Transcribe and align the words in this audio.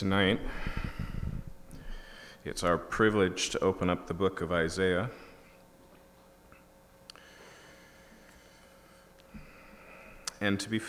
tonight. 0.00 0.40
It's 2.46 2.62
our 2.62 2.78
privilege 2.78 3.50
to 3.50 3.58
open 3.58 3.90
up 3.90 4.06
the 4.06 4.14
book 4.14 4.40
of 4.40 4.50
Isaiah. 4.50 5.10
And 10.40 10.58
to 10.58 10.70
be 10.70 10.80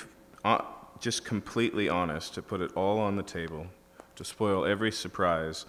uh, 0.46 0.62
just 1.02 1.26
completely 1.26 1.90
honest, 1.90 2.36
to 2.36 2.42
put 2.42 2.62
it 2.62 2.72
all 2.78 3.00
on 3.00 3.18
the 3.18 3.24
table, 3.24 3.68
to 4.16 4.24
spoil 4.24 4.64
every 4.64 4.94
surprise, 4.94 5.66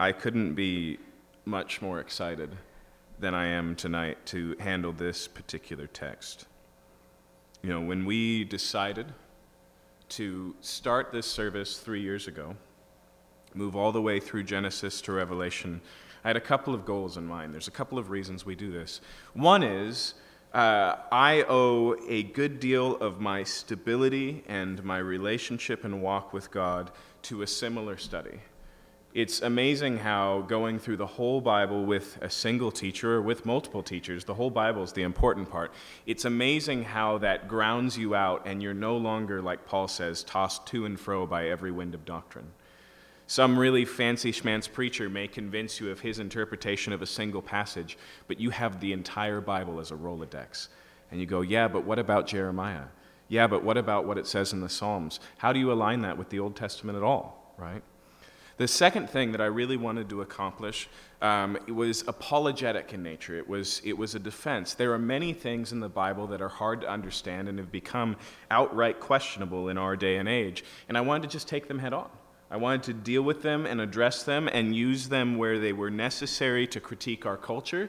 I 0.00 0.10
couldn't 0.10 0.54
be 0.54 0.98
much 1.44 1.80
more 1.82 2.00
excited 2.00 2.50
than 3.20 3.32
I 3.32 3.46
am 3.46 3.76
tonight 3.76 4.18
to 4.26 4.56
handle 4.58 4.90
this 4.90 5.28
particular 5.28 5.86
text. 5.86 6.46
You 7.62 7.70
know, 7.70 7.80
when 7.80 8.04
we 8.04 8.42
decided 8.42 9.06
to 10.08 10.56
start 10.60 11.12
this 11.12 11.28
service 11.28 11.78
three 11.78 12.02
years 12.02 12.26
ago, 12.26 12.56
move 13.54 13.76
all 13.76 13.92
the 13.92 14.02
way 14.02 14.20
through 14.20 14.44
Genesis 14.44 15.00
to 15.02 15.12
Revelation, 15.12 15.80
I 16.24 16.28
had 16.28 16.36
a 16.36 16.40
couple 16.40 16.74
of 16.74 16.84
goals 16.84 17.16
in 17.16 17.26
mind. 17.26 17.52
There's 17.52 17.68
a 17.68 17.72
couple 17.72 17.98
of 17.98 18.10
reasons 18.10 18.46
we 18.46 18.54
do 18.54 18.70
this. 18.70 19.00
One 19.34 19.62
is 19.62 20.14
uh, 20.54 20.96
I 21.10 21.44
owe 21.48 21.96
a 22.08 22.24
good 22.24 22.60
deal 22.60 22.96
of 22.96 23.20
my 23.20 23.42
stability 23.42 24.44
and 24.48 24.84
my 24.84 24.98
relationship 24.98 25.84
and 25.84 26.02
walk 26.02 26.32
with 26.32 26.50
God 26.50 26.90
to 27.22 27.42
a 27.42 27.46
similar 27.46 27.96
study. 27.96 28.40
It's 29.14 29.42
amazing 29.42 29.98
how 29.98 30.40
going 30.42 30.78
through 30.78 30.96
the 30.96 31.06
whole 31.06 31.40
Bible 31.40 31.84
with 31.84 32.18
a 32.22 32.30
single 32.30 32.70
teacher 32.70 33.16
or 33.16 33.22
with 33.22 33.44
multiple 33.44 33.82
teachers, 33.82 34.24
the 34.24 34.34
whole 34.34 34.50
Bible 34.50 34.82
is 34.82 34.92
the 34.92 35.02
important 35.02 35.50
part. 35.50 35.70
It's 36.06 36.24
amazing 36.24 36.84
how 36.84 37.18
that 37.18 37.46
grounds 37.46 37.98
you 37.98 38.14
out 38.14 38.42
and 38.46 38.62
you're 38.62 38.72
no 38.72 38.96
longer, 38.96 39.42
like 39.42 39.66
Paul 39.66 39.88
says, 39.88 40.24
tossed 40.24 40.66
to 40.68 40.86
and 40.86 40.98
fro 40.98 41.26
by 41.26 41.48
every 41.48 41.70
wind 41.70 41.94
of 41.94 42.06
doctrine. 42.06 42.52
Some 43.26 43.58
really 43.58 43.84
fancy 43.84 44.32
schmancy 44.32 44.72
preacher 44.72 45.08
may 45.08 45.28
convince 45.28 45.80
you 45.80 45.90
of 45.90 46.00
his 46.00 46.18
interpretation 46.18 46.92
of 46.92 47.02
a 47.02 47.06
single 47.06 47.42
passage, 47.42 47.96
but 48.28 48.38
you 48.38 48.50
have 48.50 48.80
the 48.80 48.92
entire 48.92 49.40
Bible 49.40 49.80
as 49.80 49.90
a 49.90 49.96
Rolodex. 49.96 50.68
And 51.10 51.20
you 51.20 51.26
go, 51.26 51.40
yeah, 51.40 51.68
but 51.68 51.84
what 51.84 51.98
about 51.98 52.26
Jeremiah? 52.26 52.84
Yeah, 53.28 53.46
but 53.46 53.64
what 53.64 53.78
about 53.78 54.06
what 54.06 54.18
it 54.18 54.26
says 54.26 54.52
in 54.52 54.60
the 54.60 54.68
Psalms? 54.68 55.20
How 55.38 55.52
do 55.52 55.58
you 55.58 55.72
align 55.72 56.02
that 56.02 56.18
with 56.18 56.28
the 56.28 56.40
Old 56.40 56.56
Testament 56.56 56.98
at 56.98 57.02
all, 57.02 57.54
right? 57.56 57.82
The 58.58 58.68
second 58.68 59.08
thing 59.08 59.32
that 59.32 59.40
I 59.40 59.46
really 59.46 59.76
wanted 59.76 60.08
to 60.10 60.20
accomplish 60.20 60.88
um, 61.22 61.56
was 61.68 62.04
apologetic 62.06 62.92
in 62.92 63.02
nature. 63.02 63.36
It 63.36 63.48
was, 63.48 63.80
it 63.84 63.96
was 63.96 64.14
a 64.14 64.18
defense. 64.18 64.74
There 64.74 64.92
are 64.92 64.98
many 64.98 65.32
things 65.32 65.72
in 65.72 65.80
the 65.80 65.88
Bible 65.88 66.26
that 66.28 66.42
are 66.42 66.48
hard 66.48 66.82
to 66.82 66.88
understand 66.88 67.48
and 67.48 67.58
have 67.58 67.72
become 67.72 68.16
outright 68.50 69.00
questionable 69.00 69.68
in 69.68 69.78
our 69.78 69.96
day 69.96 70.18
and 70.18 70.28
age, 70.28 70.64
and 70.88 70.98
I 70.98 71.00
wanted 71.00 71.22
to 71.22 71.28
just 71.28 71.48
take 71.48 71.68
them 71.68 71.78
head 71.78 71.94
on. 71.94 72.10
I 72.52 72.56
wanted 72.56 72.82
to 72.82 72.92
deal 72.92 73.22
with 73.22 73.40
them 73.40 73.64
and 73.64 73.80
address 73.80 74.24
them 74.24 74.46
and 74.46 74.76
use 74.76 75.08
them 75.08 75.38
where 75.38 75.58
they 75.58 75.72
were 75.72 75.90
necessary 75.90 76.66
to 76.66 76.80
critique 76.80 77.24
our 77.24 77.38
culture 77.38 77.88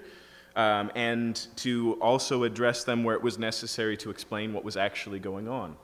um, 0.56 0.90
and 0.96 1.36
to 1.58 1.98
also 2.00 2.46
address 2.46 2.86
them 2.86 3.04
where 3.04 3.14
it 3.14 3.22
was 3.22 3.38
necessary 3.38 3.98
to 3.98 4.10
explain 4.10 4.54
what 4.54 4.64
was 4.64 4.78
actually 4.78 5.20
going 5.20 5.50
on. 5.50 5.76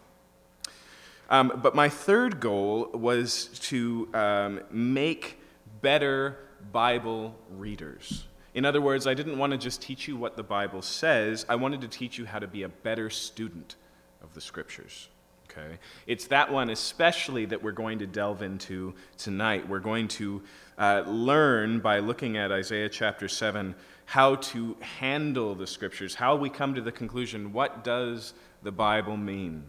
Um, 1.29 1.59
but 1.61 1.75
my 1.75 1.89
third 1.89 2.39
goal 2.39 2.89
was 2.93 3.47
to 3.63 4.07
um, 4.13 4.61
make 4.71 5.41
better 5.81 6.37
Bible 6.71 7.35
readers. 7.57 8.27
In 8.53 8.63
other 8.63 8.79
words, 8.79 9.07
I 9.07 9.13
didn't 9.13 9.37
want 9.37 9.51
to 9.51 9.57
just 9.57 9.81
teach 9.81 10.07
you 10.07 10.15
what 10.15 10.37
the 10.37 10.43
Bible 10.43 10.81
says, 10.81 11.45
I 11.49 11.55
wanted 11.55 11.81
to 11.81 11.89
teach 11.89 12.17
you 12.17 12.25
how 12.25 12.39
to 12.39 12.47
be 12.47 12.63
a 12.63 12.69
better 12.69 13.09
student 13.09 13.75
of 14.23 14.33
the 14.33 14.41
Scriptures. 14.41 15.09
Okay? 15.51 15.77
It's 16.07 16.27
that 16.27 16.51
one 16.51 16.69
especially 16.69 17.45
that 17.45 17.63
we're 17.63 17.71
going 17.71 17.99
to 17.99 18.07
delve 18.07 18.41
into 18.41 18.93
tonight. 19.17 19.67
We're 19.67 19.79
going 19.79 20.07
to 20.09 20.41
uh, 20.77 21.03
learn 21.07 21.79
by 21.79 21.99
looking 21.99 22.37
at 22.37 22.51
Isaiah 22.51 22.89
chapter 22.89 23.27
7 23.27 23.75
how 24.05 24.35
to 24.35 24.75
handle 24.81 25.55
the 25.55 25.67
Scriptures, 25.67 26.15
how 26.15 26.35
we 26.35 26.49
come 26.49 26.73
to 26.75 26.81
the 26.81 26.91
conclusion 26.91 27.53
what 27.53 27.83
does 27.83 28.33
the 28.63 28.71
Bible 28.71 29.17
mean? 29.17 29.63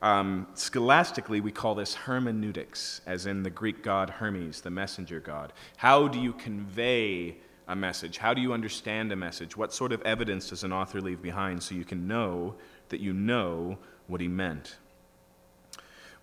Um, 0.00 0.48
scholastically, 0.54 1.40
we 1.40 1.52
call 1.52 1.76
this 1.76 1.94
hermeneutics, 1.94 3.02
as 3.06 3.26
in 3.26 3.44
the 3.44 3.50
Greek 3.50 3.84
god 3.84 4.10
Hermes, 4.10 4.60
the 4.60 4.70
messenger 4.70 5.20
god. 5.20 5.52
How 5.76 6.08
do 6.08 6.18
you 6.18 6.32
convey 6.32 7.36
a 7.68 7.76
message? 7.76 8.18
How 8.18 8.34
do 8.34 8.40
you 8.40 8.52
understand 8.52 9.12
a 9.12 9.16
message? 9.16 9.56
What 9.56 9.72
sort 9.72 9.92
of 9.92 10.02
evidence 10.02 10.48
does 10.48 10.64
an 10.64 10.72
author 10.72 11.00
leave 11.00 11.22
behind 11.22 11.62
so 11.62 11.76
you 11.76 11.84
can 11.84 12.08
know 12.08 12.56
that 12.88 13.00
you 13.00 13.12
know 13.12 13.78
what 14.08 14.20
he 14.20 14.26
meant? 14.26 14.76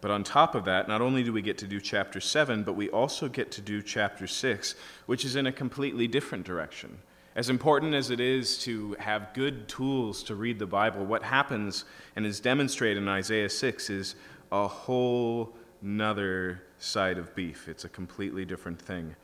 But 0.02 0.12
on 0.12 0.24
top 0.24 0.56
of 0.56 0.66
that, 0.66 0.88
not 0.88 1.02
only 1.02 1.24
do 1.24 1.34
we 1.34 1.42
get 1.42 1.58
to 1.60 1.68
do 1.68 1.82
chapter 1.82 2.22
7, 2.22 2.64
but 2.64 2.74
we 2.74 2.90
also 2.90 3.28
get 3.28 3.52
to 3.52 3.62
do 3.62 3.82
chapter 3.82 4.28
6, 4.28 4.76
which 5.06 5.26
is 5.26 5.36
in 5.36 5.48
a 5.48 5.52
completely 5.52 6.08
different 6.08 6.46
direction. 6.46 7.00
As 7.36 7.50
important 7.50 7.94
as 7.94 8.10
it 8.10 8.20
is 8.20 8.58
to 8.60 8.96
have 9.00 9.34
good 9.34 9.68
tools 9.68 10.24
to 10.24 10.36
read 10.36 10.58
the 10.58 10.66
Bible, 10.66 11.06
what 11.06 11.24
happens 11.24 11.86
and 12.16 12.26
is 12.26 12.40
demonstrated 12.40 13.04
in 13.04 13.10
Isaiah 13.10 13.50
6 13.50 13.90
is 13.90 14.16
a 14.52 14.68
whole 14.68 15.54
nother 15.82 16.64
side 16.80 17.18
of 17.18 17.36
beef. 17.36 17.68
It's 17.68 17.86
a 17.86 17.90
completely 17.90 18.46
different 18.46 18.82
thing. 18.82 19.16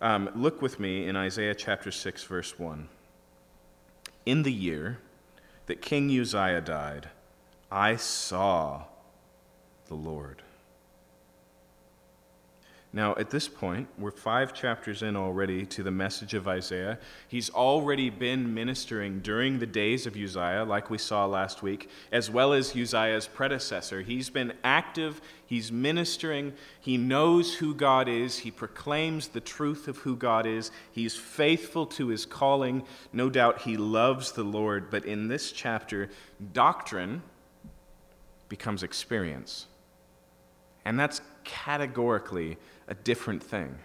Um, 0.00 0.30
look 0.34 0.60
with 0.60 0.80
me 0.80 1.06
in 1.06 1.14
Isaiah 1.14 1.54
chapter 1.54 1.90
6, 1.90 2.24
verse 2.24 2.58
1. 2.58 2.88
In 4.26 4.42
the 4.42 4.52
year 4.52 4.98
that 5.66 5.80
King 5.80 6.10
Uzziah 6.10 6.60
died, 6.60 7.08
I 7.70 7.96
saw 7.96 8.84
the 9.92 10.10
Lord 10.10 10.42
now, 12.94 13.14
at 13.16 13.30
this 13.30 13.48
point, 13.48 13.88
we're 13.96 14.10
five 14.10 14.52
chapters 14.52 15.02
in 15.02 15.16
already 15.16 15.64
to 15.64 15.82
the 15.82 15.90
message 15.90 16.34
of 16.34 16.46
Isaiah. 16.46 16.98
He's 17.26 17.48
already 17.48 18.10
been 18.10 18.52
ministering 18.52 19.20
during 19.20 19.58
the 19.58 19.66
days 19.66 20.06
of 20.06 20.14
Uzziah, 20.14 20.66
like 20.68 20.90
we 20.90 20.98
saw 20.98 21.24
last 21.24 21.62
week, 21.62 21.88
as 22.10 22.30
well 22.30 22.52
as 22.52 22.76
Uzziah's 22.76 23.26
predecessor. 23.26 24.02
He's 24.02 24.28
been 24.28 24.52
active, 24.62 25.22
he's 25.46 25.72
ministering, 25.72 26.52
he 26.82 26.98
knows 26.98 27.54
who 27.54 27.74
God 27.74 28.08
is, 28.08 28.40
he 28.40 28.50
proclaims 28.50 29.28
the 29.28 29.40
truth 29.40 29.88
of 29.88 29.96
who 29.98 30.14
God 30.14 30.44
is, 30.44 30.70
he's 30.92 31.16
faithful 31.16 31.86
to 31.86 32.08
his 32.08 32.26
calling. 32.26 32.82
No 33.10 33.30
doubt 33.30 33.62
he 33.62 33.78
loves 33.78 34.32
the 34.32 34.44
Lord, 34.44 34.90
but 34.90 35.06
in 35.06 35.28
this 35.28 35.50
chapter, 35.50 36.10
doctrine 36.52 37.22
becomes 38.50 38.82
experience. 38.82 39.64
And 40.84 40.98
that's 40.98 41.20
categorically 41.44 42.58
a 42.88 42.94
different 42.94 43.42
thing. 43.42 43.78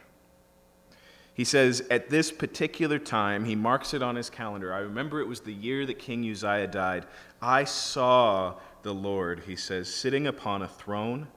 He 1.34 1.44
says, 1.44 1.84
at 1.92 2.10
this 2.10 2.32
particular 2.32 2.98
time, 2.98 3.46
he 3.46 3.56
marks 3.56 3.94
it 3.94 4.02
on 4.02 4.16
his 4.16 4.30
calendar. 4.30 4.74
I 4.74 4.80
remember 4.80 5.22
it 5.22 5.28
was 5.28 5.42
the 5.42 5.54
year 5.54 5.86
that 5.86 6.00
King 6.00 6.28
Uzziah 6.30 6.66
died. 6.66 7.06
I 7.42 7.64
saw 7.64 8.56
the 8.82 8.94
Lord, 8.94 9.42
he 9.46 9.56
says, 9.56 9.94
sitting 9.94 10.26
upon 10.26 10.64
a 10.64 10.68
throne, 10.68 11.28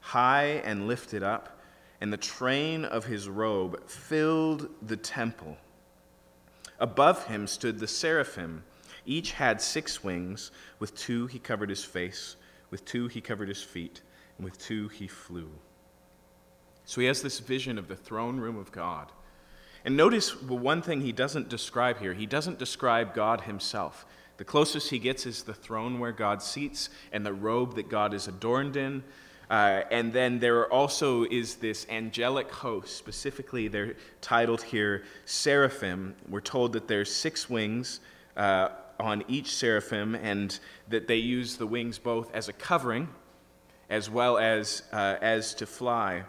high 0.00 0.60
and 0.64 0.88
lifted 0.88 1.22
up, 1.22 1.60
and 2.00 2.12
the 2.12 2.16
train 2.16 2.84
of 2.84 3.04
his 3.04 3.28
robe 3.28 3.88
filled 3.88 4.68
the 4.82 4.96
temple. 4.96 5.56
Above 6.80 7.26
him 7.26 7.46
stood 7.46 7.78
the 7.78 7.86
seraphim. 7.86 8.64
Each 9.06 9.32
had 9.32 9.60
six 9.60 10.02
wings. 10.02 10.50
With 10.80 10.96
two 10.96 11.28
he 11.28 11.38
covered 11.38 11.70
his 11.70 11.84
face, 11.84 12.34
with 12.70 12.84
two 12.84 13.06
he 13.06 13.20
covered 13.20 13.48
his 13.48 13.62
feet, 13.62 14.02
and 14.38 14.44
with 14.44 14.58
two 14.58 14.88
he 14.88 15.06
flew. 15.06 15.50
So 16.84 17.00
he 17.00 17.06
has 17.06 17.22
this 17.22 17.40
vision 17.40 17.78
of 17.78 17.88
the 17.88 17.96
throne 17.96 18.38
room 18.38 18.56
of 18.56 18.70
God. 18.72 19.10
And 19.84 19.96
notice 19.96 20.40
one 20.42 20.82
thing 20.82 21.00
he 21.00 21.12
doesn't 21.12 21.48
describe 21.48 21.98
here 21.98 22.14
he 22.14 22.26
doesn't 22.26 22.58
describe 22.58 23.14
God 23.14 23.42
himself. 23.42 24.06
The 24.36 24.44
closest 24.44 24.90
he 24.90 24.98
gets 24.98 25.26
is 25.26 25.44
the 25.44 25.54
throne 25.54 26.00
where 26.00 26.12
God 26.12 26.42
seats 26.42 26.90
and 27.12 27.24
the 27.24 27.32
robe 27.32 27.76
that 27.76 27.88
God 27.88 28.12
is 28.14 28.26
adorned 28.26 28.76
in. 28.76 29.04
Uh, 29.48 29.82
and 29.90 30.12
then 30.12 30.38
there 30.38 30.72
also 30.72 31.24
is 31.24 31.56
this 31.56 31.86
angelic 31.88 32.50
host. 32.50 32.96
Specifically, 32.96 33.68
they're 33.68 33.94
titled 34.20 34.62
here 34.62 35.04
seraphim. 35.26 36.16
We're 36.28 36.40
told 36.40 36.72
that 36.72 36.88
there's 36.88 37.14
six 37.14 37.48
wings 37.48 38.00
uh, 38.36 38.70
on 38.98 39.22
each 39.28 39.54
seraphim, 39.54 40.14
and 40.14 40.58
that 40.88 41.06
they 41.06 41.16
use 41.16 41.56
the 41.56 41.66
wings 41.66 41.98
both 41.98 42.34
as 42.34 42.48
a 42.48 42.52
covering 42.52 43.08
as 43.94 44.10
well 44.10 44.38
as 44.38 44.82
uh, 44.92 45.16
as 45.22 45.54
to 45.54 45.66
fly. 45.66 46.24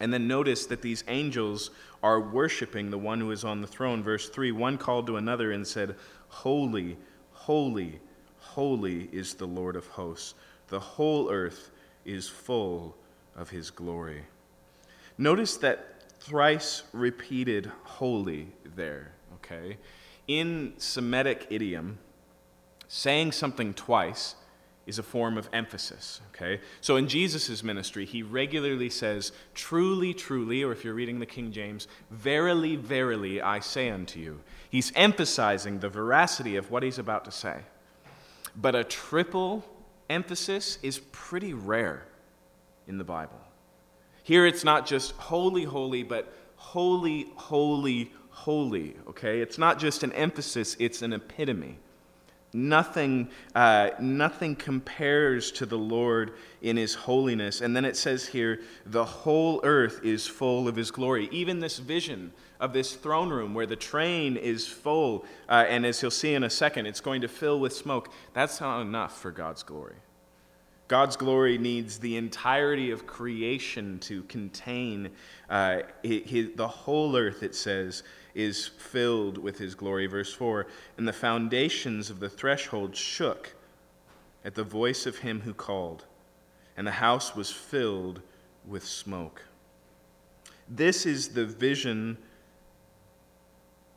And 0.00 0.14
then 0.14 0.26
notice 0.26 0.64
that 0.66 0.80
these 0.80 1.04
angels 1.08 1.70
are 2.02 2.18
worshiping 2.18 2.90
the 2.90 2.96
one 2.96 3.20
who 3.20 3.30
is 3.32 3.44
on 3.44 3.60
the 3.60 3.66
throne. 3.66 4.02
Verse 4.02 4.30
3 4.30 4.50
One 4.52 4.78
called 4.78 5.06
to 5.08 5.18
another 5.18 5.52
and 5.52 5.66
said, 5.66 5.94
Holy, 6.28 6.96
holy, 7.32 8.00
holy 8.38 9.10
is 9.12 9.34
the 9.34 9.46
Lord 9.46 9.76
of 9.76 9.86
hosts. 9.88 10.34
The 10.68 10.80
whole 10.80 11.30
earth 11.30 11.70
is 12.06 12.30
full 12.30 12.96
of 13.36 13.50
his 13.50 13.70
glory. 13.70 14.22
Notice 15.18 15.58
that 15.58 16.10
thrice 16.18 16.84
repeated 16.94 17.70
holy 17.84 18.48
there, 18.74 19.12
okay? 19.34 19.76
In 20.26 20.72
Semitic 20.78 21.46
idiom, 21.50 21.98
saying 22.88 23.32
something 23.32 23.74
twice 23.74 24.36
is 24.90 24.98
a 24.98 25.02
form 25.04 25.38
of 25.38 25.48
emphasis, 25.52 26.20
okay? 26.34 26.60
So 26.80 26.96
in 26.96 27.06
Jesus' 27.06 27.62
ministry, 27.62 28.04
he 28.04 28.24
regularly 28.24 28.90
says, 28.90 29.30
Truly, 29.54 30.12
truly, 30.12 30.64
or 30.64 30.72
if 30.72 30.84
you're 30.84 30.94
reading 30.94 31.20
the 31.20 31.26
King 31.26 31.52
James, 31.52 31.86
Verily, 32.10 32.74
verily, 32.74 33.40
I 33.40 33.60
say 33.60 33.88
unto 33.88 34.18
you. 34.18 34.40
He's 34.68 34.92
emphasizing 34.96 35.78
the 35.78 35.88
veracity 35.88 36.56
of 36.56 36.72
what 36.72 36.82
he's 36.82 36.98
about 36.98 37.24
to 37.26 37.30
say. 37.30 37.60
But 38.56 38.74
a 38.74 38.82
triple 38.82 39.64
emphasis 40.10 40.78
is 40.82 40.98
pretty 41.12 41.54
rare 41.54 42.02
in 42.88 42.98
the 42.98 43.04
Bible. 43.04 43.40
Here 44.24 44.44
it's 44.44 44.64
not 44.64 44.86
just 44.86 45.12
holy, 45.12 45.64
holy, 45.64 46.02
but 46.02 46.34
holy, 46.56 47.28
holy, 47.36 48.12
holy, 48.30 48.96
okay? 49.08 49.40
It's 49.40 49.56
not 49.56 49.78
just 49.78 50.02
an 50.02 50.12
emphasis, 50.14 50.76
it's 50.80 51.00
an 51.00 51.12
epitome. 51.12 51.78
Nothing, 52.52 53.28
uh, 53.54 53.90
nothing 54.00 54.56
compares 54.56 55.52
to 55.52 55.66
the 55.66 55.78
Lord 55.78 56.32
in 56.60 56.76
his 56.76 56.94
holiness. 56.94 57.60
And 57.60 57.76
then 57.76 57.84
it 57.84 57.96
says 57.96 58.26
here, 58.26 58.60
the 58.84 59.04
whole 59.04 59.60
earth 59.62 60.00
is 60.02 60.26
full 60.26 60.66
of 60.66 60.74
his 60.74 60.90
glory. 60.90 61.28
Even 61.30 61.60
this 61.60 61.78
vision 61.78 62.32
of 62.58 62.72
this 62.72 62.94
throne 62.94 63.28
room 63.28 63.54
where 63.54 63.66
the 63.66 63.76
train 63.76 64.36
is 64.36 64.66
full, 64.66 65.24
uh, 65.48 65.64
and 65.68 65.86
as 65.86 66.02
you'll 66.02 66.10
see 66.10 66.34
in 66.34 66.42
a 66.42 66.50
second, 66.50 66.86
it's 66.86 67.00
going 67.00 67.20
to 67.20 67.28
fill 67.28 67.60
with 67.60 67.72
smoke, 67.72 68.10
that's 68.34 68.60
not 68.60 68.80
enough 68.80 69.20
for 69.20 69.30
God's 69.30 69.62
glory. 69.62 69.96
God's 70.88 71.14
glory 71.14 71.56
needs 71.56 72.00
the 72.00 72.16
entirety 72.16 72.90
of 72.90 73.06
creation 73.06 74.00
to 74.00 74.24
contain 74.24 75.10
uh, 75.48 75.82
his, 76.02 76.48
the 76.56 76.66
whole 76.66 77.16
earth, 77.16 77.44
it 77.44 77.54
says, 77.54 78.02
is 78.34 78.66
filled 78.66 79.38
with 79.38 79.58
his 79.58 79.74
glory. 79.74 80.06
Verse 80.06 80.32
4 80.32 80.66
And 80.96 81.06
the 81.06 81.12
foundations 81.12 82.10
of 82.10 82.20
the 82.20 82.28
threshold 82.28 82.96
shook 82.96 83.54
at 84.44 84.54
the 84.54 84.64
voice 84.64 85.06
of 85.06 85.18
him 85.18 85.40
who 85.40 85.54
called, 85.54 86.04
and 86.76 86.86
the 86.86 86.92
house 86.92 87.34
was 87.34 87.50
filled 87.50 88.22
with 88.66 88.84
smoke. 88.84 89.42
This 90.68 91.04
is 91.04 91.30
the 91.30 91.44
vision 91.44 92.16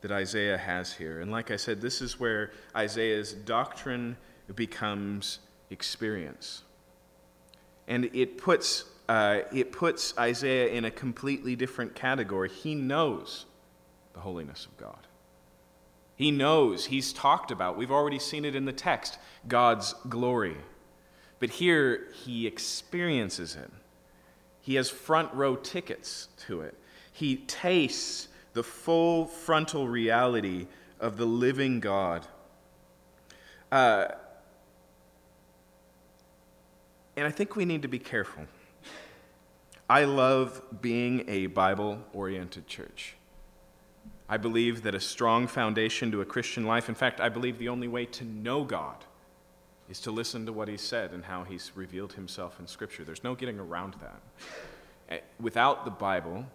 that 0.00 0.10
Isaiah 0.10 0.58
has 0.58 0.92
here. 0.92 1.20
And 1.20 1.30
like 1.30 1.50
I 1.50 1.56
said, 1.56 1.80
this 1.80 2.02
is 2.02 2.20
where 2.20 2.50
Isaiah's 2.76 3.32
doctrine 3.32 4.16
becomes 4.54 5.38
experience. 5.70 6.62
And 7.88 8.10
it 8.12 8.36
puts, 8.36 8.84
uh, 9.08 9.40
it 9.52 9.72
puts 9.72 10.16
Isaiah 10.18 10.68
in 10.68 10.84
a 10.84 10.90
completely 10.90 11.56
different 11.56 11.94
category. 11.94 12.50
He 12.50 12.74
knows 12.74 13.46
the 14.14 14.20
holiness 14.20 14.66
of 14.66 14.76
God. 14.76 15.06
He 16.16 16.30
knows, 16.30 16.86
he's 16.86 17.12
talked 17.12 17.50
about, 17.50 17.76
we've 17.76 17.90
already 17.90 18.18
seen 18.18 18.44
it 18.44 18.54
in 18.54 18.64
the 18.64 18.72
text, 18.72 19.18
God's 19.48 19.94
glory. 20.08 20.56
But 21.40 21.50
here 21.50 22.08
he 22.24 22.46
experiences 22.46 23.56
it. 23.56 23.70
He 24.60 24.76
has 24.76 24.88
front 24.88 25.34
row 25.34 25.56
tickets 25.56 26.28
to 26.46 26.62
it. 26.62 26.74
He 27.12 27.36
tastes 27.36 28.28
the 28.54 28.62
full 28.62 29.26
frontal 29.26 29.88
reality 29.88 30.68
of 31.00 31.16
the 31.16 31.26
living 31.26 31.80
God. 31.80 32.26
Uh, 33.70 34.06
and 37.16 37.26
I 37.26 37.30
think 37.30 37.56
we 37.56 37.64
need 37.64 37.82
to 37.82 37.88
be 37.88 37.98
careful. 37.98 38.46
I 39.90 40.04
love 40.04 40.62
being 40.80 41.28
a 41.28 41.46
Bible 41.46 41.98
oriented 42.12 42.66
church. 42.66 43.16
I 44.28 44.36
believe 44.36 44.82
that 44.82 44.94
a 44.94 45.00
strong 45.00 45.46
foundation 45.46 46.10
to 46.12 46.20
a 46.20 46.24
Christian 46.24 46.64
life, 46.64 46.88
in 46.88 46.94
fact, 46.94 47.20
I 47.20 47.28
believe 47.28 47.58
the 47.58 47.68
only 47.68 47.88
way 47.88 48.06
to 48.06 48.24
know 48.24 48.64
God 48.64 49.04
is 49.88 50.00
to 50.00 50.10
listen 50.10 50.46
to 50.46 50.52
what 50.52 50.68
He 50.68 50.78
said 50.78 51.12
and 51.12 51.24
how 51.24 51.44
He's 51.44 51.72
revealed 51.74 52.14
Himself 52.14 52.58
in 52.58 52.66
Scripture. 52.66 53.04
There's 53.04 53.24
no 53.24 53.34
getting 53.34 53.58
around 53.58 53.94
that. 54.00 54.20
Eh, 55.10 55.18
without 55.38 55.84
the 55.84 55.90
Bible, 55.90 56.46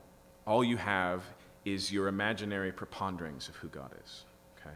all 0.47 0.63
you 0.63 0.77
have 0.77 1.23
is 1.63 1.91
your 1.91 2.07
imaginary 2.07 2.71
preponderings 2.71 3.47
of 3.49 3.55
who 3.57 3.67
God 3.67 3.91
is. 4.03 4.23
Okay? 4.59 4.75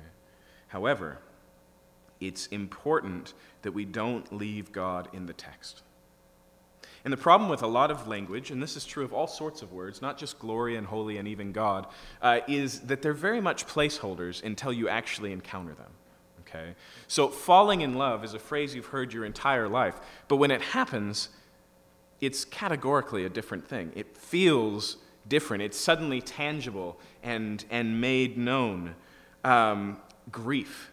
However, 0.68 1.18
it's 2.19 2.48
important 2.48 3.34
that 3.63 3.72
we 3.72 3.86
don't 3.86 4.31
leave 4.31 4.72
God 4.72 5.07
in 5.13 5.25
the 5.25 5.34
text. 5.34 5.81
And 7.03 7.11
the 7.11 7.17
problem 7.17 7.50
with 7.50 7.63
a 7.63 7.67
lot 7.67 7.91
of 7.91 8.07
language, 8.07 8.50
and 8.50 8.63
this 8.63 8.77
is 8.77 8.85
true 8.85 9.03
of 9.03 9.11
all 9.11 9.27
sorts 9.27 9.61
of 9.61 9.73
words, 9.73 10.01
not 10.01 10.17
just 10.17 10.39
glory 10.39 10.77
and 10.77 10.88
holy 10.88 11.17
and 11.17 11.27
even 11.27 11.51
God, 11.51 11.88
uh, 12.21 12.39
is 12.47 12.79
that 12.81 13.01
they're 13.01 13.13
very 13.13 13.41
much 13.41 13.67
placeholders 13.67 14.41
until 14.41 14.71
you 14.71 14.88
actually 14.88 15.33
encounter 15.33 15.73
them. 15.73 15.91
Okay? 16.41 16.75
So, 17.07 17.27
falling 17.27 17.81
in 17.81 17.95
love 17.95 18.23
is 18.23 18.33
a 18.33 18.39
phrase 18.39 18.73
you've 18.73 18.85
heard 18.85 19.11
your 19.11 19.25
entire 19.25 19.67
life, 19.67 20.00
but 20.27 20.38
when 20.38 20.51
it 20.51 20.61
happens, 20.61 21.29
it's 22.21 22.45
categorically 22.45 23.25
a 23.25 23.29
different 23.29 23.67
thing. 23.67 23.91
It 23.95 24.15
feels 24.17 24.97
different, 25.27 25.63
it's 25.63 25.77
suddenly 25.77 26.21
tangible 26.21 27.00
and, 27.21 27.65
and 27.69 28.00
made 28.00 28.38
known. 28.38 28.95
Um, 29.44 29.97
grief 30.31 30.91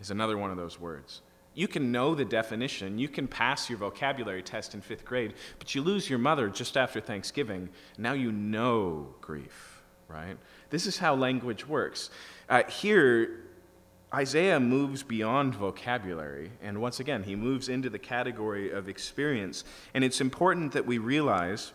is 0.00 0.10
another 0.10 0.36
one 0.36 0.50
of 0.50 0.58
those 0.58 0.78
words. 0.78 1.22
You 1.56 1.68
can 1.68 1.90
know 1.90 2.14
the 2.14 2.26
definition, 2.26 2.98
you 2.98 3.08
can 3.08 3.26
pass 3.26 3.70
your 3.70 3.78
vocabulary 3.78 4.42
test 4.42 4.74
in 4.74 4.82
fifth 4.82 5.06
grade, 5.06 5.32
but 5.58 5.74
you 5.74 5.80
lose 5.80 6.08
your 6.08 6.18
mother 6.18 6.50
just 6.50 6.76
after 6.76 7.00
Thanksgiving. 7.00 7.70
Now 7.96 8.12
you 8.12 8.30
know 8.30 9.14
grief, 9.22 9.82
right? 10.06 10.36
This 10.68 10.86
is 10.86 10.98
how 10.98 11.14
language 11.14 11.66
works. 11.66 12.10
Uh, 12.50 12.64
here, 12.64 13.40
Isaiah 14.12 14.60
moves 14.60 15.02
beyond 15.02 15.54
vocabulary, 15.54 16.50
and 16.60 16.82
once 16.82 17.00
again, 17.00 17.22
he 17.22 17.34
moves 17.34 17.70
into 17.70 17.88
the 17.88 17.98
category 17.98 18.70
of 18.70 18.86
experience. 18.90 19.64
And 19.94 20.04
it's 20.04 20.20
important 20.20 20.72
that 20.72 20.84
we 20.84 20.98
realize 20.98 21.72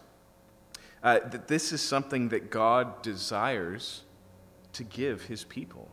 uh, 1.02 1.22
that 1.30 1.48
this 1.48 1.72
is 1.72 1.82
something 1.82 2.30
that 2.30 2.52
God 2.52 3.02
desires 3.02 4.04
to 4.74 4.84
give 4.84 5.24
his 5.24 5.44
people. 5.44 5.90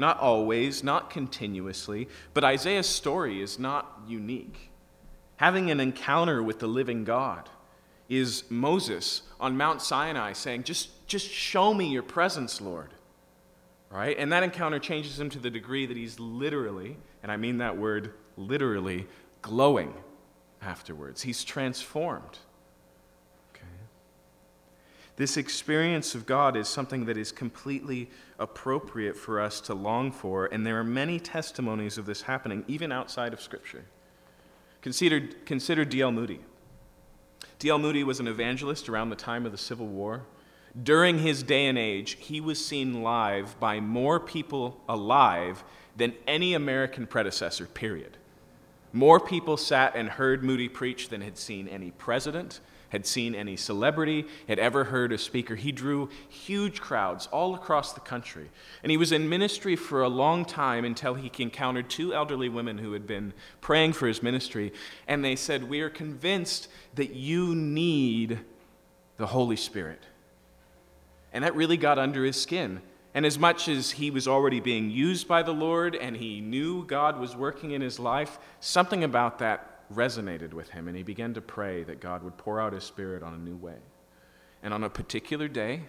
Not 0.00 0.18
always, 0.18 0.82
not 0.82 1.10
continuously, 1.10 2.08
but 2.32 2.42
Isaiah's 2.42 2.88
story 2.88 3.42
is 3.42 3.58
not 3.58 4.00
unique. 4.08 4.70
Having 5.36 5.70
an 5.70 5.78
encounter 5.78 6.42
with 6.42 6.58
the 6.58 6.66
living 6.66 7.04
God 7.04 7.50
is 8.08 8.44
Moses 8.48 9.22
on 9.38 9.58
Mount 9.58 9.82
Sinai 9.82 10.32
saying, 10.32 10.64
Just, 10.64 11.06
just 11.06 11.28
show 11.28 11.74
me 11.74 11.88
your 11.88 12.02
presence, 12.02 12.62
Lord. 12.62 12.94
Right? 13.90 14.16
And 14.18 14.32
that 14.32 14.42
encounter 14.42 14.78
changes 14.78 15.20
him 15.20 15.28
to 15.30 15.38
the 15.38 15.50
degree 15.50 15.84
that 15.84 15.98
he's 15.98 16.18
literally, 16.18 16.96
and 17.22 17.30
I 17.30 17.36
mean 17.36 17.58
that 17.58 17.76
word 17.76 18.14
literally, 18.38 19.06
glowing 19.42 19.92
afterwards. 20.62 21.20
He's 21.20 21.44
transformed. 21.44 22.38
This 25.20 25.36
experience 25.36 26.14
of 26.14 26.24
God 26.24 26.56
is 26.56 26.66
something 26.66 27.04
that 27.04 27.18
is 27.18 27.30
completely 27.30 28.08
appropriate 28.38 29.14
for 29.18 29.38
us 29.38 29.60
to 29.60 29.74
long 29.74 30.12
for, 30.12 30.46
and 30.46 30.66
there 30.66 30.80
are 30.80 30.82
many 30.82 31.20
testimonies 31.20 31.98
of 31.98 32.06
this 32.06 32.22
happening, 32.22 32.64
even 32.68 32.90
outside 32.90 33.34
of 33.34 33.42
Scripture. 33.42 33.84
Consider, 34.80 35.28
consider 35.44 35.84
D.L. 35.84 36.10
Moody. 36.10 36.40
D.L. 37.58 37.78
Moody 37.78 38.02
was 38.02 38.18
an 38.18 38.28
evangelist 38.28 38.88
around 38.88 39.10
the 39.10 39.14
time 39.14 39.44
of 39.44 39.52
the 39.52 39.58
Civil 39.58 39.88
War. 39.88 40.22
During 40.82 41.18
his 41.18 41.42
day 41.42 41.66
and 41.66 41.76
age, 41.76 42.12
he 42.18 42.40
was 42.40 42.64
seen 42.64 43.02
live 43.02 43.60
by 43.60 43.78
more 43.78 44.20
people 44.20 44.80
alive 44.88 45.62
than 45.98 46.14
any 46.26 46.54
American 46.54 47.06
predecessor, 47.06 47.66
period. 47.66 48.16
More 48.94 49.20
people 49.20 49.58
sat 49.58 49.94
and 49.94 50.08
heard 50.08 50.42
Moody 50.42 50.70
preach 50.70 51.10
than 51.10 51.20
had 51.20 51.36
seen 51.36 51.68
any 51.68 51.90
president, 51.90 52.60
had 52.90 53.06
seen 53.06 53.34
any 53.34 53.56
celebrity, 53.56 54.26
had 54.46 54.58
ever 54.58 54.84
heard 54.84 55.12
a 55.12 55.18
speaker. 55.18 55.56
He 55.56 55.72
drew 55.72 56.10
huge 56.28 56.80
crowds 56.80 57.28
all 57.28 57.54
across 57.54 57.92
the 57.92 58.00
country. 58.00 58.50
And 58.82 58.90
he 58.90 58.96
was 58.96 59.12
in 59.12 59.28
ministry 59.28 59.76
for 59.76 60.02
a 60.02 60.08
long 60.08 60.44
time 60.44 60.84
until 60.84 61.14
he 61.14 61.30
encountered 61.42 61.88
two 61.88 62.12
elderly 62.12 62.48
women 62.48 62.78
who 62.78 62.92
had 62.92 63.06
been 63.06 63.32
praying 63.60 63.94
for 63.94 64.06
his 64.06 64.22
ministry. 64.22 64.72
And 65.08 65.24
they 65.24 65.36
said, 65.36 65.64
We 65.64 65.80
are 65.80 65.90
convinced 65.90 66.68
that 66.96 67.14
you 67.14 67.54
need 67.54 68.40
the 69.16 69.26
Holy 69.26 69.56
Spirit. 69.56 70.02
And 71.32 71.44
that 71.44 71.54
really 71.54 71.76
got 71.76 71.98
under 71.98 72.24
his 72.24 72.40
skin. 72.40 72.82
And 73.14 73.26
as 73.26 73.38
much 73.38 73.68
as 73.68 73.92
he 73.92 74.10
was 74.10 74.28
already 74.28 74.60
being 74.60 74.90
used 74.90 75.26
by 75.26 75.42
the 75.42 75.52
Lord 75.52 75.96
and 75.96 76.16
he 76.16 76.40
knew 76.40 76.84
God 76.84 77.18
was 77.18 77.34
working 77.34 77.72
in 77.72 77.80
his 77.80 77.98
life, 77.98 78.38
something 78.60 79.02
about 79.02 79.38
that 79.40 79.69
resonated 79.94 80.52
with 80.52 80.70
him, 80.70 80.88
and 80.88 80.96
he 80.96 81.02
began 81.02 81.34
to 81.34 81.40
pray 81.40 81.82
that 81.84 82.00
God 82.00 82.22
would 82.22 82.36
pour 82.36 82.60
out 82.60 82.72
his 82.72 82.84
Spirit 82.84 83.22
on 83.22 83.34
a 83.34 83.38
new 83.38 83.56
way. 83.56 83.78
And 84.62 84.72
on 84.72 84.84
a 84.84 84.90
particular 84.90 85.48
day, 85.48 85.82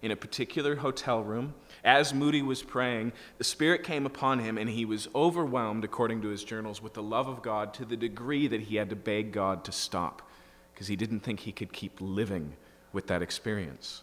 in 0.00 0.10
a 0.10 0.16
particular 0.16 0.76
hotel 0.76 1.22
room, 1.22 1.54
as 1.84 2.12
Moody 2.12 2.42
was 2.42 2.62
praying, 2.62 3.12
the 3.38 3.44
Spirit 3.44 3.84
came 3.84 4.06
upon 4.06 4.40
him, 4.40 4.58
and 4.58 4.68
he 4.70 4.84
was 4.84 5.08
overwhelmed, 5.14 5.84
according 5.84 6.22
to 6.22 6.28
his 6.28 6.44
journals, 6.44 6.82
with 6.82 6.94
the 6.94 7.02
love 7.02 7.28
of 7.28 7.42
God 7.42 7.72
to 7.74 7.84
the 7.84 7.96
degree 7.96 8.48
that 8.48 8.62
he 8.62 8.76
had 8.76 8.90
to 8.90 8.96
beg 8.96 9.32
God 9.32 9.64
to 9.64 9.72
stop 9.72 10.28
because 10.72 10.88
he 10.88 10.96
didn't 10.96 11.20
think 11.20 11.40
he 11.40 11.52
could 11.52 11.72
keep 11.72 12.00
living 12.00 12.54
with 12.92 13.06
that 13.06 13.22
experience. 13.22 14.02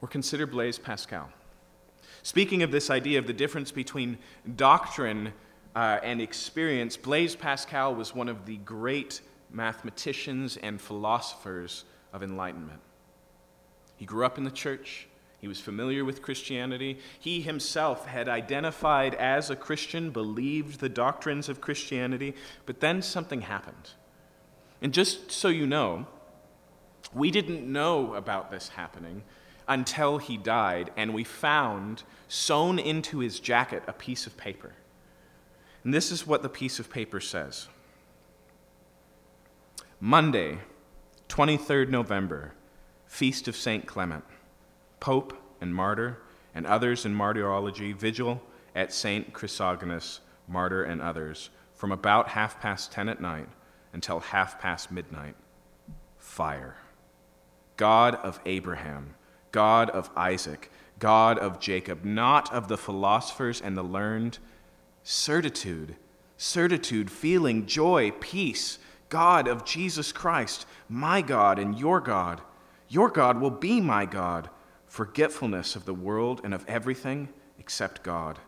Or 0.00 0.08
consider 0.08 0.46
Blaise 0.46 0.78
Pascal. 0.78 1.30
Speaking 2.22 2.62
of 2.62 2.70
this 2.72 2.90
idea 2.90 3.18
of 3.18 3.26
the 3.26 3.32
difference 3.32 3.70
between 3.70 4.18
doctrine 4.56 5.32
uh, 5.78 6.00
and 6.02 6.20
experience, 6.20 6.96
Blaise 6.96 7.36
Pascal 7.36 7.94
was 7.94 8.12
one 8.12 8.28
of 8.28 8.46
the 8.46 8.56
great 8.56 9.20
mathematicians 9.48 10.56
and 10.56 10.80
philosophers 10.80 11.84
of 12.12 12.20
enlightenment. 12.20 12.80
He 13.96 14.04
grew 14.04 14.26
up 14.26 14.38
in 14.38 14.42
the 14.42 14.50
church. 14.50 15.06
He 15.38 15.46
was 15.46 15.60
familiar 15.60 16.04
with 16.04 16.20
Christianity. 16.20 16.98
He 17.20 17.42
himself 17.42 18.06
had 18.06 18.28
identified 18.28 19.14
as 19.14 19.50
a 19.50 19.54
Christian, 19.54 20.10
believed 20.10 20.80
the 20.80 20.88
doctrines 20.88 21.48
of 21.48 21.60
Christianity, 21.60 22.34
but 22.66 22.80
then 22.80 23.00
something 23.00 23.42
happened. 23.42 23.90
And 24.82 24.92
just 24.92 25.30
so 25.30 25.46
you 25.46 25.64
know, 25.64 26.08
we 27.14 27.30
didn't 27.30 27.72
know 27.72 28.14
about 28.14 28.50
this 28.50 28.70
happening 28.70 29.22
until 29.68 30.18
he 30.18 30.38
died, 30.38 30.90
and 30.96 31.14
we 31.14 31.22
found 31.22 32.02
sewn 32.26 32.80
into 32.80 33.20
his 33.20 33.38
jacket 33.38 33.84
a 33.86 33.92
piece 33.92 34.26
of 34.26 34.36
paper. 34.36 34.72
And 35.84 35.94
this 35.94 36.10
is 36.10 36.26
what 36.26 36.42
the 36.42 36.48
piece 36.48 36.78
of 36.78 36.90
paper 36.90 37.20
says 37.20 37.68
Monday, 40.00 40.58
23rd 41.28 41.88
November, 41.88 42.52
Feast 43.06 43.48
of 43.48 43.56
St. 43.56 43.86
Clement, 43.86 44.24
Pope 45.00 45.34
and 45.60 45.74
Martyr, 45.74 46.18
and 46.54 46.66
others 46.66 47.04
in 47.04 47.14
martyrology, 47.14 47.92
vigil 47.92 48.42
at 48.74 48.92
St. 48.92 49.32
Chrysogonus, 49.32 50.20
martyr 50.46 50.82
and 50.82 51.00
others, 51.00 51.50
from 51.74 51.92
about 51.92 52.28
half 52.28 52.60
past 52.60 52.92
ten 52.92 53.08
at 53.08 53.20
night 53.20 53.48
until 53.92 54.20
half 54.20 54.60
past 54.60 54.90
midnight. 54.90 55.36
Fire. 56.18 56.76
God 57.76 58.16
of 58.16 58.40
Abraham, 58.44 59.14
God 59.52 59.90
of 59.90 60.10
Isaac, 60.16 60.70
God 60.98 61.38
of 61.38 61.60
Jacob, 61.60 62.04
not 62.04 62.52
of 62.52 62.68
the 62.68 62.76
philosophers 62.76 63.60
and 63.60 63.76
the 63.76 63.82
learned, 63.82 64.38
certitude, 65.10 65.96
certitude, 66.36 67.10
feeling, 67.10 67.64
joy, 67.64 68.10
peace, 68.20 68.78
God 69.08 69.48
of 69.48 69.64
Jesus 69.64 70.12
Christ, 70.12 70.66
my 70.86 71.22
God 71.22 71.58
and 71.58 71.78
your 71.78 71.98
God. 71.98 72.42
Your 72.90 73.08
God 73.08 73.40
will 73.40 73.50
be 73.50 73.80
my 73.80 74.04
God, 74.04 74.50
forgetfulness 74.86 75.76
of 75.76 75.86
the 75.86 75.94
world 75.94 76.42
and 76.44 76.52
of 76.52 76.62
everything 76.68 77.30
except 77.58 78.02
God. 78.02 78.38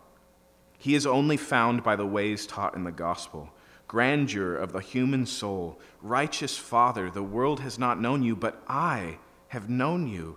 He 0.76 0.95
is 0.95 1.07
only 1.07 1.38
found 1.38 1.83
by 1.83 1.97
the 1.97 2.05
ways 2.05 2.47
taught 2.47 2.75
in 2.75 2.85
the 2.85 2.93
gospel 2.93 3.50
grandeur 3.88 4.55
of 4.55 4.71
the 4.71 4.81
human 4.81 5.25
soul, 5.25 5.81
righteous 6.02 6.59
Father, 6.59 7.11
the 7.11 7.23
world 7.23 7.59
has 7.59 7.76
not 7.76 8.00
known 8.00 8.23
you, 8.23 8.37
but 8.37 8.62
I 8.69 9.17
have 9.49 9.69
known 9.69 10.07
you. 10.07 10.37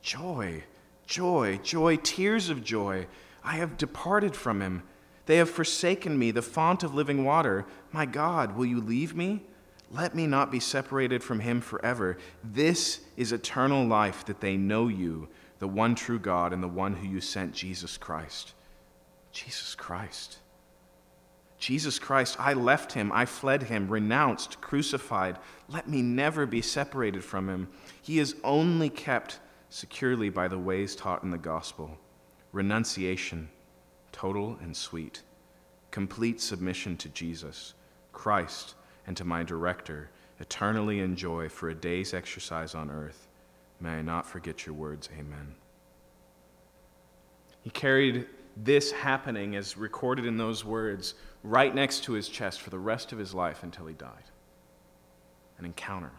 Joy, 0.00 0.62
joy, 1.06 1.58
joy, 1.62 1.96
tears 1.96 2.48
of 2.48 2.64
joy. 2.64 3.06
I 3.42 3.56
have 3.56 3.76
departed 3.76 4.34
from 4.34 4.62
him. 4.62 4.84
They 5.26 5.36
have 5.36 5.50
forsaken 5.50 6.18
me, 6.18 6.30
the 6.30 6.42
font 6.42 6.82
of 6.82 6.94
living 6.94 7.24
water. 7.24 7.64
My 7.92 8.06
God, 8.06 8.56
will 8.56 8.66
you 8.66 8.80
leave 8.80 9.14
me? 9.14 9.42
Let 9.90 10.14
me 10.14 10.26
not 10.26 10.50
be 10.50 10.60
separated 10.60 11.22
from 11.22 11.40
him 11.40 11.60
forever. 11.60 12.18
This 12.42 13.00
is 13.16 13.32
eternal 13.32 13.86
life, 13.86 14.24
that 14.26 14.40
they 14.40 14.56
know 14.56 14.88
you, 14.88 15.28
the 15.60 15.68
one 15.68 15.94
true 15.94 16.18
God, 16.18 16.52
and 16.52 16.62
the 16.62 16.68
one 16.68 16.94
who 16.94 17.06
you 17.06 17.20
sent, 17.20 17.54
Jesus 17.54 17.96
Christ. 17.96 18.54
Jesus 19.32 19.74
Christ. 19.74 20.38
Jesus 21.58 21.98
Christ, 21.98 22.36
I 22.38 22.52
left 22.52 22.92
him, 22.92 23.10
I 23.12 23.24
fled 23.24 23.62
him, 23.64 23.88
renounced, 23.88 24.60
crucified. 24.60 25.38
Let 25.68 25.88
me 25.88 26.02
never 26.02 26.44
be 26.44 26.60
separated 26.60 27.24
from 27.24 27.48
him. 27.48 27.68
He 28.02 28.18
is 28.18 28.36
only 28.44 28.90
kept 28.90 29.38
securely 29.70 30.28
by 30.28 30.48
the 30.48 30.58
ways 30.58 30.94
taught 30.94 31.22
in 31.22 31.30
the 31.30 31.38
gospel 31.38 31.98
renunciation, 32.52 33.48
total 34.24 34.56
and 34.62 34.74
sweet, 34.74 35.20
complete 35.90 36.40
submission 36.40 36.96
to 36.96 37.10
Jesus, 37.10 37.74
Christ, 38.14 38.74
and 39.06 39.14
to 39.18 39.22
my 39.22 39.42
director, 39.42 40.08
eternally 40.40 41.00
enjoy 41.00 41.46
for 41.46 41.68
a 41.68 41.74
day's 41.74 42.14
exercise 42.14 42.74
on 42.74 42.90
earth. 42.90 43.28
May 43.82 43.96
I 43.96 44.00
not 44.00 44.24
forget 44.24 44.64
your 44.64 44.74
words. 44.74 45.10
Amen. 45.12 45.54
He 47.60 47.68
carried 47.68 48.26
this 48.56 48.92
happening 48.92 49.56
as 49.56 49.76
recorded 49.76 50.24
in 50.24 50.38
those 50.38 50.64
words 50.64 51.16
right 51.42 51.74
next 51.74 52.04
to 52.04 52.14
his 52.14 52.30
chest 52.30 52.62
for 52.62 52.70
the 52.70 52.78
rest 52.78 53.12
of 53.12 53.18
his 53.18 53.34
life 53.34 53.62
until 53.62 53.84
he 53.84 53.94
died. 53.94 54.30
An 55.58 55.66
encounter. 55.66 56.12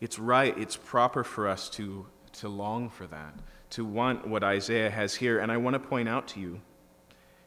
It's 0.00 0.18
right, 0.18 0.58
it's 0.58 0.76
proper 0.76 1.22
for 1.22 1.46
us 1.46 1.68
to, 1.70 2.06
to 2.40 2.48
long 2.48 2.90
for 2.90 3.06
that, 3.06 3.34
to 3.72 3.84
want 3.84 4.26
what 4.26 4.44
Isaiah 4.44 4.90
has 4.90 5.14
here. 5.14 5.38
And 5.38 5.50
I 5.50 5.56
want 5.56 5.74
to 5.74 5.80
point 5.80 6.08
out 6.08 6.28
to 6.28 6.40
you 6.40 6.60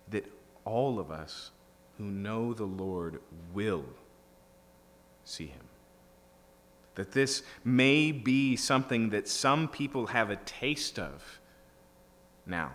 that 0.10 0.25
all 0.65 1.00
of 1.00 1.12
us 1.12 1.51
who 1.98 2.05
know 2.05 2.53
the 2.53 2.65
Lord 2.65 3.22
will 3.53 3.86
see 5.24 5.48
him. 5.48 5.62
That 6.96 7.12
this 7.12 7.44
may 7.63 8.12
be 8.12 8.55
something 8.55 9.10
that 9.10 9.27
some 9.27 9.67
people 9.67 10.08
have 10.08 10.29
a 10.29 10.38
taste 10.38 10.98
of 10.98 11.39
now, 12.46 12.72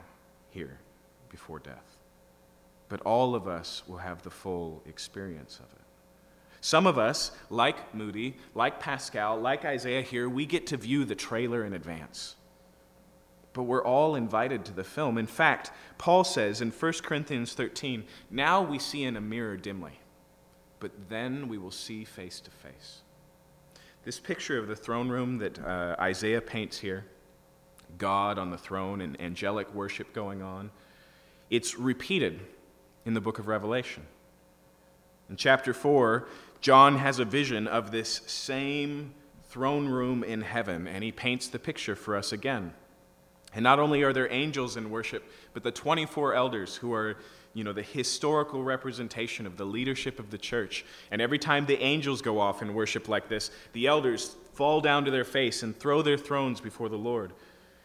here, 0.50 0.78
before 1.28 1.58
death. 1.58 1.96
But 2.88 3.00
all 3.02 3.34
of 3.34 3.46
us 3.46 3.82
will 3.86 3.98
have 3.98 4.22
the 4.22 4.30
full 4.30 4.82
experience 4.86 5.58
of 5.58 5.66
it. 5.72 5.84
Some 6.60 6.86
of 6.86 6.98
us, 6.98 7.30
like 7.48 7.94
Moody, 7.94 8.36
like 8.54 8.80
Pascal, 8.80 9.40
like 9.40 9.64
Isaiah 9.64 10.02
here, 10.02 10.28
we 10.28 10.44
get 10.44 10.66
to 10.68 10.76
view 10.76 11.04
the 11.04 11.14
trailer 11.14 11.64
in 11.64 11.72
advance. 11.72 12.36
But 13.52 13.64
we're 13.64 13.84
all 13.84 14.14
invited 14.14 14.64
to 14.66 14.72
the 14.72 14.84
film. 14.84 15.18
In 15.18 15.26
fact, 15.26 15.72
Paul 15.98 16.24
says 16.24 16.60
in 16.60 16.70
1 16.70 16.92
Corinthians 17.02 17.52
13, 17.54 18.04
now 18.30 18.62
we 18.62 18.78
see 18.78 19.02
in 19.02 19.16
a 19.16 19.20
mirror 19.20 19.56
dimly, 19.56 19.98
but 20.78 20.92
then 21.08 21.48
we 21.48 21.58
will 21.58 21.72
see 21.72 22.04
face 22.04 22.40
to 22.40 22.50
face. 22.50 23.00
This 24.04 24.20
picture 24.20 24.58
of 24.58 24.68
the 24.68 24.76
throne 24.76 25.08
room 25.08 25.38
that 25.38 25.58
uh, 25.58 25.96
Isaiah 25.98 26.40
paints 26.40 26.78
here 26.78 27.04
God 27.98 28.38
on 28.38 28.50
the 28.50 28.58
throne 28.58 29.00
and 29.00 29.20
angelic 29.20 29.72
worship 29.74 30.12
going 30.12 30.42
on. 30.42 30.70
It's 31.48 31.78
repeated 31.78 32.40
in 33.04 33.14
the 33.14 33.20
book 33.20 33.38
of 33.38 33.48
Revelation. 33.48 34.04
In 35.28 35.36
chapter 35.36 35.72
4, 35.72 36.28
John 36.60 36.98
has 36.98 37.18
a 37.18 37.24
vision 37.24 37.66
of 37.66 37.90
this 37.90 38.20
same 38.26 39.14
throne 39.48 39.88
room 39.88 40.22
in 40.22 40.42
heaven, 40.42 40.86
and 40.86 41.02
he 41.02 41.12
paints 41.12 41.48
the 41.48 41.58
picture 41.58 41.96
for 41.96 42.16
us 42.16 42.32
again. 42.32 42.72
And 43.52 43.64
not 43.64 43.78
only 43.78 44.02
are 44.02 44.12
there 44.12 44.32
angels 44.32 44.76
in 44.76 44.90
worship, 44.90 45.24
but 45.54 45.62
the 45.62 45.72
24 45.72 46.34
elders 46.34 46.76
who 46.76 46.92
are, 46.92 47.16
you 47.52 47.64
know, 47.64 47.72
the 47.72 47.82
historical 47.82 48.62
representation 48.62 49.46
of 49.46 49.56
the 49.56 49.64
leadership 49.64 50.20
of 50.20 50.30
the 50.30 50.38
church. 50.38 50.84
And 51.10 51.20
every 51.20 51.38
time 51.38 51.66
the 51.66 51.82
angels 51.82 52.22
go 52.22 52.38
off 52.38 52.62
in 52.62 52.74
worship 52.74 53.08
like 53.08 53.28
this, 53.28 53.50
the 53.72 53.88
elders 53.88 54.36
fall 54.52 54.80
down 54.80 55.04
to 55.04 55.10
their 55.10 55.24
face 55.24 55.62
and 55.62 55.76
throw 55.76 56.02
their 56.02 56.18
thrones 56.18 56.60
before 56.60 56.88
the 56.88 56.96
Lord. 56.96 57.32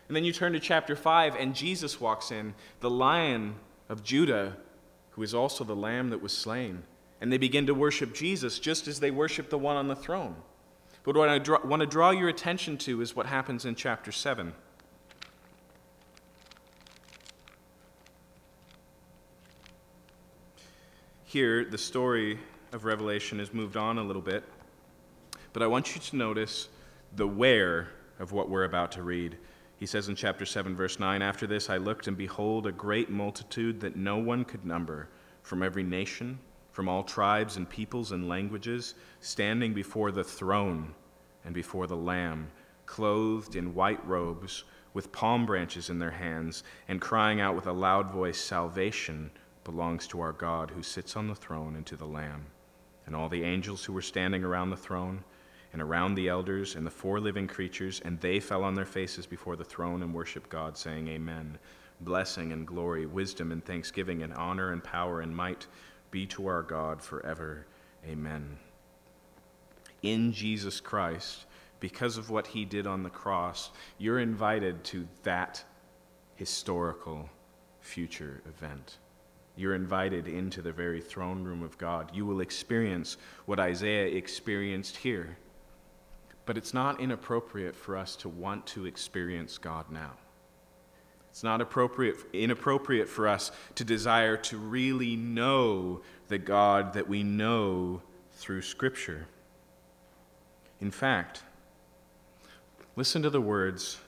And 0.08 0.16
then 0.16 0.24
you 0.24 0.34
turn 0.34 0.54
to 0.54 0.60
chapter 0.60 0.96
5, 0.96 1.36
and 1.36 1.56
Jesus 1.56 2.00
walks 2.00 2.32
in, 2.32 2.54
the 2.80 2.90
lion 2.90 3.56
of 3.90 4.04
Judah, 4.04 4.58
who 5.12 5.24
is 5.24 5.34
also 5.34 5.64
the 5.64 5.76
lamb 5.76 6.12
that 6.12 6.22
was 6.22 6.32
slain. 6.32 6.84
And 7.22 7.34
they 7.34 7.38
begin 7.40 7.66
to 7.66 7.74
worship 7.74 8.14
Jesus 8.14 8.60
just 8.60 8.88
as 8.88 9.00
they 9.00 9.10
worship 9.10 9.50
the 9.50 9.58
one 9.58 9.78
on 9.78 9.88
the 9.88 9.96
throne. 9.96 10.36
But 11.04 11.16
what 11.16 11.30
I 11.30 11.40
draw, 11.40 11.66
want 11.66 11.80
to 11.80 11.88
draw 11.88 12.12
your 12.12 12.30
attention 12.30 12.78
to 12.80 13.02
is 13.02 13.16
what 13.16 13.26
happens 13.26 13.66
in 13.66 13.74
chapter 13.74 14.12
7. 14.12 14.54
Here, 21.36 21.65
the 21.65 21.77
story 21.77 22.39
of 22.72 22.86
Revelation 22.86 23.39
has 23.39 23.54
moved 23.54 23.75
on 23.75 23.98
a 23.98 24.01
little 24.01 24.22
bit, 24.22 24.46
but 25.51 25.62
I 25.62 25.68
want 25.68 25.94
you 25.94 26.00
to 26.00 26.15
notice 26.15 26.70
the 27.13 27.27
where 27.27 27.89
of 28.20 28.32
what 28.32 28.50
we're 28.50 28.63
about 28.63 28.94
to 28.94 29.04
read. 29.04 29.38
He 29.75 29.86
says 29.86 30.08
in 30.08 30.15
chapter 30.15 30.46
7, 30.46 30.77
verse 30.77 30.98
9 30.98 31.22
After 31.22 31.46
this 31.46 31.70
I 31.70 31.75
looked, 31.75 32.08
and 32.08 32.15
behold, 32.15 32.68
a 32.68 32.72
great 32.72 33.10
multitude 33.10 33.82
that 33.82 33.98
no 33.98 34.15
one 34.15 34.46
could 34.46 34.65
number, 34.65 35.10
from 35.44 35.62
every 35.62 35.84
nation, 35.84 36.39
from 36.72 36.88
all 36.88 37.04
tribes 37.04 37.58
and 37.58 37.70
peoples 37.70 38.13
and 38.13 38.30
languages, 38.30 38.96
standing 39.20 39.74
before 39.74 40.13
the 40.13 40.24
throne 40.24 40.96
and 41.44 41.54
before 41.54 41.86
the 41.86 41.98
Lamb, 41.98 42.48
clothed 42.86 43.58
in 43.58 43.75
white 43.75 44.08
robes, 44.08 44.63
with 44.94 45.12
palm 45.12 45.46
branches 45.46 45.89
in 45.89 46.00
their 46.00 46.12
hands, 46.12 46.63
and 46.88 47.01
crying 47.01 47.42
out 47.42 47.58
with 47.58 47.68
a 47.68 47.74
loud 47.74 48.10
voice 48.10 48.39
Salvation 48.39 49.30
belongs 49.66 50.08
to 50.08 50.22
our 50.22 50.32
God 50.32 50.72
who 50.72 50.82
sits 50.82 51.18
on 51.18 51.28
the 51.28 51.36
throne 51.36 51.76
and 51.76 51.86
to 51.88 51.98
the 51.98 52.08
Lamb. 52.08 52.46
And 53.06 53.16
all 53.16 53.28
the 53.28 53.44
angels 53.44 53.84
who 53.84 53.92
were 53.92 54.02
standing 54.02 54.46
around 54.46 54.70
the 54.70 54.78
throne, 54.78 55.26
and 55.76 55.82
around 55.82 56.16
the 56.16 56.30
elders 56.30 56.76
and 56.76 56.88
the 56.88 56.90
four 56.90 57.20
living 57.20 57.48
creatures, 57.48 58.02
and 58.06 58.18
they 58.22 58.40
fell 58.40 58.64
on 58.64 58.76
their 58.76 58.86
faces 58.86 59.26
before 59.26 59.58
the 59.58 59.66
throne 59.66 60.02
and 60.04 60.14
worshiped 60.14 60.50
God, 60.50 60.78
saying, 60.78 61.10
Amen. 61.10 61.60
Blessing 62.00 62.54
and 62.54 62.66
glory, 62.66 63.06
wisdom 63.06 63.52
and 63.52 63.64
thanksgiving, 63.64 64.24
and 64.24 64.34
honor 64.36 64.72
and 64.72 64.82
power 64.82 65.20
and 65.20 65.36
might 65.36 65.68
be 66.12 66.26
to 66.28 66.48
our 66.48 66.62
God 66.62 67.02
forever. 67.02 67.68
Amen. 68.08 68.58
In 70.02 70.32
Jesus 70.32 70.80
Christ, 70.80 71.46
because 71.82 72.18
of 72.18 72.30
what 72.30 72.48
he 72.48 72.64
did 72.64 72.88
on 72.88 73.04
the 73.04 73.10
cross, 73.10 73.72
you're 73.98 74.20
invited 74.20 74.82
to 74.86 75.06
that 75.24 75.62
historical 76.36 77.30
future 77.82 78.42
event. 78.48 78.98
You're 79.58 79.76
invited 79.76 80.28
into 80.28 80.62
the 80.62 80.72
very 80.72 81.02
throne 81.02 81.44
room 81.44 81.64
of 81.64 81.78
God. 81.78 82.12
You 82.14 82.26
will 82.26 82.42
experience 82.42 83.18
what 83.46 83.60
Isaiah 83.60 84.08
experienced 84.08 84.98
here. 84.98 85.38
But 86.46 86.58
it's 86.58 86.74
not 86.74 87.00
inappropriate 87.00 87.76
for 87.76 87.98
us 87.98 88.16
to 88.18 88.30
want 88.30 88.68
to 88.68 88.86
experience 88.86 89.58
God 89.58 89.90
now. 89.90 90.12
It's 91.30 91.44
not 91.44 91.60
appropriate, 91.60 92.18
inappropriate 92.34 93.10
for 93.10 93.28
us 93.28 93.52
to 93.76 93.84
desire 93.84 94.38
to 94.38 94.58
really 94.58 95.16
know 95.16 96.02
the 96.28 96.38
God 96.38 96.94
that 96.94 97.10
we 97.10 97.24
know 97.24 98.02
through 98.34 98.62
Scripture. 98.62 99.28
In 100.80 100.92
fact, 100.92 101.44
listen 102.96 103.22
to 103.22 103.30
the 103.30 103.42
words 103.42 104.00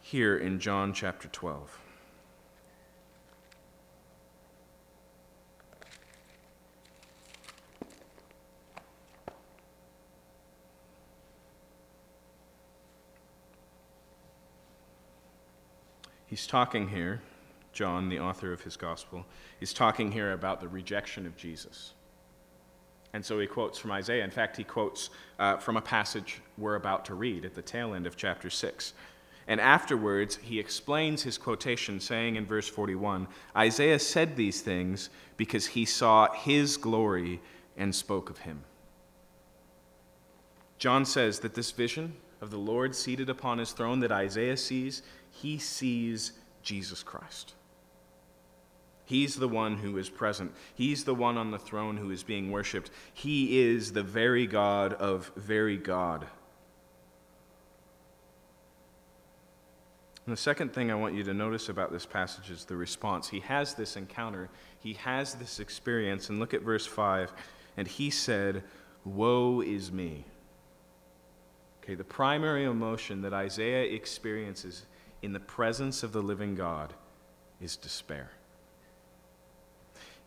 here 0.00 0.36
in 0.36 0.58
John 0.58 0.94
chapter 0.94 1.28
12. 1.28 1.79
He's 16.30 16.46
talking 16.46 16.86
here, 16.86 17.20
John, 17.72 18.08
the 18.08 18.20
author 18.20 18.52
of 18.52 18.60
his 18.60 18.76
gospel, 18.76 19.26
he's 19.58 19.72
talking 19.72 20.12
here 20.12 20.30
about 20.30 20.60
the 20.60 20.68
rejection 20.68 21.26
of 21.26 21.36
Jesus. 21.36 21.94
And 23.12 23.24
so 23.26 23.40
he 23.40 23.48
quotes 23.48 23.80
from 23.80 23.90
Isaiah. 23.90 24.22
In 24.22 24.30
fact, 24.30 24.56
he 24.56 24.62
quotes 24.62 25.10
uh, 25.40 25.56
from 25.56 25.76
a 25.76 25.80
passage 25.80 26.40
we're 26.56 26.76
about 26.76 27.04
to 27.06 27.14
read 27.14 27.44
at 27.44 27.56
the 27.56 27.62
tail 27.62 27.94
end 27.94 28.06
of 28.06 28.16
chapter 28.16 28.48
6. 28.48 28.92
And 29.48 29.60
afterwards, 29.60 30.36
he 30.40 30.60
explains 30.60 31.24
his 31.24 31.36
quotation, 31.36 31.98
saying 31.98 32.36
in 32.36 32.46
verse 32.46 32.68
41 32.68 33.26
Isaiah 33.56 33.98
said 33.98 34.36
these 34.36 34.60
things 34.60 35.10
because 35.36 35.66
he 35.66 35.84
saw 35.84 36.32
his 36.32 36.76
glory 36.76 37.40
and 37.76 37.92
spoke 37.92 38.30
of 38.30 38.38
him. 38.38 38.62
John 40.78 41.04
says 41.04 41.40
that 41.40 41.54
this 41.54 41.72
vision 41.72 42.14
of 42.40 42.52
the 42.52 42.58
Lord 42.58 42.94
seated 42.94 43.28
upon 43.28 43.58
his 43.58 43.72
throne 43.72 43.98
that 44.00 44.12
Isaiah 44.12 44.56
sees 44.56 45.02
he 45.40 45.58
sees 45.58 46.32
Jesus 46.62 47.02
Christ. 47.02 47.54
He's 49.04 49.36
the 49.36 49.48
one 49.48 49.78
who 49.78 49.98
is 49.98 50.08
present. 50.08 50.52
He's 50.74 51.04
the 51.04 51.14
one 51.14 51.36
on 51.36 51.50
the 51.50 51.58
throne 51.58 51.96
who 51.96 52.10
is 52.10 52.22
being 52.22 52.50
worshiped. 52.50 52.90
He 53.12 53.60
is 53.60 53.92
the 53.92 54.02
very 54.02 54.46
God 54.46 54.92
of 54.92 55.32
very 55.34 55.76
God. 55.76 56.26
And 60.26 60.36
the 60.36 60.40
second 60.40 60.72
thing 60.72 60.92
I 60.92 60.94
want 60.94 61.14
you 61.14 61.24
to 61.24 61.34
notice 61.34 61.68
about 61.70 61.90
this 61.90 62.06
passage 62.06 62.50
is 62.50 62.64
the 62.64 62.76
response. 62.76 63.28
He 63.28 63.40
has 63.40 63.74
this 63.74 63.96
encounter, 63.96 64.48
he 64.78 64.92
has 64.94 65.34
this 65.34 65.58
experience. 65.58 66.28
And 66.28 66.38
look 66.38 66.54
at 66.54 66.62
verse 66.62 66.86
5. 66.86 67.32
And 67.76 67.88
he 67.88 68.10
said, 68.10 68.62
Woe 69.04 69.60
is 69.60 69.90
me. 69.90 70.24
Okay, 71.82 71.94
the 71.94 72.04
primary 72.04 72.64
emotion 72.64 73.22
that 73.22 73.32
Isaiah 73.32 73.92
experiences 73.92 74.84
in 75.22 75.32
the 75.32 75.40
presence 75.40 76.02
of 76.02 76.12
the 76.12 76.22
living 76.22 76.54
God 76.54 76.94
is 77.60 77.76
despair. 77.76 78.30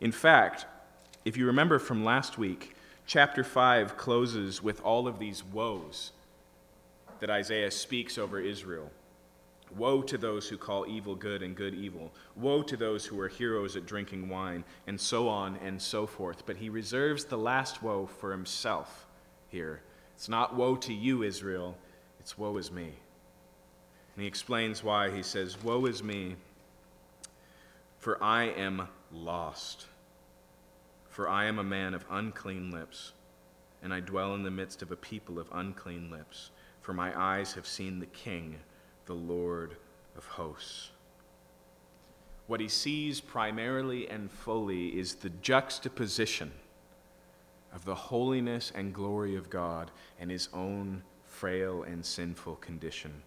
In 0.00 0.12
fact, 0.12 0.66
if 1.24 1.36
you 1.36 1.46
remember 1.46 1.78
from 1.78 2.04
last 2.04 2.38
week, 2.38 2.74
chapter 3.06 3.42
5 3.42 3.96
closes 3.96 4.62
with 4.62 4.80
all 4.82 5.08
of 5.08 5.18
these 5.18 5.42
woes 5.42 6.12
that 7.20 7.30
Isaiah 7.30 7.70
speaks 7.70 8.18
over 8.18 8.40
Israel. 8.40 8.90
Woe 9.76 10.02
to 10.02 10.18
those 10.18 10.48
who 10.48 10.58
call 10.58 10.86
evil 10.86 11.14
good 11.14 11.42
and 11.42 11.56
good 11.56 11.74
evil. 11.74 12.12
Woe 12.36 12.62
to 12.62 12.76
those 12.76 13.06
who 13.06 13.18
are 13.18 13.28
heroes 13.28 13.76
at 13.76 13.86
drinking 13.86 14.28
wine, 14.28 14.62
and 14.86 15.00
so 15.00 15.28
on 15.28 15.56
and 15.64 15.80
so 15.80 16.06
forth. 16.06 16.44
But 16.46 16.58
he 16.58 16.68
reserves 16.68 17.24
the 17.24 17.38
last 17.38 17.82
woe 17.82 18.06
for 18.06 18.30
himself 18.30 19.06
here. 19.48 19.80
It's 20.14 20.28
not 20.28 20.54
woe 20.54 20.76
to 20.76 20.92
you, 20.92 21.22
Israel, 21.22 21.76
it's 22.20 22.38
woe 22.38 22.56
is 22.56 22.70
me. 22.70 22.92
And 24.14 24.22
he 24.22 24.28
explains 24.28 24.84
why. 24.84 25.10
He 25.10 25.22
says, 25.22 25.62
Woe 25.62 25.86
is 25.86 26.02
me, 26.02 26.36
for 27.98 28.22
I 28.22 28.44
am 28.44 28.88
lost. 29.12 29.86
For 31.08 31.28
I 31.28 31.44
am 31.44 31.58
a 31.58 31.64
man 31.64 31.94
of 31.94 32.04
unclean 32.10 32.70
lips, 32.70 33.12
and 33.82 33.94
I 33.94 34.00
dwell 34.00 34.34
in 34.34 34.42
the 34.42 34.50
midst 34.50 34.82
of 34.82 34.90
a 34.90 34.96
people 34.96 35.38
of 35.38 35.48
unclean 35.52 36.10
lips. 36.10 36.50
For 36.80 36.92
my 36.92 37.18
eyes 37.18 37.54
have 37.54 37.66
seen 37.66 38.00
the 38.00 38.06
King, 38.06 38.56
the 39.06 39.14
Lord 39.14 39.76
of 40.16 40.26
hosts. 40.26 40.90
What 42.46 42.60
he 42.60 42.68
sees 42.68 43.20
primarily 43.20 44.08
and 44.08 44.30
fully 44.30 44.98
is 44.98 45.14
the 45.14 45.30
juxtaposition 45.30 46.52
of 47.72 47.84
the 47.84 47.94
holiness 47.94 48.70
and 48.74 48.92
glory 48.92 49.34
of 49.34 49.50
God 49.50 49.90
and 50.20 50.30
his 50.30 50.48
own 50.52 51.02
frail 51.24 51.82
and 51.82 52.04
sinful 52.04 52.56
condition 52.56 53.22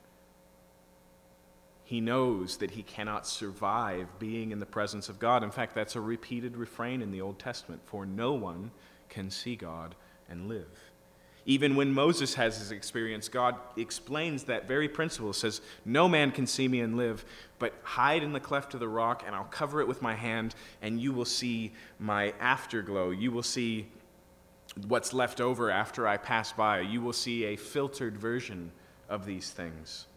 he 1.88 2.02
knows 2.02 2.58
that 2.58 2.72
he 2.72 2.84
cannot 2.84 3.26
survive 3.26 4.20
being 4.20 4.52
in 4.52 4.60
the 4.60 4.66
presence 4.66 5.08
of 5.08 5.20
God. 5.20 5.42
In 5.42 5.52
fact, 5.52 5.74
that's 5.74 5.96
a 5.96 6.02
repeated 6.02 6.58
refrain 6.58 7.02
in 7.02 7.12
the 7.12 7.22
Old 7.22 7.40
Testament 7.40 7.80
for 7.86 8.06
no 8.06 8.34
one 8.34 8.72
can 9.08 9.32
see 9.32 9.56
God 9.56 9.96
and 10.28 10.50
live. 10.50 10.68
Even 11.46 11.78
when 11.78 11.94
Moses 11.94 12.34
has 12.34 12.58
his 12.58 12.72
experience, 12.72 13.30
God 13.30 13.56
explains 13.78 14.44
that 14.44 14.68
very 14.68 14.90
principle. 14.90 15.32
Says, 15.32 15.62
No 15.86 16.10
man 16.10 16.32
can 16.32 16.46
see 16.46 16.68
me 16.68 16.82
and 16.82 16.98
live, 16.98 17.24
but 17.58 17.74
hide 17.84 18.22
in 18.22 18.34
the 18.34 18.42
cleft 18.42 18.74
of 18.74 18.82
the 18.82 18.90
rock, 18.90 19.24
and 19.26 19.34
I'll 19.34 19.46
cover 19.46 19.80
it 19.80 19.88
with 19.88 20.02
my 20.02 20.14
hand, 20.14 20.56
and 20.82 21.00
you 21.00 21.14
will 21.14 21.24
see 21.24 21.72
my 22.00 22.34
afterglow. 22.42 23.12
You 23.12 23.32
will 23.32 23.44
see 23.44 23.88
what's 24.90 25.14
left 25.14 25.40
over 25.40 25.72
after 25.72 26.06
I 26.06 26.18
pass 26.18 26.52
by. 26.52 26.82
You 26.82 27.00
will 27.00 27.14
see 27.14 27.46
a 27.46 27.56
filtered 27.56 28.18
version 28.18 28.74
of 29.08 29.26
these 29.26 29.52
things. 29.52 30.08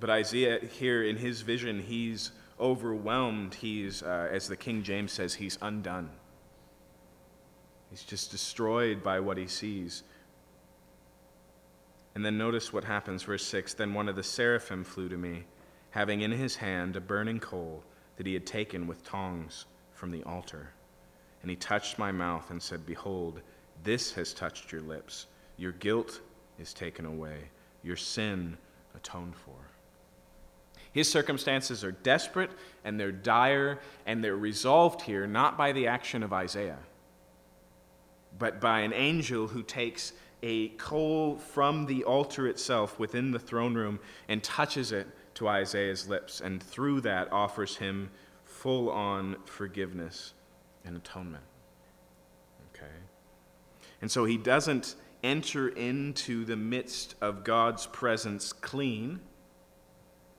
But 0.00 0.10
Isaiah, 0.10 0.60
here 0.60 1.02
in 1.02 1.16
his 1.16 1.42
vision, 1.42 1.82
he's 1.82 2.32
overwhelmed. 2.60 3.54
He's, 3.54 4.02
uh, 4.02 4.28
as 4.30 4.48
the 4.48 4.56
King 4.56 4.82
James 4.82 5.12
says, 5.12 5.34
he's 5.34 5.58
undone. 5.60 6.10
He's 7.90 8.04
just 8.04 8.30
destroyed 8.30 9.02
by 9.02 9.20
what 9.20 9.38
he 9.38 9.46
sees. 9.46 10.02
And 12.14 12.24
then 12.24 12.36
notice 12.36 12.72
what 12.72 12.84
happens, 12.84 13.22
verse 13.22 13.44
6 13.46 13.74
Then 13.74 13.94
one 13.94 14.08
of 14.08 14.16
the 14.16 14.22
seraphim 14.22 14.84
flew 14.84 15.08
to 15.08 15.16
me, 15.16 15.44
having 15.90 16.20
in 16.20 16.32
his 16.32 16.56
hand 16.56 16.96
a 16.96 17.00
burning 17.00 17.40
coal 17.40 17.82
that 18.16 18.26
he 18.26 18.34
had 18.34 18.46
taken 18.46 18.86
with 18.86 19.04
tongs 19.04 19.66
from 19.92 20.10
the 20.10 20.22
altar. 20.24 20.70
And 21.42 21.50
he 21.50 21.56
touched 21.56 21.98
my 21.98 22.12
mouth 22.12 22.50
and 22.50 22.60
said, 22.60 22.84
Behold, 22.84 23.40
this 23.84 24.12
has 24.12 24.34
touched 24.34 24.72
your 24.72 24.80
lips. 24.80 25.26
Your 25.56 25.72
guilt 25.72 26.20
is 26.58 26.74
taken 26.74 27.04
away, 27.04 27.38
your 27.82 27.96
sin 27.96 28.58
atoned 28.94 29.36
for. 29.36 29.67
His 30.92 31.10
circumstances 31.10 31.84
are 31.84 31.92
desperate 31.92 32.50
and 32.84 32.98
they're 32.98 33.12
dire 33.12 33.78
and 34.06 34.22
they're 34.22 34.36
resolved 34.36 35.02
here 35.02 35.26
not 35.26 35.58
by 35.58 35.72
the 35.72 35.86
action 35.86 36.22
of 36.22 36.32
Isaiah, 36.32 36.78
but 38.38 38.60
by 38.60 38.80
an 38.80 38.92
angel 38.92 39.48
who 39.48 39.62
takes 39.62 40.12
a 40.42 40.68
coal 40.70 41.36
from 41.36 41.86
the 41.86 42.04
altar 42.04 42.46
itself 42.46 42.98
within 42.98 43.32
the 43.32 43.38
throne 43.38 43.74
room 43.74 43.98
and 44.28 44.42
touches 44.42 44.92
it 44.92 45.08
to 45.34 45.48
Isaiah's 45.48 46.08
lips, 46.08 46.40
and 46.40 46.62
through 46.62 47.00
that 47.02 47.32
offers 47.32 47.76
him 47.76 48.10
full 48.44 48.90
on 48.90 49.36
forgiveness 49.44 50.34
and 50.84 50.96
atonement. 50.96 51.44
Okay? 52.74 52.90
And 54.00 54.10
so 54.10 54.24
he 54.24 54.36
doesn't 54.36 54.96
enter 55.22 55.68
into 55.68 56.44
the 56.44 56.56
midst 56.56 57.14
of 57.20 57.44
God's 57.44 57.86
presence 57.86 58.52
clean 58.52 59.20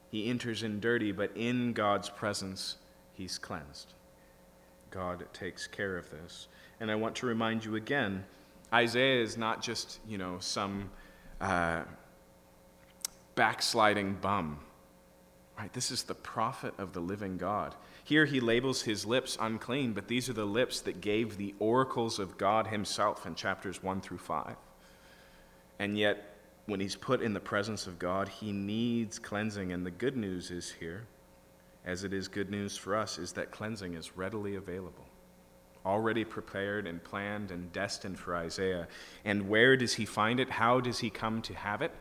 he 0.10 0.30
enters 0.30 0.64
in 0.64 0.80
dirty, 0.80 1.12
but 1.12 1.32
in 1.36 1.74
God's 1.74 2.10
presence, 2.10 2.78
he's 3.14 3.38
cleansed. 3.38 3.94
God 4.92 5.26
takes 5.34 5.68
care 5.68 5.98
of 5.98 6.10
this. 6.10 6.48
And 6.80 6.90
I 6.90 6.96
want 6.96 7.16
to 7.18 7.26
remind 7.26 7.64
you 7.66 7.76
again 7.76 8.26
Isaiah 8.74 9.22
is 9.22 9.38
not 9.38 9.62
just, 9.62 10.00
you 10.08 10.18
know, 10.18 10.38
some 10.40 10.92
uh, 11.42 11.82
backsliding 13.36 14.16
bum. 14.16 14.60
Right? 15.58 15.74
This 15.74 15.92
is 15.92 16.04
the 16.04 16.16
prophet 16.16 16.74
of 16.78 16.94
the 16.94 17.00
living 17.00 17.38
God. 17.38 17.76
Here 18.04 18.26
he 18.26 18.40
labels 18.40 18.84
his 18.84 19.06
lips 19.06 19.38
unclean, 19.42 19.94
but 19.94 20.08
these 20.08 20.30
are 20.30 20.34
the 20.34 20.46
lips 20.46 20.82
that 20.82 21.02
gave 21.02 21.38
the 21.38 21.54
oracles 21.60 22.18
of 22.18 22.38
God 22.38 22.68
himself 22.68 23.26
in 23.26 23.36
chapters 23.36 23.84
1 23.84 24.02
through 24.02 24.20
5. 24.20 24.56
And 25.80 25.98
yet, 25.98 26.39
when 26.70 26.80
he's 26.80 26.96
put 26.96 27.22
in 27.22 27.34
the 27.34 27.40
presence 27.40 27.88
of 27.88 28.00
God, 28.00 28.30
he 28.30 28.52
needs 28.52 29.20
cleansing. 29.20 29.72
And 29.72 29.86
the 29.86 29.92
good 29.92 30.16
news 30.16 30.52
is 30.52 30.72
here, 30.72 31.08
as 31.86 32.04
it 32.04 32.14
is 32.14 32.28
good 32.28 32.50
news 32.50 32.78
for 32.78 32.96
us, 32.96 33.18
is 33.18 33.34
that 33.34 33.52
cleansing 33.52 33.96
is 33.96 34.16
readily 34.16 34.56
available, 34.56 35.06
already 35.86 36.24
prepared 36.24 36.86
and 36.86 37.04
planned 37.04 37.52
and 37.52 37.72
destined 37.74 38.20
for 38.20 38.36
Isaiah. 38.36 38.88
And 39.26 39.50
where 39.50 39.76
does 39.76 39.96
he 39.96 40.06
find 40.06 40.40
it? 40.40 40.50
How 40.50 40.80
does 40.80 41.00
he 41.00 41.10
come 41.10 41.42
to 41.44 41.54
have 41.54 41.82
it? 41.82 41.92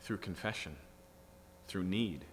Through 0.00 0.18
confession, 0.18 0.76
through 1.66 1.84
need, 1.84 2.24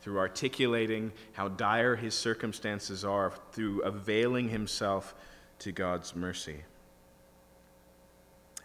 through 0.00 0.18
articulating 0.18 1.12
how 1.32 1.48
dire 1.48 1.96
his 1.96 2.14
circumstances 2.14 3.04
are, 3.04 3.32
through 3.52 3.82
availing 3.82 4.48
himself 4.48 5.14
to 5.60 5.72
God's 5.72 6.14
mercy. 6.16 6.64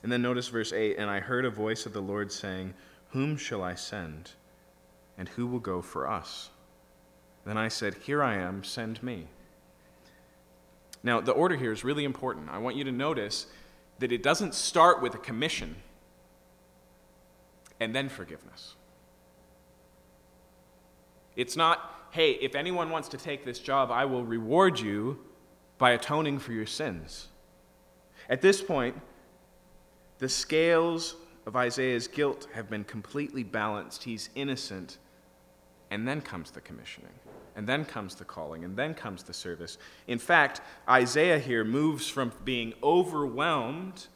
And 0.03 0.11
then 0.11 0.21
notice 0.21 0.47
verse 0.47 0.73
8 0.73 0.97
And 0.97 1.09
I 1.09 1.19
heard 1.19 1.45
a 1.45 1.49
voice 1.49 1.85
of 1.85 1.93
the 1.93 2.01
Lord 2.01 2.31
saying, 2.31 2.73
Whom 3.09 3.37
shall 3.37 3.63
I 3.63 3.75
send? 3.75 4.31
And 5.17 5.29
who 5.29 5.47
will 5.47 5.59
go 5.59 5.81
for 5.81 6.09
us? 6.09 6.49
Then 7.45 7.57
I 7.57 7.67
said, 7.67 7.95
Here 7.95 8.23
I 8.23 8.35
am, 8.35 8.63
send 8.63 9.01
me. 9.03 9.27
Now, 11.01 11.21
the 11.21 11.31
order 11.31 11.55
here 11.55 11.71
is 11.71 11.83
really 11.83 12.03
important. 12.03 12.49
I 12.49 12.57
want 12.57 12.75
you 12.75 12.83
to 12.83 12.91
notice 12.91 13.47
that 13.99 14.11
it 14.11 14.23
doesn't 14.23 14.53
start 14.53 15.01
with 15.01 15.15
a 15.15 15.17
commission 15.17 15.77
and 17.79 17.95
then 17.95 18.09
forgiveness. 18.09 18.75
It's 21.35 21.55
not, 21.55 22.07
hey, 22.11 22.31
if 22.33 22.55
anyone 22.55 22.89
wants 22.89 23.07
to 23.09 23.17
take 23.17 23.45
this 23.45 23.59
job, 23.59 23.91
I 23.91 24.05
will 24.05 24.25
reward 24.25 24.79
you 24.79 25.19
by 25.77 25.91
atoning 25.91 26.39
for 26.39 26.51
your 26.51 26.65
sins. 26.65 27.27
At 28.29 28.41
this 28.41 28.61
point, 28.61 28.99
the 30.19 30.29
scales 30.29 31.15
of 31.45 31.55
Isaiah's 31.55 32.07
guilt 32.07 32.47
have 32.53 32.69
been 32.69 32.83
completely 32.83 33.43
balanced. 33.43 34.03
He's 34.03 34.29
innocent. 34.35 34.97
And 35.91 36.07
then 36.07 36.21
comes 36.21 36.51
the 36.51 36.61
commissioning. 36.61 37.13
And 37.55 37.67
then 37.67 37.83
comes 37.83 38.15
the 38.15 38.25
calling. 38.25 38.63
And 38.63 38.77
then 38.77 38.93
comes 38.93 39.23
the 39.23 39.33
service. 39.33 39.77
In 40.07 40.19
fact, 40.19 40.61
Isaiah 40.87 41.39
here 41.39 41.63
moves 41.63 42.07
from 42.07 42.31
being 42.45 42.73
overwhelmed 42.83 44.07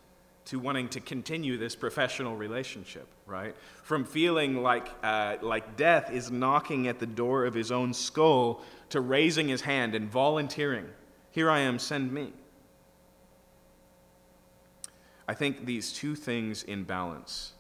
to 0.46 0.60
wanting 0.60 0.90
to 0.90 1.00
continue 1.00 1.58
this 1.58 1.76
professional 1.76 2.36
relationship, 2.36 3.08
right? 3.26 3.56
From 3.84 4.04
feeling 4.04 4.62
like, 4.62 4.90
uh, 5.02 5.38
like 5.42 5.78
death 5.78 6.12
is 6.12 6.32
knocking 6.32 6.88
at 6.88 7.00
the 7.00 7.06
door 7.06 7.46
of 7.46 7.54
his 7.54 7.72
own 7.72 7.94
skull 7.94 8.62
to 8.90 9.00
raising 9.00 9.48
his 9.48 9.62
hand 9.62 9.96
and 9.96 10.12
volunteering, 10.12 10.86
Here 11.32 11.50
I 11.50 11.60
am, 11.60 11.80
send 11.80 12.12
me. 12.12 12.34
I 15.28 15.34
think 15.34 15.66
these 15.66 15.94
two 15.94 16.16
things 16.16 16.64
in 16.64 16.84
balance 16.84 17.54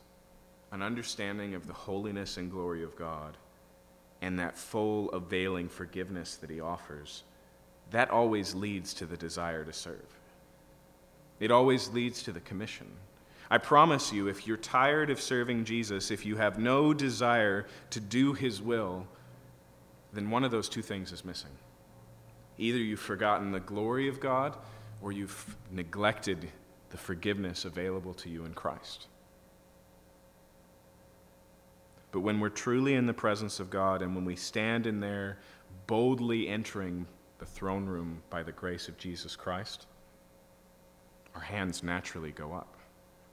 an 0.71 0.81
understanding 0.81 1.53
of 1.53 1.67
the 1.67 1.73
holiness 1.73 2.37
and 2.37 2.49
glory 2.49 2.83
of 2.83 2.95
God 2.95 3.37
and 4.23 4.39
that 4.39 4.57
full 4.57 5.11
availing 5.11 5.69
forgiveness 5.69 6.35
that 6.37 6.49
he 6.49 6.59
offers 6.59 7.23
that 7.91 8.09
always 8.09 8.55
leads 8.55 8.93
to 8.95 9.05
the 9.05 9.15
desire 9.15 9.63
to 9.63 9.71
serve. 9.71 10.19
It 11.39 11.51
always 11.51 11.89
leads 11.89 12.23
to 12.23 12.31
the 12.31 12.39
commission. 12.39 12.87
I 13.51 13.59
promise 13.59 14.11
you, 14.11 14.27
if 14.27 14.47
you're 14.47 14.57
tired 14.57 15.11
of 15.11 15.21
serving 15.21 15.65
Jesus, 15.65 16.09
if 16.09 16.25
you 16.25 16.37
have 16.37 16.57
no 16.57 16.93
desire 16.93 17.67
to 17.91 17.99
do 17.99 18.33
his 18.33 18.61
will, 18.61 19.05
then 20.11 20.31
one 20.31 20.43
of 20.43 20.49
those 20.49 20.69
two 20.69 20.81
things 20.81 21.11
is 21.11 21.23
missing. 21.23 21.51
Either 22.57 22.79
you've 22.79 22.99
forgotten 22.99 23.51
the 23.51 23.59
glory 23.59 24.07
of 24.07 24.19
God 24.19 24.57
or 25.01 25.11
you've 25.11 25.55
neglected 25.71 26.49
the 26.93 26.97
forgiveness 26.99 27.65
available 27.65 28.13
to 28.13 28.29
you 28.29 28.45
in 28.45 28.53
Christ. 28.53 29.07
But 32.11 32.19
when 32.19 32.39
we're 32.39 32.49
truly 32.49 32.93
in 32.93 33.07
the 33.07 33.15
presence 33.15 33.59
of 33.59 33.71
God 33.71 34.03
and 34.03 34.13
when 34.13 34.25
we 34.25 34.35
stand 34.35 34.85
in 34.85 34.99
there 34.99 35.39
boldly 35.87 36.47
entering 36.47 37.07
the 37.39 37.47
throne 37.47 37.87
room 37.87 38.21
by 38.29 38.43
the 38.43 38.51
grace 38.51 38.87
of 38.87 38.99
Jesus 38.99 39.35
Christ, 39.35 39.87
our 41.33 41.41
hands 41.41 41.81
naturally 41.81 42.29
go 42.29 42.53
up. 42.53 42.75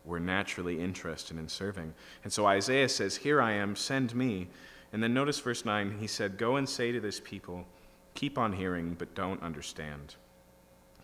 We're 0.07 0.21
naturally 0.21 0.81
interested 0.81 1.37
in 1.37 1.47
serving. 1.47 1.93
And 2.25 2.33
so 2.33 2.47
Isaiah 2.47 2.89
says, 2.89 3.17
Here 3.17 3.43
I 3.43 3.53
am, 3.53 3.77
send 3.77 4.15
me. 4.15 4.49
And 4.91 5.03
then 5.03 5.13
notice 5.13 5.39
verse 5.39 5.67
9, 5.67 5.99
he 6.01 6.07
said, 6.07 6.39
Go 6.39 6.57
and 6.57 6.67
say 6.67 6.93
to 6.93 7.01
this 7.01 7.21
people, 7.21 7.67
Keep 8.15 8.39
on 8.39 8.55
hearing, 8.55 8.97
but 8.99 9.15
don't 9.15 9.43
understand. 9.43 10.15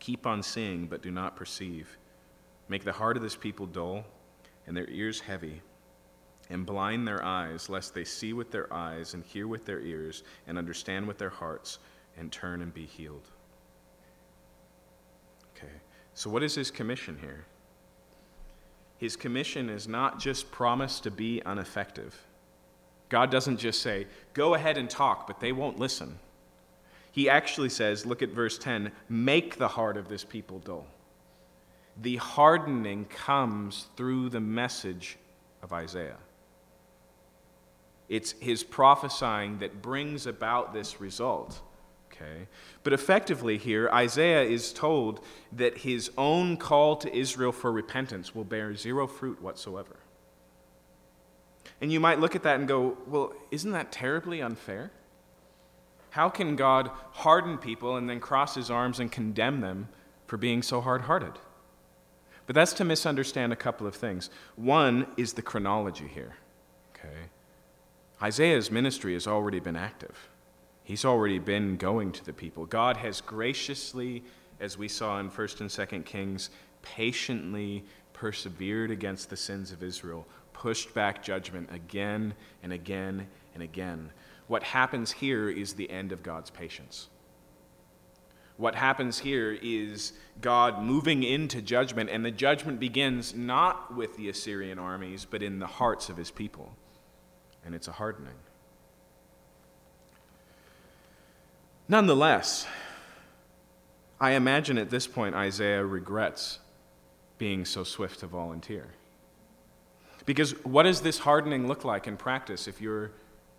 Keep 0.01 0.27
on 0.27 0.43
seeing, 0.43 0.87
but 0.87 1.03
do 1.03 1.11
not 1.11 1.37
perceive. 1.37 1.99
Make 2.69 2.85
the 2.85 2.93
heart 2.93 3.17
of 3.17 3.23
this 3.23 3.37
people 3.37 3.67
dull 3.67 4.05
and 4.67 4.77
their 4.77 4.89
ears 4.91 5.21
heavy, 5.21 5.63
and 6.51 6.67
blind 6.67 7.07
their 7.07 7.25
eyes, 7.25 7.69
lest 7.69 7.95
they 7.95 8.05
see 8.05 8.33
with 8.33 8.51
their 8.51 8.73
eyes 8.73 9.15
and 9.15 9.25
hear 9.25 9.47
with 9.47 9.65
their 9.65 9.81
ears 9.81 10.23
and 10.47 10.59
understand 10.59 11.07
with 11.07 11.19
their 11.19 11.31
hearts 11.31 11.79
and 12.19 12.31
turn 12.31 12.63
and 12.63 12.73
be 12.73 12.87
healed. 12.87 13.29
Okay, 15.57 15.73
so 16.15 16.31
what 16.31 16.43
is 16.43 16.55
his 16.55 16.71
commission 16.71 17.19
here? 17.21 17.45
His 18.99 19.17
commission 19.17 19.69
is 19.69 19.87
not 19.87 20.19
just 20.19 20.51
promise 20.51 21.01
to 21.01 21.11
be 21.11 21.43
ineffective. 21.45 22.17
God 23.09 23.31
doesn't 23.31 23.59
just 23.59 23.83
say, 23.83 24.07
go 24.33 24.55
ahead 24.55 24.79
and 24.79 24.89
talk, 24.91 25.27
but 25.27 25.39
they 25.39 25.53
won't 25.53 25.79
listen. 25.79 26.19
He 27.13 27.29
actually 27.29 27.69
says, 27.69 28.05
look 28.05 28.23
at 28.23 28.31
verse 28.31 28.59
10, 28.59 28.91
make 29.09 29.57
the 29.57 29.69
heart 29.69 29.97
of 29.97 30.09
this 30.09 30.25
people 30.25 30.59
dull 30.59 30.87
the 32.01 32.17
hardening 32.17 33.07
comes 33.07 33.89
through 33.97 34.29
the 34.29 34.41
message 34.41 35.17
of 35.63 35.73
Isaiah. 35.73 36.19
It's 38.09 38.33
his 38.33 38.63
prophesying 38.63 39.59
that 39.59 39.83
brings 39.83 40.27
about 40.27 40.73
this 40.73 41.01
result. 41.01 41.61
Okay? 42.13 42.47
But 42.83 42.93
effectively, 42.93 43.59
here, 43.59 43.89
Isaiah 43.93 44.43
is 44.43 44.73
told 44.73 45.21
that 45.53 45.79
his 45.79 46.11
own 46.17 46.57
call 46.57 46.97
to 46.97 47.15
Israel 47.15 47.53
for 47.53 47.73
repentance 47.73 48.35
will 48.35 48.45
bear 48.45 48.75
zero 48.75 49.07
fruit 49.07 49.43
whatsoever. 49.43 49.97
And 51.81 51.93
you 51.93 52.01
might 52.01 52.21
look 52.21 52.37
at 52.37 52.43
that 52.45 52.59
and 52.59 52.69
go, 52.69 52.97
well, 53.07 53.33
isn't 53.51 53.73
that 53.73 53.93
terribly 53.93 54.41
unfair? 54.41 54.91
How 56.11 56.31
can 56.31 56.57
God 56.57 56.91
harden 57.11 57.59
people 57.59 57.97
and 57.97 58.09
then 58.09 58.21
cross 58.21 58.55
his 58.55 58.71
arms 58.71 59.01
and 59.01 59.13
condemn 59.13 59.61
them 59.61 59.89
for 60.27 60.39
being 60.39 60.63
so 60.63 60.81
hard 60.81 61.03
hearted? 61.03 61.33
But 62.47 62.55
that's 62.55 62.73
to 62.75 62.85
misunderstand 62.85 63.53
a 63.53 63.57
couple 63.57 63.87
of 63.87 63.95
things. 63.95 64.31
One 64.55 65.07
is 65.17 65.33
the 65.33 65.43
chronology 65.43 66.07
here. 66.07 66.37
Okay? 66.95 67.17
Isaiah's 68.23 68.71
ministry 68.71 69.15
has 69.15 69.27
already 69.27 69.61
been 69.61 69.77
active. 69.77 70.29
He's 70.85 71.05
already 71.05 71.41
been 71.41 71.77
going 71.77 72.13
to 72.13 72.25
the 72.25 72.33
people. 72.33 72.65
God 72.65 72.97
has 72.97 73.21
graciously, 73.21 74.23
as 74.61 74.79
we 74.79 74.87
saw 74.89 75.19
in 75.19 75.31
1st 75.31 75.61
and 75.61 75.71
2nd 75.71 76.05
Kings, 76.05 76.51
patiently 76.83 77.85
persevered 78.13 78.91
against 78.91 79.29
the 79.29 79.37
sins 79.37 79.73
of 79.73 79.83
Israel, 79.83 80.27
pushed 80.53 80.95
back 80.95 81.23
judgment 81.23 81.69
again 81.73 82.33
and 82.63 82.73
again 82.73 83.27
and 83.55 83.63
again. 83.63 84.11
What 84.47 84.63
happens 84.63 85.11
here 85.11 85.51
is 85.51 85.75
the 85.75 85.91
end 85.91 86.13
of 86.13 86.23
God's 86.23 86.51
patience. 86.51 87.09
What 88.57 88.75
happens 88.75 89.19
here 89.19 89.59
is 89.61 90.13
God 90.41 90.83
moving 90.83 91.23
into 91.23 91.61
judgment, 91.61 92.09
and 92.11 92.25
the 92.25 92.31
judgment 92.31 92.81
begins 92.81 93.35
not 93.35 93.95
with 93.95 94.17
the 94.17 94.29
Assyrian 94.29 94.79
armies, 94.79 95.27
but 95.29 95.43
in 95.43 95.59
the 95.59 95.67
hearts 95.67 96.09
of 96.09 96.17
his 96.17 96.31
people. 96.31 96.75
And 97.65 97.75
it's 97.75 97.89
a 97.89 97.93
hardening. 97.93 98.35
Nonetheless, 101.89 102.67
I 104.21 104.33
imagine 104.33 104.79
at 104.79 104.91
this 104.91 105.07
point 105.07 105.35
Isaiah 105.35 105.85
regrets 105.85 106.59
being 107.39 107.65
so 107.65 107.85
swift 107.85 108.21
to 108.21 108.27
volunteer. 108.27 108.87
Because 110.25 110.53
what 110.65 110.85
does 110.85 111.03
this 111.03 111.19
hardening 111.19 111.69
look 111.69 111.85
like 111.85 112.07
in 112.07 112.17
practice 112.17 112.67
if 112.67 112.81
you're 112.81 113.13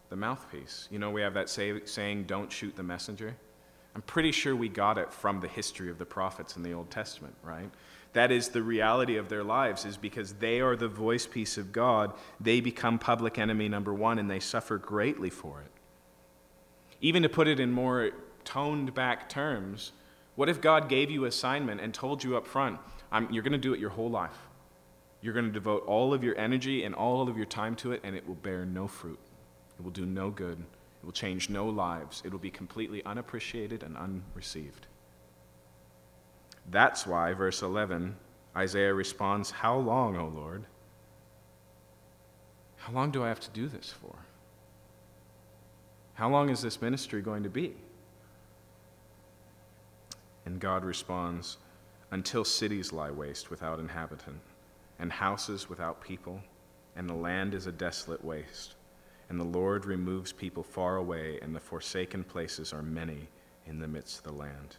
the 0.10 0.16
mouthpiece? 0.16 0.88
You 0.92 1.00
know, 1.00 1.12
we 1.12 1.22
have 1.22 1.36
that 1.36 1.48
say, 1.48 1.86
saying, 1.86 2.24
don't 2.24 2.52
shoot 2.52 2.76
the 2.76 2.84
messenger. 2.84 3.36
I'm 3.98 4.04
pretty 4.04 4.32
sure 4.32 4.56
we 4.56 4.70
got 4.70 5.00
it 5.00 5.12
from 5.12 5.40
the 5.40 5.48
history 5.48 5.90
of 5.90 5.98
the 5.98 6.06
prophets 6.06 6.56
in 6.56 6.62
the 6.62 6.72
Old 6.72 6.92
Testament, 6.92 7.34
right? 7.42 7.72
That 8.14 8.32
is 8.32 8.50
the 8.50 8.62
reality 8.62 9.18
of 9.18 9.28
their 9.28 9.44
lives, 9.44 9.86
is 9.86 9.98
because 9.98 10.34
they 10.34 10.62
are 10.62 10.76
the 10.76 10.88
voice 10.88 11.26
piece 11.26 11.58
of 11.58 11.72
God, 11.72 12.14
they 12.40 12.62
become 12.62 13.00
public 13.00 13.40
enemy 13.40 13.68
number 13.68 13.92
one 13.92 14.20
and 14.20 14.30
they 14.30 14.40
suffer 14.40 14.78
greatly 14.78 15.32
for 15.32 15.62
it. 15.62 15.72
Even 17.02 17.24
to 17.24 17.28
put 17.30 17.48
it 17.48 17.60
in 17.60 17.72
more 17.72 18.12
toned 18.44 18.94
back 18.94 19.30
terms, 19.30 19.94
what 20.36 20.48
if 20.48 20.62
God 20.62 20.90
gave 20.90 21.10
you 21.10 21.26
assignment 21.26 21.82
and 21.82 21.92
told 21.92 22.24
you 22.24 22.38
up 22.38 22.46
front, 22.46 22.78
you're 23.32 23.42
going 23.42 23.52
to 23.52 23.58
do 23.58 23.74
it 23.74 23.80
your 23.80 23.90
whole 23.90 24.12
life? 24.12 24.38
You're 25.22 25.34
going 25.34 25.48
to 25.48 25.52
devote 25.52 25.84
all 25.88 26.14
of 26.14 26.24
your 26.24 26.38
energy 26.38 26.84
and 26.84 26.94
all 26.94 27.28
of 27.28 27.36
your 27.36 27.48
time 27.48 27.76
to 27.78 27.94
it, 27.94 28.02
and 28.04 28.16
it 28.16 28.28
will 28.28 28.36
bear 28.36 28.64
no 28.64 28.88
fruit. 28.88 29.18
It 29.80 29.84
will 29.84 29.90
do 29.90 30.06
no 30.06 30.30
good 30.30 30.64
will 31.08 31.14
change 31.14 31.50
no 31.50 31.66
lives. 31.66 32.22
It 32.26 32.34
will 32.34 32.38
be 32.38 32.52
completely 32.52 33.02
unappreciated 33.06 33.82
and 33.82 33.96
unreceived. 33.96 34.88
That's 36.70 37.08
why, 37.08 37.32
verse 37.32 37.62
11, 37.62 38.18
Isaiah 38.58 38.94
responds, 38.94 39.50
How 39.50 39.78
long, 39.78 40.18
O 40.18 40.28
Lord? 40.28 40.66
How 42.76 42.92
long 42.92 43.12
do 43.12 43.24
I 43.24 43.30
have 43.30 43.40
to 43.40 43.50
do 43.52 43.70
this 43.70 43.90
for? 43.90 44.16
How 46.16 46.30
long 46.30 46.50
is 46.50 46.62
this 46.62 46.82
ministry 46.82 47.22
going 47.22 47.44
to 47.44 47.50
be? 47.50 47.74
And 50.46 50.60
God 50.60 50.84
responds, 50.84 51.56
Until 52.12 52.44
cities 52.44 52.92
lie 52.92 53.12
waste 53.12 53.50
without 53.50 53.80
inhabitant, 53.80 54.42
and 55.00 55.14
houses 55.14 55.70
without 55.70 56.02
people, 56.02 56.42
and 56.98 57.10
the 57.10 57.14
land 57.14 57.54
is 57.54 57.66
a 57.66 57.72
desolate 57.72 58.26
waste 58.26 58.76
and 59.30 59.40
the 59.40 59.44
Lord 59.46 59.86
removes 59.86 60.32
people 60.32 60.64
far 60.64 60.98
away, 60.98 61.40
and 61.42 61.56
the 61.56 61.60
forsaken 61.60 62.24
places 62.24 62.74
are 62.74 62.82
many 62.82 63.28
in 63.66 63.80
the 63.80 63.88
midst 63.88 64.20
of 64.20 64.24
the 64.24 64.32
land. 64.32 64.78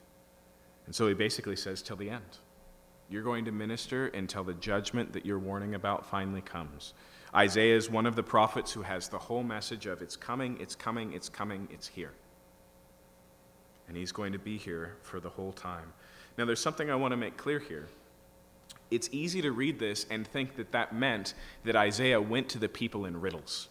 And 0.86 0.94
so 0.94 1.06
he 1.06 1.14
basically 1.14 1.56
says, 1.56 1.82
till 1.82 1.96
the 1.96 2.10
end. 2.10 2.38
You're 3.10 3.22
going 3.22 3.44
to 3.46 3.52
minister 3.52 4.06
until 4.08 4.44
the 4.44 4.54
judgment 4.54 5.12
that 5.12 5.24
you're 5.24 5.38
warning 5.38 5.74
about 5.74 6.06
finally 6.06 6.40
comes. 6.40 6.94
Isaiah 7.34 7.76
is 7.76 7.90
one 7.90 8.06
of 8.06 8.16
the 8.16 8.22
prophets 8.22 8.72
who 8.72 8.82
has 8.82 9.08
the 9.08 9.18
whole 9.18 9.42
message 9.42 9.86
of 9.86 10.00
it's 10.00 10.16
coming, 10.16 10.58
it's 10.60 10.74
coming, 10.74 11.12
it's 11.12 11.28
coming, 11.28 11.68
it's 11.70 11.86
here. 11.86 12.12
And 13.86 13.96
he's 13.96 14.12
going 14.12 14.32
to 14.32 14.38
be 14.38 14.56
here 14.56 14.96
for 15.02 15.20
the 15.20 15.30
whole 15.30 15.52
time. 15.52 15.92
Now, 16.36 16.44
there's 16.44 16.60
something 16.60 16.90
I 16.90 16.94
want 16.94 17.12
to 17.12 17.16
make 17.16 17.36
clear 17.36 17.58
here. 17.58 17.88
It's 18.90 19.08
easy 19.12 19.42
to 19.42 19.52
read 19.52 19.78
this 19.78 20.06
and 20.10 20.26
think 20.26 20.56
that 20.56 20.72
that 20.72 20.94
meant 20.94 21.34
that 21.64 21.76
Isaiah 21.76 22.20
went 22.20 22.48
to 22.50 22.58
the 22.58 22.68
people 22.68 23.04
in 23.04 23.20
riddles, 23.20 23.68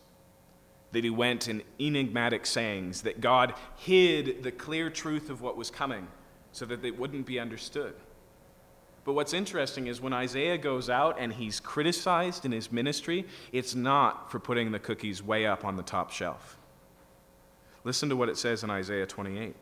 that 0.92 1.04
he 1.04 1.10
went 1.10 1.48
in 1.48 1.64
enigmatic 1.80 2.46
sayings, 2.46 3.02
that 3.02 3.22
God 3.22 3.54
hid 3.76 4.44
the 4.44 4.52
clear 4.52 4.90
truth 4.90 5.30
of 5.30 5.42
what 5.42 5.58
was 5.58 5.70
coming 5.70 6.08
so 6.52 6.66
that 6.66 6.84
it 6.84 6.98
wouldn't 6.98 7.26
be 7.26 7.40
understood. 7.40 7.94
But 9.04 9.14
what's 9.14 9.34
interesting 9.34 9.88
is 9.88 10.02
when 10.02 10.12
Isaiah 10.12 10.58
goes 10.58 10.90
out 10.90 11.18
and 11.18 11.32
he's 11.32 11.60
criticized 11.62 12.44
in 12.44 12.52
his 12.52 12.72
ministry, 12.72 13.26
it's 13.54 13.74
not 13.74 14.30
for 14.32 14.40
putting 14.40 14.72
the 14.72 14.80
cookies 14.80 15.24
way 15.24 15.46
up 15.46 15.64
on 15.64 15.78
the 15.78 15.84
top 15.84 16.12
shelf. 16.12 16.58
Listen 17.86 18.10
to 18.10 18.18
what 18.18 18.28
it 18.28 18.38
says 18.38 18.66
in 18.66 18.70
Isaiah 18.70 19.06
28. 19.06 19.56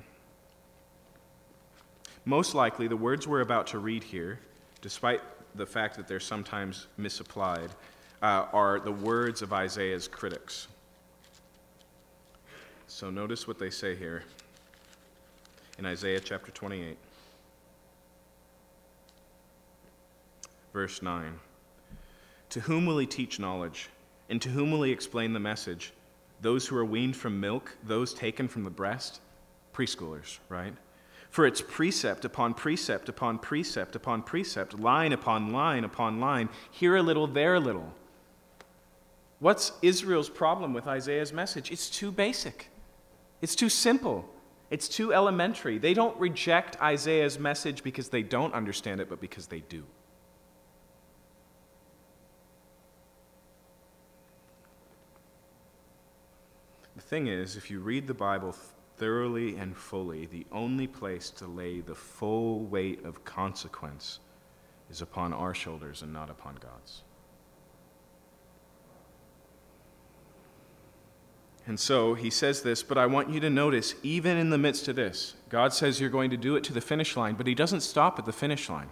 Most 2.26 2.56
likely, 2.56 2.88
the 2.88 2.98
words 2.98 3.28
we're 3.28 3.42
about 3.42 3.68
to 3.68 3.78
read 3.78 4.04
here, 4.04 4.40
despite 4.82 5.22
the 5.54 5.66
fact 5.66 5.96
that 5.98 6.08
they're 6.08 6.20
sometimes 6.20 6.88
misapplied, 6.98 7.70
uh, 8.24 8.48
are 8.52 8.80
the 8.80 8.92
words 8.92 9.44
of 9.44 9.54
Isaiah's 9.54 10.08
critics. 10.08 10.68
So 12.96 13.10
notice 13.10 13.46
what 13.46 13.60
they 13.60 13.72
say 13.72 13.94
here 13.94 14.24
in 15.78 15.86
Isaiah 15.86 16.22
chapter 16.22 16.50
28. 16.54 16.96
Verse 20.72 21.02
9 21.02 21.38
To 22.52 22.60
whom 22.62 22.86
will 22.86 22.98
he 22.98 23.06
teach 23.06 23.38
knowledge? 23.38 23.90
And 24.30 24.42
to 24.42 24.48
whom 24.48 24.72
will 24.72 24.84
he 24.84 24.94
explain 24.94 25.34
the 25.34 25.42
message? 25.42 25.92
Those 26.40 26.68
who 26.68 26.78
are 26.78 26.86
weaned 26.86 27.18
from 27.18 27.38
milk, 27.38 27.76
those 27.84 28.14
taken 28.14 28.48
from 28.48 28.64
the 28.64 28.70
breast? 28.70 29.20
Preschoolers, 29.74 30.38
right? 30.48 30.74
For 31.30 31.46
it's 31.46 31.62
precept 31.62 32.24
upon 32.24 32.54
precept 32.54 33.10
upon 33.10 33.40
precept 33.40 33.98
upon 33.98 34.22
precept, 34.22 34.80
line 34.80 35.12
upon 35.12 35.52
line 35.52 35.84
upon 35.84 36.22
line, 36.22 36.48
here 36.72 36.96
a 36.96 37.04
little, 37.04 37.28
there 37.28 37.56
a 37.56 37.60
little. 37.60 37.94
What's 39.40 39.74
Israel's 39.82 40.30
problem 40.30 40.74
with 40.74 40.88
Isaiah's 40.88 41.34
message? 41.34 41.74
It's 41.74 41.90
too 41.90 42.10
basic, 42.10 42.70
it's 43.46 43.54
too 43.54 43.70
simple, 43.70 44.26
it's 44.72 44.88
too 44.88 45.14
elementary. 45.14 45.78
They 45.78 45.94
don't 45.94 46.20
reject 46.20 46.82
Isaiah's 46.82 47.38
message 47.38 47.84
because 47.84 48.10
they 48.10 48.24
don't 48.24 48.56
understand 48.56 49.00
it, 49.02 49.08
but 49.08 49.22
because 49.22 49.46
they 49.46 49.60
do. 49.60 49.84
The 56.96 57.04
thing 57.04 57.28
is, 57.28 57.56
if 57.56 57.70
you 57.70 57.82
read 57.82 58.08
the 58.08 58.16
Bible 58.16 58.56
thoroughly 58.98 59.58
and 59.58 59.78
fully, 59.78 60.26
the 60.26 60.48
only 60.52 60.88
place 60.88 61.30
to 61.30 61.46
lay 61.46 61.82
the 61.82 61.94
full 61.94 62.62
weight 62.62 63.06
of 63.06 63.24
consequence 63.26 64.22
is 64.90 65.04
upon 65.04 65.34
our 65.34 65.54
shoulders 65.54 66.02
and 66.02 66.12
not 66.12 66.32
upon 66.32 66.56
God's. 66.56 67.04
And 71.68 71.80
so 71.80 72.14
he 72.14 72.30
says 72.30 72.62
this, 72.62 72.84
but 72.84 72.98
I 72.98 73.08
want 73.08 73.30
you 73.30 73.40
to 73.40 73.50
notice, 73.50 73.96
even 74.04 74.38
in 74.38 74.52
the 74.52 74.58
midst 74.58 74.88
of 74.88 74.96
this, 74.96 75.34
God 75.50 75.74
says 75.74 76.00
you're 76.00 76.12
going 76.12 76.30
to 76.30 76.38
do 76.38 76.56
it 76.56 76.64
to 76.66 76.74
the 76.74 76.82
finish 76.82 77.18
line, 77.18 77.36
but 77.36 77.48
he 77.48 77.56
doesn't 77.56 77.82
stop 77.82 78.20
at 78.20 78.26
the 78.26 78.34
finish 78.34 78.70
line. 78.70 78.90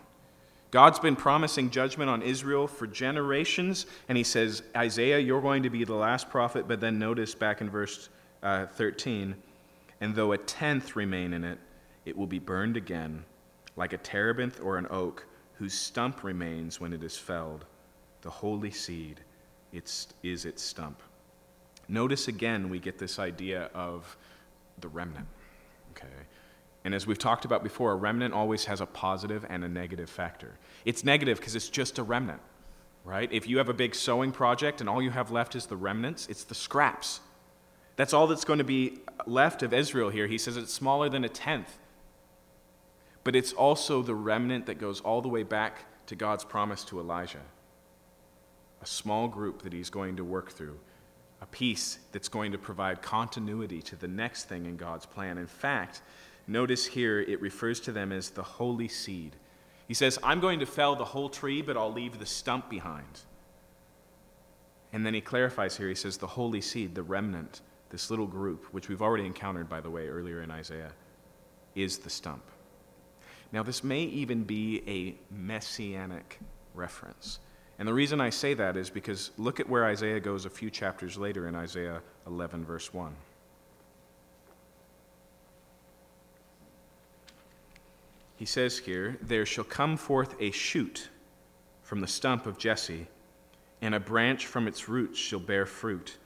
God's 0.71 0.97
been 0.97 1.15
promising 1.15 1.69
judgment 1.69 2.09
on 2.09 2.23
Israel 2.23 2.67
for 2.67 2.87
generations, 2.87 3.85
and 4.09 4.17
he 4.17 4.23
says, 4.23 4.63
Isaiah, 4.75 5.19
you're 5.19 5.41
going 5.41 5.61
to 5.61 5.69
be 5.69 5.83
the 5.83 5.93
last 5.93 6.31
prophet. 6.31 6.67
But 6.67 6.79
then 6.79 6.97
notice 6.97 7.35
back 7.35 7.61
in 7.61 7.69
verse 7.69 8.09
uh, 8.41 8.65
13, 8.65 9.35
and 10.01 10.15
though 10.15 10.31
a 10.31 10.37
tenth 10.39 10.95
remain 10.95 11.33
in 11.33 11.43
it, 11.43 11.59
it 12.05 12.17
will 12.17 12.25
be 12.25 12.39
burned 12.39 12.75
again, 12.75 13.23
like 13.75 13.93
a 13.93 13.99
terebinth 13.99 14.61
or 14.61 14.79
an 14.79 14.87
oak, 14.89 15.27
whose 15.53 15.75
stump 15.75 16.23
remains 16.23 16.81
when 16.81 16.91
it 16.91 17.03
is 17.03 17.19
felled. 17.19 17.65
The 18.23 18.31
holy 18.31 18.71
seed 18.71 19.19
it's, 19.71 20.07
is 20.23 20.45
its 20.45 20.63
stump. 20.63 21.03
Notice 21.87 22.27
again, 22.27 22.69
we 22.69 22.79
get 22.79 22.97
this 22.97 23.19
idea 23.19 23.69
of 23.73 24.17
the 24.79 24.87
remnant. 24.87 25.27
Okay? 25.91 26.07
And 26.85 26.93
as 26.93 27.07
we've 27.07 27.19
talked 27.19 27.45
about 27.45 27.63
before, 27.63 27.91
a 27.93 27.95
remnant 27.95 28.33
always 28.33 28.65
has 28.65 28.81
a 28.81 28.85
positive 28.85 29.45
and 29.49 29.63
a 29.63 29.69
negative 29.69 30.09
factor. 30.09 30.57
It's 30.85 31.03
negative 31.03 31.39
because 31.39 31.55
it's 31.55 31.69
just 31.69 31.97
a 31.97 32.03
remnant, 32.03 32.41
right? 33.05 33.31
If 33.31 33.47
you 33.47 33.57
have 33.59 33.69
a 33.69 33.73
big 33.73 33.95
sewing 33.95 34.31
project 34.31 34.81
and 34.81 34.89
all 34.89 35.01
you 35.01 35.11
have 35.11 35.31
left 35.31 35.55
is 35.55 35.65
the 35.65 35.77
remnants, 35.77 36.27
it's 36.27 36.43
the 36.43 36.55
scraps. 36.55 37.21
That's 37.95 38.13
all 38.13 38.27
that's 38.27 38.43
going 38.43 38.59
to 38.59 38.65
be 38.65 38.99
left 39.25 39.63
of 39.63 39.73
Israel 39.73 40.09
here. 40.09 40.27
He 40.27 40.37
says 40.37 40.57
it's 40.57 40.73
smaller 40.73 41.09
than 41.09 41.23
a 41.23 41.29
tenth. 41.29 41.77
But 43.23 43.35
it's 43.35 43.53
also 43.53 44.01
the 44.01 44.15
remnant 44.15 44.65
that 44.65 44.79
goes 44.79 44.99
all 44.99 45.21
the 45.21 45.29
way 45.29 45.43
back 45.43 45.85
to 46.07 46.15
God's 46.15 46.43
promise 46.43 46.83
to 46.85 46.99
Elijah. 46.99 47.43
A 48.81 48.85
small 48.85 49.29
group 49.29 49.61
that 49.61 49.71
he's 49.71 49.89
going 49.89 50.17
to 50.17 50.25
work 50.25 50.51
through, 50.51 50.77
a 51.43 51.45
piece 51.47 51.99
that's 52.11 52.29
going 52.29 52.51
to 52.53 52.57
provide 52.57 53.03
continuity 53.03 53.83
to 53.83 53.95
the 53.95 54.07
next 54.07 54.45
thing 54.45 54.65
in 54.65 54.77
God's 54.77 55.05
plan. 55.05 55.37
In 55.37 55.45
fact, 55.45 56.01
Notice 56.47 56.85
here 56.85 57.21
it 57.21 57.41
refers 57.41 57.79
to 57.81 57.91
them 57.91 58.11
as 58.11 58.29
the 58.29 58.43
holy 58.43 58.87
seed. 58.87 59.35
He 59.87 59.93
says, 59.93 60.19
I'm 60.23 60.39
going 60.39 60.59
to 60.59 60.65
fell 60.65 60.95
the 60.95 61.05
whole 61.05 61.29
tree, 61.29 61.61
but 61.61 61.77
I'll 61.77 61.91
leave 61.91 62.19
the 62.19 62.25
stump 62.25 62.69
behind. 62.69 63.21
And 64.91 65.05
then 65.05 65.13
he 65.13 65.21
clarifies 65.21 65.77
here, 65.77 65.89
he 65.89 65.95
says, 65.95 66.17
the 66.17 66.27
holy 66.27 66.61
seed, 66.61 66.95
the 66.95 67.03
remnant, 67.03 67.61
this 67.89 68.09
little 68.09 68.27
group, 68.27 68.65
which 68.71 68.89
we've 68.89 69.01
already 69.01 69.25
encountered, 69.25 69.69
by 69.69 69.81
the 69.81 69.89
way, 69.89 70.07
earlier 70.07 70.41
in 70.41 70.51
Isaiah, 70.51 70.91
is 71.75 71.97
the 71.97 72.09
stump. 72.09 72.43
Now, 73.51 73.63
this 73.63 73.83
may 73.83 74.01
even 74.03 74.43
be 74.43 74.83
a 74.87 75.15
messianic 75.33 76.39
reference. 76.73 77.39
And 77.79 77.87
the 77.87 77.93
reason 77.93 78.21
I 78.21 78.29
say 78.29 78.53
that 78.53 78.77
is 78.77 78.89
because 78.89 79.31
look 79.37 79.59
at 79.59 79.67
where 79.67 79.85
Isaiah 79.85 80.19
goes 80.19 80.45
a 80.45 80.49
few 80.49 80.69
chapters 80.69 81.17
later 81.17 81.47
in 81.47 81.55
Isaiah 81.55 82.01
11, 82.27 82.63
verse 82.65 82.93
1. 82.93 83.15
he 88.43 88.45
says 88.45 88.77
here, 88.77 89.17
There 89.21 89.45
shall 89.45 89.63
come 89.63 89.95
forth 89.95 90.35
a 90.37 90.51
shoot 90.51 91.07
from 91.81 92.01
the 92.01 92.07
stump 92.07 92.45
of 92.45 92.57
Jesse, 92.57 93.07
and 93.81 93.95
a 93.95 94.01
branch 94.01 94.47
from 94.47 94.67
its 94.67 94.89
roots 94.89 95.17
shall 95.17 95.39
bear 95.39 95.65
fruit, 95.65 96.17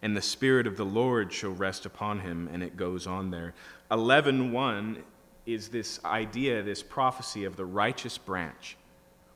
and 0.00 0.16
the 0.16 0.22
Spirit 0.22 0.68
of 0.68 0.76
the 0.76 0.84
Lord 0.84 1.32
shall 1.32 1.50
rest 1.50 1.84
upon 1.84 2.20
him. 2.20 2.48
And 2.52 2.62
it 2.62 2.76
goes 2.76 3.08
on 3.08 3.32
there. 3.32 3.52
11.1 3.90 4.98
is 5.44 5.68
this 5.68 5.98
idea, 6.04 6.62
this 6.62 6.84
prophecy 6.84 7.44
of 7.44 7.56
the 7.56 7.64
righteous 7.64 8.16
branch, 8.16 8.76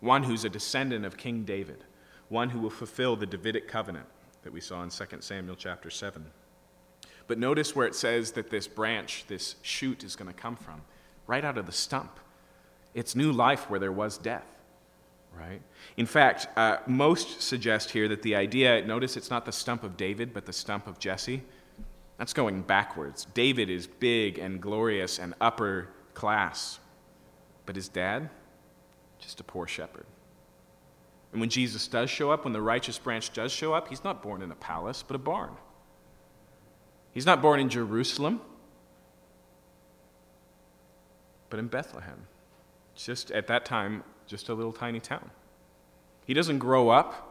one 0.01 0.25
who's 0.25 0.45
a 0.45 0.49
descendant 0.49 1.05
of 1.05 1.17
King 1.17 1.45
David, 1.45 1.85
one 2.29 2.51
who 2.51 2.61
will 2.61 2.71
fulfill 2.71 3.17
the 3.17 3.27
Davidic 3.27 3.69
covenant 3.69 4.07
that 4.43 4.53
we 4.53 4.61
saw 4.61 4.83
in 4.83 4.91
2 4.91 5.05
Samuel 5.21 5.57
chapter 5.57 5.91
7. 5.91 6.25
But 7.27 7.39
notice 7.39 7.77
where 7.77 7.87
it 7.87 7.95
says 7.95 8.33
that 8.33 8.51
this 8.51 8.67
branch, 8.67 9.25
this 9.29 9.57
shoot, 9.63 10.03
is 10.03 10.17
going 10.17 10.27
to 10.29 10.35
come 10.35 10.57
from 10.57 10.83
right 11.27 11.45
out 11.45 11.59
of 11.59 11.67
the 11.67 11.73
stump. 11.73 12.19
It's 12.95 13.15
new 13.15 13.31
life 13.31 13.71
where 13.71 13.79
there 13.79 13.93
was 13.93 14.19
death, 14.19 14.47
right? 15.39 15.63
In 15.97 16.07
fact, 16.07 16.49
uh, 16.57 16.79
most 16.87 17.41
suggest 17.41 17.91
here 17.91 18.09
that 18.09 18.23
the 18.23 18.35
idea, 18.35 18.85
notice 18.85 19.17
it's 19.17 19.31
not 19.31 19.45
the 19.45 19.53
stump 19.53 19.85
of 19.85 19.97
David, 19.97 20.35
but 20.35 20.47
the 20.47 20.53
stump 20.53 20.89
of 20.89 20.99
Jesse. 20.99 21.43
That's 22.19 22.33
going 22.33 22.63
backwards. 22.63 23.27
David 23.33 23.71
is 23.71 23.87
big 23.87 24.39
and 24.39 24.61
glorious 24.61 25.19
and 25.19 25.35
upper 25.41 25.89
class, 26.15 26.81
but 27.65 27.77
his 27.77 27.89
dad, 27.89 28.29
just 29.21 29.41
a 29.41 29.45
poor 29.45 29.67
shepherd. 29.67 30.07
And 31.33 31.41
when 31.41 31.51
Jesus 31.51 31.87
does 31.87 32.11
show 32.11 32.31
up, 32.31 32.45
when 32.45 32.53
the 32.53 32.63
righteous 32.63 32.99
branch 32.99 33.33
does 33.33 33.53
show 33.53 33.73
up, 33.73 33.89
he's 33.89 34.03
not 34.03 34.23
born 34.23 34.43
in 34.43 34.51
a 34.51 34.57
palace, 34.57 35.05
but 35.07 35.15
a 35.15 35.19
barn. 35.19 35.53
He's 37.13 37.27
not 37.27 37.41
born 37.41 37.61
in 37.61 37.69
Jerusalem, 37.69 38.41
but 41.49 41.59
in 41.59 41.69
Bethlehem. 41.69 42.27
Just 42.95 43.31
at 43.31 43.47
that 43.47 43.65
time, 43.65 44.05
just 44.27 44.49
a 44.49 44.55
little 44.55 44.73
tiny 44.73 45.01
town. 45.01 45.31
He 46.27 46.35
doesn't 46.35 46.59
grow 46.59 46.91
up 46.91 47.31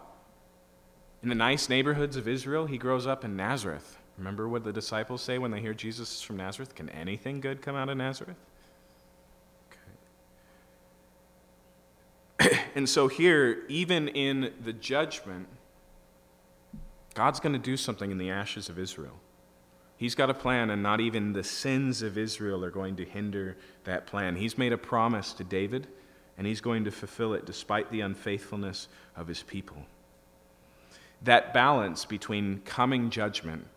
in 1.21 1.29
the 1.29 1.35
nice 1.35 1.67
neighborhoods 1.67 2.15
of 2.15 2.27
Israel, 2.27 2.65
he 2.65 2.77
grows 2.77 3.05
up 3.05 3.25
in 3.25 3.35
Nazareth. 3.35 3.97
Remember 4.17 4.47
what 4.47 4.63
the 4.63 4.71
disciples 4.71 5.21
say 5.21 5.37
when 5.37 5.51
they 5.51 5.59
hear 5.59 5.73
Jesus 5.73 6.15
is 6.15 6.21
from 6.21 6.37
Nazareth? 6.37 6.75
Can 6.75 6.89
anything 6.89 7.41
good 7.41 7.61
come 7.61 7.75
out 7.75 7.89
of 7.89 7.97
Nazareth? 7.97 8.37
And 12.75 12.87
so 12.87 13.07
here, 13.07 13.63
even 13.67 14.07
in 14.07 14.53
the 14.63 14.73
judgment, 14.73 15.47
God's 17.13 17.39
going 17.39 17.53
to 17.53 17.59
do 17.59 17.77
something 17.77 18.11
in 18.11 18.17
the 18.17 18.29
ashes 18.29 18.69
of 18.69 18.79
Israel. 18.79 19.19
He's 19.97 20.15
got 20.15 20.29
a 20.29 20.33
plan, 20.33 20.69
and 20.69 20.81
not 20.81 21.01
even 21.01 21.33
the 21.33 21.43
sins 21.43 22.01
of 22.01 22.17
Israel 22.17 22.63
are 22.63 22.71
going 22.71 22.95
to 22.95 23.05
hinder 23.05 23.57
that 23.83 24.07
plan. 24.07 24.37
He's 24.37 24.57
made 24.57 24.71
a 24.71 24.77
promise 24.77 25.33
to 25.33 25.43
David, 25.43 25.87
and 26.37 26.47
he's 26.47 26.61
going 26.61 26.85
to 26.85 26.91
fulfill 26.91 27.33
it 27.33 27.45
despite 27.45 27.91
the 27.91 28.01
unfaithfulness 28.01 28.87
of 29.17 29.27
his 29.27 29.43
people. 29.43 29.85
That 31.23 31.53
balance 31.53 32.05
between 32.05 32.61
coming 32.63 33.09
judgment 33.09 33.67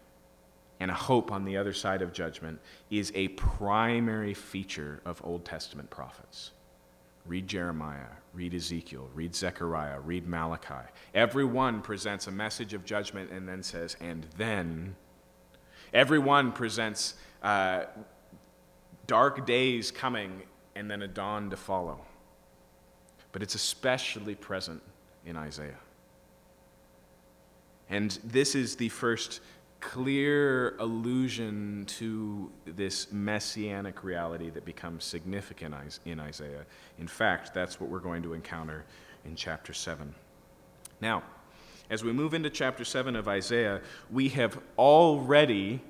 and 0.79 0.91
a 0.91 0.95
hope 0.95 1.33
on 1.33 1.45
the 1.45 1.57
other 1.57 1.73
side 1.73 2.03
of 2.03 2.13
judgment 2.13 2.61
is 2.91 3.11
a 3.15 3.29
primary 3.29 4.35
feature 4.35 5.01
of 5.05 5.21
Old 5.25 5.45
Testament 5.45 5.91
prophets. 5.91 6.53
Read 7.27 7.47
Jeremiah, 7.47 8.09
read 8.33 8.53
Ezekiel, 8.53 9.09
read 9.15 9.35
Zechariah, 9.35 10.01
read 10.01 10.27
Malachi. 10.27 10.89
Every 11.15 11.45
one 11.45 11.81
presents 11.81 12.27
a 12.27 12.33
message 12.33 12.75
of 12.75 12.85
judgment 12.85 13.31
and 13.31 13.49
then 13.49 13.63
says, 13.63 13.97
and 14.01 14.27
then. 14.37 14.97
Every 15.95 16.19
one 16.19 16.53
presents 16.53 17.15
uh, 17.43 17.85
dark 19.07 19.47
days 19.47 19.91
coming 19.91 20.43
and 20.75 20.91
then 20.91 21.03
a 21.03 21.09
dawn 21.09 21.51
to 21.51 21.57
follow. 21.57 22.01
But 23.31 23.43
it's 23.43 23.55
especially 23.55 24.35
present 24.35 24.83
in 25.25 25.37
Isaiah. 25.37 25.79
And 27.89 28.19
this 28.25 28.55
is 28.55 28.77
the 28.77 28.89
first 28.89 29.41
clear 29.83 30.77
allusion 30.79 31.85
to 31.87 32.51
this 32.65 33.13
messianic 33.13 34.03
reality 34.03 34.49
that 34.49 34.65
becomes 34.65 35.05
significant 35.05 35.75
in 36.07 36.19
Isaiah. 36.21 36.65
In 36.99 37.09
fact, 37.09 37.53
that's 37.53 37.79
what 37.79 37.91
we're 37.91 37.99
going 37.99 38.23
to 38.23 38.33
encounter 38.33 38.85
in 39.27 39.35
chapter 39.35 39.75
7. 39.75 40.15
Now, 41.01 41.25
as 41.91 42.05
we 42.05 42.13
move 42.13 42.33
into 42.33 42.49
chapter 42.49 42.85
7 42.85 43.17
of 43.17 43.27
Isaiah, 43.29 43.83
we 44.11 44.29
have 44.31 44.59
already 44.79 45.83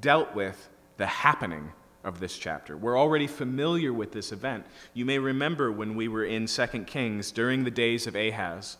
dealt 0.00 0.34
with 0.34 0.68
the 0.96 1.06
happening 1.06 1.72
of 2.02 2.18
this 2.18 2.38
chapter. 2.38 2.76
We're 2.76 2.98
already 2.98 3.26
familiar 3.26 3.92
with 3.92 4.12
this 4.12 4.32
event. 4.32 4.64
You 4.94 5.04
may 5.04 5.18
remember 5.18 5.70
when 5.70 5.94
we 5.94 6.08
were 6.08 6.24
in 6.24 6.46
2 6.46 6.66
Kings 6.86 7.30
during 7.32 7.64
the 7.64 7.70
days 7.70 8.06
of 8.06 8.16
Ahaz, 8.16 8.78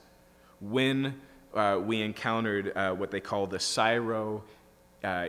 when 0.60 1.20
uh, 1.56 1.78
we 1.78 2.02
encountered 2.02 2.72
uh, 2.76 2.92
what 2.92 3.10
they 3.10 3.20
call 3.20 3.46
the 3.46 3.58
Syro 3.58 4.44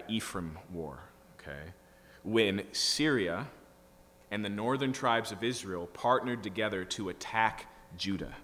Ephraim 0.07 0.57
War, 0.73 0.99
okay? 1.39 1.71
When 2.23 2.63
Syria 2.71 3.47
and 4.31 4.43
the 4.43 4.49
northern 4.49 4.91
tribes 4.91 5.31
of 5.31 5.43
Israel 5.43 5.87
partnered 5.93 6.43
together 6.43 6.83
to 6.85 7.09
attack 7.09 7.67
Judah, 7.97 8.35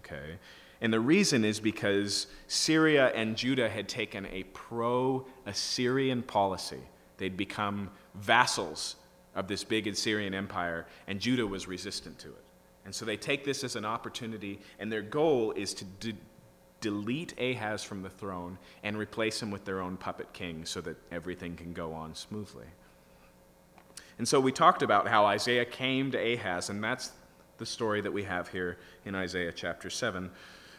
okay? 0.00 0.38
And 0.80 0.92
the 0.92 1.00
reason 1.00 1.44
is 1.44 1.60
because 1.60 2.26
Syria 2.46 3.10
and 3.14 3.36
Judah 3.36 3.68
had 3.68 3.88
taken 3.88 4.26
a 4.26 4.42
pro 4.52 5.26
Assyrian 5.46 6.22
policy. 6.22 6.80
They'd 7.16 7.36
become 7.36 7.90
vassals 8.14 8.96
of 9.34 9.48
this 9.48 9.64
big 9.64 9.86
Assyrian 9.86 10.34
empire, 10.34 10.86
and 11.06 11.18
Judah 11.18 11.46
was 11.46 11.66
resistant 11.66 12.18
to 12.18 12.28
it. 12.28 12.44
And 12.84 12.94
so 12.94 13.04
they 13.04 13.16
take 13.16 13.44
this 13.44 13.64
as 13.64 13.76
an 13.76 13.84
opportunity, 13.84 14.60
and 14.78 14.92
their 14.92 15.02
goal 15.02 15.52
is 15.52 15.74
to 15.74 15.84
delete 16.84 17.32
Ahaz 17.40 17.82
from 17.82 18.02
the 18.02 18.10
throne 18.10 18.58
and 18.82 18.98
replace 18.98 19.40
him 19.40 19.50
with 19.50 19.64
their 19.64 19.80
own 19.80 19.96
puppet 19.96 20.30
king 20.34 20.66
so 20.66 20.82
that 20.82 20.98
everything 21.10 21.56
can 21.56 21.72
go 21.72 21.94
on 21.94 22.14
smoothly. 22.14 22.66
And 24.18 24.28
so 24.28 24.38
we 24.38 24.52
talked 24.52 24.82
about 24.82 25.08
how 25.08 25.24
Isaiah 25.24 25.64
came 25.64 26.10
to 26.10 26.18
Ahaz, 26.18 26.68
and 26.68 26.84
that's 26.84 27.12
the 27.56 27.64
story 27.64 28.02
that 28.02 28.12
we 28.12 28.22
have 28.24 28.48
here 28.48 28.76
in 29.06 29.14
Isaiah 29.14 29.50
chapter 29.50 29.88
7. 29.88 30.30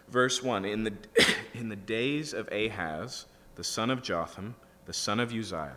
Verse 0.10 0.44
1 0.44 0.64
In 0.64 0.84
the, 0.84 0.94
in 1.56 1.70
the 1.70 1.76
days 1.76 2.36
of 2.36 2.48
Ahaz, 2.52 3.26
the 3.56 3.64
son 3.64 3.90
of 3.90 4.04
Jotham, 4.04 4.54
the 4.86 4.94
son 4.94 5.20
of 5.20 5.34
Uzziah. 5.34 5.74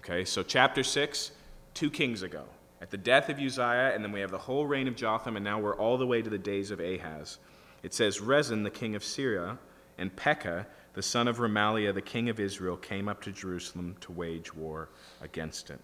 Okay, 0.00 0.24
so 0.24 0.42
chapter 0.42 0.82
6, 0.82 1.30
two 1.74 1.90
kings 1.90 2.24
ago. 2.24 2.42
At 2.82 2.90
the 2.90 2.98
death 2.98 3.28
of 3.28 3.38
Uzziah, 3.38 3.92
and 3.94 4.02
then 4.02 4.10
we 4.10 4.18
have 4.18 4.32
the 4.32 4.38
whole 4.38 4.66
reign 4.66 4.88
of 4.88 4.96
Jotham, 4.96 5.36
and 5.36 5.44
now 5.44 5.60
we're 5.60 5.76
all 5.76 5.96
the 5.96 6.08
way 6.08 6.22
to 6.22 6.30
the 6.30 6.38
days 6.38 6.72
of 6.72 6.80
Ahaz. 6.80 7.38
It 7.82 7.94
says, 7.94 8.20
Rezin, 8.20 8.62
the 8.62 8.70
king 8.70 8.94
of 8.94 9.04
Syria, 9.04 9.58
and 9.98 10.14
Pekah, 10.14 10.66
the 10.94 11.02
son 11.02 11.28
of 11.28 11.38
Remaliah, 11.38 11.94
the 11.94 12.02
king 12.02 12.28
of 12.28 12.40
Israel, 12.40 12.76
came 12.76 13.08
up 13.08 13.22
to 13.22 13.32
Jerusalem 13.32 13.96
to 14.00 14.12
wage 14.12 14.54
war 14.54 14.88
against 15.20 15.70
it, 15.70 15.80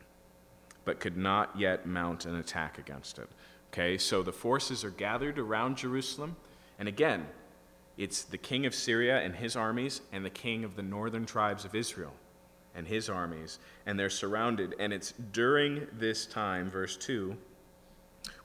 but 0.85 1.00
could 1.00 1.16
not 1.16 1.59
yet 1.59 1.87
mount 1.87 2.24
an 2.24 2.37
attack 2.37 2.78
against 2.78 3.18
it. 3.18 3.28
Okay, 3.72 3.98
so 3.98 4.22
the 4.22 4.32
forces 4.32 4.85
are 4.85 4.90
gathered 4.90 5.38
around 5.38 5.76
Jerusalem, 5.76 6.37
and 6.78 6.88
again, 6.88 7.26
it's 7.96 8.22
the 8.22 8.38
king 8.38 8.66
of 8.66 8.74
Syria 8.74 9.20
and 9.20 9.35
his 9.35 9.56
armies, 9.56 10.02
and 10.12 10.24
the 10.24 10.30
king 10.30 10.64
of 10.64 10.76
the 10.76 10.82
northern 10.82 11.24
tribes 11.24 11.64
of 11.64 11.74
Israel 11.74 12.12
and 12.74 12.87
his 12.87 13.09
armies, 13.09 13.59
and 13.87 13.98
they're 13.98 14.11
surrounded. 14.11 14.74
And 14.78 14.92
it's 14.92 15.12
during 15.32 15.87
this 15.92 16.26
time, 16.26 16.70
verse 16.70 16.96
2, 16.96 17.37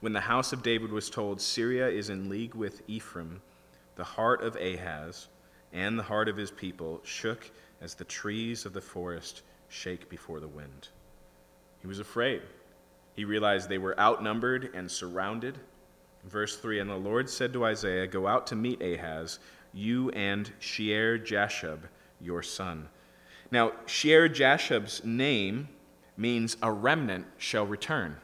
when 0.00 0.12
the 0.12 0.20
house 0.20 0.52
of 0.52 0.62
David 0.62 0.90
was 0.90 1.10
told, 1.10 1.40
Syria 1.40 1.88
is 1.88 2.10
in 2.10 2.28
league 2.28 2.54
with 2.54 2.82
Ephraim, 2.88 3.40
the 3.96 4.04
heart 4.04 4.42
of 4.42 4.56
Ahaz 4.56 5.28
and 5.72 5.98
the 5.98 6.02
heart 6.02 6.28
of 6.28 6.36
his 6.36 6.50
people 6.50 7.00
shook 7.04 7.50
as 7.80 7.94
the 7.94 8.04
trees 8.04 8.66
of 8.66 8.72
the 8.72 8.80
forest 8.80 9.42
shake 9.68 10.08
before 10.08 10.40
the 10.40 10.48
wind. 10.48 10.88
He 11.80 11.86
was 11.86 11.98
afraid. 11.98 12.42
He 13.14 13.24
realized 13.24 13.68
they 13.68 13.78
were 13.78 13.98
outnumbered 13.98 14.70
and 14.74 14.90
surrounded. 14.90 15.58
Verse 16.24 16.56
3 16.56 16.80
And 16.80 16.90
the 16.90 16.96
Lord 16.96 17.28
said 17.28 17.52
to 17.52 17.64
Isaiah, 17.64 18.06
Go 18.06 18.26
out 18.26 18.46
to 18.48 18.56
meet 18.56 18.82
Ahaz, 18.82 19.38
you 19.72 20.10
and 20.10 20.50
Shear 20.58 21.18
Jashub, 21.18 21.80
your 22.20 22.42
son. 22.42 22.88
Now, 23.50 23.72
Shear 23.86 24.28
Jashub's 24.28 25.04
name 25.04 25.68
means 26.16 26.56
a 26.62 26.70
remnant 26.70 27.26
shall 27.38 27.66
return. 27.66 28.16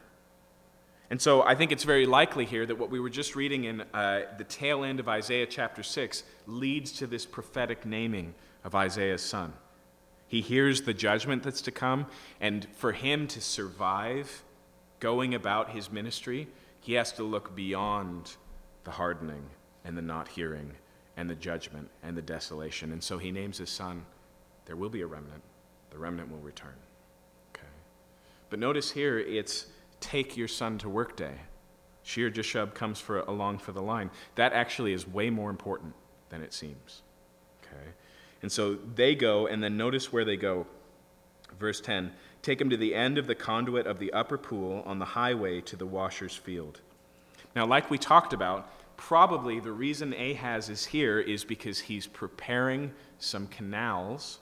And 1.09 1.19
so 1.19 1.41
I 1.41 1.55
think 1.55 1.71
it's 1.71 1.83
very 1.83 2.05
likely 2.05 2.45
here 2.45 2.65
that 2.65 2.77
what 2.77 2.91
we 2.91 2.99
were 2.99 3.09
just 3.09 3.35
reading 3.35 3.63
in 3.63 3.81
uh, 3.93 4.21
the 4.37 4.43
tail 4.43 4.83
end 4.83 4.99
of 4.99 5.09
Isaiah 5.09 5.47
chapter 5.47 5.81
6 5.81 6.23
leads 6.45 6.91
to 6.93 7.07
this 7.07 7.25
prophetic 7.25 7.85
naming 7.85 8.35
of 8.63 8.75
Isaiah's 8.75 9.23
son. 9.23 9.53
He 10.27 10.41
hears 10.41 10.83
the 10.83 10.93
judgment 10.93 11.41
that's 11.41 11.61
to 11.61 11.71
come, 11.71 12.05
and 12.39 12.67
for 12.75 12.91
him 12.91 13.27
to 13.27 13.41
survive 13.41 14.43
going 14.99 15.33
about 15.33 15.71
his 15.71 15.91
ministry, 15.91 16.47
he 16.81 16.93
has 16.93 17.11
to 17.13 17.23
look 17.23 17.55
beyond 17.55 18.35
the 18.83 18.91
hardening 18.91 19.43
and 19.83 19.97
the 19.97 20.01
not 20.03 20.27
hearing 20.27 20.71
and 21.17 21.27
the 21.29 21.35
judgment 21.35 21.89
and 22.03 22.15
the 22.15 22.21
desolation. 22.21 22.91
And 22.91 23.03
so 23.03 23.17
he 23.17 23.31
names 23.31 23.57
his 23.57 23.71
son, 23.71 24.05
There 24.65 24.75
will 24.75 24.89
be 24.89 25.01
a 25.01 25.07
remnant. 25.07 25.41
The 25.89 25.97
remnant 25.97 26.31
will 26.31 26.39
return. 26.39 26.75
Okay. 27.55 27.67
But 28.51 28.59
notice 28.59 28.91
here, 28.91 29.17
it's 29.17 29.65
take 29.99 30.37
your 30.37 30.47
son 30.47 30.77
to 30.79 30.89
work 30.89 31.15
day. 31.15 31.35
Shear 32.03 32.31
Jashub 32.31 32.73
comes 32.73 32.99
for, 32.99 33.19
along 33.21 33.59
for 33.59 33.71
the 33.71 33.81
line. 33.81 34.09
That 34.35 34.53
actually 34.53 34.93
is 34.93 35.07
way 35.07 35.29
more 35.29 35.49
important 35.49 35.93
than 36.29 36.41
it 36.41 36.53
seems. 36.53 37.01
Okay? 37.61 37.91
And 38.41 38.51
so 38.51 38.75
they 38.95 39.15
go, 39.15 39.47
and 39.47 39.63
then 39.63 39.77
notice 39.77 40.11
where 40.11 40.25
they 40.25 40.37
go. 40.37 40.65
Verse 41.59 41.81
10 41.81 42.11
Take 42.41 42.61
him 42.61 42.69
to 42.69 42.77
the 42.77 42.95
end 42.95 43.17
of 43.17 43.27
the 43.27 43.35
conduit 43.35 43.85
of 43.85 43.99
the 43.99 44.13
upper 44.13 44.37
pool 44.37 44.81
on 44.85 44.99
the 44.99 45.05
highway 45.05 45.61
to 45.61 45.75
the 45.75 45.85
washer's 45.85 46.35
field. 46.35 46.79
Now, 47.55 47.65
like 47.65 47.89
we 47.89 47.97
talked 47.97 48.31
about, 48.31 48.69
probably 48.95 49.59
the 49.59 49.71
reason 49.71 50.13
Ahaz 50.13 50.69
is 50.69 50.85
here 50.85 51.19
is 51.19 51.43
because 51.43 51.79
he's 51.79 52.07
preparing 52.07 52.91
some 53.17 53.47
canals 53.47 54.39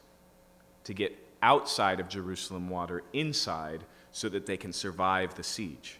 to 0.84 0.93
get 0.93 1.17
outside 1.41 2.00
of 2.00 2.08
Jerusalem 2.08 2.70
water 2.70 3.04
inside 3.13 3.84
so 4.17 4.27
that 4.27 4.47
they 4.47 4.58
can 4.58 4.73
survive 4.73 5.36
the 5.36 5.43
siege. 5.43 5.99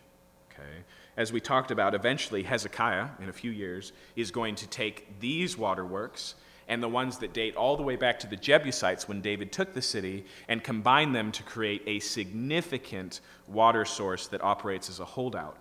Okay? 0.51 0.84
As 1.17 1.32
we 1.32 1.39
talked 1.39 1.69
about, 1.69 1.93
eventually 1.93 2.41
Hezekiah, 2.41 3.10
in 3.21 3.30
a 3.30 3.34
few 3.34 3.51
years, 3.51 3.91
is 4.15 4.32
going 4.32 4.56
to 4.56 4.67
take 4.67 5.19
these 5.19 5.56
waterworks 5.56 6.34
and 6.67 6.82
the 6.82 6.89
ones 6.89 7.19
that 7.19 7.32
date 7.32 7.56
all 7.56 7.77
the 7.77 7.84
way 7.84 7.95
back 7.95 8.17
to 8.19 8.27
the 8.27 8.36
Jebusites 8.36 9.08
when 9.08 9.21
David 9.21 9.51
took 9.51 9.75
the 9.75 9.84
city 9.84 10.25
and 10.47 10.63
combine 10.63 11.13
them 11.13 11.32
to 11.32 11.43
create 11.43 11.84
a 11.86 11.99
significant 11.99 13.22
water 13.47 13.86
source 13.86 14.26
that 14.28 14.43
operates 14.43 14.89
as 14.89 14.99
a 14.99 15.05
holdout 15.05 15.57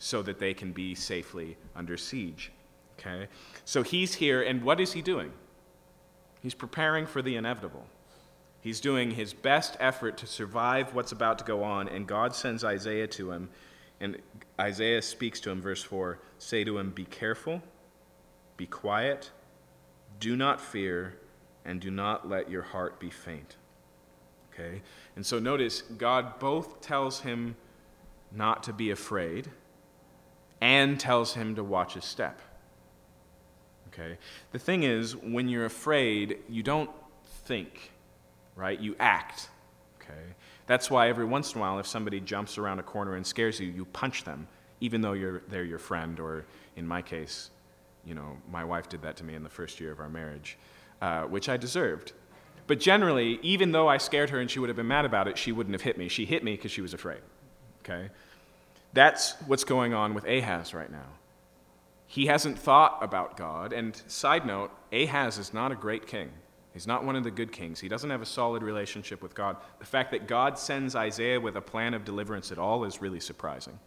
so 0.00 0.22
that 0.22 0.40
they 0.40 0.52
can 0.52 0.72
be 0.72 0.96
safely 0.96 1.56
under 1.76 1.96
siege. 1.96 2.50
Okay? 2.98 3.28
So 3.64 3.84
he's 3.84 4.14
here, 4.14 4.42
and 4.42 4.64
what 4.64 4.80
is 4.80 4.92
he 4.92 5.02
doing? 5.02 5.30
He's 6.42 6.54
preparing 6.54 7.06
for 7.06 7.22
the 7.22 7.36
inevitable. 7.36 7.86
He's 8.62 8.80
doing 8.80 9.10
his 9.10 9.34
best 9.34 9.76
effort 9.80 10.16
to 10.18 10.26
survive 10.26 10.94
what's 10.94 11.10
about 11.10 11.38
to 11.40 11.44
go 11.44 11.64
on, 11.64 11.88
and 11.88 12.06
God 12.06 12.34
sends 12.34 12.62
Isaiah 12.62 13.08
to 13.08 13.32
him. 13.32 13.50
And 14.00 14.18
Isaiah 14.58 15.02
speaks 15.02 15.40
to 15.40 15.50
him, 15.50 15.60
verse 15.60 15.82
4 15.82 16.20
Say 16.38 16.62
to 16.64 16.78
him, 16.78 16.90
Be 16.90 17.04
careful, 17.04 17.60
be 18.56 18.66
quiet, 18.66 19.32
do 20.20 20.36
not 20.36 20.60
fear, 20.60 21.18
and 21.64 21.80
do 21.80 21.90
not 21.90 22.28
let 22.28 22.48
your 22.48 22.62
heart 22.62 23.00
be 23.00 23.10
faint. 23.10 23.56
Okay? 24.54 24.80
And 25.16 25.26
so 25.26 25.40
notice, 25.40 25.82
God 25.82 26.38
both 26.38 26.80
tells 26.80 27.20
him 27.20 27.56
not 28.30 28.62
to 28.62 28.72
be 28.72 28.92
afraid 28.92 29.50
and 30.60 31.00
tells 31.00 31.34
him 31.34 31.56
to 31.56 31.64
watch 31.64 31.94
his 31.94 32.04
step. 32.04 32.40
Okay? 33.88 34.18
The 34.52 34.58
thing 34.60 34.84
is, 34.84 35.16
when 35.16 35.48
you're 35.48 35.64
afraid, 35.64 36.38
you 36.48 36.62
don't 36.62 36.90
think, 37.44 37.90
right? 38.56 38.78
You 38.78 38.96
act. 38.98 39.48
Okay? 40.00 40.20
That's 40.66 40.90
why 40.90 41.08
every 41.08 41.24
once 41.24 41.52
in 41.52 41.58
a 41.58 41.60
while, 41.60 41.78
if 41.78 41.86
somebody 41.86 42.20
jumps 42.20 42.58
around 42.58 42.78
a 42.78 42.82
corner 42.82 43.16
and 43.16 43.26
scares 43.26 43.60
you, 43.60 43.68
you 43.68 43.84
punch 43.86 44.24
them, 44.24 44.46
even 44.80 45.00
though 45.00 45.12
you're, 45.12 45.42
they're 45.48 45.64
your 45.64 45.78
friend, 45.78 46.18
or 46.20 46.44
in 46.76 46.86
my 46.86 47.02
case, 47.02 47.50
you 48.04 48.14
know, 48.14 48.36
my 48.50 48.64
wife 48.64 48.88
did 48.88 49.02
that 49.02 49.16
to 49.16 49.24
me 49.24 49.34
in 49.34 49.42
the 49.42 49.50
first 49.50 49.80
year 49.80 49.92
of 49.92 50.00
our 50.00 50.08
marriage, 50.08 50.58
uh, 51.00 51.22
which 51.22 51.48
I 51.48 51.56
deserved. 51.56 52.12
But 52.66 52.80
generally, 52.80 53.38
even 53.42 53.72
though 53.72 53.88
I 53.88 53.98
scared 53.98 54.30
her 54.30 54.40
and 54.40 54.50
she 54.50 54.58
would 54.58 54.68
have 54.68 54.76
been 54.76 54.88
mad 54.88 55.04
about 55.04 55.28
it, 55.28 55.36
she 55.36 55.52
wouldn't 55.52 55.74
have 55.74 55.82
hit 55.82 55.98
me. 55.98 56.08
She 56.08 56.24
hit 56.24 56.44
me 56.44 56.52
because 56.52 56.70
she 56.70 56.80
was 56.80 56.94
afraid. 56.94 57.20
Okay? 57.84 58.10
That's 58.92 59.34
what's 59.46 59.64
going 59.64 59.94
on 59.94 60.14
with 60.14 60.24
Ahaz 60.26 60.74
right 60.74 60.90
now. 60.90 61.08
He 62.06 62.26
hasn't 62.26 62.58
thought 62.58 62.98
about 63.00 63.36
God. 63.36 63.72
And 63.72 64.00
side 64.06 64.46
note, 64.46 64.70
Ahaz 64.92 65.38
is 65.38 65.54
not 65.54 65.72
a 65.72 65.74
great 65.74 66.06
king. 66.06 66.30
He's 66.72 66.86
not 66.86 67.04
one 67.04 67.16
of 67.16 67.24
the 67.24 67.30
good 67.30 67.52
kings. 67.52 67.80
He 67.80 67.88
doesn't 67.88 68.08
have 68.08 68.22
a 68.22 68.26
solid 68.26 68.62
relationship 68.62 69.22
with 69.22 69.34
God. 69.34 69.56
The 69.78 69.84
fact 69.84 70.10
that 70.12 70.26
God 70.26 70.58
sends 70.58 70.96
Isaiah 70.96 71.40
with 71.40 71.56
a 71.56 71.60
plan 71.60 71.92
of 71.92 72.04
deliverance 72.04 72.50
at 72.50 72.58
all 72.58 72.84
is 72.84 73.02
really 73.02 73.20
surprising. 73.20 73.78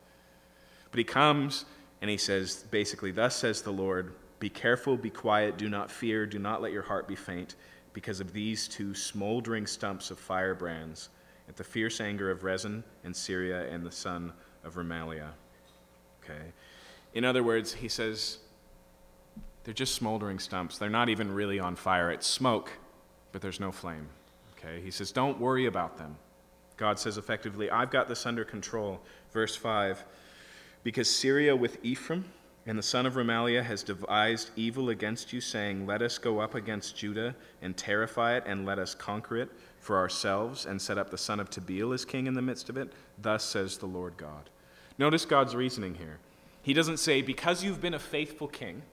But 0.92 1.00
he 1.00 1.04
comes 1.04 1.66
and 2.02 2.10
he 2.10 2.18
says, 2.18 2.66
basically, 2.70 3.12
Thus 3.12 3.36
says 3.36 3.62
the 3.62 3.72
Lord, 3.72 4.14
Be 4.40 4.50
careful, 4.50 4.98
be 4.98 5.10
quiet, 5.10 5.58
do 5.58 5.68
not 5.68 5.90
fear, 5.90 6.26
do 6.26 6.38
not 6.38 6.62
let 6.62 6.72
your 6.72 6.84
heart 6.84 7.08
be 7.08 7.16
faint, 7.16 7.56
because 7.94 8.20
of 8.20 8.34
these 8.34 8.68
two 8.68 8.94
smoldering 8.94 9.66
stumps 9.66 10.12
of 10.12 10.20
firebrands, 10.20 11.10
at 11.50 11.56
the 11.56 11.64
fierce 11.64 12.00
anger 12.02 12.30
of 12.30 12.44
Rezin 12.44 12.84
and 13.04 13.16
Syria 13.16 13.68
and 13.72 13.86
the 13.86 13.92
son 13.92 14.34
of 14.64 14.76
Remaliah. 14.76 15.32
Okay? 16.24 16.52
In 17.14 17.24
other 17.24 17.44
words, 17.44 17.74
he 17.74 17.88
says, 17.88 18.40
they're 19.66 19.74
just 19.74 19.95
smoldering 19.95 20.39
stumps. 20.39 20.78
They're 20.78 20.89
not 20.89 21.09
even 21.09 21.34
really 21.34 21.59
on 21.59 21.76
fire. 21.76 22.11
It's 22.11 22.28
smoke, 22.28 22.72
but 23.32 23.41
there's 23.41 23.59
no 23.59 23.72
flame. 23.72 24.07
Okay? 24.57 24.80
He 24.80 24.91
says, 24.91 25.11
Don't 25.11 25.39
worry 25.39 25.66
about 25.66 25.97
them. 25.97 26.16
God 26.78 26.99
says 26.99 27.18
effectively, 27.18 27.70
I've 27.70 27.89
got 27.89 28.07
this 28.07 28.26
under 28.26 28.45
control. 28.45 29.01
Verse 29.34 29.55
5 29.55 30.03
Because 30.84 31.09
Syria 31.09 31.55
with 31.55 31.84
Ephraim 31.84 32.26
and 32.68 32.78
the 32.78 32.84
son 32.84 33.07
of 33.07 33.16
Remaliah 33.16 33.63
has 33.63 33.82
devised 33.82 34.51
evil 34.55 34.89
against 34.89 35.34
you, 35.34 35.41
saying, 35.41 35.88
Let 35.88 36.03
us 36.03 36.20
go 36.20 36.39
up 36.39 36.53
against 36.53 36.95
Judah 36.95 37.36
and 37.63 37.76
terrify 37.76 38.38
it, 38.38 38.43
and 38.45 38.68
let 38.68 38.78
us 38.78 38.93
conquer 38.93 39.38
it 39.38 39.49
for 39.80 39.97
ourselves, 39.97 40.68
and 40.68 40.80
set 40.80 40.99
up 40.99 41.09
the 41.09 41.18
son 41.18 41.39
of 41.39 41.49
Tabeel 41.49 41.91
as 41.93 42.05
king 42.05 42.28
in 42.28 42.36
the 42.36 42.41
midst 42.41 42.70
of 42.70 42.78
it. 42.78 42.93
Thus 43.20 43.43
says 43.43 43.80
the 43.80 43.88
Lord 43.88 44.16
God. 44.16 44.51
Notice 44.99 45.26
God's 45.26 45.55
reasoning 45.55 45.95
here. 45.95 46.20
He 46.61 46.74
doesn't 46.74 46.97
say, 46.97 47.24
Because 47.24 47.63
you've 47.63 47.82
been 47.82 47.95
a 47.95 47.99
faithful 47.99 48.47
king, 48.47 48.84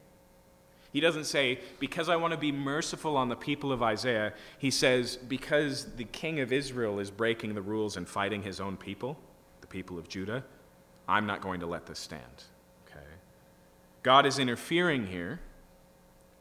he 0.93 1.01
doesn't 1.01 1.25
say, 1.25 1.59
because 1.79 2.11
I 2.11 2.17
want 2.17 2.33
to 2.33 2.39
be 2.39 2.53
merciful 2.53 3.17
on 3.17 3.31
the 3.31 3.37
people 3.37 3.73
of 3.73 3.83
Isaiah. 3.83 4.35
He 4.59 4.71
says, 4.71 5.17
because 5.17 5.87
the 5.97 6.05
king 6.05 6.41
of 6.41 6.53
Israel 6.53 6.99
is 6.99 7.11
breaking 7.11 7.55
the 7.55 7.63
rules 7.63 7.97
and 7.97 8.07
fighting 8.07 8.43
his 8.43 8.61
own 8.61 8.77
people, 8.77 9.19
the 9.63 9.67
people 9.67 9.99
of 9.99 10.07
Judah, 10.07 10.45
I'm 11.09 11.27
not 11.27 11.41
going 11.41 11.61
to 11.61 11.67
let 11.67 11.87
this 11.87 11.99
stand. 11.99 12.45
Okay? 12.87 13.07
God 14.03 14.27
is 14.27 14.39
interfering 14.39 15.07
here 15.07 15.41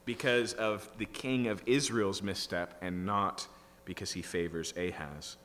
because 0.04 0.52
of 0.54 0.90
the 0.98 1.06
king 1.06 1.48
of 1.48 1.64
Israel's 1.66 2.22
misstep 2.22 2.78
and 2.82 3.06
not 3.06 3.48
because 3.86 4.12
he 4.12 4.22
favors 4.22 4.74
Ahaz. 4.76 5.38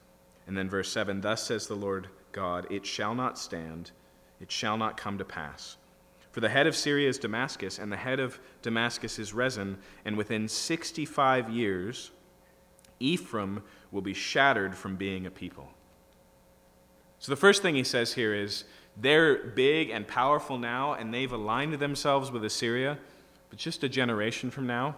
And 0.49 0.57
then 0.57 0.69
verse 0.69 0.91
7 0.91 1.21
Thus 1.21 1.45
says 1.45 1.69
the 1.69 1.77
Lord 1.77 2.09
God, 2.33 2.67
it 2.71 2.85
shall 2.85 3.15
not 3.15 3.39
stand, 3.39 3.93
it 4.41 4.51
shall 4.51 4.77
not 4.77 4.97
come 4.97 5.17
to 5.19 5.25
pass 5.25 5.77
for 6.37 6.41
the 6.41 6.51
head 6.51 6.67
of 6.67 6.77
Syria 6.77 7.09
is 7.09 7.17
Damascus, 7.17 7.79
and 7.79 7.91
the 7.91 7.97
head 7.97 8.21
of 8.21 8.39
Damascus 8.61 9.19
is 9.19 9.33
Rezin, 9.33 9.79
and 10.05 10.19
within 10.19 10.49
65 10.49 11.49
years, 11.49 12.11
Ephraim 13.01 13.63
will 13.91 14.03
be 14.03 14.13
shattered 14.13 14.77
from 14.77 14.97
being 14.97 15.25
a 15.25 15.31
people. 15.31 15.71
So 17.21 17.33
the 17.33 17.37
first 17.37 17.63
thing 17.63 17.75
he 17.75 17.85
says 17.85 18.13
here 18.13 18.35
is 18.35 18.65
they're 18.99 19.47
big 19.47 19.89
and 19.89 20.07
powerful 20.07 20.59
now, 20.59 20.93
and 20.93 21.15
they've 21.15 21.33
aligned 21.33 21.73
themselves 21.73 22.31
with 22.31 22.45
Assyria, 22.45 22.99
but 23.49 23.59
just 23.59 23.83
a 23.83 23.89
generation 23.89 24.51
from 24.51 24.67
now, 24.67 24.95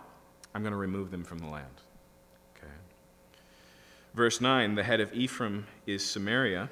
I'm 0.56 0.62
going 0.62 0.72
to 0.72 0.76
remove 0.76 1.12
them 1.12 1.22
from 1.22 1.38
the 1.38 1.46
land. 1.46 1.82
Okay. 2.56 2.72
Verse 4.12 4.40
9 4.40 4.74
the 4.74 4.82
head 4.82 4.98
of 4.98 5.14
Ephraim 5.14 5.68
is 5.86 6.04
Samaria, 6.04 6.68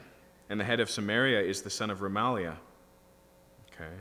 and 0.50 0.58
the 0.58 0.64
head 0.64 0.80
of 0.80 0.90
Samaria 0.90 1.40
is 1.42 1.62
the 1.62 1.70
son 1.70 1.88
of 1.88 2.00
Remaliah. 2.00 2.56
Okay. 3.72 3.94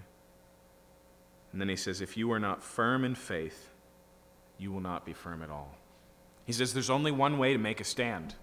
And 1.55 1.61
then 1.61 1.69
he 1.69 1.77
says, 1.77 2.01
If 2.01 2.17
you 2.17 2.33
are 2.33 2.39
not 2.39 2.61
firm 2.61 3.05
in 3.05 3.15
faith, 3.15 3.69
you 4.57 4.73
will 4.73 4.81
not 4.81 5.05
be 5.05 5.13
firm 5.13 5.41
at 5.41 5.49
all. 5.49 5.73
He 6.43 6.51
says, 6.51 6.73
There's 6.73 6.89
only 6.89 7.13
one 7.13 7.37
way 7.37 7.53
to 7.53 7.57
make 7.57 7.79
a 7.79 7.85
stand. 7.85 8.35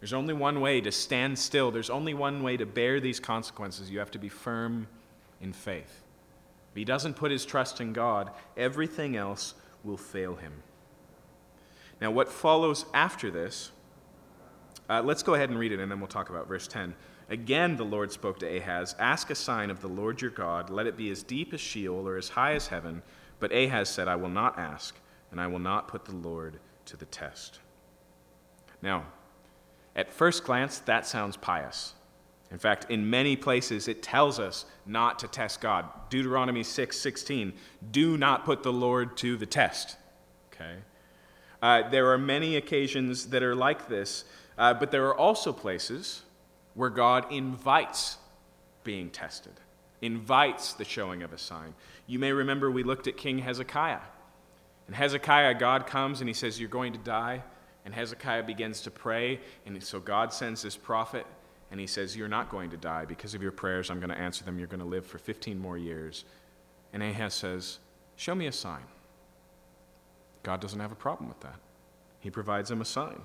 There's 0.00 0.12
only 0.12 0.34
one 0.34 0.60
way 0.60 0.80
to 0.80 0.90
stand 0.90 1.38
still. 1.38 1.70
There's 1.70 1.88
only 1.88 2.14
one 2.14 2.42
way 2.42 2.56
to 2.56 2.66
bear 2.66 2.98
these 2.98 3.20
consequences. 3.20 3.92
You 3.92 4.00
have 4.00 4.10
to 4.10 4.18
be 4.18 4.28
firm 4.28 4.88
in 5.40 5.52
faith. 5.52 6.02
If 6.72 6.76
he 6.76 6.84
doesn't 6.84 7.14
put 7.14 7.30
his 7.30 7.44
trust 7.44 7.80
in 7.80 7.92
God, 7.92 8.32
everything 8.56 9.14
else 9.14 9.54
will 9.84 9.96
fail 9.96 10.34
him. 10.34 10.64
Now, 12.00 12.10
what 12.10 12.28
follows 12.28 12.86
after 12.92 13.30
this, 13.30 13.70
uh, 14.90 15.00
let's 15.00 15.22
go 15.22 15.34
ahead 15.34 15.50
and 15.50 15.60
read 15.60 15.70
it 15.70 15.78
and 15.78 15.88
then 15.88 16.00
we'll 16.00 16.08
talk 16.08 16.28
about 16.28 16.48
verse 16.48 16.66
10. 16.66 16.92
Again, 17.32 17.76
the 17.76 17.84
Lord 17.84 18.12
spoke 18.12 18.38
to 18.40 18.56
Ahaz 18.58 18.94
Ask 18.98 19.30
a 19.30 19.34
sign 19.34 19.70
of 19.70 19.80
the 19.80 19.88
Lord 19.88 20.20
your 20.20 20.30
God. 20.30 20.68
Let 20.68 20.86
it 20.86 20.98
be 20.98 21.10
as 21.10 21.22
deep 21.22 21.54
as 21.54 21.62
Sheol 21.62 22.06
or 22.06 22.18
as 22.18 22.28
high 22.28 22.52
as 22.52 22.66
heaven. 22.66 23.00
But 23.40 23.52
Ahaz 23.52 23.88
said, 23.88 24.06
I 24.06 24.16
will 24.16 24.28
not 24.28 24.58
ask, 24.58 24.94
and 25.30 25.40
I 25.40 25.46
will 25.46 25.58
not 25.58 25.88
put 25.88 26.04
the 26.04 26.14
Lord 26.14 26.58
to 26.84 26.96
the 26.98 27.06
test. 27.06 27.58
Now, 28.82 29.06
at 29.96 30.12
first 30.12 30.44
glance, 30.44 30.80
that 30.80 31.06
sounds 31.06 31.38
pious. 31.38 31.94
In 32.50 32.58
fact, 32.58 32.90
in 32.90 33.08
many 33.08 33.34
places, 33.34 33.88
it 33.88 34.02
tells 34.02 34.38
us 34.38 34.66
not 34.84 35.18
to 35.20 35.26
test 35.26 35.62
God. 35.62 35.86
Deuteronomy 36.10 36.62
6 36.62 36.98
16, 36.98 37.54
do 37.90 38.18
not 38.18 38.44
put 38.44 38.62
the 38.62 38.72
Lord 38.74 39.16
to 39.16 39.38
the 39.38 39.46
test. 39.46 39.96
Okay? 40.52 40.74
Uh, 41.62 41.88
there 41.88 42.12
are 42.12 42.18
many 42.18 42.56
occasions 42.56 43.28
that 43.28 43.42
are 43.42 43.54
like 43.54 43.88
this, 43.88 44.26
uh, 44.58 44.74
but 44.74 44.90
there 44.90 45.06
are 45.06 45.16
also 45.16 45.50
places 45.50 46.24
where 46.74 46.90
God 46.90 47.32
invites 47.32 48.18
being 48.84 49.10
tested, 49.10 49.52
invites 50.00 50.72
the 50.72 50.84
showing 50.84 51.22
of 51.22 51.32
a 51.32 51.38
sign. 51.38 51.74
You 52.06 52.18
may 52.18 52.32
remember 52.32 52.70
we 52.70 52.82
looked 52.82 53.06
at 53.06 53.16
King 53.16 53.38
Hezekiah. 53.38 54.00
And 54.86 54.96
Hezekiah, 54.96 55.54
God 55.54 55.86
comes 55.86 56.20
and 56.20 56.28
he 56.28 56.34
says, 56.34 56.58
You're 56.58 56.68
going 56.68 56.92
to 56.92 56.98
die. 56.98 57.42
And 57.84 57.94
Hezekiah 57.94 58.44
begins 58.44 58.80
to 58.82 58.90
pray. 58.90 59.40
And 59.66 59.82
so 59.82 60.00
God 60.00 60.32
sends 60.32 60.62
this 60.62 60.76
prophet 60.76 61.26
and 61.70 61.80
he 61.80 61.86
says, 61.86 62.16
You're 62.16 62.28
not 62.28 62.50
going 62.50 62.70
to 62.70 62.76
die. 62.76 63.04
Because 63.04 63.34
of 63.34 63.42
your 63.42 63.52
prayers, 63.52 63.90
I'm 63.90 64.00
going 64.00 64.10
to 64.10 64.18
answer 64.18 64.44
them. 64.44 64.58
You're 64.58 64.68
going 64.68 64.80
to 64.80 64.86
live 64.86 65.06
for 65.06 65.18
15 65.18 65.58
more 65.58 65.78
years. 65.78 66.24
And 66.92 67.02
Ahaz 67.02 67.34
says, 67.34 67.78
Show 68.16 68.34
me 68.34 68.46
a 68.46 68.52
sign. 68.52 68.82
God 70.42 70.60
doesn't 70.60 70.80
have 70.80 70.92
a 70.92 70.96
problem 70.96 71.28
with 71.28 71.40
that. 71.40 71.56
He 72.20 72.30
provides 72.30 72.70
him 72.70 72.80
a 72.80 72.84
sign. 72.84 73.20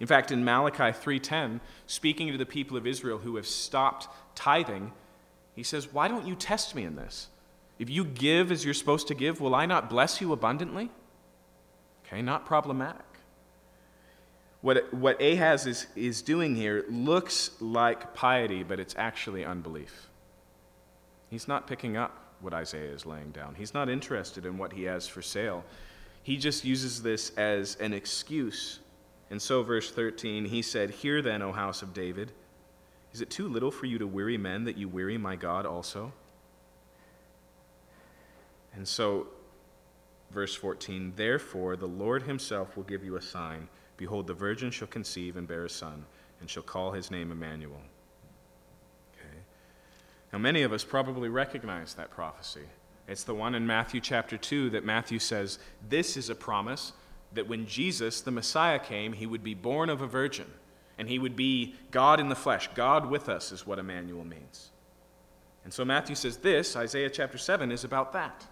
In 0.00 0.06
fact, 0.06 0.32
in 0.32 0.44
Malachi 0.44 0.92
3:10, 0.92 1.60
speaking 1.86 2.32
to 2.32 2.38
the 2.38 2.46
people 2.46 2.76
of 2.76 2.86
Israel 2.86 3.18
who 3.18 3.36
have 3.36 3.46
stopped 3.46 4.08
tithing, 4.34 4.92
he 5.54 5.62
says, 5.62 5.92
"Why 5.92 6.08
don't 6.08 6.26
you 6.26 6.34
test 6.34 6.74
me 6.74 6.84
in 6.84 6.96
this? 6.96 7.28
If 7.78 7.90
you 7.90 8.04
give 8.04 8.50
as 8.50 8.64
you're 8.64 8.74
supposed 8.74 9.08
to 9.08 9.14
give, 9.14 9.40
will 9.40 9.54
I 9.54 9.66
not 9.66 9.90
bless 9.90 10.20
you 10.20 10.32
abundantly?" 10.32 10.90
Okay, 12.06 12.22
not 12.22 12.46
problematic. 12.46 13.04
What, 14.62 14.92
what 14.92 15.20
Ahaz 15.22 15.66
is, 15.66 15.86
is 15.94 16.22
doing 16.22 16.54
here 16.54 16.84
looks 16.88 17.50
like 17.60 18.14
piety, 18.14 18.62
but 18.62 18.78
it's 18.78 18.94
actually 18.96 19.44
unbelief. 19.44 20.08
He's 21.30 21.48
not 21.48 21.66
picking 21.66 21.96
up 21.96 22.34
what 22.40 22.52
Isaiah 22.52 22.90
is 22.90 23.06
laying 23.06 23.30
down. 23.30 23.54
He's 23.54 23.72
not 23.72 23.88
interested 23.88 24.44
in 24.44 24.58
what 24.58 24.72
he 24.72 24.84
has 24.84 25.06
for 25.08 25.22
sale. 25.22 25.64
He 26.22 26.36
just 26.36 26.64
uses 26.64 27.02
this 27.02 27.30
as 27.38 27.76
an 27.76 27.94
excuse 27.94 28.79
and 29.30 29.40
so, 29.40 29.62
verse 29.62 29.90
13, 29.92 30.46
he 30.46 30.60
said, 30.60 30.90
Hear 30.90 31.22
then, 31.22 31.40
O 31.40 31.52
house 31.52 31.82
of 31.82 31.94
David, 31.94 32.32
is 33.12 33.20
it 33.20 33.30
too 33.30 33.48
little 33.48 33.70
for 33.70 33.86
you 33.86 33.96
to 33.98 34.06
weary 34.06 34.36
men 34.36 34.64
that 34.64 34.76
you 34.76 34.88
weary 34.88 35.18
my 35.18 35.36
God 35.36 35.64
also? 35.64 36.12
And 38.74 38.86
so, 38.86 39.28
verse 40.32 40.54
14, 40.56 41.12
Therefore 41.14 41.76
the 41.76 41.86
Lord 41.86 42.24
himself 42.24 42.76
will 42.76 42.84
give 42.84 43.04
you 43.04 43.16
a 43.16 43.22
sign. 43.22 43.68
Behold, 43.96 44.26
the 44.26 44.34
virgin 44.34 44.70
shall 44.70 44.88
conceive 44.88 45.36
and 45.36 45.46
bear 45.46 45.64
a 45.64 45.70
son, 45.70 46.04
and 46.40 46.50
shall 46.50 46.62
call 46.62 46.90
his 46.90 47.10
name 47.10 47.30
Emmanuel. 47.30 47.80
Okay. 49.14 49.38
Now, 50.32 50.40
many 50.40 50.62
of 50.62 50.72
us 50.72 50.82
probably 50.82 51.28
recognize 51.28 51.94
that 51.94 52.10
prophecy. 52.10 52.64
It's 53.06 53.24
the 53.24 53.34
one 53.34 53.54
in 53.54 53.66
Matthew 53.66 54.00
chapter 54.00 54.36
2 54.36 54.70
that 54.70 54.84
Matthew 54.84 55.18
says, 55.18 55.58
This 55.88 56.16
is 56.16 56.30
a 56.30 56.34
promise 56.34 56.92
that 57.32 57.48
when 57.48 57.66
Jesus, 57.66 58.20
the 58.20 58.30
Messiah, 58.30 58.78
came, 58.78 59.12
he 59.12 59.26
would 59.26 59.44
be 59.44 59.54
born 59.54 59.88
of 59.88 60.02
a 60.02 60.06
virgin, 60.06 60.46
and 60.98 61.08
he 61.08 61.18
would 61.18 61.36
be 61.36 61.74
God 61.90 62.20
in 62.20 62.28
the 62.28 62.34
flesh. 62.34 62.68
God 62.74 63.08
with 63.08 63.28
us 63.28 63.52
is 63.52 63.66
what 63.66 63.78
Emmanuel 63.78 64.24
means. 64.24 64.70
And 65.64 65.72
so 65.72 65.84
Matthew 65.84 66.14
says 66.14 66.38
this, 66.38 66.76
Isaiah 66.76 67.10
chapter 67.10 67.38
7, 67.38 67.70
is 67.70 67.84
about 67.84 68.12
that. 68.12 68.46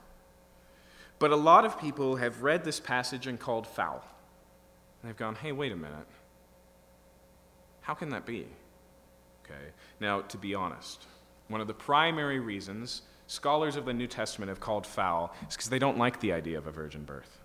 But 1.18 1.32
a 1.32 1.36
lot 1.36 1.64
of 1.64 1.80
people 1.80 2.16
have 2.16 2.42
read 2.42 2.64
this 2.64 2.78
passage 2.78 3.26
and 3.26 3.40
called 3.40 3.66
foul. 3.66 4.04
they've 5.02 5.16
gone, 5.16 5.34
hey, 5.34 5.52
wait 5.52 5.72
a 5.72 5.76
minute. 5.76 6.06
How 7.80 7.94
can 7.94 8.10
that 8.10 8.26
be? 8.26 8.46
Okay. 9.44 9.72
Now, 10.00 10.20
to 10.20 10.36
be 10.36 10.54
honest, 10.54 11.06
one 11.48 11.60
of 11.60 11.66
the 11.66 11.74
primary 11.74 12.38
reasons 12.38 13.02
scholars 13.26 13.76
of 13.76 13.84
the 13.84 13.92
New 13.92 14.06
Testament 14.06 14.48
have 14.48 14.60
called 14.60 14.86
foul 14.86 15.34
is 15.48 15.56
because 15.56 15.70
they 15.70 15.78
don't 15.78 15.98
like 15.98 16.20
the 16.20 16.32
idea 16.32 16.58
of 16.58 16.66
a 16.66 16.70
virgin 16.70 17.04
birth. 17.04 17.37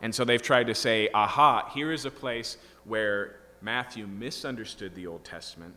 And 0.00 0.14
so 0.14 0.24
they've 0.24 0.40
tried 0.40 0.66
to 0.68 0.74
say, 0.74 1.08
aha, 1.12 1.70
here 1.74 1.92
is 1.92 2.04
a 2.04 2.10
place 2.10 2.56
where 2.84 3.36
Matthew 3.60 4.06
misunderstood 4.06 4.94
the 4.94 5.06
Old 5.06 5.24
Testament 5.24 5.74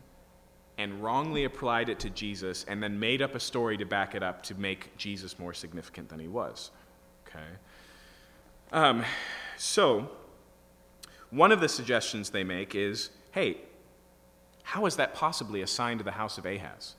and 0.78 1.02
wrongly 1.02 1.44
applied 1.44 1.88
it 1.88 2.00
to 2.00 2.10
Jesus 2.10 2.64
and 2.66 2.82
then 2.82 2.98
made 2.98 3.22
up 3.22 3.34
a 3.34 3.40
story 3.40 3.76
to 3.76 3.84
back 3.84 4.14
it 4.14 4.22
up 4.22 4.42
to 4.44 4.54
make 4.54 4.96
Jesus 4.96 5.38
more 5.38 5.52
significant 5.52 6.08
than 6.08 6.18
he 6.18 6.28
was. 6.28 6.70
Okay? 7.28 7.44
Um, 8.72 9.04
so, 9.56 10.10
one 11.30 11.52
of 11.52 11.60
the 11.60 11.68
suggestions 11.68 12.30
they 12.30 12.44
make 12.44 12.74
is 12.74 13.10
hey, 13.32 13.58
how 14.62 14.86
is 14.86 14.96
that 14.96 15.14
possibly 15.14 15.62
a 15.62 15.66
sign 15.66 15.98
to 15.98 16.04
the 16.04 16.12
house 16.12 16.38
of 16.38 16.46
Ahaz? 16.46 16.94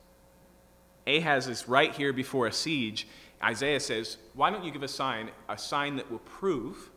Ahaz 1.08 1.48
is 1.48 1.68
right 1.68 1.94
here 1.94 2.14
before 2.14 2.48
a 2.48 2.52
siege. 2.52 3.08
Isaiah 3.44 3.80
says, 3.80 4.18
Why 4.34 4.50
don't 4.50 4.64
you 4.64 4.72
give 4.72 4.84
a 4.84 4.88
sign, 4.88 5.32
a 5.50 5.58
sign 5.58 5.96
that 5.98 6.10
will 6.12 6.20
prove 6.20 6.92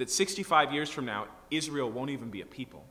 that 0.00 0.08
65 0.08 0.72
years 0.72 0.88
from 0.88 1.04
now, 1.04 1.26
Israel 1.50 1.90
won't 1.90 2.08
even 2.08 2.30
be 2.30 2.40
a 2.40 2.46
people? 2.46 2.82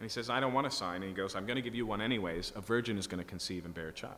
And 0.00 0.04
he 0.04 0.12
says, 0.12 0.28
I 0.28 0.40
don't 0.40 0.52
want 0.52 0.66
a 0.66 0.70
sign. 0.70 0.96
And 0.96 1.04
he 1.04 1.12
goes, 1.12 1.36
I'm 1.36 1.46
going 1.46 1.54
to 1.54 1.62
give 1.62 1.76
you 1.76 1.86
one 1.86 2.00
anyways. 2.00 2.52
A 2.56 2.60
virgin 2.60 2.98
is 2.98 3.06
going 3.06 3.22
to 3.22 3.24
conceive 3.24 3.64
and 3.64 3.72
bear 3.72 3.86
a 3.86 3.92
child. 3.92 4.16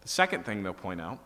The 0.00 0.08
second 0.08 0.44
thing 0.44 0.62
they'll 0.62 0.72
point 0.72 1.00
out, 1.00 1.18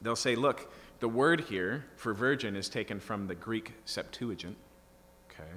they'll 0.00 0.16
say, 0.16 0.34
Look, 0.34 0.72
the 0.98 1.08
word 1.08 1.42
here 1.42 1.84
for 1.94 2.12
virgin 2.12 2.56
is 2.56 2.68
taken 2.68 2.98
from 2.98 3.28
the 3.28 3.36
Greek 3.36 3.74
Septuagint. 3.84 4.56
Okay? 5.30 5.50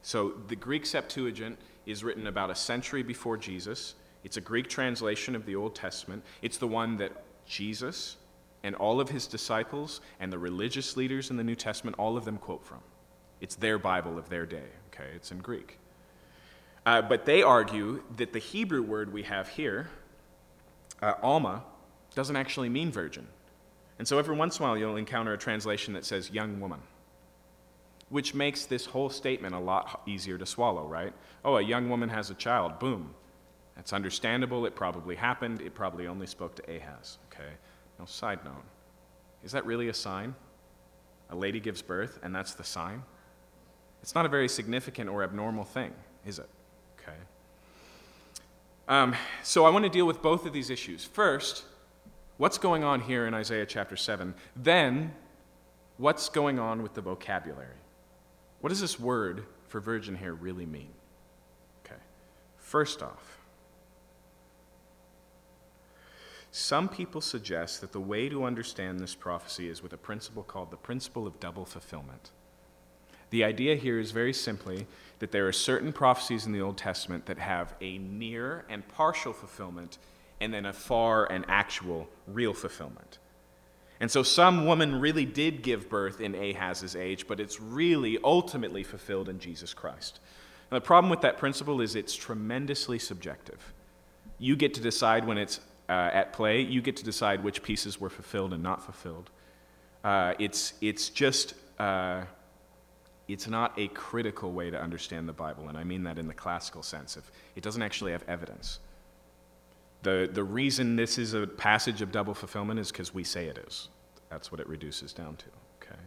So 0.00 0.32
the 0.48 0.56
Greek 0.56 0.86
Septuagint 0.86 1.58
is 1.84 2.02
written 2.02 2.26
about 2.26 2.48
a 2.48 2.54
century 2.54 3.02
before 3.02 3.36
Jesus. 3.36 3.94
It's 4.24 4.38
a 4.38 4.40
Greek 4.40 4.70
translation 4.70 5.36
of 5.36 5.44
the 5.44 5.54
Old 5.54 5.74
Testament. 5.74 6.24
It's 6.40 6.56
the 6.56 6.66
one 6.66 6.96
that 6.96 7.12
Jesus 7.44 8.16
and 8.62 8.74
all 8.76 9.00
of 9.00 9.08
his 9.08 9.26
disciples 9.26 10.00
and 10.20 10.32
the 10.32 10.38
religious 10.38 10.96
leaders 10.96 11.30
in 11.30 11.36
the 11.36 11.44
New 11.44 11.54
Testament, 11.54 11.96
all 11.98 12.16
of 12.16 12.24
them 12.24 12.38
quote 12.38 12.64
from. 12.64 12.80
It's 13.40 13.56
their 13.56 13.78
Bible 13.78 14.18
of 14.18 14.28
their 14.28 14.46
day, 14.46 14.68
okay? 14.88 15.10
It's 15.14 15.32
in 15.32 15.38
Greek. 15.38 15.78
Uh, 16.86 17.02
but 17.02 17.24
they 17.24 17.42
argue 17.42 18.02
that 18.16 18.32
the 18.32 18.38
Hebrew 18.38 18.82
word 18.82 19.12
we 19.12 19.24
have 19.24 19.48
here, 19.48 19.88
uh, 21.00 21.14
Alma, 21.22 21.64
doesn't 22.14 22.36
actually 22.36 22.68
mean 22.68 22.90
virgin. 22.90 23.26
And 23.98 24.06
so 24.06 24.18
every 24.18 24.36
once 24.36 24.58
in 24.58 24.64
a 24.64 24.68
while 24.68 24.76
you'll 24.76 24.96
encounter 24.96 25.32
a 25.32 25.38
translation 25.38 25.94
that 25.94 26.04
says 26.04 26.30
young 26.30 26.60
woman 26.60 26.80
which 28.12 28.34
makes 28.34 28.66
this 28.66 28.84
whole 28.84 29.08
statement 29.08 29.54
a 29.54 29.58
lot 29.58 30.02
easier 30.06 30.36
to 30.36 30.44
swallow, 30.44 30.86
right? 30.86 31.14
Oh, 31.46 31.56
a 31.56 31.62
young 31.62 31.88
woman 31.88 32.10
has 32.10 32.28
a 32.28 32.34
child. 32.34 32.78
Boom. 32.78 33.14
That's 33.74 33.94
understandable. 33.94 34.66
It 34.66 34.74
probably 34.74 35.16
happened. 35.16 35.62
It 35.62 35.74
probably 35.74 36.06
only 36.06 36.26
spoke 36.26 36.54
to 36.56 36.76
Ahaz. 36.76 37.16
Okay. 37.32 37.48
Now, 37.98 38.06
side 38.06 38.44
note 38.44 38.64
is 39.44 39.52
that 39.52 39.66
really 39.66 39.88
a 39.88 39.94
sign? 39.94 40.34
A 41.30 41.36
lady 41.36 41.60
gives 41.60 41.82
birth, 41.82 42.18
and 42.22 42.34
that's 42.34 42.54
the 42.54 42.64
sign? 42.64 43.02
It's 44.02 44.14
not 44.14 44.26
a 44.26 44.28
very 44.28 44.48
significant 44.48 45.08
or 45.08 45.22
abnormal 45.22 45.64
thing, 45.64 45.92
is 46.26 46.38
it? 46.38 46.48
Okay. 47.00 47.16
Um, 48.88 49.14
so 49.42 49.64
I 49.64 49.70
want 49.70 49.84
to 49.84 49.88
deal 49.88 50.06
with 50.06 50.22
both 50.22 50.46
of 50.46 50.52
these 50.52 50.70
issues. 50.70 51.04
First, 51.04 51.64
what's 52.36 52.58
going 52.58 52.84
on 52.84 53.00
here 53.00 53.26
in 53.26 53.34
Isaiah 53.34 53.66
chapter 53.66 53.96
7? 53.96 54.34
Then, 54.56 55.14
what's 55.96 56.28
going 56.28 56.58
on 56.58 56.82
with 56.82 56.94
the 56.94 57.00
vocabulary? 57.00 57.76
What 58.60 58.68
does 58.68 58.80
this 58.80 58.98
word 58.98 59.44
for 59.68 59.80
virgin 59.80 60.16
here 60.16 60.34
really 60.34 60.66
mean? 60.66 60.90
Okay. 61.84 62.00
First 62.58 63.02
off, 63.02 63.31
some 66.54 66.86
people 66.86 67.22
suggest 67.22 67.80
that 67.80 67.92
the 67.92 68.00
way 68.00 68.28
to 68.28 68.44
understand 68.44 69.00
this 69.00 69.14
prophecy 69.14 69.70
is 69.70 69.82
with 69.82 69.94
a 69.94 69.96
principle 69.96 70.42
called 70.42 70.70
the 70.70 70.76
principle 70.76 71.26
of 71.26 71.40
double 71.40 71.64
fulfillment. 71.64 72.30
The 73.30 73.42
idea 73.42 73.74
here 73.74 73.98
is 73.98 74.10
very 74.10 74.34
simply 74.34 74.86
that 75.18 75.32
there 75.32 75.48
are 75.48 75.52
certain 75.52 75.94
prophecies 75.94 76.44
in 76.44 76.52
the 76.52 76.60
Old 76.60 76.76
Testament 76.76 77.24
that 77.24 77.38
have 77.38 77.74
a 77.80 77.96
near 77.96 78.66
and 78.68 78.86
partial 78.86 79.32
fulfillment 79.32 79.96
and 80.42 80.52
then 80.52 80.66
a 80.66 80.74
far 80.74 81.24
and 81.24 81.46
actual 81.48 82.10
real 82.26 82.52
fulfillment. 82.52 83.16
And 83.98 84.10
so 84.10 84.22
some 84.22 84.66
woman 84.66 85.00
really 85.00 85.24
did 85.24 85.62
give 85.62 85.88
birth 85.88 86.20
in 86.20 86.34
Ahaz's 86.34 86.94
age, 86.94 87.26
but 87.26 87.40
it's 87.40 87.62
really 87.62 88.18
ultimately 88.22 88.82
fulfilled 88.82 89.30
in 89.30 89.38
Jesus 89.38 89.72
Christ. 89.72 90.20
Now, 90.70 90.78
the 90.78 90.84
problem 90.84 91.08
with 91.08 91.22
that 91.22 91.38
principle 91.38 91.80
is 91.80 91.96
it's 91.96 92.14
tremendously 92.14 92.98
subjective. 92.98 93.72
You 94.38 94.54
get 94.54 94.74
to 94.74 94.82
decide 94.82 95.26
when 95.26 95.38
it's 95.38 95.60
uh, 95.92 96.10
at 96.14 96.32
play, 96.32 96.62
you 96.62 96.80
get 96.80 96.96
to 96.96 97.04
decide 97.04 97.44
which 97.44 97.62
pieces 97.62 98.00
were 98.00 98.08
fulfilled 98.08 98.54
and 98.54 98.62
not 98.62 98.82
fulfilled. 98.82 99.30
Uh, 100.02 100.32
it's, 100.38 100.72
it's 100.80 101.10
just, 101.10 101.52
uh, 101.78 102.22
it's 103.28 103.46
not 103.46 103.78
a 103.78 103.88
critical 103.88 104.52
way 104.52 104.70
to 104.70 104.80
understand 104.80 105.28
the 105.28 105.34
Bible, 105.34 105.68
and 105.68 105.76
I 105.76 105.84
mean 105.84 106.04
that 106.04 106.18
in 106.18 106.26
the 106.28 106.34
classical 106.34 106.82
sense. 106.82 107.18
If 107.18 107.30
it 107.56 107.62
doesn't 107.62 107.82
actually 107.82 108.12
have 108.12 108.24
evidence. 108.26 108.78
The, 110.02 110.30
the 110.32 110.42
reason 110.42 110.96
this 110.96 111.18
is 111.18 111.34
a 111.34 111.46
passage 111.46 112.00
of 112.00 112.10
double 112.10 112.34
fulfillment 112.34 112.80
is 112.80 112.90
because 112.90 113.12
we 113.12 113.22
say 113.22 113.46
it 113.46 113.58
is. 113.58 113.88
That's 114.30 114.50
what 114.50 114.60
it 114.60 114.68
reduces 114.68 115.12
down 115.12 115.36
to. 115.36 115.46
Okay. 115.82 116.00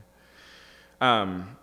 Um, 0.99 1.57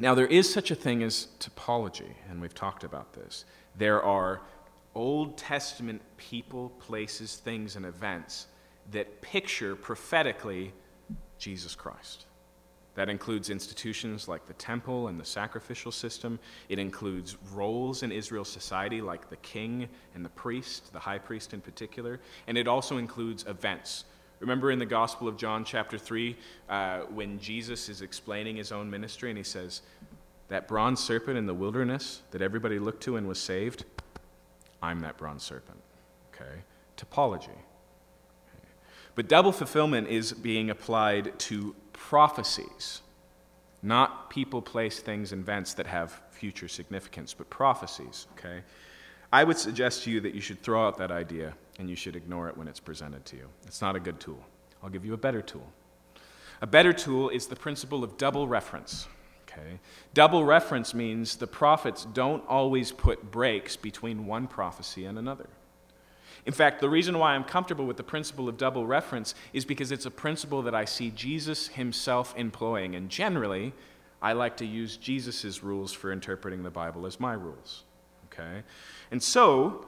now, 0.00 0.16
there 0.16 0.26
is 0.26 0.52
such 0.52 0.72
a 0.72 0.74
thing 0.74 1.04
as 1.04 1.28
typology, 1.38 2.14
and 2.28 2.40
we've 2.40 2.54
talked 2.54 2.82
about 2.82 3.12
this. 3.12 3.44
There 3.76 4.02
are 4.02 4.40
Old 4.94 5.36
Testament 5.36 6.02
people, 6.16 6.70
places, 6.78 7.36
things, 7.36 7.76
and 7.76 7.86
events 7.86 8.46
that 8.90 9.22
picture 9.22 9.74
prophetically 9.74 10.72
Jesus 11.38 11.74
Christ. 11.74 12.26
That 12.94 13.08
includes 13.08 13.48
institutions 13.48 14.28
like 14.28 14.46
the 14.46 14.52
temple 14.54 15.08
and 15.08 15.18
the 15.18 15.24
sacrificial 15.24 15.92
system. 15.92 16.38
It 16.68 16.78
includes 16.78 17.38
roles 17.54 18.02
in 18.02 18.12
Israel's 18.12 18.50
society 18.50 19.00
like 19.00 19.30
the 19.30 19.36
king 19.36 19.88
and 20.14 20.24
the 20.24 20.30
priest, 20.30 20.92
the 20.92 20.98
high 20.98 21.18
priest 21.18 21.54
in 21.54 21.62
particular. 21.62 22.20
And 22.46 22.58
it 22.58 22.68
also 22.68 22.98
includes 22.98 23.46
events. 23.46 24.04
Remember 24.40 24.70
in 24.70 24.78
the 24.78 24.86
Gospel 24.86 25.26
of 25.26 25.38
John, 25.38 25.64
chapter 25.64 25.96
3, 25.96 26.36
uh, 26.68 26.98
when 27.02 27.38
Jesus 27.38 27.88
is 27.88 28.02
explaining 28.02 28.56
his 28.56 28.72
own 28.72 28.90
ministry 28.90 29.30
and 29.30 29.38
he 29.38 29.44
says, 29.44 29.80
That 30.48 30.68
bronze 30.68 31.00
serpent 31.00 31.38
in 31.38 31.46
the 31.46 31.54
wilderness 31.54 32.20
that 32.32 32.42
everybody 32.42 32.78
looked 32.78 33.04
to 33.04 33.16
and 33.16 33.26
was 33.26 33.38
saved, 33.38 33.84
I'm 34.82 35.00
that 35.00 35.16
bronze 35.16 35.42
serpent. 35.42 35.80
Okay? 36.34 36.62
Typology. 36.96 37.44
Okay. 37.48 38.68
But 39.14 39.28
double 39.28 39.52
fulfillment 39.52 40.08
is 40.08 40.32
being 40.32 40.70
applied 40.70 41.38
to 41.40 41.74
prophecies, 41.92 43.00
not 43.82 44.30
people, 44.30 44.60
place, 44.60 44.98
things, 45.00 45.32
events 45.32 45.74
that 45.74 45.86
have 45.86 46.20
future 46.30 46.68
significance, 46.68 47.32
but 47.34 47.48
prophecies, 47.48 48.26
okay? 48.36 48.62
I 49.32 49.44
would 49.44 49.56
suggest 49.56 50.04
to 50.04 50.10
you 50.10 50.20
that 50.20 50.34
you 50.34 50.40
should 50.40 50.62
throw 50.62 50.86
out 50.86 50.98
that 50.98 51.10
idea 51.10 51.54
and 51.78 51.88
you 51.88 51.96
should 51.96 52.16
ignore 52.16 52.48
it 52.48 52.56
when 52.56 52.68
it's 52.68 52.80
presented 52.80 53.24
to 53.26 53.36
you. 53.36 53.48
It's 53.66 53.80
not 53.80 53.96
a 53.96 54.00
good 54.00 54.20
tool. 54.20 54.44
I'll 54.82 54.90
give 54.90 55.06
you 55.06 55.14
a 55.14 55.16
better 55.16 55.40
tool. 55.40 55.66
A 56.60 56.66
better 56.66 56.92
tool 56.92 57.28
is 57.30 57.46
the 57.46 57.56
principle 57.56 58.04
of 58.04 58.18
double 58.18 58.46
reference. 58.46 59.08
Okay? 59.52 59.78
Double 60.14 60.44
reference 60.44 60.94
means 60.94 61.36
the 61.36 61.46
prophets 61.46 62.06
don't 62.12 62.42
always 62.48 62.92
put 62.92 63.30
breaks 63.30 63.76
between 63.76 64.26
one 64.26 64.46
prophecy 64.46 65.04
and 65.04 65.18
another. 65.18 65.48
In 66.44 66.52
fact, 66.52 66.80
the 66.80 66.88
reason 66.88 67.18
why 67.18 67.34
I'm 67.34 67.44
comfortable 67.44 67.86
with 67.86 67.96
the 67.96 68.02
principle 68.02 68.48
of 68.48 68.56
double 68.56 68.86
reference 68.86 69.34
is 69.52 69.64
because 69.64 69.92
it's 69.92 70.06
a 70.06 70.10
principle 70.10 70.62
that 70.62 70.74
I 70.74 70.84
see 70.84 71.10
Jesus 71.10 71.68
himself 71.68 72.34
employing. 72.36 72.96
And 72.96 73.08
generally, 73.08 73.72
I 74.20 74.32
like 74.32 74.56
to 74.56 74.66
use 74.66 74.96
Jesus' 74.96 75.62
rules 75.62 75.92
for 75.92 76.10
interpreting 76.10 76.62
the 76.62 76.70
Bible 76.70 77.06
as 77.06 77.20
my 77.20 77.34
rules. 77.34 77.84
Okay? 78.26 78.62
And 79.10 79.22
so, 79.22 79.86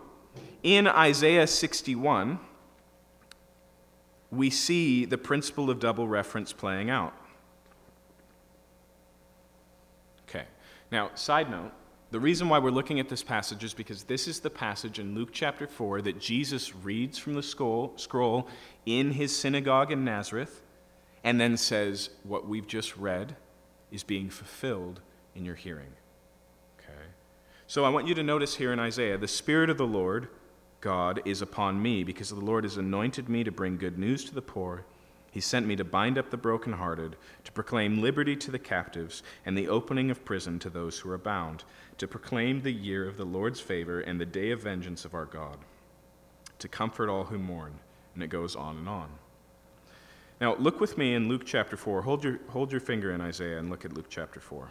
in 0.62 0.86
Isaiah 0.86 1.46
61, 1.46 2.38
we 4.30 4.50
see 4.50 5.04
the 5.04 5.18
principle 5.18 5.70
of 5.70 5.80
double 5.80 6.06
reference 6.06 6.52
playing 6.52 6.90
out. 6.90 7.14
Okay. 10.28 10.44
Now, 10.90 11.10
side 11.14 11.50
note 11.50 11.72
the 12.14 12.20
reason 12.20 12.48
why 12.48 12.60
we're 12.60 12.70
looking 12.70 13.00
at 13.00 13.08
this 13.08 13.24
passage 13.24 13.64
is 13.64 13.74
because 13.74 14.04
this 14.04 14.28
is 14.28 14.38
the 14.38 14.48
passage 14.48 15.00
in 15.00 15.16
Luke 15.16 15.30
chapter 15.32 15.66
4 15.66 16.00
that 16.02 16.20
Jesus 16.20 16.72
reads 16.72 17.18
from 17.18 17.34
the 17.34 17.42
scroll 17.42 18.48
in 18.86 19.10
his 19.10 19.36
synagogue 19.36 19.90
in 19.90 20.04
Nazareth 20.04 20.62
and 21.24 21.40
then 21.40 21.56
says, 21.56 22.10
What 22.22 22.46
we've 22.46 22.68
just 22.68 22.96
read 22.96 23.34
is 23.90 24.04
being 24.04 24.30
fulfilled 24.30 25.00
in 25.34 25.44
your 25.44 25.56
hearing. 25.56 25.90
Okay? 26.78 27.08
So 27.66 27.84
I 27.84 27.88
want 27.88 28.06
you 28.06 28.14
to 28.14 28.22
notice 28.22 28.54
here 28.54 28.72
in 28.72 28.78
Isaiah 28.78 29.18
the 29.18 29.26
Spirit 29.26 29.68
of 29.68 29.76
the 29.76 29.84
Lord, 29.84 30.28
God, 30.80 31.20
is 31.24 31.42
upon 31.42 31.82
me 31.82 32.04
because 32.04 32.28
the 32.28 32.36
Lord 32.36 32.62
has 32.62 32.76
anointed 32.76 33.28
me 33.28 33.42
to 33.42 33.50
bring 33.50 33.76
good 33.76 33.98
news 33.98 34.24
to 34.26 34.34
the 34.36 34.40
poor. 34.40 34.84
He 35.34 35.40
sent 35.40 35.66
me 35.66 35.74
to 35.74 35.82
bind 35.82 36.16
up 36.16 36.30
the 36.30 36.36
brokenhearted, 36.36 37.16
to 37.42 37.50
proclaim 37.50 38.00
liberty 38.00 38.36
to 38.36 38.52
the 38.52 38.58
captives, 38.60 39.24
and 39.44 39.58
the 39.58 39.66
opening 39.66 40.08
of 40.08 40.24
prison 40.24 40.60
to 40.60 40.70
those 40.70 41.00
who 41.00 41.10
are 41.10 41.18
bound, 41.18 41.64
to 41.98 42.06
proclaim 42.06 42.62
the 42.62 42.70
year 42.70 43.08
of 43.08 43.16
the 43.16 43.24
Lord's 43.24 43.58
favor 43.58 43.98
and 43.98 44.20
the 44.20 44.26
day 44.26 44.52
of 44.52 44.62
vengeance 44.62 45.04
of 45.04 45.12
our 45.12 45.24
God, 45.24 45.58
to 46.60 46.68
comfort 46.68 47.10
all 47.10 47.24
who 47.24 47.38
mourn. 47.40 47.80
And 48.14 48.22
it 48.22 48.28
goes 48.28 48.54
on 48.54 48.76
and 48.76 48.88
on. 48.88 49.10
Now, 50.40 50.54
look 50.54 50.78
with 50.78 50.96
me 50.96 51.14
in 51.14 51.28
Luke 51.28 51.42
chapter 51.44 51.76
4. 51.76 52.02
Hold 52.02 52.22
your, 52.22 52.38
hold 52.50 52.70
your 52.70 52.80
finger 52.80 53.10
in 53.10 53.20
Isaiah 53.20 53.58
and 53.58 53.70
look 53.70 53.84
at 53.84 53.92
Luke 53.92 54.06
chapter 54.08 54.38
4. 54.38 54.70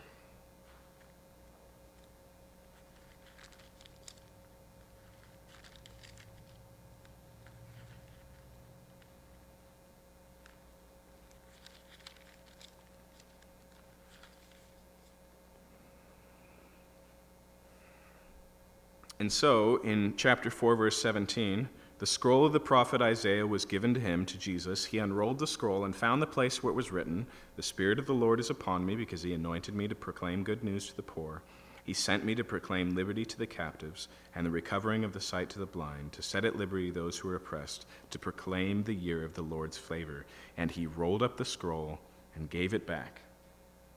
And 19.23 19.31
so, 19.31 19.77
in 19.83 20.15
chapter 20.17 20.49
4, 20.49 20.75
verse 20.75 21.01
17, 21.01 21.69
the 21.99 22.05
scroll 22.05 22.45
of 22.45 22.51
the 22.51 22.59
prophet 22.59 23.01
Isaiah 23.01 23.47
was 23.47 23.63
given 23.63 23.93
to 23.93 23.99
him, 24.01 24.25
to 24.25 24.37
Jesus. 24.37 24.83
He 24.83 24.97
unrolled 24.97 25.39
the 25.39 25.47
scroll 25.47 25.85
and 25.85 25.95
found 25.95 26.21
the 26.21 26.27
place 26.27 26.61
where 26.61 26.71
it 26.71 26.75
was 26.75 26.91
written 26.91 27.25
The 27.55 27.63
Spirit 27.63 27.99
of 27.99 28.05
the 28.05 28.13
Lord 28.13 28.41
is 28.41 28.49
upon 28.49 28.85
me, 28.85 28.97
because 28.97 29.23
he 29.23 29.33
anointed 29.33 29.75
me 29.75 29.87
to 29.87 29.95
proclaim 29.95 30.43
good 30.43 30.61
news 30.61 30.87
to 30.87 30.95
the 30.97 31.03
poor. 31.03 31.41
He 31.85 31.93
sent 31.93 32.25
me 32.25 32.35
to 32.35 32.43
proclaim 32.43 32.95
liberty 32.95 33.23
to 33.23 33.37
the 33.37 33.47
captives 33.47 34.09
and 34.35 34.45
the 34.45 34.51
recovering 34.51 35.05
of 35.05 35.13
the 35.13 35.21
sight 35.21 35.49
to 35.51 35.59
the 35.59 35.65
blind, 35.65 36.11
to 36.11 36.21
set 36.21 36.43
at 36.43 36.57
liberty 36.57 36.91
those 36.91 37.17
who 37.17 37.29
are 37.29 37.37
oppressed, 37.37 37.85
to 38.09 38.19
proclaim 38.19 38.83
the 38.83 38.93
year 38.93 39.23
of 39.23 39.35
the 39.35 39.41
Lord's 39.41 39.77
favor. 39.77 40.25
And 40.57 40.69
he 40.69 40.85
rolled 40.85 41.23
up 41.23 41.37
the 41.37 41.45
scroll 41.45 41.97
and 42.35 42.49
gave 42.49 42.73
it 42.73 42.85
back. 42.85 43.21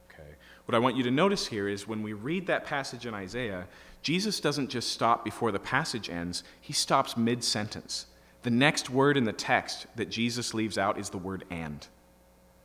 Okay. 0.09 0.37
What 0.67 0.75
I 0.77 0.79
want 0.79 0.97
you 0.97 1.03
to 1.03 1.11
notice 1.11 1.47
here 1.47 1.69
is 1.69 1.89
when 1.89 2.03
we 2.05 2.13
read 2.13 2.47
that 2.47 2.65
passage 2.65 3.07
in 3.07 3.15
Isaiah, 3.15 3.67
Jesus 4.07 4.39
doesn't 4.39 4.71
just 4.71 4.93
stop 4.93 5.25
before 5.25 5.51
the 5.51 5.59
passage 5.59 6.09
ends, 6.09 6.45
he 6.61 6.73
stops 6.73 7.17
mid 7.17 7.43
sentence. 7.43 8.07
The 8.45 8.51
next 8.51 8.89
word 8.89 9.17
in 9.17 9.25
the 9.25 9.33
text 9.33 9.89
that 9.97 10.11
Jesus 10.11 10.55
leaves 10.55 10.79
out 10.79 10.97
is 10.97 11.11
the 11.11 11.19
word 11.19 11.45
and. 11.51 11.85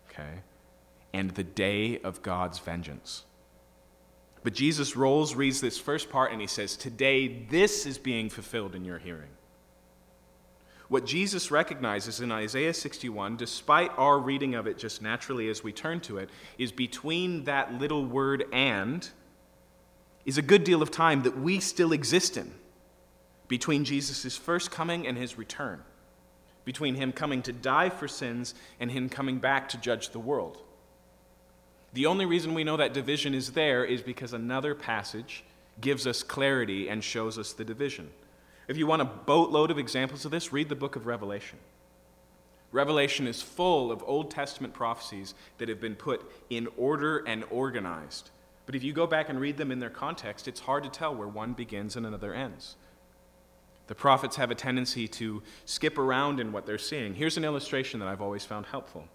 Okay? 0.08 0.44
And 1.16 1.32
the 1.32 1.44
day 1.44 1.98
of 2.02 2.22
God's 2.22 2.60
vengeance. 2.60 3.24
But 4.44 4.54
Jesus 4.54 4.96
rolls, 4.96 5.34
reads 5.34 5.62
this 5.62 5.80
first 5.80 6.12
part, 6.12 6.32
and 6.32 6.40
he 6.40 6.46
says, 6.46 6.78
Today 6.78 7.48
this 7.50 7.88
is 7.88 7.98
being 7.98 8.30
fulfilled 8.30 8.76
in 8.76 8.86
your 8.86 9.00
hearing. 9.00 9.32
What 10.90 11.08
Jesus 11.08 11.50
recognizes 11.50 12.22
in 12.22 12.32
Isaiah 12.32 12.76
61, 12.76 13.38
despite 13.38 13.90
our 13.98 14.20
reading 14.20 14.54
of 14.54 14.68
it 14.68 14.78
just 14.78 15.02
naturally 15.02 15.50
as 15.50 15.64
we 15.64 15.74
turn 15.74 16.02
to 16.02 16.20
it, 16.20 16.30
is 16.60 16.72
between 16.72 17.46
that 17.46 17.74
little 17.74 18.06
word 18.06 18.46
and 18.54 19.10
is 20.26 20.38
a 20.38 20.42
good 20.42 20.64
deal 20.64 20.82
of 20.82 20.92
time 20.92 21.24
that 21.24 21.38
we 21.38 21.60
still 21.60 21.92
exist 21.92 22.38
in 22.38 22.52
between 23.48 23.84
Jesus' 23.84 24.38
first 24.38 24.72
coming 24.72 25.06
and 25.06 25.18
his 25.18 25.38
return, 25.38 25.82
between 26.64 26.96
him 26.96 27.12
coming 27.12 27.42
to 27.42 27.52
die 27.52 27.90
for 27.90 28.08
sins 28.08 28.54
and 28.80 28.92
him 28.92 29.10
coming 29.10 29.40
back 29.40 29.68
to 29.70 29.78
judge 29.78 30.12
the 30.12 30.20
world. 30.20 30.58
The 31.94 32.06
only 32.06 32.26
reason 32.26 32.54
we 32.54 32.64
know 32.64 32.78
that 32.78 32.94
division 32.94 33.34
is 33.34 33.52
there 33.52 33.84
is 33.84 34.02
because 34.02 34.32
another 34.32 34.74
passage 34.74 35.44
gives 35.82 36.08
us 36.08 36.24
clarity 36.24 36.88
and 36.88 37.04
shows 37.04 37.38
us 37.38 37.52
the 37.52 37.66
division. 37.66 38.10
If 38.70 38.78
you 38.78 38.88
want 38.88 39.02
a 39.02 39.06
boatload 39.06 39.70
of 39.70 39.78
examples 39.78 40.24
of 40.24 40.32
this, 40.32 40.54
read 40.54 40.70
the 40.70 40.76
book 40.76 40.96
of 40.96 41.06
Revelation. 41.06 41.60
Revelation 42.72 43.28
is 43.28 43.42
full 43.42 43.92
of 43.92 44.02
Old 44.08 44.32
Testament 44.32 44.74
prophecies 44.74 45.34
that 45.58 45.68
have 45.68 45.82
been 45.82 45.96
put 45.96 46.22
in 46.50 46.70
order 46.78 47.18
and 47.28 47.44
organized 47.50 48.30
but 48.72 48.78
if 48.78 48.86
you 48.86 48.94
go 48.94 49.06
back 49.06 49.28
and 49.28 49.38
read 49.38 49.58
them 49.58 49.70
in 49.70 49.80
their 49.80 49.90
context, 49.90 50.48
it's 50.48 50.62
hard 50.62 50.86
to 50.86 50.90
tell 50.90 51.14
where 51.14 51.28
one 51.28 51.52
begins 51.52 51.98
and 51.98 52.06
another 52.06 52.34
ends. 52.34 52.78
The 53.88 53.96
prophets 53.96 54.38
have 54.38 54.50
a 54.50 54.56
tendency 54.56 55.10
to 55.10 55.44
skip 55.66 55.98
around 55.98 56.40
in 56.40 56.54
what 56.54 56.66
they're 56.66 56.78
seeing. 56.78 57.14
Here's 57.14 57.36
an 57.36 57.44
illustration 57.44 58.00
that 58.00 58.08
I've 58.08 58.22
always 58.22 58.46
found 58.46 58.66
helpful. 58.68 59.10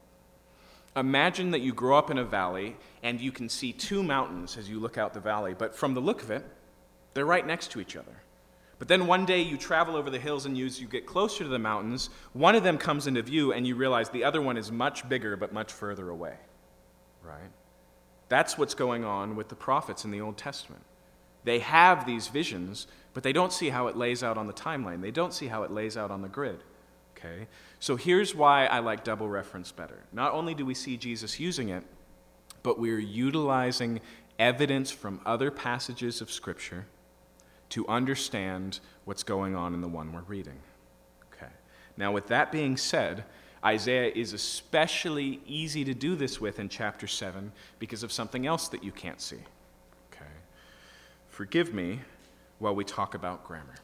Imagine 0.95 1.53
that 1.53 1.63
you 1.63 1.73
grow 1.73 1.97
up 1.97 2.11
in 2.11 2.19
a 2.19 2.25
valley 2.25 2.77
and 3.03 3.19
you 3.19 3.33
can 3.33 3.49
see 3.49 3.73
two 3.73 4.03
mountains 4.03 4.59
as 4.59 4.69
you 4.69 4.79
look 4.79 4.99
out 4.99 5.15
the 5.15 5.21
valley, 5.21 5.55
but 5.55 5.75
from 5.75 5.95
the 5.95 6.03
look 6.03 6.23
of 6.23 6.31
it, 6.31 6.45
they're 7.15 7.25
right 7.25 7.47
next 7.47 7.71
to 7.71 7.81
each 7.81 7.97
other. 7.97 8.21
But 8.79 8.89
then 8.89 9.07
one 9.07 9.25
day 9.25 9.41
you 9.41 9.57
travel 9.57 9.97
over 9.97 10.11
the 10.11 10.19
hills 10.19 10.45
and 10.45 10.59
as 10.59 10.79
you 10.79 10.87
get 10.87 11.07
closer 11.07 11.45
to 11.45 11.49
the 11.49 11.59
mountains, 11.59 12.11
one 12.35 12.55
of 12.55 12.63
them 12.63 12.77
comes 12.77 13.07
into 13.07 13.23
view 13.23 13.55
and 13.55 13.67
you 13.67 13.75
realize 13.75 14.11
the 14.11 14.25
other 14.25 14.43
one 14.43 14.59
is 14.59 14.71
much 14.71 15.09
bigger 15.09 15.35
but 15.35 15.55
much 15.55 15.73
further 15.73 16.11
away. 16.11 16.35
Right? 17.23 17.51
That's 18.29 18.59
what's 18.59 18.75
going 18.75 19.05
on 19.05 19.37
with 19.37 19.49
the 19.49 19.55
prophets 19.55 20.05
in 20.05 20.11
the 20.11 20.21
Old 20.21 20.37
Testament. 20.37 20.83
They 21.45 21.61
have 21.61 22.07
these 22.07 22.29
visions, 22.29 22.89
but 23.15 23.23
they 23.23 23.33
don't 23.33 23.53
see 23.53 23.69
how 23.69 23.87
it 23.87 23.97
lays 23.97 24.23
out 24.23 24.37
on 24.37 24.47
the 24.47 24.53
timeline. 24.53 25.01
They 25.01 25.13
don't 25.13 25.33
see 25.33 25.47
how 25.47 25.63
it 25.63 25.71
lays 25.71 25.97
out 25.97 26.11
on 26.11 26.23
the 26.23 26.29
grid. 26.29 26.59
Okay? 27.17 27.47
So 27.79 27.97
here's 27.97 28.35
why 28.35 28.67
I 28.67 28.81
like 28.81 29.05
double 29.05 29.29
reference 29.29 29.71
better. 29.71 30.01
Not 30.13 30.33
only 30.33 30.55
do 30.55 30.67
we 30.67 30.75
see 30.75 30.97
Jesus 30.97 31.39
using 31.39 31.69
it, 31.69 31.85
but 32.63 32.79
we're 32.81 32.99
utilizing 32.99 34.01
evidence 34.39 34.91
from 34.91 35.21
other 35.25 35.51
passages 35.51 36.21
of 36.21 36.31
Scripture 36.31 36.87
to 37.71 37.87
understand 37.89 38.81
what's 39.05 39.23
going 39.23 39.55
on 39.55 39.73
in 39.73 39.81
the 39.81 39.89
one 39.89 40.13
we're 40.13 40.21
reading. 40.23 40.59
Okay. 41.33 41.53
Now, 41.97 42.13
with 42.13 42.27
that 42.29 42.53
being 42.53 42.77
said, 42.77 43.25
Isaiah 43.65 44.13
is 44.15 44.33
especially 44.33 45.41
easy 45.47 45.85
to 45.85 45.95
do 45.95 46.15
this 46.15 46.41
with 46.41 46.59
in 46.59 46.69
chapter 46.69 47.07
7 47.07 47.53
because 47.79 48.03
of 48.03 48.13
something 48.13 48.47
else 48.47 48.69
that 48.69 48.85
you 48.85 48.93
can't 48.93 49.21
see. 49.21 49.41
Okay. 50.13 50.31
Forgive 51.29 51.75
me 51.75 52.01
while 52.59 52.75
we 52.75 52.85
talk 52.85 53.15
about 53.15 53.45
grammar. 53.45 53.77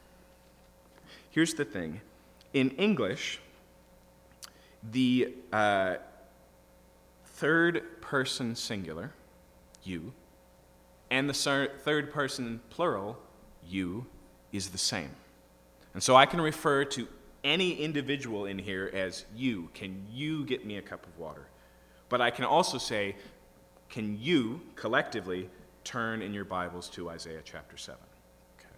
Here's 1.30 1.54
the 1.54 1.64
thing 1.64 2.00
in 2.52 2.70
English, 2.72 3.40
the 4.90 5.34
uh, 5.52 5.96
third 7.24 8.00
person 8.00 8.54
singular, 8.54 9.12
you, 9.82 10.12
and 11.10 11.28
the 11.28 11.68
third 11.82 12.12
person 12.12 12.60
plural, 12.70 13.18
you, 13.66 14.06
is 14.52 14.68
the 14.68 14.78
same. 14.78 15.10
And 15.94 16.02
so 16.02 16.16
I 16.16 16.26
can 16.26 16.40
refer 16.40 16.84
to 16.84 17.08
any 17.44 17.74
individual 17.74 18.46
in 18.46 18.58
here 18.58 18.90
as 18.92 19.24
you. 19.34 19.70
Can 19.74 20.06
you 20.10 20.44
get 20.44 20.64
me 20.64 20.76
a 20.76 20.82
cup 20.82 21.06
of 21.06 21.18
water? 21.18 21.46
But 22.08 22.20
I 22.20 22.30
can 22.30 22.44
also 22.44 22.78
say, 22.78 23.16
can 23.88 24.18
you 24.20 24.60
collectively 24.76 25.50
turn 25.84 26.22
in 26.22 26.32
your 26.32 26.44
Bibles 26.44 26.88
to 26.90 27.10
Isaiah 27.10 27.40
chapter 27.44 27.76
7? 27.76 27.98
Okay. 28.58 28.68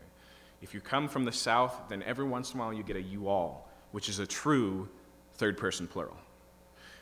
If 0.62 0.72
you 0.74 0.80
come 0.80 1.08
from 1.08 1.24
the 1.24 1.32
south, 1.32 1.74
then 1.88 2.02
every 2.04 2.24
once 2.24 2.52
in 2.52 2.60
a 2.60 2.62
while 2.62 2.72
you 2.72 2.82
get 2.82 2.96
a 2.96 3.02
you 3.02 3.28
all, 3.28 3.68
which 3.92 4.08
is 4.08 4.18
a 4.18 4.26
true 4.26 4.88
third 5.34 5.58
person 5.58 5.86
plural. 5.86 6.16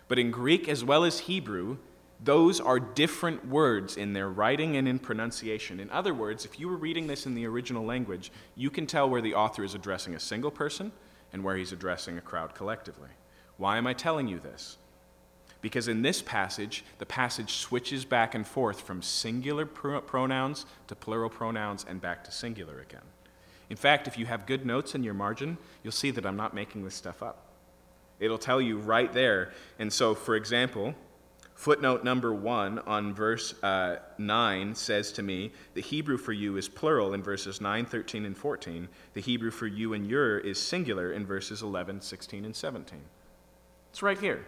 But 0.09 0.19
in 0.19 0.31
Greek 0.31 0.69
as 0.69 0.85
well 0.85 1.05
as 1.05 1.21
Hebrew, 1.21 1.79
those 2.23 2.61
are 2.61 2.79
different 2.79 3.47
words 3.49 3.97
in 3.97 4.13
their 4.13 4.29
writing 4.29 4.77
and 4.77 4.87
in 4.87 4.99
pronunciation. 4.99 5.81
In 5.81 5.91
other 5.91 6.15
words, 6.15 6.45
if 6.45 6.59
you 6.59 6.69
were 6.69 6.77
reading 6.77 7.07
this 7.07 7.27
in 7.27 7.35
the 7.35 7.47
original 7.47 7.85
language, 7.85 8.31
you 8.55 8.71
can 8.71 8.87
tell 8.87 9.09
where 9.09 9.21
the 9.21 9.35
author 9.35 9.65
is 9.65 9.75
addressing 9.75 10.15
a 10.15 10.21
single 10.21 10.51
person 10.51 10.93
and 11.33 11.43
where 11.43 11.57
he's 11.57 11.73
addressing 11.73 12.19
a 12.19 12.21
crowd 12.21 12.55
collectively. 12.55 13.09
Why 13.57 13.79
am 13.79 13.87
I 13.87 13.93
telling 13.93 14.29
you 14.29 14.39
this? 14.39 14.79
Because 15.61 15.87
in 15.87 16.03
this 16.03 16.21
passage, 16.21 16.85
the 16.99 17.07
passage 17.07 17.53
switches 17.55 18.05
back 18.05 18.35
and 18.35 18.47
forth 18.47 18.81
from 18.81 19.01
singular 19.01 19.65
pr- 19.65 19.99
pronouns 19.99 20.67
to 20.89 20.97
plural 20.97 21.31
pronouns 21.31 21.87
and 21.89 22.01
back 22.01 22.25
to 22.25 22.33
singular 22.33 22.81
again. 22.81 23.03
In 23.71 23.77
fact, 23.77 24.09
if 24.09 24.19
you 24.19 24.27
have 24.27 24.45
good 24.45 24.67
notes 24.67 24.95
in 24.95 25.05
your 25.05 25.15
margin, 25.15 25.57
you'll 25.83 25.93
see 25.93 26.11
that 26.11 26.27
I'm 26.27 26.37
not 26.37 26.53
making 26.53 26.85
this 26.85 26.95
stuff 26.95 27.23
up. 27.23 27.47
It'll 28.19 28.39
tell 28.39 28.61
you 28.61 28.79
right 28.79 29.13
there. 29.13 29.53
And 29.79 29.93
so, 29.93 30.15
for 30.15 30.35
example, 30.37 30.95
Footnote 31.55 32.03
number 32.03 32.33
one 32.35 32.81
on 32.81 33.15
verse 33.15 33.55
uh, 33.63 33.97
9 34.19 34.75
says 34.75 35.13
to 35.13 35.23
me, 35.23 35.53
the 35.75 35.81
Hebrew 35.81 36.17
for 36.17 36.33
you 36.33 36.57
is 36.57 36.69
plural 36.69 37.15
in 37.15 37.23
verses 37.23 37.61
9, 37.61 37.85
13, 37.87 38.25
and 38.25 38.37
14. 38.37 38.89
The 39.15 39.21
Hebrew 39.21 39.51
for 39.51 39.67
you 39.67 39.93
and 39.93 40.07
your 40.07 40.39
is 40.39 40.61
singular 40.61 41.13
in 41.13 41.27
verses 41.27 41.63
11, 41.63 42.01
16, 42.01 42.45
and 42.45 42.57
17. 42.57 42.99
It's 43.91 44.03
right 44.03 44.19
here. 44.19 44.45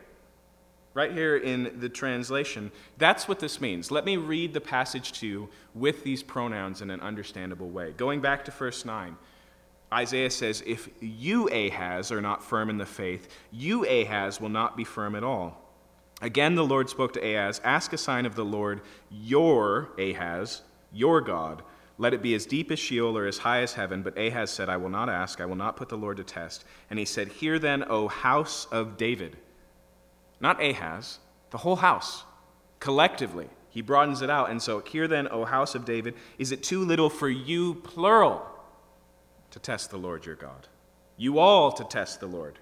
Right 0.94 1.12
here 1.12 1.36
in 1.36 1.78
the 1.80 1.88
translation. 1.88 2.72
That's 2.98 3.28
what 3.28 3.40
this 3.40 3.60
means. 3.60 3.90
Let 3.90 4.04
me 4.04 4.16
read 4.16 4.54
the 4.54 4.60
passage 4.60 5.12
to 5.20 5.26
you 5.26 5.48
with 5.74 6.04
these 6.04 6.22
pronouns 6.22 6.82
in 6.82 6.90
an 6.90 7.00
understandable 7.00 7.68
way. 7.68 7.92
Going 7.96 8.20
back 8.20 8.44
to 8.46 8.50
verse 8.50 8.84
9. 8.84 9.16
Isaiah 9.92 10.30
says, 10.30 10.62
If 10.66 10.88
you, 11.00 11.48
Ahaz, 11.48 12.10
are 12.10 12.20
not 12.20 12.42
firm 12.42 12.70
in 12.70 12.78
the 12.78 12.86
faith, 12.86 13.28
you, 13.52 13.84
Ahaz, 13.86 14.40
will 14.40 14.48
not 14.48 14.76
be 14.76 14.84
firm 14.84 15.14
at 15.14 15.22
all. 15.22 15.63
Again, 16.24 16.54
the 16.54 16.64
Lord 16.64 16.88
spoke 16.88 17.12
to 17.12 17.20
Ahaz 17.20 17.60
Ask 17.62 17.92
a 17.92 17.98
sign 17.98 18.24
of 18.24 18.34
the 18.34 18.46
Lord, 18.46 18.80
your 19.10 19.90
Ahaz, 19.98 20.62
your 20.90 21.20
God. 21.20 21.62
Let 21.98 22.14
it 22.14 22.22
be 22.22 22.34
as 22.34 22.46
deep 22.46 22.70
as 22.70 22.78
Sheol 22.78 23.18
or 23.18 23.26
as 23.26 23.36
high 23.36 23.60
as 23.60 23.74
heaven. 23.74 24.02
But 24.02 24.16
Ahaz 24.16 24.50
said, 24.50 24.70
I 24.70 24.78
will 24.78 24.88
not 24.88 25.10
ask, 25.10 25.42
I 25.42 25.44
will 25.44 25.54
not 25.54 25.76
put 25.76 25.90
the 25.90 25.98
Lord 25.98 26.16
to 26.16 26.24
test. 26.24 26.64
And 26.88 26.98
he 26.98 27.04
said, 27.04 27.28
Hear 27.28 27.58
then, 27.58 27.84
O 27.84 28.08
house 28.08 28.66
of 28.72 28.96
David. 28.96 29.36
Not 30.40 30.64
Ahaz, 30.64 31.18
the 31.50 31.58
whole 31.58 31.76
house, 31.76 32.24
collectively. 32.80 33.50
He 33.68 33.82
broadens 33.82 34.22
it 34.22 34.30
out. 34.30 34.50
And 34.50 34.62
so, 34.62 34.80
hear 34.80 35.06
then, 35.06 35.28
O 35.28 35.44
house 35.44 35.74
of 35.74 35.84
David, 35.84 36.14
is 36.38 36.52
it 36.52 36.62
too 36.62 36.86
little 36.86 37.10
for 37.10 37.28
you, 37.28 37.74
plural, 37.74 38.46
to 39.50 39.58
test 39.58 39.90
the 39.90 39.98
Lord 39.98 40.24
your 40.24 40.36
God? 40.36 40.68
You 41.18 41.38
all 41.38 41.70
to 41.72 41.84
test 41.84 42.20
the 42.20 42.26
Lord. 42.26 42.60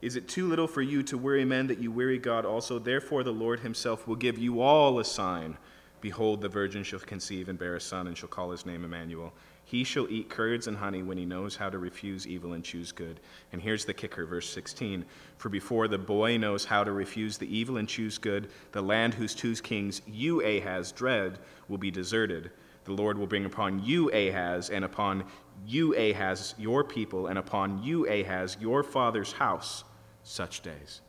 Is 0.00 0.14
it 0.14 0.28
too 0.28 0.46
little 0.46 0.68
for 0.68 0.82
you 0.82 1.02
to 1.04 1.18
weary 1.18 1.44
men 1.44 1.66
that 1.66 1.80
you 1.80 1.90
weary 1.90 2.18
God 2.18 2.44
also? 2.44 2.78
Therefore, 2.78 3.24
the 3.24 3.32
Lord 3.32 3.60
himself 3.60 4.06
will 4.06 4.16
give 4.16 4.38
you 4.38 4.60
all 4.60 5.00
a 5.00 5.04
sign. 5.04 5.56
Behold, 6.00 6.40
the 6.40 6.48
virgin 6.48 6.84
shall 6.84 7.00
conceive 7.00 7.48
and 7.48 7.58
bear 7.58 7.74
a 7.74 7.80
son, 7.80 8.06
and 8.06 8.16
shall 8.16 8.28
call 8.28 8.52
his 8.52 8.64
name 8.64 8.84
Emmanuel. 8.84 9.32
He 9.64 9.82
shall 9.82 10.08
eat 10.08 10.30
curds 10.30 10.68
and 10.68 10.76
honey 10.76 11.02
when 11.02 11.18
he 11.18 11.26
knows 11.26 11.56
how 11.56 11.68
to 11.68 11.78
refuse 11.78 12.28
evil 12.28 12.52
and 12.52 12.64
choose 12.64 12.92
good. 12.92 13.18
And 13.52 13.60
here's 13.60 13.84
the 13.84 13.92
kicker, 13.92 14.24
verse 14.24 14.48
16. 14.48 15.04
For 15.36 15.48
before 15.48 15.88
the 15.88 15.98
boy 15.98 16.38
knows 16.38 16.64
how 16.64 16.84
to 16.84 16.92
refuse 16.92 17.36
the 17.36 17.54
evil 17.54 17.76
and 17.76 17.88
choose 17.88 18.18
good, 18.18 18.50
the 18.70 18.80
land 18.80 19.14
whose 19.14 19.34
two 19.34 19.54
kings 19.56 20.00
you, 20.06 20.42
Ahaz, 20.42 20.92
dread 20.92 21.40
will 21.68 21.76
be 21.76 21.90
deserted. 21.90 22.52
The 22.84 22.92
Lord 22.92 23.18
will 23.18 23.26
bring 23.26 23.44
upon 23.44 23.84
you, 23.84 24.10
Ahaz, 24.12 24.70
and 24.70 24.84
upon 24.84 25.24
you, 25.66 25.94
Ahaz, 25.94 26.54
your 26.56 26.84
people, 26.84 27.26
and 27.26 27.38
upon 27.38 27.82
you, 27.82 28.08
Ahaz, 28.08 28.56
your 28.60 28.82
father's 28.82 29.32
house, 29.32 29.84
such 30.28 30.60
days. 30.60 31.00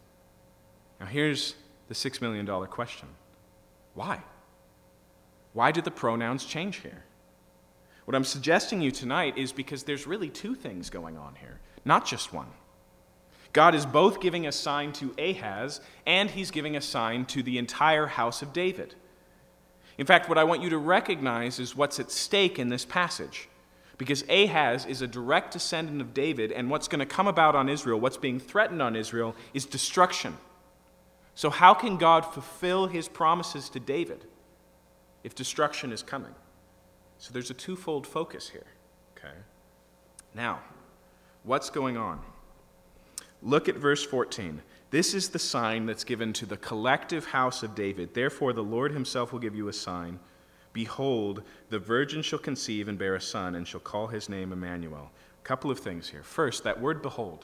Now 1.00 1.06
here's 1.06 1.56
the 1.88 1.94
$6 1.94 2.22
million 2.22 2.46
question 2.68 3.10
why? 3.94 4.22
Why 5.54 5.72
did 5.72 5.84
the 5.84 5.92
pronouns 5.92 6.46
change 6.46 6.78
here? 6.78 7.04
What 8.06 8.16
I'm 8.16 8.24
suggesting 8.24 8.82
you 8.82 8.92
tonight 8.92 9.38
is 9.38 9.52
because 9.52 9.84
there's 9.84 10.08
really 10.08 10.30
two 10.30 10.56
things 10.56 10.90
going 10.90 11.18
on 11.18 11.36
here, 11.36 11.60
not 11.84 12.06
just 12.06 12.34
one. 12.34 12.48
God 13.52 13.76
is 13.76 13.86
both 13.86 14.22
giving 14.22 14.48
a 14.48 14.52
sign 14.52 14.94
to 14.94 15.14
Ahaz 15.18 15.82
and 16.06 16.30
he's 16.30 16.52
giving 16.52 16.76
a 16.76 16.82
sign 16.82 17.26
to 17.26 17.44
the 17.44 17.58
entire 17.58 18.08
house 18.08 18.42
of 18.42 18.54
David. 18.54 18.96
In 19.98 20.06
fact, 20.06 20.30
what 20.30 20.38
I 20.38 20.44
want 20.44 20.62
you 20.62 20.70
to 20.70 20.78
recognize 20.78 21.60
is 21.60 21.76
what's 21.76 22.00
at 22.00 22.10
stake 22.10 22.58
in 22.58 22.70
this 22.70 22.86
passage. 22.86 23.50
Because 24.00 24.24
Ahaz 24.30 24.86
is 24.86 25.04
a 25.04 25.08
direct 25.08 25.52
descendant 25.52 26.00
of 26.00 26.14
David, 26.14 26.54
and 26.54 26.72
what's 26.72 26.88
going 26.88 27.00
to 27.00 27.06
come 27.06 27.28
about 27.28 27.54
on 27.54 27.70
Israel, 27.70 28.00
what's 28.00 28.18
being 28.18 28.40
threatened 28.40 28.82
on 28.82 28.96
Israel, 28.96 29.36
is 29.54 29.66
destruction. 29.66 30.38
So, 31.36 31.50
how 31.50 31.74
can 31.74 31.98
God 31.98 32.22
fulfill 32.22 32.88
his 32.88 33.08
promises 33.08 33.70
to 33.70 33.80
David 33.80 34.26
if 35.24 35.36
destruction 35.36 35.92
is 35.92 36.02
coming? 36.02 36.34
So 37.20 37.34
there's 37.34 37.52
a 37.52 37.54
twofold 37.54 38.08
focus 38.08 38.50
here. 38.50 38.66
Okay? 39.18 39.36
Now, 40.34 40.62
what's 41.44 41.70
going 41.70 41.98
on? 41.98 42.22
Look 43.42 43.68
at 43.68 43.76
verse 43.76 44.06
14. 44.06 44.62
This 44.92 45.14
is 45.14 45.30
the 45.30 45.40
sign 45.40 45.86
that's 45.86 46.06
given 46.06 46.34
to 46.34 46.46
the 46.46 46.58
collective 46.58 47.26
house 47.28 47.62
of 47.62 47.76
David. 47.76 48.14
Therefore, 48.14 48.54
the 48.54 48.64
Lord 48.64 48.94
himself 48.94 49.32
will 49.32 49.40
give 49.40 49.56
you 49.56 49.68
a 49.68 49.74
sign. 49.74 50.20
Behold, 50.80 51.44
the 51.70 51.78
virgin 51.78 52.22
shall 52.22 52.40
conceive 52.40 52.88
and 52.88 52.98
bear 52.98 53.16
a 53.16 53.20
son, 53.20 53.56
and 53.56 53.68
shall 53.68 53.82
call 53.82 54.08
his 54.08 54.30
name 54.30 54.54
Emmanuel. 54.54 55.12
A 55.38 55.44
couple 55.44 55.70
of 55.70 55.78
things 55.78 56.08
here. 56.08 56.24
First, 56.24 56.64
that 56.64 56.80
word 56.80 57.02
behold. 57.02 57.44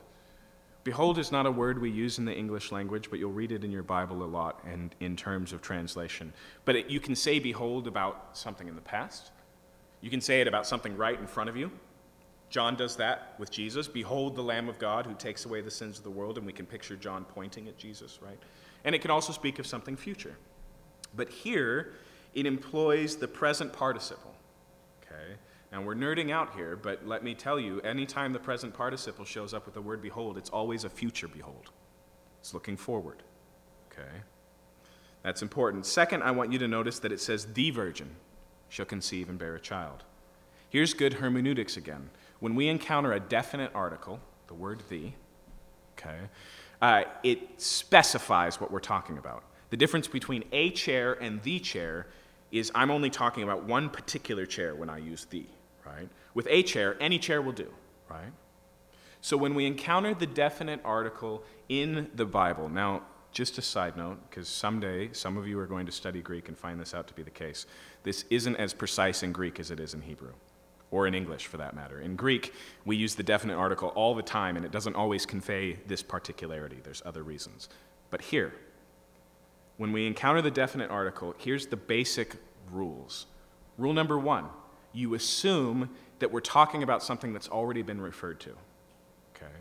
Behold 0.86 1.18
is 1.18 1.34
not 1.34 1.46
a 1.46 1.52
word 1.52 1.82
we 1.82 1.90
use 1.90 2.18
in 2.18 2.24
the 2.24 2.34
English 2.34 2.72
language, 2.72 3.10
but 3.10 3.20
you'll 3.20 3.34
read 3.34 3.52
it 3.52 3.66
in 3.66 3.74
your 3.74 3.84
Bible 3.84 4.24
a 4.24 4.32
lot 4.40 4.64
and 4.64 4.96
in 5.02 5.18
terms 5.18 5.52
of 5.52 5.62
translation. 5.62 6.32
But 6.64 6.78
it, 6.78 6.90
you 6.90 7.02
can 7.02 7.14
say 7.14 7.40
behold 7.40 7.88
about 7.88 8.38
something 8.38 8.70
in 8.70 8.76
the 8.76 8.82
past, 8.82 9.32
you 10.00 10.10
can 10.10 10.22
say 10.22 10.40
it 10.40 10.48
about 10.48 10.66
something 10.66 10.96
right 10.96 11.20
in 11.20 11.28
front 11.28 11.50
of 11.50 11.58
you. 11.58 11.70
John 12.50 12.78
does 12.78 12.96
that 12.96 13.36
with 13.38 13.52
Jesus. 13.52 13.86
Behold 13.86 14.38
the 14.38 14.44
Lamb 14.44 14.70
of 14.70 14.80
God 14.80 15.06
who 15.06 15.14
takes 15.14 15.44
away 15.44 15.60
the 15.60 15.70
sins 15.70 15.98
of 15.98 16.06
the 16.06 16.10
world, 16.10 16.38
and 16.38 16.48
we 16.48 16.54
can 16.54 16.66
picture 16.66 16.96
John 16.96 17.26
pointing 17.26 17.68
at 17.68 17.78
Jesus, 17.78 18.20
right? 18.22 18.40
And 18.86 18.96
it 18.96 19.02
can 19.02 19.12
also 19.12 19.34
speak 19.34 19.60
of 19.60 19.68
something 19.68 19.98
future. 19.98 20.38
But 21.18 21.30
here, 21.30 21.94
it 22.36 22.46
employs 22.46 23.16
the 23.16 23.28
present 23.28 23.74
participle. 23.74 24.36
Okay? 25.02 25.36
Now 25.72 25.82
we're 25.82 25.96
nerding 25.96 26.32
out 26.32 26.54
here, 26.54 26.76
but 26.76 27.08
let 27.08 27.24
me 27.24 27.34
tell 27.34 27.60
you, 27.60 27.80
anytime 27.82 28.34
the 28.34 28.40
present 28.40 28.74
participle 28.74 29.26
shows 29.26 29.54
up 29.54 29.66
with 29.66 29.74
the 29.74 29.82
word 29.82 30.02
behold, 30.02 30.38
it's 30.38 30.50
always 30.50 30.84
a 30.84 30.90
future 30.90 31.28
behold. 31.28 31.72
It's 32.42 32.54
looking 32.54 32.78
forward. 32.78 33.24
Okay? 33.92 34.22
That's 35.24 35.42
important. 35.42 35.86
Second, 35.86 36.22
I 36.22 36.32
want 36.32 36.52
you 36.52 36.60
to 36.60 36.68
notice 36.68 37.00
that 37.00 37.12
it 37.12 37.20
says 37.20 37.48
the 37.54 37.72
virgin 37.72 38.16
shall 38.70 38.86
conceive 38.86 39.30
and 39.30 39.40
bear 39.40 39.56
a 39.56 39.60
child. 39.60 40.04
Here's 40.70 40.94
good 40.94 41.14
hermeneutics 41.14 41.78
again. 41.78 42.10
When 42.40 42.54
we 42.54 42.68
encounter 42.68 43.14
a 43.14 43.20
definite 43.20 43.72
article, 43.74 44.20
the 44.48 44.54
word 44.54 44.84
the, 44.90 45.14
okay, 45.98 46.18
uh, 46.82 47.04
it 47.24 47.60
specifies 47.60 48.60
what 48.60 48.72
we're 48.72 48.80
talking 48.80 49.18
about. 49.18 49.46
The 49.70 49.78
difference 49.78 50.08
between 50.08 50.44
a 50.52 50.70
chair 50.72 51.14
and 51.14 51.42
the 51.42 51.60
chair 51.60 52.08
is 52.58 52.72
I'm 52.74 52.89
only 52.89 53.10
talking 53.10 53.43
about 53.43 53.66
one 53.66 53.89
particular 53.89 54.45
chair 54.45 54.76
when 54.76 54.89
I 54.89 54.97
use 54.97 55.26
the, 55.26 55.45
right? 55.86 56.08
With 56.34 56.47
a 56.49 56.64
chair, 56.64 56.95
any 56.99 57.20
chair 57.20 57.41
will 57.41 57.51
do, 57.51 57.72
right? 58.10 58.32
So 59.22 59.36
when 59.36 59.56
we 59.56 59.66
encounter 59.66 60.14
the 60.14 60.26
definite 60.26 60.80
article 60.86 61.43
in 61.68 62.10
the 62.16 62.26
Bible, 62.26 62.70
now 62.70 63.01
just 63.32 63.58
a 63.58 63.62
side 63.62 63.97
note, 63.97 64.18
because 64.30 64.47
someday 64.47 65.12
some 65.12 65.36
of 65.36 65.47
you 65.47 65.60
are 65.60 65.68
going 65.68 65.86
to 65.86 65.91
study 65.91 66.22
Greek 66.22 66.47
and 66.47 66.58
find 66.58 66.80
this 66.80 66.93
out 66.93 67.08
to 67.08 67.14
be 67.14 67.24
the 67.24 67.30
case. 67.30 67.66
This 68.03 68.24
isn't 68.30 68.56
as 68.56 68.74
precise 68.74 69.24
in 69.24 69.34
Greek 69.34 69.60
as 69.60 69.72
it 69.72 69.80
is 69.80 69.93
in 69.93 70.01
Hebrew, 70.01 70.32
or 70.91 71.08
in 71.08 71.14
English 71.14 71.47
for 71.47 71.58
that 71.58 71.76
matter. 71.76 71.99
In 71.99 72.16
Greek, 72.16 72.53
we 72.86 72.95
use 72.95 73.16
the 73.16 73.24
definite 73.24 73.56
article 73.56 73.89
all 73.89 74.16
the 74.16 74.24
time, 74.24 74.56
and 74.56 74.66
it 74.66 74.72
doesn't 74.72 74.95
always 74.95 75.26
convey 75.26 75.74
this 75.88 76.01
particularity. 76.01 76.78
There's 76.82 77.01
other 77.06 77.24
reasons. 77.24 77.68
But 78.10 78.22
here, 78.22 78.53
when 79.78 79.92
we 79.92 80.08
encounter 80.08 80.42
the 80.42 80.52
definite 80.52 80.90
article, 80.90 81.36
here's 81.38 81.68
the 81.68 81.76
basic 81.76 82.36
rules. 82.72 83.26
Rule 83.78 83.94
number 83.94 84.18
one 84.18 84.46
you 84.94 85.14
assume 85.14 85.90
that 86.20 86.32
we're 86.32 86.40
talking 86.40 86.82
about 86.82 87.04
something 87.04 87.34
that's 87.34 87.50
already 87.50 87.82
been 87.82 88.00
referred 88.00 88.40
to. 88.40 88.52
Okay? 89.36 89.52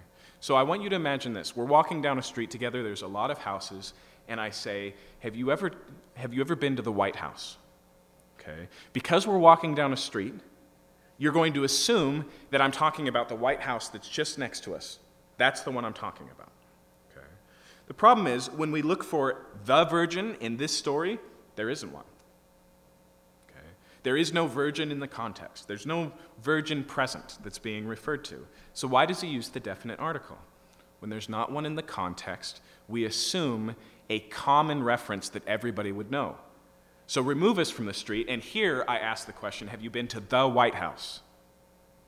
So 0.41 0.55
I 0.55 0.63
want 0.63 0.83
you 0.83 0.89
to 0.91 0.97
imagine 0.97 1.33
this. 1.33 1.57
We're 1.57 1.65
walking 1.65 2.01
down 2.01 2.19
a 2.19 2.23
street 2.23 2.51
together, 2.51 2.83
there's 2.83 3.03
a 3.03 3.09
lot 3.09 3.31
of 3.31 3.39
houses, 3.39 3.95
and 4.29 4.41
I 4.41 4.51
say, 4.51 4.95
Have 5.21 5.35
you 5.35 5.51
ever, 5.51 5.73
have 6.15 6.33
you 6.33 6.41
ever 6.41 6.55
been 6.55 6.77
to 6.77 6.83
the 6.83 6.93
White 6.93 7.17
House? 7.17 7.57
Okay? 8.39 8.69
Because 8.93 9.27
we're 9.27 9.39
walking 9.39 9.75
down 9.75 9.93
a 9.93 9.97
street, 9.97 10.35
you're 11.19 11.33
going 11.33 11.53
to 11.55 11.65
assume 11.65 12.27
that 12.51 12.61
I'm 12.61 12.73
talking 12.73 13.09
about 13.09 13.29
the 13.29 13.35
White 13.35 13.61
House 13.61 13.89
that's 13.89 14.09
just 14.09 14.39
next 14.39 14.65
to 14.65 14.75
us. 14.75 14.99
That's 15.37 15.63
the 15.63 15.71
one 15.71 15.85
I'm 15.85 15.93
talking 15.93 16.29
about. 16.31 16.51
The 17.87 17.95
problem 17.95 18.27
is, 18.27 18.51
when 18.51 18.71
we 18.71 18.83
look 18.83 19.05
for 19.05 19.47
the 19.65 19.85
virgin 19.85 20.37
in 20.41 20.57
this 20.57 20.77
story, 20.77 21.19
there 21.57 21.69
isn't 21.69 21.93
one. 21.93 22.05
Okay? 23.49 23.67
There 24.03 24.17
is 24.17 24.33
no 24.33 24.47
virgin 24.47 24.91
in 24.91 25.01
the 25.01 25.09
context. 25.09 25.69
There's 25.69 25.87
no 25.87 26.13
virgin 26.43 26.85
present 26.85 27.39
that's 27.43 27.59
being 27.59 27.87
referred 27.87 28.25
to. 28.27 28.47
So, 28.73 28.89
why 28.89 29.07
does 29.07 29.21
he 29.21 29.29
use 29.29 29.49
the 29.49 29.61
definite 29.61 30.01
article? 30.01 30.39
When 31.01 31.11
there's 31.11 31.29
not 31.29 31.53
one 31.53 31.67
in 31.67 31.75
the 31.75 31.83
context, 31.83 32.61
we 32.89 33.05
assume 33.05 33.77
a 34.09 34.21
common 34.21 34.83
reference 34.83 35.29
that 35.31 35.47
everybody 35.47 35.93
would 35.93 36.11
know. 36.11 36.37
So, 37.07 37.21
remove 37.21 37.59
us 37.59 37.71
from 37.71 37.85
the 37.85 37.93
street, 37.93 38.27
and 38.31 38.43
here 38.43 38.85
I 38.89 38.99
ask 38.99 39.27
the 39.27 39.33
question 39.33 39.69
Have 39.69 39.83
you 39.83 39.91
been 39.91 40.09
to 40.09 40.21
the 40.21 40.49
White 40.49 40.77
House? 40.77 41.21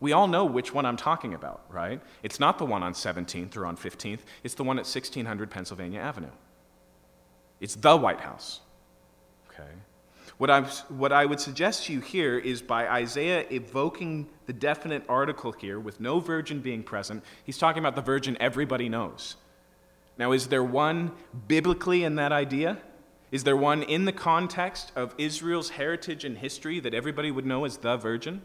We 0.00 0.12
all 0.12 0.28
know 0.28 0.44
which 0.44 0.74
one 0.74 0.84
I'm 0.84 0.96
talking 0.96 1.34
about, 1.34 1.62
right? 1.70 2.00
It's 2.22 2.38
not 2.38 2.58
the 2.58 2.66
one 2.66 2.82
on 2.82 2.92
17th 2.92 3.56
or 3.56 3.64
on 3.64 3.76
15th, 3.76 4.20
it's 4.44 4.54
the 4.54 4.64
one 4.64 4.76
at 4.78 4.84
1600 4.84 5.50
Pennsylvania 5.50 6.00
Avenue. 6.00 6.30
It's 7.60 7.74
the 7.74 7.96
White 7.96 8.20
House. 8.20 8.60
Okay? 9.48 9.70
What, 10.38 10.50
i 10.50 10.60
what 10.88 11.12
I 11.12 11.24
would 11.24 11.40
suggest 11.40 11.86
to 11.86 11.94
you 11.94 12.00
here 12.00 12.38
is 12.38 12.60
by 12.60 12.86
Isaiah 12.88 13.46
evoking 13.50 14.28
the 14.44 14.52
definite 14.52 15.02
article 15.08 15.52
here 15.52 15.80
with 15.80 15.98
no 15.98 16.20
virgin 16.20 16.60
being 16.60 16.82
present, 16.82 17.24
he's 17.44 17.56
talking 17.56 17.80
about 17.80 17.96
the 17.96 18.02
virgin 18.02 18.36
everybody 18.38 18.90
knows. 18.90 19.36
Now, 20.18 20.32
is 20.32 20.48
there 20.48 20.64
one 20.64 21.12
biblically 21.48 22.04
in 22.04 22.16
that 22.16 22.32
idea? 22.32 22.78
Is 23.30 23.44
there 23.44 23.56
one 23.56 23.82
in 23.82 24.04
the 24.04 24.12
context 24.12 24.92
of 24.94 25.14
Israel's 25.18 25.70
heritage 25.70 26.24
and 26.24 26.38
history 26.38 26.80
that 26.80 26.94
everybody 26.94 27.30
would 27.30 27.46
know 27.46 27.64
as 27.64 27.78
the 27.78 27.96
virgin? 27.96 28.42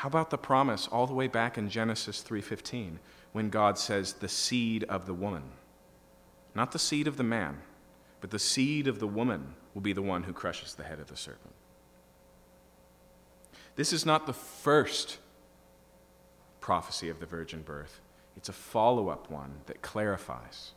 How 0.00 0.06
about 0.06 0.30
the 0.30 0.38
promise 0.38 0.88
all 0.88 1.06
the 1.06 1.12
way 1.12 1.26
back 1.26 1.58
in 1.58 1.68
Genesis 1.68 2.22
3:15 2.22 3.00
when 3.32 3.50
God 3.50 3.76
says 3.76 4.14
the 4.14 4.30
seed 4.30 4.82
of 4.84 5.04
the 5.04 5.12
woman? 5.12 5.52
Not 6.54 6.72
the 6.72 6.78
seed 6.78 7.06
of 7.06 7.18
the 7.18 7.22
man, 7.22 7.60
but 8.22 8.30
the 8.30 8.38
seed 8.38 8.88
of 8.88 8.98
the 8.98 9.06
woman 9.06 9.56
will 9.74 9.82
be 9.82 9.92
the 9.92 10.00
one 10.00 10.22
who 10.22 10.32
crushes 10.32 10.74
the 10.74 10.84
head 10.84 11.00
of 11.00 11.08
the 11.08 11.18
serpent. 11.18 11.52
This 13.76 13.92
is 13.92 14.06
not 14.06 14.24
the 14.24 14.32
first 14.32 15.18
prophecy 16.62 17.10
of 17.10 17.20
the 17.20 17.26
virgin 17.26 17.60
birth, 17.60 18.00
it's 18.38 18.48
a 18.48 18.54
follow 18.54 19.10
up 19.10 19.30
one 19.30 19.60
that 19.66 19.82
clarifies. 19.82 20.72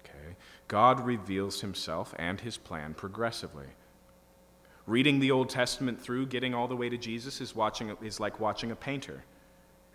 Okay? 0.00 0.34
God 0.66 1.06
reveals 1.06 1.60
himself 1.60 2.16
and 2.18 2.40
his 2.40 2.56
plan 2.56 2.94
progressively. 2.94 3.68
Reading 4.86 5.20
the 5.20 5.30
Old 5.30 5.48
Testament 5.48 6.00
through, 6.00 6.26
getting 6.26 6.54
all 6.54 6.68
the 6.68 6.76
way 6.76 6.88
to 6.88 6.96
Jesus, 6.96 7.40
is, 7.40 7.54
watching, 7.54 7.96
is 8.02 8.18
like 8.18 8.40
watching 8.40 8.70
a 8.70 8.76
painter. 8.76 9.24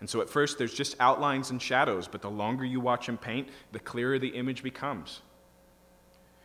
And 0.00 0.08
so 0.08 0.20
at 0.20 0.28
first, 0.28 0.58
there's 0.58 0.74
just 0.74 0.94
outlines 1.00 1.50
and 1.50 1.60
shadows, 1.60 2.06
but 2.06 2.22
the 2.22 2.30
longer 2.30 2.64
you 2.64 2.80
watch 2.80 3.08
him 3.08 3.16
paint, 3.16 3.48
the 3.72 3.78
clearer 3.78 4.18
the 4.18 4.28
image 4.28 4.62
becomes. 4.62 5.22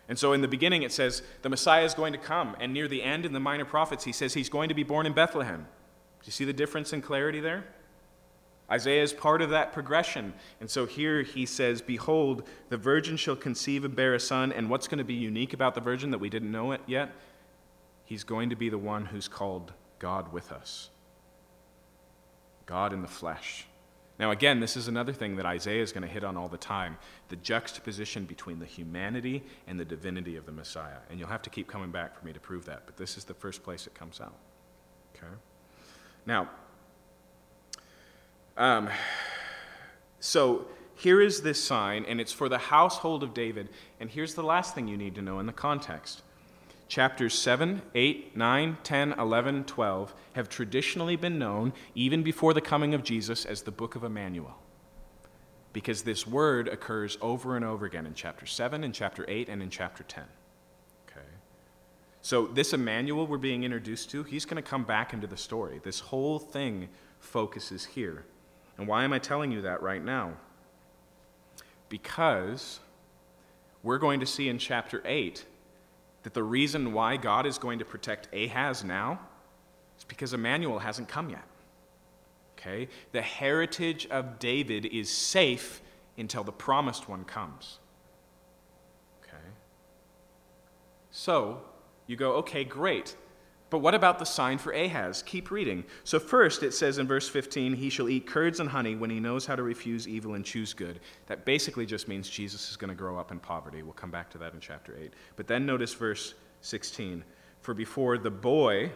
And 0.07 0.17
so 0.17 0.33
in 0.33 0.41
the 0.41 0.47
beginning, 0.47 0.83
it 0.83 0.91
says 0.91 1.21
the 1.41 1.49
Messiah 1.49 1.85
is 1.85 1.93
going 1.93 2.13
to 2.13 2.19
come. 2.19 2.55
And 2.59 2.73
near 2.73 2.87
the 2.87 3.03
end, 3.03 3.25
in 3.25 3.33
the 3.33 3.39
minor 3.39 3.65
prophets, 3.65 4.03
he 4.03 4.11
says 4.11 4.33
he's 4.33 4.49
going 4.49 4.69
to 4.69 4.75
be 4.75 4.83
born 4.83 5.05
in 5.05 5.13
Bethlehem. 5.13 5.61
Do 5.61 6.25
you 6.25 6.31
see 6.31 6.45
the 6.45 6.53
difference 6.53 6.93
in 6.93 7.01
clarity 7.01 7.39
there? 7.39 7.65
Isaiah 8.69 9.03
is 9.03 9.11
part 9.11 9.41
of 9.41 9.49
that 9.49 9.73
progression. 9.73 10.33
And 10.61 10.69
so 10.69 10.85
here 10.85 11.23
he 11.23 11.45
says, 11.45 11.81
Behold, 11.81 12.43
the 12.69 12.77
virgin 12.77 13.17
shall 13.17 13.35
conceive 13.35 13.83
and 13.83 13.95
bear 13.95 14.13
a 14.13 14.19
son. 14.19 14.53
And 14.53 14.69
what's 14.69 14.87
going 14.87 14.99
to 14.99 15.03
be 15.03 15.13
unique 15.13 15.53
about 15.53 15.75
the 15.75 15.81
virgin 15.81 16.11
that 16.11 16.19
we 16.19 16.29
didn't 16.29 16.51
know 16.51 16.71
it 16.71 16.81
yet? 16.87 17.11
He's 18.11 18.25
going 18.25 18.49
to 18.49 18.57
be 18.57 18.67
the 18.67 18.77
one 18.77 19.05
who's 19.05 19.29
called 19.29 19.71
God 19.97 20.33
with 20.33 20.51
us. 20.51 20.89
God 22.65 22.91
in 22.91 23.01
the 23.01 23.07
flesh. 23.07 23.67
Now, 24.19 24.31
again, 24.31 24.59
this 24.59 24.75
is 24.75 24.89
another 24.89 25.13
thing 25.13 25.37
that 25.37 25.45
Isaiah 25.45 25.81
is 25.81 25.93
going 25.93 26.05
to 26.05 26.09
hit 26.09 26.25
on 26.25 26.35
all 26.35 26.49
the 26.49 26.57
time 26.57 26.97
the 27.29 27.37
juxtaposition 27.37 28.25
between 28.25 28.59
the 28.59 28.65
humanity 28.65 29.43
and 29.65 29.79
the 29.79 29.85
divinity 29.85 30.35
of 30.35 30.45
the 30.45 30.51
Messiah. 30.51 30.97
And 31.09 31.21
you'll 31.21 31.29
have 31.29 31.41
to 31.43 31.49
keep 31.49 31.69
coming 31.69 31.89
back 31.89 32.19
for 32.19 32.25
me 32.25 32.33
to 32.33 32.39
prove 32.41 32.65
that, 32.65 32.81
but 32.85 32.97
this 32.97 33.15
is 33.15 33.23
the 33.23 33.33
first 33.33 33.63
place 33.63 33.87
it 33.87 33.93
comes 33.93 34.19
out. 34.19 34.35
Okay? 35.15 35.33
Now, 36.25 36.49
um, 38.57 38.89
so 40.19 40.67
here 40.95 41.21
is 41.21 41.43
this 41.43 41.63
sign, 41.63 42.03
and 42.03 42.19
it's 42.19 42.33
for 42.33 42.49
the 42.49 42.57
household 42.57 43.23
of 43.23 43.33
David. 43.33 43.69
And 44.01 44.09
here's 44.09 44.33
the 44.33 44.43
last 44.43 44.75
thing 44.75 44.89
you 44.89 44.97
need 44.97 45.15
to 45.15 45.21
know 45.21 45.39
in 45.39 45.45
the 45.45 45.53
context 45.53 46.23
chapters 46.91 47.33
7, 47.33 47.81
8, 47.95 48.35
9, 48.35 48.77
10, 48.83 49.13
11, 49.13 49.63
12 49.63 50.13
have 50.33 50.49
traditionally 50.49 51.15
been 51.15 51.39
known, 51.39 51.71
even 51.95 52.21
before 52.21 52.53
the 52.53 52.59
coming 52.59 52.93
of 52.93 53.01
Jesus, 53.01 53.45
as 53.45 53.61
the 53.61 53.71
book 53.71 53.95
of 53.95 54.03
Emmanuel. 54.03 54.57
Because 55.71 56.01
this 56.01 56.27
word 56.27 56.67
occurs 56.67 57.17
over 57.21 57.55
and 57.55 57.63
over 57.63 57.85
again 57.85 58.05
in 58.05 58.13
chapter 58.13 58.45
7, 58.45 58.83
in 58.83 58.91
chapter 58.91 59.23
8, 59.29 59.47
and 59.47 59.63
in 59.63 59.69
chapter 59.69 60.03
10. 60.03 60.25
Okay? 61.07 61.25
So, 62.21 62.47
this 62.47 62.73
Emmanuel 62.73 63.25
we're 63.25 63.37
being 63.37 63.63
introduced 63.63 64.11
to, 64.11 64.23
he's 64.23 64.43
going 64.43 64.61
to 64.61 64.69
come 64.69 64.83
back 64.83 65.13
into 65.13 65.27
the 65.27 65.37
story. 65.37 65.79
This 65.81 66.01
whole 66.01 66.39
thing 66.39 66.89
focuses 67.21 67.85
here. 67.85 68.25
And 68.77 68.85
why 68.85 69.05
am 69.05 69.13
I 69.13 69.19
telling 69.19 69.53
you 69.53 69.61
that 69.61 69.81
right 69.81 70.03
now? 70.03 70.33
Because 71.87 72.81
we're 73.81 73.97
going 73.97 74.19
to 74.19 74.25
see 74.25 74.49
in 74.49 74.57
chapter 74.57 75.01
8 75.05 75.45
that 76.23 76.33
the 76.33 76.43
reason 76.43 76.93
why 76.93 77.17
God 77.17 77.45
is 77.45 77.57
going 77.57 77.79
to 77.79 77.85
protect 77.85 78.33
Ahaz 78.33 78.83
now 78.83 79.19
is 79.97 80.03
because 80.03 80.33
Emmanuel 80.33 80.79
hasn't 80.79 81.07
come 81.07 81.29
yet. 81.29 81.43
Okay? 82.57 82.89
The 83.11 83.21
heritage 83.21 84.07
of 84.07 84.39
David 84.39 84.85
is 84.85 85.09
safe 85.09 85.81
until 86.17 86.43
the 86.43 86.51
promised 86.51 87.09
one 87.09 87.23
comes. 87.23 87.79
Okay? 89.23 89.47
So, 91.09 91.61
you 92.07 92.15
go, 92.15 92.33
okay, 92.33 92.63
great. 92.63 93.15
But 93.71 93.79
what 93.79 93.95
about 93.95 94.19
the 94.19 94.25
sign 94.25 94.57
for 94.57 94.73
Ahaz? 94.73 95.23
Keep 95.23 95.49
reading. 95.49 95.85
So, 96.03 96.19
first, 96.19 96.61
it 96.61 96.73
says 96.73 96.97
in 96.97 97.07
verse 97.07 97.29
15, 97.29 97.73
he 97.73 97.89
shall 97.89 98.09
eat 98.09 98.27
curds 98.27 98.59
and 98.59 98.69
honey 98.69 98.97
when 98.97 99.09
he 99.09 99.21
knows 99.21 99.45
how 99.45 99.55
to 99.55 99.63
refuse 99.63 100.09
evil 100.09 100.33
and 100.33 100.43
choose 100.43 100.73
good. 100.73 100.99
That 101.27 101.45
basically 101.45 101.85
just 101.85 102.09
means 102.09 102.29
Jesus 102.29 102.69
is 102.69 102.75
going 102.75 102.89
to 102.89 102.95
grow 102.95 103.17
up 103.17 103.31
in 103.31 103.39
poverty. 103.39 103.81
We'll 103.81 103.93
come 103.93 104.11
back 104.11 104.29
to 104.31 104.37
that 104.39 104.53
in 104.53 104.59
chapter 104.59 104.93
8. 105.01 105.13
But 105.37 105.47
then 105.47 105.65
notice 105.65 105.93
verse 105.93 106.33
16 106.59 107.23
For 107.61 107.73
before 107.73 108.17
the 108.17 108.29
boy 108.29 108.91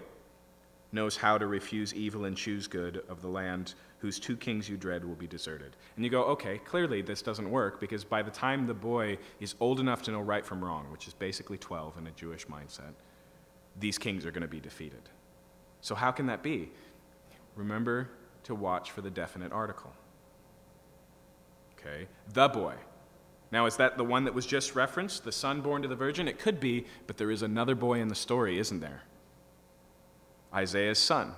knows 0.91 1.15
how 1.15 1.37
to 1.37 1.47
refuse 1.47 1.93
evil 1.93 2.25
and 2.25 2.35
choose 2.35 2.67
good 2.67 3.01
of 3.07 3.21
the 3.21 3.29
land 3.29 3.75
whose 3.99 4.19
two 4.19 4.35
kings 4.35 4.67
you 4.69 4.75
dread 4.75 5.05
will 5.05 5.15
be 5.15 5.25
deserted. 5.25 5.77
And 5.95 6.03
you 6.03 6.11
go, 6.11 6.23
okay, 6.23 6.57
clearly 6.59 7.01
this 7.01 7.21
doesn't 7.21 7.49
work 7.49 7.79
because 7.79 8.03
by 8.03 8.21
the 8.21 8.31
time 8.31 8.67
the 8.67 8.73
boy 8.73 9.17
is 9.39 9.55
old 9.61 9.79
enough 9.79 10.01
to 10.03 10.11
know 10.11 10.19
right 10.19 10.45
from 10.45 10.63
wrong, 10.63 10.85
which 10.91 11.07
is 11.07 11.13
basically 11.13 11.57
12 11.57 11.97
in 11.97 12.07
a 12.07 12.11
Jewish 12.11 12.45
mindset, 12.47 12.93
these 13.79 13.97
kings 13.97 14.25
are 14.25 14.31
going 14.31 14.41
to 14.41 14.47
be 14.47 14.59
defeated. 14.59 15.01
So, 15.81 15.95
how 15.95 16.11
can 16.11 16.27
that 16.27 16.41
be? 16.41 16.69
Remember 17.55 18.09
to 18.43 18.55
watch 18.55 18.91
for 18.91 19.01
the 19.01 19.09
definite 19.09 19.51
article. 19.51 19.91
Okay? 21.79 22.07
The 22.33 22.47
boy. 22.47 22.75
Now, 23.51 23.65
is 23.65 23.77
that 23.77 23.97
the 23.97 24.03
one 24.03 24.23
that 24.25 24.33
was 24.33 24.45
just 24.45 24.75
referenced, 24.75 25.23
the 25.23 25.31
son 25.31 25.61
born 25.61 25.81
to 25.81 25.87
the 25.87 25.95
virgin? 25.95 26.27
It 26.27 26.39
could 26.39 26.59
be, 26.59 26.85
but 27.07 27.17
there 27.17 27.31
is 27.31 27.41
another 27.41 27.75
boy 27.75 27.99
in 27.99 28.07
the 28.07 28.15
story, 28.15 28.59
isn't 28.59 28.79
there? 28.79 29.03
Isaiah's 30.53 30.99
son. 30.99 31.33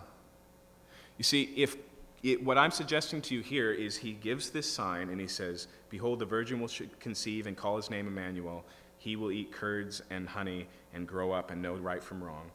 You 1.18 1.24
see, 1.24 1.54
if 1.56 1.76
it, 2.24 2.44
what 2.44 2.58
I'm 2.58 2.72
suggesting 2.72 3.22
to 3.24 3.36
you 3.36 3.42
here 3.42 3.72
is 3.72 3.98
he 3.98 4.14
gives 4.14 4.50
this 4.50 4.72
sign 4.72 5.10
and 5.10 5.20
he 5.20 5.28
says, 5.28 5.68
Behold, 5.90 6.20
the 6.20 6.26
virgin 6.26 6.60
will 6.60 6.70
conceive 7.00 7.48
and 7.48 7.56
call 7.56 7.78
his 7.78 7.90
name 7.90 8.08
Emmanuel. 8.08 8.66
He 8.98 9.16
will 9.16 9.32
eat 9.32 9.52
curds 9.52 10.02
and 10.10 10.28
honey 10.28 10.68
and 10.98 11.08
grow 11.08 11.32
up 11.32 11.52
and 11.52 11.62
know 11.62 11.76
right 11.76 12.04
from 12.04 12.24
wrong. 12.24 12.50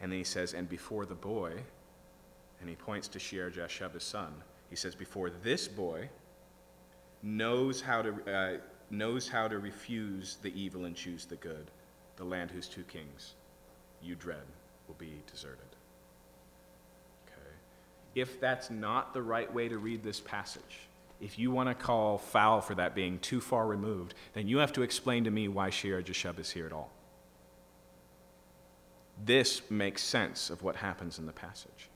And 0.00 0.12
then 0.12 0.18
he 0.18 0.24
says, 0.24 0.52
And 0.52 0.68
before 0.68 1.06
the 1.06 1.14
boy, 1.14 1.54
and 2.60 2.68
he 2.68 2.76
points 2.76 3.08
to 3.08 3.18
Shear 3.18 3.50
Jashub, 3.50 3.94
his 3.94 4.04
son, 4.04 4.32
he 4.68 4.76
says, 4.76 4.94
Before 4.94 5.30
this 5.30 5.66
boy 5.66 6.08
knows 7.22 7.80
how 7.80 8.02
to, 8.02 8.14
uh, 8.32 8.58
knows 8.90 9.28
how 9.28 9.48
to 9.48 9.58
refuse 9.58 10.36
the 10.42 10.52
evil 10.60 10.84
and 10.84 10.94
choose 10.94 11.24
the 11.24 11.36
good, 11.36 11.70
the 12.16 12.24
land 12.24 12.50
whose 12.50 12.68
two 12.68 12.84
kings 12.84 13.34
you 14.02 14.14
dread 14.14 14.44
will 14.86 14.96
be 14.96 15.22
deserted. 15.30 15.58
Okay? 17.26 17.54
If 18.14 18.40
that's 18.40 18.70
not 18.70 19.14
the 19.14 19.22
right 19.22 19.52
way 19.52 19.68
to 19.68 19.78
read 19.78 20.02
this 20.02 20.20
passage, 20.20 20.80
if 21.18 21.38
you 21.38 21.50
want 21.50 21.68
to 21.70 21.74
call 21.74 22.18
foul 22.18 22.60
for 22.60 22.74
that 22.74 22.94
being 22.94 23.18
too 23.20 23.40
far 23.40 23.66
removed, 23.66 24.14
then 24.34 24.48
you 24.48 24.58
have 24.58 24.72
to 24.74 24.82
explain 24.82 25.24
to 25.24 25.30
me 25.30 25.48
why 25.48 25.70
Shear 25.70 26.02
Jashub 26.02 26.38
is 26.38 26.50
here 26.50 26.66
at 26.66 26.72
all. 26.72 26.90
This 29.24 29.62
makes 29.70 30.02
sense 30.02 30.50
of 30.50 30.62
what 30.62 30.76
happens 30.76 31.18
in 31.18 31.26
the 31.26 31.32
passage. 31.32 31.88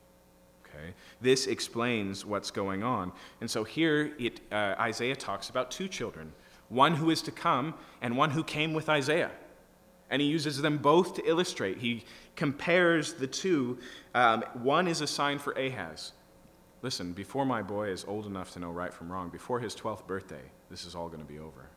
Okay? 0.65 0.93
This 1.21 1.47
explains 1.47 2.25
what's 2.25 2.51
going 2.51 2.83
on. 2.83 3.11
And 3.41 3.49
so 3.49 3.63
here 3.63 4.13
it, 4.19 4.41
uh, 4.51 4.75
Isaiah 4.79 5.15
talks 5.15 5.49
about 5.49 5.71
two 5.71 5.87
children 5.87 6.33
one 6.67 6.95
who 6.95 7.11
is 7.11 7.21
to 7.21 7.31
come 7.31 7.75
and 8.01 8.17
one 8.17 8.31
who 8.31 8.43
came 8.43 8.73
with 8.73 8.89
Isaiah. 8.89 9.31
And 10.09 10.19
he 10.19 10.27
uses 10.27 10.61
them 10.61 10.79
both 10.79 11.13
to 11.15 11.27
illustrate. 11.27 11.77
He 11.77 12.05
compares 12.35 13.13
the 13.13 13.27
two. 13.27 13.77
Um, 14.15 14.43
one 14.53 14.87
is 14.87 15.01
a 15.01 15.07
sign 15.07 15.37
for 15.37 15.53
Ahaz, 15.53 16.13
Listen, 16.85 17.13
before 17.13 17.47
my 17.47 17.63
boy 17.63 17.87
is 17.87 18.05
old 18.07 18.27
enough 18.27 18.51
to 18.51 18.59
know 18.59 18.69
right 18.69 18.93
from 18.93 19.11
wrong, 19.11 19.29
before 19.29 19.59
his 19.59 19.75
12th 19.75 20.05
birthday, 20.05 20.43
this 20.69 20.85
is 20.85 20.93
all 20.93 21.07
going 21.07 21.19
to 21.19 21.25
be 21.25 21.39
over. 21.39 21.67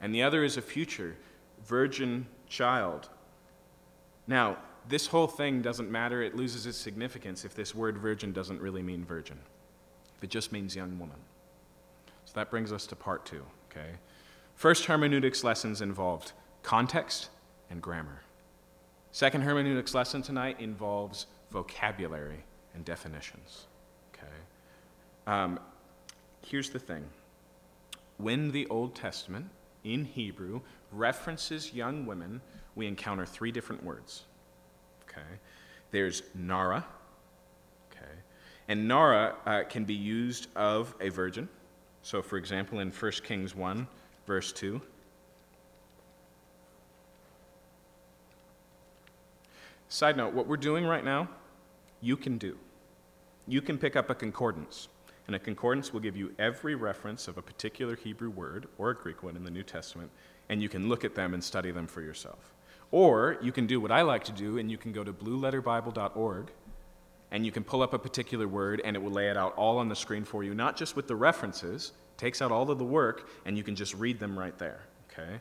And 0.00 0.14
the 0.14 0.22
other 0.22 0.44
is 0.44 0.56
a 0.56 0.62
future 0.62 1.16
virgin 1.66 2.28
child. 2.48 3.08
Now, 4.28 4.58
this 4.88 5.08
whole 5.08 5.26
thing 5.26 5.60
doesn't 5.60 5.90
matter. 5.90 6.22
It 6.22 6.36
loses 6.36 6.66
its 6.66 6.78
significance 6.78 7.44
if 7.44 7.54
this 7.54 7.74
word 7.74 7.98
virgin 7.98 8.32
doesn't 8.32 8.60
really 8.60 8.82
mean 8.82 9.04
virgin, 9.04 9.38
if 10.16 10.22
it 10.22 10.30
just 10.30 10.52
means 10.52 10.76
young 10.76 10.96
woman. 10.98 11.18
So 12.24 12.32
that 12.34 12.50
brings 12.50 12.72
us 12.72 12.86
to 12.86 12.96
part 12.96 13.26
two, 13.26 13.42
okay? 13.70 13.90
First 14.54 14.84
hermeneutics 14.84 15.42
lessons 15.42 15.80
involved 15.80 16.32
context 16.62 17.30
and 17.70 17.82
grammar. 17.82 18.20
Second 19.10 19.40
hermeneutics 19.40 19.94
lesson 19.94 20.22
tonight 20.22 20.60
involves 20.60 21.26
vocabulary 21.50 22.44
and 22.74 22.84
definitions. 22.84 23.66
Um, 25.28 25.60
here's 26.40 26.70
the 26.70 26.78
thing 26.78 27.04
when 28.16 28.50
the 28.50 28.66
Old 28.68 28.94
Testament 28.94 29.50
in 29.84 30.06
Hebrew 30.06 30.62
references 30.90 31.74
young 31.74 32.06
women, 32.06 32.40
we 32.78 32.86
encounter 32.86 33.26
three 33.26 33.52
different 33.52 33.84
words. 33.84 34.24
Okay? 35.02 35.26
There's 35.90 36.22
Nara, 36.34 36.84
okay? 37.90 38.12
And 38.68 38.88
Nara 38.88 39.34
uh, 39.44 39.62
can 39.68 39.84
be 39.84 39.94
used 39.94 40.46
of 40.56 40.94
a 41.00 41.10
virgin. 41.10 41.48
So, 42.02 42.22
for 42.22 42.38
example, 42.38 42.78
in 42.80 42.90
1 42.90 43.12
Kings 43.24 43.54
1, 43.54 43.86
verse 44.26 44.52
2, 44.52 44.80
Side 49.90 50.18
note, 50.18 50.34
what 50.34 50.46
we're 50.46 50.58
doing 50.58 50.84
right 50.84 51.04
now, 51.04 51.28
you 52.02 52.16
can 52.16 52.36
do. 52.36 52.58
You 53.46 53.62
can 53.62 53.78
pick 53.78 53.96
up 53.96 54.10
a 54.10 54.14
concordance. 54.14 54.88
And 55.26 55.34
a 55.34 55.38
concordance 55.38 55.92
will 55.92 56.00
give 56.00 56.16
you 56.16 56.34
every 56.38 56.74
reference 56.74 57.26
of 57.26 57.38
a 57.38 57.42
particular 57.42 57.96
Hebrew 57.96 58.30
word 58.30 58.68
or 58.76 58.90
a 58.90 58.94
Greek 58.94 59.22
one 59.22 59.36
in 59.36 59.44
the 59.44 59.50
New 59.50 59.62
Testament, 59.62 60.10
and 60.50 60.62
you 60.62 60.68
can 60.68 60.88
look 60.88 61.04
at 61.04 61.14
them 61.14 61.32
and 61.32 61.42
study 61.42 61.70
them 61.70 61.86
for 61.86 62.02
yourself. 62.02 62.52
Or 62.90 63.36
you 63.42 63.52
can 63.52 63.66
do 63.66 63.80
what 63.80 63.92
I 63.92 64.02
like 64.02 64.24
to 64.24 64.32
do, 64.32 64.58
and 64.58 64.70
you 64.70 64.78
can 64.78 64.92
go 64.92 65.04
to 65.04 65.12
blueletterbible.org 65.12 66.50
and 67.30 67.44
you 67.44 67.52
can 67.52 67.62
pull 67.62 67.82
up 67.82 67.92
a 67.92 67.98
particular 67.98 68.48
word 68.48 68.80
and 68.84 68.96
it 68.96 69.00
will 69.00 69.10
lay 69.10 69.28
it 69.28 69.36
out 69.36 69.54
all 69.54 69.76
on 69.76 69.90
the 69.90 69.94
screen 69.94 70.24
for 70.24 70.42
you, 70.42 70.54
not 70.54 70.78
just 70.78 70.96
with 70.96 71.06
the 71.06 71.14
references, 71.14 71.92
takes 72.16 72.40
out 72.40 72.50
all 72.50 72.70
of 72.70 72.78
the 72.78 72.84
work, 72.84 73.28
and 73.44 73.58
you 73.58 73.62
can 73.62 73.76
just 73.76 73.94
read 73.94 74.18
them 74.18 74.38
right 74.38 74.56
there. 74.58 74.80
Okay? 75.12 75.40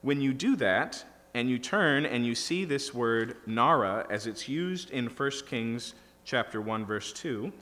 When 0.00 0.22
you 0.22 0.32
do 0.32 0.56
that, 0.56 1.04
and 1.34 1.48
you 1.48 1.58
turn 1.58 2.04
and 2.04 2.26
you 2.26 2.34
see 2.34 2.64
this 2.64 2.92
word 2.92 3.36
nara 3.46 4.06
as 4.10 4.26
it's 4.26 4.48
used 4.48 4.90
in 4.90 5.06
1 5.06 5.30
Kings 5.46 5.94
chapter 6.24 6.60
1 6.60 6.84
verse 6.84 7.12
2, 7.12 7.52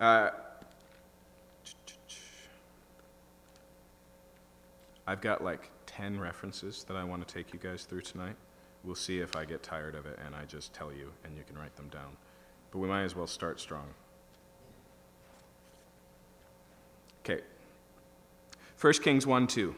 Uh, 0.00 0.30
I've 5.06 5.20
got 5.20 5.44
like 5.44 5.70
10 5.96 6.18
references 6.18 6.84
that 6.84 6.96
I 6.96 7.04
want 7.04 7.26
to 7.26 7.34
take 7.34 7.52
you 7.52 7.58
guys 7.58 7.84
through 7.84 8.00
tonight. 8.00 8.34
We'll 8.82 8.96
see 8.96 9.20
if 9.20 9.36
I 9.36 9.44
get 9.44 9.62
tired 9.62 9.94
of 9.94 10.06
it 10.06 10.18
and 10.24 10.34
I 10.34 10.44
just 10.44 10.72
tell 10.74 10.92
you 10.92 11.12
and 11.24 11.36
you 11.36 11.44
can 11.46 11.56
write 11.56 11.76
them 11.76 11.88
down. 11.88 12.16
But 12.72 12.78
we 12.78 12.88
might 12.88 13.04
as 13.04 13.14
well 13.14 13.28
start 13.28 13.60
strong. 13.60 13.86
Okay. 17.24 17.42
1 18.80 18.92
Kings 18.94 19.26
1 19.26 19.46
2. 19.46 19.74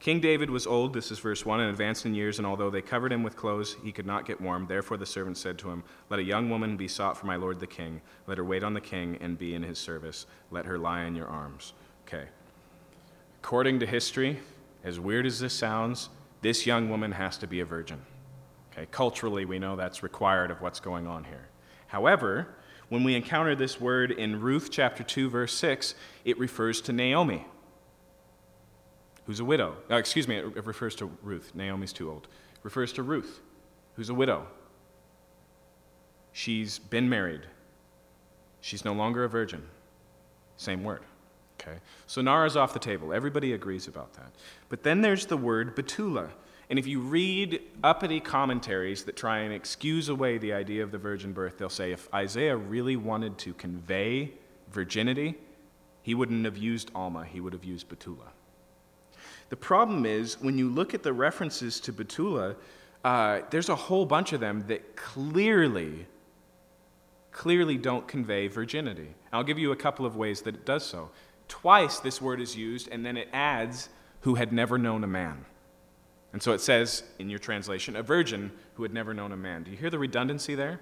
King 0.00 0.20
David 0.20 0.48
was 0.48 0.66
old, 0.66 0.94
this 0.94 1.10
is 1.10 1.18
verse 1.18 1.44
1, 1.44 1.60
and 1.60 1.70
advanced 1.70 2.06
in 2.06 2.14
years, 2.14 2.38
and 2.38 2.46
although 2.46 2.70
they 2.70 2.80
covered 2.80 3.12
him 3.12 3.24
with 3.24 3.36
clothes, 3.36 3.76
he 3.82 3.90
could 3.90 4.06
not 4.06 4.24
get 4.24 4.40
warm. 4.40 4.66
Therefore 4.66 4.96
the 4.96 5.04
servant 5.04 5.36
said 5.36 5.58
to 5.58 5.70
him, 5.70 5.82
Let 6.08 6.20
a 6.20 6.22
young 6.22 6.48
woman 6.48 6.76
be 6.76 6.88
sought 6.88 7.18
for 7.18 7.26
my 7.26 7.36
lord 7.36 7.58
the 7.58 7.66
king. 7.66 8.00
Let 8.26 8.38
her 8.38 8.44
wait 8.44 8.62
on 8.62 8.74
the 8.74 8.80
king 8.80 9.18
and 9.20 9.36
be 9.36 9.54
in 9.54 9.62
his 9.62 9.78
service. 9.78 10.26
Let 10.50 10.66
her 10.66 10.78
lie 10.78 11.02
in 11.02 11.16
your 11.16 11.26
arms. 11.26 11.74
Okay. 12.06 12.28
According 13.42 13.80
to 13.80 13.86
history, 13.86 14.38
as 14.84 15.00
weird 15.00 15.26
as 15.26 15.40
this 15.40 15.52
sounds, 15.52 16.08
this 16.40 16.66
young 16.66 16.88
woman 16.88 17.12
has 17.12 17.36
to 17.38 17.46
be 17.46 17.60
a 17.60 17.64
virgin. 17.64 18.00
Okay, 18.72 18.86
culturally, 18.90 19.44
we 19.44 19.58
know 19.58 19.76
that's 19.76 20.02
required 20.02 20.50
of 20.50 20.60
what's 20.60 20.80
going 20.80 21.06
on 21.06 21.24
here. 21.24 21.48
However, 21.88 22.54
when 22.88 23.04
we 23.04 23.14
encounter 23.14 23.54
this 23.54 23.80
word 23.80 24.12
in 24.12 24.40
Ruth 24.40 24.70
chapter 24.70 25.02
2, 25.02 25.28
verse 25.30 25.52
6, 25.54 25.94
it 26.24 26.38
refers 26.38 26.80
to 26.82 26.92
Naomi, 26.92 27.44
who's 29.26 29.40
a 29.40 29.44
widow. 29.44 29.76
Uh, 29.90 29.96
excuse 29.96 30.28
me, 30.28 30.36
it 30.36 30.64
refers 30.64 30.94
to 30.96 31.06
Ruth. 31.22 31.52
Naomi's 31.54 31.92
too 31.92 32.10
old. 32.10 32.28
It 32.54 32.60
refers 32.62 32.92
to 32.94 33.02
Ruth, 33.02 33.40
who's 33.96 34.10
a 34.10 34.14
widow. 34.14 34.46
She's 36.32 36.78
been 36.78 37.08
married. 37.08 37.42
She's 38.60 38.84
no 38.84 38.92
longer 38.92 39.24
a 39.24 39.28
virgin. 39.28 39.66
Same 40.56 40.84
word. 40.84 41.02
Okay? 41.60 41.78
So 42.06 42.20
Nara's 42.20 42.56
off 42.56 42.72
the 42.72 42.78
table. 42.78 43.12
Everybody 43.12 43.52
agrees 43.52 43.88
about 43.88 44.14
that. 44.14 44.32
But 44.68 44.82
then 44.82 45.00
there's 45.00 45.26
the 45.26 45.36
word 45.36 45.74
Betula. 45.74 46.30
And 46.70 46.78
if 46.78 46.86
you 46.86 47.00
read 47.00 47.62
uppity 47.82 48.20
commentaries 48.20 49.04
that 49.04 49.16
try 49.16 49.38
and 49.38 49.54
excuse 49.54 50.08
away 50.08 50.38
the 50.38 50.52
idea 50.52 50.82
of 50.82 50.90
the 50.90 50.98
virgin 50.98 51.32
birth, 51.32 51.58
they'll 51.58 51.70
say 51.70 51.92
if 51.92 52.12
Isaiah 52.12 52.56
really 52.56 52.96
wanted 52.96 53.38
to 53.38 53.54
convey 53.54 54.32
virginity, 54.70 55.34
he 56.02 56.14
wouldn't 56.14 56.44
have 56.44 56.58
used 56.58 56.90
Alma, 56.94 57.24
he 57.24 57.40
would 57.40 57.52
have 57.52 57.64
used 57.64 57.88
Betula. 57.88 58.28
The 59.48 59.56
problem 59.56 60.04
is, 60.04 60.40
when 60.40 60.58
you 60.58 60.68
look 60.68 60.92
at 60.92 61.02
the 61.02 61.12
references 61.12 61.80
to 61.80 61.92
Betula, 61.92 62.54
uh, 63.04 63.40
there's 63.50 63.70
a 63.70 63.74
whole 63.74 64.04
bunch 64.04 64.32
of 64.34 64.40
them 64.40 64.64
that 64.68 64.94
clearly, 64.96 66.06
clearly 67.32 67.78
don't 67.78 68.06
convey 68.06 68.48
virginity. 68.48 69.08
I'll 69.32 69.44
give 69.44 69.58
you 69.58 69.72
a 69.72 69.76
couple 69.76 70.04
of 70.04 70.16
ways 70.16 70.42
that 70.42 70.54
it 70.54 70.66
does 70.66 70.84
so. 70.84 71.10
Twice 71.48 72.00
this 72.00 72.20
word 72.20 72.40
is 72.40 72.56
used, 72.56 72.88
and 72.88 73.04
then 73.04 73.16
it 73.16 73.28
adds, 73.32 73.88
who 74.20 74.34
had 74.34 74.52
never 74.52 74.78
known 74.78 75.04
a 75.04 75.06
man. 75.06 75.44
And 76.32 76.42
so 76.42 76.52
it 76.52 76.60
says 76.60 77.02
in 77.18 77.30
your 77.30 77.38
translation, 77.38 77.96
a 77.96 78.02
virgin 78.02 78.52
who 78.74 78.82
had 78.82 78.92
never 78.92 79.14
known 79.14 79.32
a 79.32 79.36
man. 79.36 79.62
Do 79.62 79.70
you 79.70 79.76
hear 79.76 79.90
the 79.90 79.98
redundancy 79.98 80.54
there? 80.54 80.80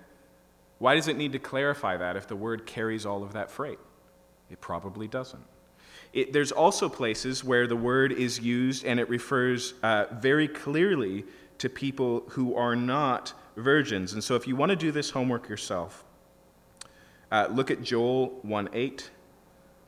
Why 0.78 0.94
does 0.94 1.08
it 1.08 1.16
need 1.16 1.32
to 1.32 1.38
clarify 1.38 1.96
that 1.96 2.16
if 2.16 2.26
the 2.26 2.36
word 2.36 2.66
carries 2.66 3.06
all 3.06 3.22
of 3.22 3.32
that 3.32 3.50
freight? 3.50 3.78
It 4.50 4.60
probably 4.60 5.08
doesn't. 5.08 5.44
It, 6.12 6.32
there's 6.32 6.52
also 6.52 6.88
places 6.88 7.44
where 7.44 7.66
the 7.66 7.76
word 7.76 8.12
is 8.12 8.40
used 8.40 8.84
and 8.84 9.00
it 9.00 9.08
refers 9.08 9.74
uh, 9.82 10.06
very 10.12 10.48
clearly 10.48 11.24
to 11.58 11.68
people 11.68 12.24
who 12.30 12.54
are 12.54 12.76
not 12.76 13.32
virgins. 13.56 14.12
And 14.12 14.22
so 14.22 14.34
if 14.34 14.46
you 14.46 14.56
want 14.56 14.70
to 14.70 14.76
do 14.76 14.92
this 14.92 15.10
homework 15.10 15.48
yourself, 15.48 16.04
uh, 17.32 17.48
look 17.50 17.70
at 17.70 17.82
Joel 17.82 18.38
1 18.42 18.68
8. 18.72 19.10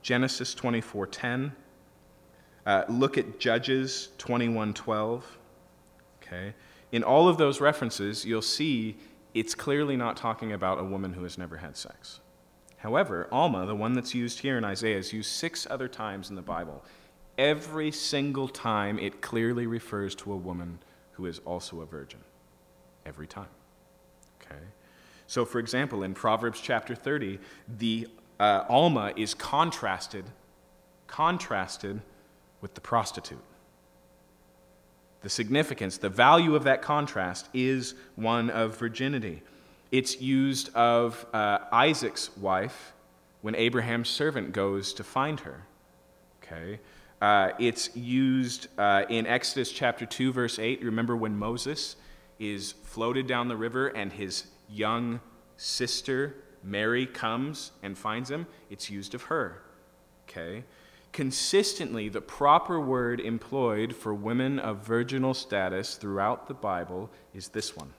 Genesis 0.09 0.55
24:10. 0.55 1.53
Uh, 2.65 2.85
look 2.89 3.19
at 3.19 3.39
Judges 3.39 4.09
21:12. 4.17 5.37
Okay? 6.23 6.55
In 6.91 7.03
all 7.03 7.29
of 7.29 7.37
those 7.37 7.61
references, 7.61 8.25
you'll 8.25 8.41
see 8.41 8.97
it's 9.35 9.55
clearly 9.55 9.99
not 9.99 10.17
talking 10.17 10.51
about 10.51 10.79
a 10.79 10.83
woman 10.83 11.13
who 11.13 11.25
has 11.25 11.37
never 11.37 11.59
had 11.59 11.77
sex. 11.77 12.21
However, 12.79 13.29
Alma, 13.31 13.67
the 13.67 13.75
one 13.75 13.93
that's 13.93 14.15
used 14.15 14.39
here 14.39 14.57
in 14.57 14.65
Isaiah, 14.65 14.97
is 14.97 15.13
used 15.13 15.31
six 15.31 15.67
other 15.69 15.89
times 15.89 16.31
in 16.31 16.37
the 16.37 16.43
Bible. 16.57 16.83
Every 17.37 17.91
single 17.91 18.49
time, 18.49 18.99
it 18.99 19.21
clearly 19.21 19.67
refers 19.67 20.15
to 20.15 20.33
a 20.33 20.39
woman 20.39 20.79
who 21.13 21.27
is 21.27 21.39
also 21.41 21.83
a 21.83 21.87
virgin. 21.87 22.21
Every 23.05 23.27
time. 23.27 23.51
Okay? 24.41 24.65
So, 25.27 25.45
for 25.45 25.59
example, 25.59 26.03
in 26.03 26.15
Proverbs 26.15 26.63
chapter 26.63 26.95
30, 26.95 27.39
the 27.77 28.09
uh, 28.39 28.65
Alma 28.69 29.13
is 29.17 29.35
contrasted, 29.35 30.25
contrasted 31.07 32.01
with 32.61 32.75
the 32.75 32.81
prostitute. 32.81 33.43
The 35.23 35.29
significance, 35.29 35.99
the 35.99 36.09
value 36.09 36.55
of 36.55 36.65
that 36.65 36.81
contrast 36.81 37.49
is 37.53 37.95
one 38.15 38.51
of 38.51 38.79
virginity. 38.79 39.43
It's 39.91 40.21
used 40.21 40.75
of 40.75 41.27
uh, 41.33 41.59
Isaac's 41.73 42.37
wife 42.37 42.93
when 43.41 43.55
Abraham's 43.55 44.09
servant 44.09 44.53
goes 44.53 44.93
to 44.95 45.05
find 45.05 45.41
her. 45.41 45.67
Okay? 46.43 46.79
Uh, 47.21 47.51
it's 47.59 47.95
used 47.97 48.69
uh, 48.79 49.05
in 49.09 49.27
Exodus 49.27 49.73
chapter 49.73 50.07
2, 50.07 50.33
verse 50.33 50.59
8. 50.59 50.85
Remember 50.85 51.17
when 51.17 51.37
Moses 51.37 51.97
is 52.39 52.75
floated 52.85 53.27
down 53.27 53.49
the 53.49 53.57
river 53.57 53.89
and 53.89 54.13
his 54.13 54.47
young 54.69 55.21
sister 55.57 56.37
Mary 56.63 57.07
comes 57.07 57.73
and 57.83 57.97
finds 57.97 58.31
him, 58.31 58.47
it's 58.71 58.91
used 58.91 59.15
of 59.15 59.23
her. 59.25 59.63
Okay? 60.29 60.65
Consistently, 61.13 62.09
the 62.09 62.21
proper 62.21 62.79
word 62.81 63.21
employed 63.21 63.95
for 63.95 64.15
women 64.15 64.59
of 64.59 64.87
virginal 64.87 65.35
status 65.35 65.97
throughout 65.97 66.47
the 66.47 66.55
Bible 66.55 67.11
is 67.35 67.49
this 67.49 67.77
one. 67.77 67.93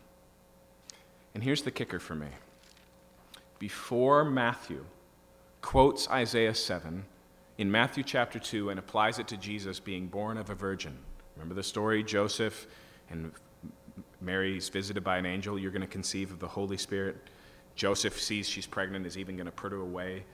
And 1.33 1.43
here's 1.43 1.63
the 1.63 1.71
kicker 1.71 1.99
for 1.99 2.15
me. 2.15 2.27
Before 3.57 4.23
Matthew 4.23 4.85
quotes 5.61 6.09
Isaiah 6.09 6.55
7 6.55 7.03
in 7.57 7.69
Matthew 7.69 8.03
chapter 8.03 8.39
2 8.39 8.69
and 8.69 8.79
applies 8.79 9.19
it 9.19 9.27
to 9.27 9.37
Jesus 9.37 9.79
being 9.79 10.07
born 10.07 10.37
of 10.37 10.49
a 10.49 10.55
virgin, 10.55 10.97
remember 11.35 11.55
the 11.55 11.63
story? 11.63 12.03
Joseph 12.03 12.67
and 13.09 13.31
Mary's 14.21 14.69
visited 14.69 15.03
by 15.03 15.17
an 15.17 15.25
angel. 15.25 15.57
You're 15.59 15.71
going 15.71 15.81
to 15.81 15.87
conceive 15.87 16.31
of 16.31 16.39
the 16.39 16.47
Holy 16.47 16.77
Spirit. 16.77 17.17
Joseph 17.79 18.19
sees 18.19 18.49
she's 18.49 18.67
pregnant, 18.67 19.05
is 19.05 19.17
even 19.17 19.37
going 19.37 19.45
to 19.45 19.53
put 19.53 19.71
her 19.71 19.79
away, 19.79 20.25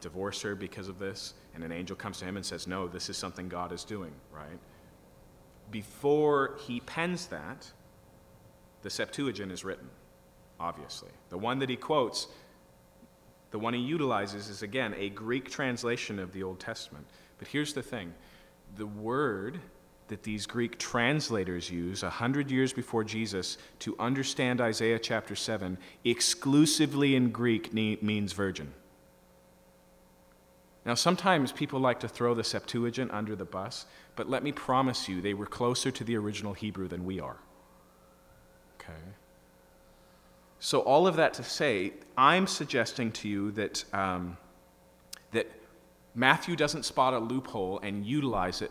divorce 0.00 0.40
her 0.40 0.54
because 0.54 0.88
of 0.88 0.98
this. 0.98 1.34
And 1.54 1.62
an 1.62 1.70
angel 1.70 1.94
comes 1.94 2.18
to 2.20 2.24
him 2.24 2.38
and 2.38 2.46
says, 2.46 2.66
No, 2.66 2.88
this 2.88 3.10
is 3.10 3.18
something 3.18 3.46
God 3.46 3.72
is 3.72 3.84
doing, 3.84 4.12
right? 4.32 4.58
Before 5.70 6.56
he 6.66 6.80
pens 6.80 7.26
that, 7.26 7.70
the 8.80 8.88
Septuagint 8.88 9.52
is 9.52 9.66
written, 9.66 9.90
obviously. 10.58 11.10
The 11.28 11.36
one 11.36 11.58
that 11.58 11.68
he 11.68 11.76
quotes, 11.76 12.26
the 13.50 13.58
one 13.58 13.74
he 13.74 13.80
utilizes, 13.80 14.48
is 14.48 14.62
again 14.62 14.94
a 14.96 15.10
Greek 15.10 15.50
translation 15.50 16.18
of 16.18 16.32
the 16.32 16.42
Old 16.42 16.58
Testament. 16.58 17.04
But 17.36 17.48
here's 17.48 17.74
the 17.74 17.82
thing 17.82 18.14
the 18.76 18.86
word 18.86 19.60
that 20.08 20.22
these 20.22 20.46
Greek 20.46 20.78
translators 20.78 21.70
use 21.70 22.02
a 22.02 22.10
hundred 22.10 22.50
years 22.50 22.72
before 22.72 23.04
Jesus 23.04 23.56
to 23.80 23.96
understand 23.98 24.60
Isaiah 24.60 24.98
chapter 24.98 25.34
7 25.34 25.78
exclusively 26.04 27.16
in 27.16 27.30
Greek 27.30 27.72
means 27.72 28.32
virgin. 28.32 28.72
Now, 30.84 30.94
sometimes 30.94 31.50
people 31.50 31.80
like 31.80 32.00
to 32.00 32.08
throw 32.08 32.34
the 32.34 32.44
Septuagint 32.44 33.10
under 33.10 33.34
the 33.34 33.46
bus, 33.46 33.86
but 34.16 34.28
let 34.28 34.42
me 34.42 34.52
promise 34.52 35.08
you, 35.08 35.22
they 35.22 35.32
were 35.32 35.46
closer 35.46 35.90
to 35.90 36.04
the 36.04 36.16
original 36.16 36.52
Hebrew 36.52 36.88
than 36.88 37.06
we 37.06 37.20
are. 37.20 37.38
Okay? 38.78 38.92
So, 40.60 40.80
all 40.80 41.06
of 41.06 41.16
that 41.16 41.32
to 41.34 41.42
say, 41.42 41.94
I'm 42.18 42.46
suggesting 42.46 43.12
to 43.12 43.28
you 43.28 43.50
that, 43.52 43.84
um, 43.94 44.36
that 45.32 45.50
Matthew 46.14 46.54
doesn't 46.54 46.84
spot 46.84 47.14
a 47.14 47.18
loophole 47.18 47.80
and 47.82 48.04
utilize 48.04 48.60
it 48.60 48.70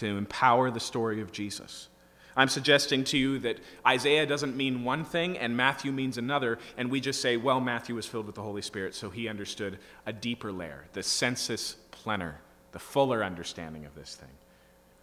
to 0.00 0.16
empower 0.16 0.70
the 0.70 0.80
story 0.80 1.20
of 1.20 1.32
Jesus. 1.32 1.88
I'm 2.36 2.48
suggesting 2.48 3.04
to 3.04 3.18
you 3.18 3.38
that 3.40 3.58
Isaiah 3.86 4.26
doesn't 4.26 4.56
mean 4.56 4.84
one 4.84 5.04
thing 5.04 5.36
and 5.36 5.56
Matthew 5.56 5.92
means 5.92 6.16
another, 6.16 6.58
and 6.76 6.90
we 6.90 7.00
just 7.00 7.20
say, 7.20 7.36
well, 7.36 7.60
Matthew 7.60 7.94
was 7.94 8.06
filled 8.06 8.26
with 8.26 8.34
the 8.34 8.42
Holy 8.42 8.62
Spirit, 8.62 8.94
so 8.94 9.10
he 9.10 9.28
understood 9.28 9.78
a 10.06 10.12
deeper 10.12 10.52
layer, 10.52 10.84
the 10.92 11.02
sensus 11.02 11.76
plenior, 11.90 12.40
the 12.72 12.78
fuller 12.78 13.24
understanding 13.24 13.84
of 13.84 13.94
this 13.94 14.14
thing. 14.14 14.30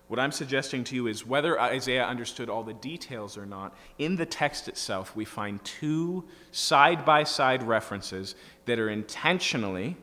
What 0.08 0.20
I'm 0.20 0.32
suggesting 0.32 0.86
to 0.86 0.96
you 0.96 1.08
is 1.08 1.26
whether 1.26 1.60
Isaiah 1.60 2.06
understood 2.06 2.50
all 2.50 2.64
the 2.64 2.74
details 2.74 3.38
or 3.38 3.46
not, 3.46 3.76
in 4.00 4.16
the 4.16 4.26
text 4.26 4.70
itself, 4.70 5.16
we 5.16 5.26
find 5.26 5.64
two 5.66 6.24
side 6.52 7.04
by 7.04 7.24
side 7.24 7.62
references 7.62 8.36
that 8.66 8.80
are 8.80 8.90
intentionally 8.90 9.98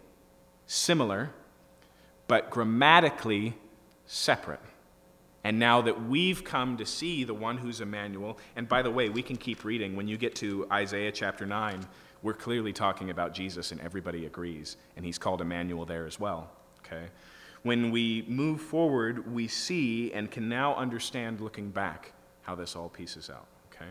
similar, 0.67 1.31
but 2.29 2.51
grammatically 2.51 3.55
separate. 4.07 4.61
And 5.45 5.59
now 5.59 5.83
that 5.83 6.07
we've 6.07 6.43
come 6.43 6.79
to 6.79 6.87
see 6.87 7.23
the 7.23 7.35
one 7.35 7.59
who's 7.59 7.83
Emmanuel, 7.83 8.39
and 8.57 8.67
by 8.67 8.81
the 8.81 8.91
way, 8.91 9.11
we 9.11 9.23
can 9.23 9.37
keep 9.37 9.63
reading. 9.63 9.95
When 9.95 10.09
you 10.09 10.17
get 10.17 10.35
to 10.37 10.67
Isaiah 10.73 11.13
chapter 11.13 11.45
9, 11.45 11.87
we're 12.23 12.33
clearly 12.33 12.73
talking 12.73 13.11
about 13.11 13.35
Jesus, 13.35 13.71
and 13.71 13.81
everybody 13.83 14.25
agrees, 14.25 14.79
and 14.97 15.05
he's 15.05 15.19
called 15.19 15.43
Emmanuel 15.43 15.85
there 15.85 16.07
as 16.07 16.19
well. 16.19 16.51
Okay? 16.79 17.09
When 17.63 17.91
we 17.91 18.25
move 18.27 18.63
forward, 18.63 19.33
we 19.33 19.47
see 19.47 20.11
and 20.13 20.31
can 20.31 20.49
now 20.49 20.75
understand, 20.77 21.43
looking 21.43 21.71
back, 21.71 22.13
how 22.43 22.55
this 22.55 22.75
all 22.75 22.89
pieces 22.89 23.29
out. 23.29 23.47
Okay? 23.71 23.91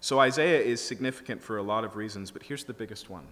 So 0.00 0.20
Isaiah 0.20 0.60
is 0.60 0.80
significant 0.80 1.42
for 1.42 1.56
a 1.56 1.62
lot 1.62 1.82
of 1.82 1.96
reasons, 1.96 2.30
but 2.30 2.44
here's 2.44 2.64
the 2.64 2.74
biggest 2.74 3.10
one 3.10 3.26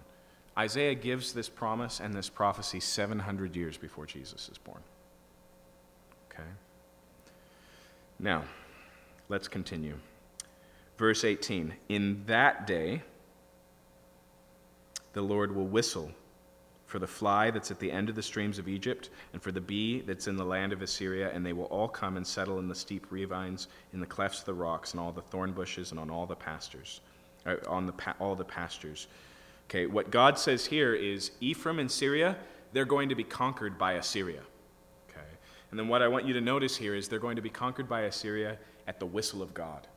Isaiah 0.57 0.95
gives 0.95 1.31
this 1.31 1.47
promise 1.47 2.01
and 2.01 2.13
this 2.13 2.29
prophecy 2.29 2.81
700 2.81 3.55
years 3.55 3.77
before 3.77 4.05
Jesus 4.05 4.49
is 4.49 4.57
born. 4.57 4.81
Okay? 6.29 6.49
Now, 8.19 8.43
let's 9.29 9.47
continue. 9.47 9.97
Verse 10.97 11.23
18 11.23 11.73
In 11.89 12.23
that 12.27 12.67
day, 12.67 13.01
the 15.13 15.21
Lord 15.21 15.55
will 15.55 15.67
whistle 15.67 16.11
for 16.85 16.99
the 16.99 17.07
fly 17.07 17.51
that's 17.51 17.71
at 17.71 17.79
the 17.79 17.91
end 17.91 18.09
of 18.09 18.15
the 18.15 18.21
streams 18.21 18.59
of 18.59 18.67
Egypt, 18.67 19.09
and 19.33 19.41
for 19.41 19.51
the 19.51 19.59
bee 19.59 20.01
that's 20.01 20.27
in 20.27 20.35
the 20.35 20.45
land 20.45 20.71
of 20.71 20.81
Assyria, 20.81 21.31
and 21.33 21.45
they 21.45 21.53
will 21.53 21.65
all 21.65 21.87
come 21.87 22.15
and 22.15 22.25
settle 22.25 22.59
in 22.59 22.67
the 22.67 22.75
steep 22.75 23.07
ravines, 23.09 23.67
in 23.91 23.99
the 23.99 24.05
clefts 24.05 24.39
of 24.39 24.45
the 24.45 24.53
rocks, 24.53 24.91
and 24.91 24.99
all 24.99 25.11
the 25.11 25.21
thorn 25.21 25.51
bushes, 25.51 25.91
and 25.91 25.99
on 25.99 26.09
all 26.09 26.25
the 26.25 26.35
pastures, 26.35 27.01
uh, 27.45 27.55
on 27.67 27.85
the 27.85 27.91
pa- 27.91 28.15
all 28.19 28.35
the 28.35 28.45
pastures. 28.45 29.07
Okay, 29.67 29.87
what 29.87 30.11
God 30.11 30.37
says 30.37 30.67
here 30.67 30.93
is 30.93 31.31
Ephraim 31.41 31.79
and 31.79 31.89
Syria, 31.89 32.37
they're 32.71 32.85
going 32.85 33.09
to 33.09 33.15
be 33.15 33.23
conquered 33.23 33.77
by 33.77 33.93
Assyria. 33.93 34.41
And 35.71 35.79
then 35.79 35.87
what 35.87 36.01
I 36.01 36.07
want 36.07 36.25
you 36.25 36.33
to 36.33 36.41
notice 36.41 36.77
here 36.77 36.95
is 36.95 37.07
they're 37.07 37.19
going 37.19 37.35
to 37.35 37.41
be 37.41 37.49
conquered 37.49 37.89
by 37.89 38.01
Assyria 38.01 38.57
at 38.87 38.99
the 38.99 39.05
whistle 39.05 39.41
of 39.41 39.53
God. 39.53 39.87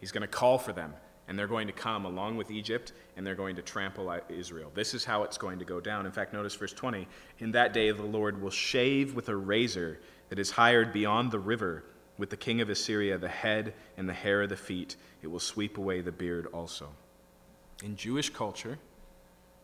He's 0.00 0.12
going 0.12 0.22
to 0.22 0.28
call 0.28 0.58
for 0.58 0.72
them, 0.72 0.94
and 1.26 1.38
they're 1.38 1.46
going 1.46 1.66
to 1.66 1.72
come 1.72 2.04
along 2.04 2.36
with 2.36 2.50
Egypt, 2.50 2.92
and 3.16 3.26
they're 3.26 3.34
going 3.34 3.56
to 3.56 3.62
trample 3.62 4.14
Israel. 4.28 4.70
This 4.74 4.94
is 4.94 5.04
how 5.04 5.24
it's 5.24 5.38
going 5.38 5.58
to 5.58 5.64
go 5.64 5.80
down. 5.80 6.06
In 6.06 6.12
fact, 6.12 6.32
notice 6.32 6.54
verse 6.54 6.72
20 6.72 7.06
In 7.40 7.52
that 7.52 7.72
day, 7.72 7.90
the 7.90 8.02
Lord 8.02 8.40
will 8.40 8.50
shave 8.50 9.14
with 9.14 9.28
a 9.28 9.36
razor 9.36 10.00
that 10.28 10.38
is 10.38 10.50
hired 10.50 10.92
beyond 10.92 11.30
the 11.30 11.38
river 11.38 11.84
with 12.18 12.30
the 12.30 12.36
king 12.36 12.60
of 12.60 12.68
Assyria 12.68 13.16
the 13.18 13.28
head 13.28 13.74
and 13.96 14.08
the 14.08 14.12
hair 14.14 14.42
of 14.42 14.48
the 14.48 14.56
feet. 14.56 14.96
It 15.22 15.28
will 15.28 15.40
sweep 15.40 15.78
away 15.78 16.00
the 16.00 16.12
beard 16.12 16.46
also. 16.46 16.88
In 17.82 17.96
Jewish 17.96 18.30
culture, 18.30 18.78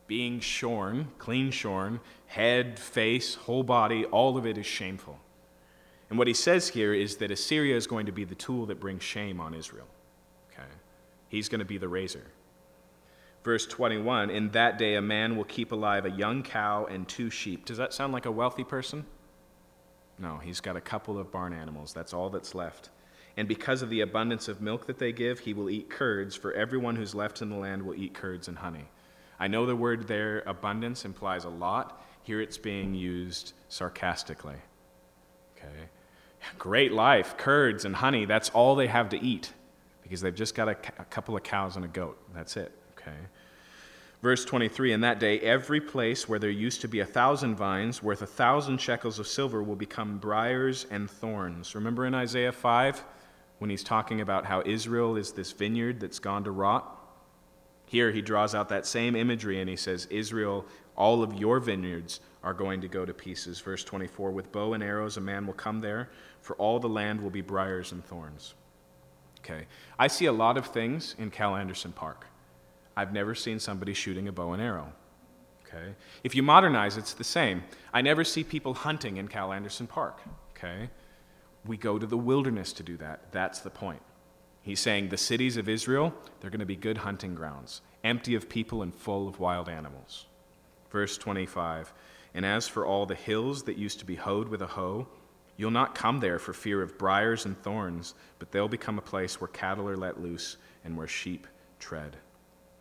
being 0.06 0.40
shorn, 0.40 1.08
clean 1.18 1.50
shorn, 1.50 2.00
head, 2.26 2.78
face, 2.78 3.34
whole 3.34 3.62
body, 3.62 4.04
all 4.04 4.36
of 4.36 4.46
it 4.46 4.58
is 4.58 4.66
shameful. 4.66 5.18
And 6.10 6.18
what 6.18 6.28
he 6.28 6.34
says 6.34 6.68
here 6.68 6.92
is 6.92 7.16
that 7.16 7.30
Assyria 7.30 7.76
is 7.76 7.86
going 7.86 8.06
to 8.06 8.12
be 8.12 8.24
the 8.24 8.34
tool 8.34 8.66
that 8.66 8.80
brings 8.80 9.02
shame 9.02 9.40
on 9.40 9.54
Israel. 9.54 9.86
Okay? 10.52 10.68
He's 11.28 11.48
going 11.48 11.60
to 11.60 11.64
be 11.64 11.78
the 11.78 11.88
razor. 11.88 12.24
Verse 13.42 13.66
21 13.66 14.30
In 14.30 14.50
that 14.50 14.78
day, 14.78 14.94
a 14.94 15.02
man 15.02 15.36
will 15.36 15.44
keep 15.44 15.72
alive 15.72 16.04
a 16.06 16.10
young 16.10 16.42
cow 16.42 16.86
and 16.86 17.06
two 17.06 17.30
sheep. 17.30 17.64
Does 17.64 17.76
that 17.78 17.92
sound 17.92 18.12
like 18.12 18.26
a 18.26 18.30
wealthy 18.30 18.64
person? 18.64 19.04
No, 20.18 20.38
he's 20.38 20.60
got 20.60 20.76
a 20.76 20.80
couple 20.80 21.18
of 21.18 21.30
barn 21.32 21.52
animals. 21.52 21.92
That's 21.92 22.14
all 22.14 22.30
that's 22.30 22.54
left. 22.54 22.90
And 23.36 23.48
because 23.48 23.82
of 23.82 23.90
the 23.90 24.00
abundance 24.00 24.46
of 24.46 24.60
milk 24.60 24.86
that 24.86 24.98
they 24.98 25.12
give, 25.12 25.40
he 25.40 25.54
will 25.54 25.68
eat 25.68 25.90
curds, 25.90 26.36
for 26.36 26.52
everyone 26.52 26.94
who's 26.94 27.14
left 27.14 27.42
in 27.42 27.50
the 27.50 27.56
land 27.56 27.82
will 27.82 27.96
eat 27.96 28.14
curds 28.14 28.46
and 28.46 28.56
honey. 28.56 28.84
I 29.40 29.48
know 29.48 29.66
the 29.66 29.74
word 29.74 30.06
there, 30.06 30.44
abundance, 30.46 31.04
implies 31.04 31.44
a 31.44 31.48
lot. 31.48 32.00
Here 32.22 32.40
it's 32.40 32.56
being 32.56 32.94
used 32.94 33.52
sarcastically. 33.68 34.56
Okay? 35.64 35.88
Great 36.58 36.92
life, 36.92 37.36
curds 37.36 37.84
and 37.84 37.96
honey, 37.96 38.24
that's 38.26 38.50
all 38.50 38.74
they 38.74 38.86
have 38.86 39.08
to 39.10 39.20
eat 39.20 39.52
because 40.02 40.20
they've 40.20 40.34
just 40.34 40.54
got 40.54 40.68
a, 40.68 40.76
a 40.98 41.04
couple 41.06 41.36
of 41.36 41.42
cows 41.42 41.76
and 41.76 41.84
a 41.84 41.88
goat. 41.88 42.18
That's 42.34 42.56
it. 42.56 42.72
Okay? 42.98 43.16
Verse 44.22 44.44
23 44.44 44.92
In 44.92 45.00
that 45.02 45.20
day, 45.20 45.38
every 45.40 45.80
place 45.80 46.28
where 46.28 46.38
there 46.38 46.48
used 46.48 46.80
to 46.80 46.88
be 46.88 47.00
a 47.00 47.06
thousand 47.06 47.56
vines 47.56 48.02
worth 48.02 48.22
a 48.22 48.26
thousand 48.26 48.80
shekels 48.80 49.18
of 49.18 49.26
silver 49.26 49.62
will 49.62 49.76
become 49.76 50.18
briars 50.18 50.86
and 50.90 51.10
thorns. 51.10 51.74
Remember 51.74 52.06
in 52.06 52.14
Isaiah 52.14 52.52
5 52.52 53.04
when 53.58 53.68
he's 53.70 53.84
talking 53.84 54.22
about 54.22 54.46
how 54.46 54.62
Israel 54.64 55.16
is 55.16 55.32
this 55.32 55.52
vineyard 55.52 56.00
that's 56.00 56.18
gone 56.18 56.44
to 56.44 56.50
rot? 56.50 56.90
Here 57.86 58.12
he 58.12 58.22
draws 58.22 58.54
out 58.54 58.70
that 58.70 58.86
same 58.86 59.14
imagery 59.14 59.60
and 59.60 59.68
he 59.68 59.76
says, 59.76 60.06
Israel, 60.06 60.64
all 60.96 61.22
of 61.22 61.34
your 61.34 61.60
vineyards 61.60 62.20
are 62.42 62.54
going 62.54 62.80
to 62.82 62.88
go 62.88 63.04
to 63.04 63.14
pieces. 63.14 63.60
Verse 63.60 63.84
24 63.84 64.30
With 64.30 64.52
bow 64.52 64.74
and 64.74 64.82
arrows, 64.82 65.16
a 65.16 65.20
man 65.20 65.46
will 65.46 65.54
come 65.54 65.80
there, 65.80 66.10
for 66.40 66.54
all 66.56 66.78
the 66.78 66.88
land 66.88 67.20
will 67.20 67.30
be 67.30 67.40
briars 67.40 67.92
and 67.92 68.04
thorns. 68.04 68.54
Okay. 69.40 69.66
I 69.98 70.06
see 70.06 70.26
a 70.26 70.32
lot 70.32 70.56
of 70.56 70.66
things 70.66 71.14
in 71.18 71.30
Cal 71.30 71.56
Anderson 71.56 71.92
Park. 71.92 72.26
I've 72.96 73.12
never 73.12 73.34
seen 73.34 73.58
somebody 73.58 73.92
shooting 73.92 74.28
a 74.28 74.32
bow 74.32 74.52
and 74.52 74.62
arrow. 74.62 74.92
Okay. 75.66 75.94
If 76.22 76.34
you 76.34 76.42
modernize, 76.42 76.96
it's 76.96 77.14
the 77.14 77.24
same. 77.24 77.64
I 77.92 78.00
never 78.00 78.24
see 78.24 78.44
people 78.44 78.74
hunting 78.74 79.16
in 79.16 79.28
Cal 79.28 79.52
Anderson 79.52 79.86
Park. 79.86 80.20
Okay. 80.56 80.88
We 81.66 81.76
go 81.76 81.98
to 81.98 82.06
the 82.06 82.16
wilderness 82.16 82.72
to 82.74 82.82
do 82.82 82.96
that. 82.98 83.32
That's 83.32 83.60
the 83.60 83.70
point. 83.70 84.02
He's 84.62 84.80
saying 84.80 85.08
the 85.08 85.18
cities 85.18 85.56
of 85.56 85.68
Israel, 85.68 86.14
they're 86.40 86.50
going 86.50 86.60
to 86.60 86.66
be 86.66 86.76
good 86.76 86.98
hunting 86.98 87.34
grounds, 87.34 87.82
empty 88.02 88.34
of 88.34 88.48
people 88.48 88.82
and 88.82 88.94
full 88.94 89.28
of 89.28 89.40
wild 89.40 89.68
animals. 89.68 90.26
Verse 90.94 91.18
25 91.18 91.92
And 92.34 92.46
as 92.46 92.68
for 92.68 92.86
all 92.86 93.04
the 93.04 93.16
hills 93.16 93.64
that 93.64 93.76
used 93.76 93.98
to 93.98 94.04
be 94.04 94.14
hoed 94.14 94.48
with 94.48 94.62
a 94.62 94.68
hoe, 94.68 95.08
you'll 95.56 95.72
not 95.72 95.96
come 95.96 96.20
there 96.20 96.38
for 96.38 96.52
fear 96.52 96.82
of 96.82 96.96
briars 96.98 97.46
and 97.46 97.60
thorns, 97.64 98.14
but 98.38 98.52
they'll 98.52 98.68
become 98.68 98.96
a 98.96 99.02
place 99.02 99.40
where 99.40 99.48
cattle 99.48 99.88
are 99.88 99.96
let 99.96 100.22
loose 100.22 100.56
and 100.84 100.96
where 100.96 101.08
sheep 101.08 101.48
tread. 101.80 102.16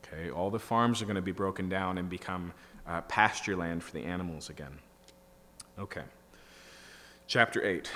Okay, 0.05 0.29
all 0.29 0.51
the 0.51 0.59
farms 0.59 1.01
are 1.01 1.05
going 1.05 1.15
to 1.15 1.23
be 1.23 1.31
broken 1.31 1.69
down 1.69 1.97
and 1.97 2.07
become 2.07 2.53
uh, 2.85 3.01
pasture 3.01 3.55
land 3.55 3.83
for 3.83 3.93
the 3.93 4.03
animals 4.03 4.51
again. 4.51 4.77
Okay. 5.79 6.03
Chapter 7.25 7.65
8. 7.65 7.89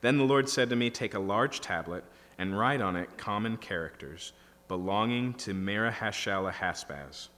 Then 0.00 0.18
the 0.18 0.24
Lord 0.24 0.48
said 0.48 0.68
to 0.70 0.74
me, 0.74 0.90
Take 0.90 1.14
a 1.14 1.20
large 1.20 1.60
tablet 1.60 2.02
and 2.38 2.58
write 2.58 2.80
on 2.80 2.96
it 2.96 3.16
common 3.16 3.56
characters 3.56 4.32
belonging 4.66 5.34
to 5.34 5.54
Maher-shalal 5.54 6.50
Hash-baz. 6.50 7.28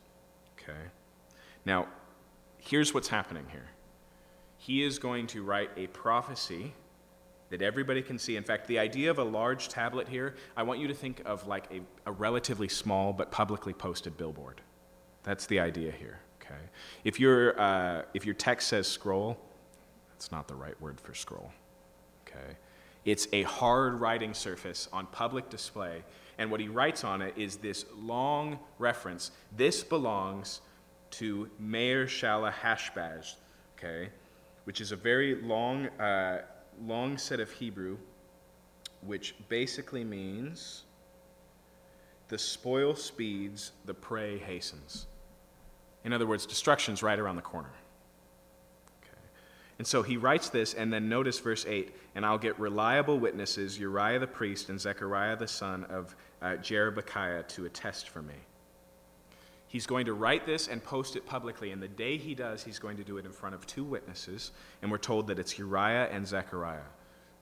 Okay? 0.58 0.88
Now, 1.64 1.88
here's 2.58 2.92
what's 2.92 3.08
happening 3.08 3.46
here. 3.50 3.68
He 4.56 4.82
is 4.82 4.98
going 4.98 5.26
to 5.28 5.42
write 5.42 5.70
a 5.76 5.88
prophecy 5.88 6.72
that 7.50 7.62
everybody 7.62 8.00
can 8.00 8.18
see. 8.18 8.36
In 8.36 8.44
fact, 8.44 8.66
the 8.66 8.78
idea 8.78 9.10
of 9.10 9.18
a 9.18 9.24
large 9.24 9.68
tablet 9.68 10.08
here, 10.08 10.34
I 10.56 10.62
want 10.62 10.80
you 10.80 10.88
to 10.88 10.94
think 10.94 11.20
of 11.26 11.46
like 11.46 11.66
a, 11.70 11.80
a 12.08 12.12
relatively 12.12 12.68
small 12.68 13.12
but 13.12 13.30
publicly 13.30 13.74
posted 13.74 14.16
billboard. 14.16 14.60
That's 15.22 15.46
the 15.46 15.60
idea 15.60 15.92
here. 15.92 16.20
Okay? 16.40 16.60
If, 17.04 17.20
your 17.20 17.60
uh, 17.60 18.02
if 18.14 18.24
your 18.24 18.34
text 18.34 18.68
says 18.68 18.88
scroll, 18.88 19.38
that's 20.10 20.32
not 20.32 20.48
the 20.48 20.54
right 20.54 20.80
word 20.80 21.00
for 21.00 21.14
scroll. 21.14 21.52
Okay? 22.26 22.56
It's 23.04 23.26
a 23.32 23.42
hard 23.42 24.00
writing 24.00 24.32
surface 24.32 24.88
on 24.92 25.06
public 25.06 25.50
display. 25.50 26.04
And 26.38 26.50
what 26.50 26.60
he 26.60 26.68
writes 26.68 27.04
on 27.04 27.20
it 27.20 27.34
is 27.36 27.56
this 27.56 27.84
long 27.96 28.58
reference. 28.78 29.32
This 29.56 29.82
belongs 29.82 30.60
to 31.12 31.48
Maher-shalal 31.58 32.52
Hash-baz, 32.52 33.36
okay, 33.78 34.10
which 34.64 34.80
is 34.80 34.92
a 34.92 34.96
very 34.96 35.36
long, 35.42 35.86
uh, 36.00 36.42
long 36.84 37.18
set 37.18 37.40
of 37.40 37.50
Hebrew, 37.50 37.96
which 39.02 39.34
basically 39.48 40.04
means 40.04 40.84
the 42.28 42.38
spoil 42.38 42.94
speeds, 42.94 43.72
the 43.84 43.94
prey 43.94 44.38
hastens. 44.38 45.06
In 46.04 46.12
other 46.12 46.26
words, 46.26 46.46
destruction's 46.46 47.02
right 47.02 47.18
around 47.18 47.36
the 47.36 47.42
corner. 47.42 47.72
Okay. 49.02 49.18
And 49.78 49.86
so 49.86 50.02
he 50.02 50.16
writes 50.16 50.48
this, 50.48 50.74
and 50.74 50.92
then 50.92 51.08
notice 51.08 51.38
verse 51.38 51.66
8 51.66 51.94
and 52.14 52.26
I'll 52.26 52.38
get 52.38 52.58
reliable 52.58 53.18
witnesses, 53.18 53.78
Uriah 53.78 54.18
the 54.18 54.26
priest 54.26 54.68
and 54.68 54.80
Zechariah 54.80 55.36
the 55.36 55.48
son 55.48 55.84
of 55.84 56.14
uh, 56.42 56.56
to 56.56 57.64
attest 57.64 58.08
for 58.08 58.22
me. 58.22 58.34
He's 59.72 59.86
going 59.86 60.04
to 60.04 60.12
write 60.12 60.44
this 60.44 60.68
and 60.68 60.84
post 60.84 61.16
it 61.16 61.24
publicly, 61.24 61.70
and 61.70 61.82
the 61.82 61.88
day 61.88 62.18
he 62.18 62.34
does, 62.34 62.62
he's 62.62 62.78
going 62.78 62.98
to 62.98 63.04
do 63.04 63.16
it 63.16 63.24
in 63.24 63.32
front 63.32 63.54
of 63.54 63.66
two 63.66 63.84
witnesses, 63.84 64.50
and 64.82 64.90
we're 64.90 64.98
told 64.98 65.28
that 65.28 65.38
it's 65.38 65.58
Uriah 65.58 66.10
and 66.12 66.26
Zechariah. 66.26 66.90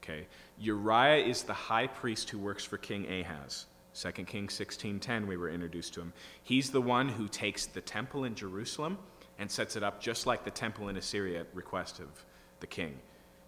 Okay, 0.01 0.29
Uriah 0.57 1.27
is 1.27 1.43
the 1.43 1.53
high 1.53 1.89
priest 1.89 2.31
who 2.31 2.39
works 2.39 2.65
for 2.65 2.79
King 2.79 3.05
Ahaz. 3.11 3.67
2 3.95 4.27
Kings 4.27 4.55
16:10 4.55 5.27
we 5.27 5.37
were 5.37 5.51
introduced 5.51 5.95
to 5.95 6.03
him. 6.03 6.13
He's 6.41 6.71
the 6.71 6.81
one 6.81 7.09
who 7.09 7.27
takes 7.27 7.67
the 7.67 7.81
temple 7.81 8.23
in 8.23 8.37
Jerusalem 8.37 8.99
and 9.41 9.51
sets 9.51 9.75
it 9.75 9.83
up 9.83 10.01
just 10.01 10.25
like 10.25 10.45
the 10.45 10.53
temple 10.53 10.89
in 10.89 10.97
Assyria 10.97 11.41
at 11.41 11.49
request 11.53 11.99
of 11.99 12.25
the 12.61 12.69
king. 12.69 13.01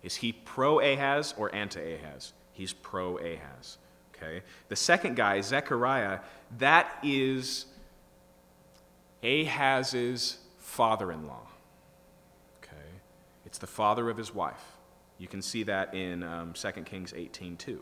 Is 0.03 0.17
he 0.17 0.33
pro 0.33 0.81
Ahaz 0.81 1.35
or 1.39 1.55
anti 1.55 1.95
Ahaz? 1.95 2.33
He's 2.51 2.73
pro 2.73 3.19
Ahaz. 3.19 3.79
Okay? 4.17 4.43
The 4.69 4.77
second 4.77 5.15
guy, 5.15 5.41
Zechariah, 5.41 6.19
that 6.59 6.99
is 7.05 7.67
Ahaz's 9.23 10.39
father 10.59 11.13
in 11.13 11.27
law. 11.27 11.47
Okay? 12.63 12.77
It's 13.47 13.59
the 13.59 13.67
father 13.67 14.11
of 14.11 14.17
his 14.17 14.35
wife. 14.35 14.63
You 15.19 15.29
can 15.29 15.43
see 15.43 15.63
that 15.65 15.95
in 15.95 16.23
um, 16.23 16.53
2 16.53 16.71
Kings 16.83 17.15
18 17.17 17.57
too. 17.57 17.81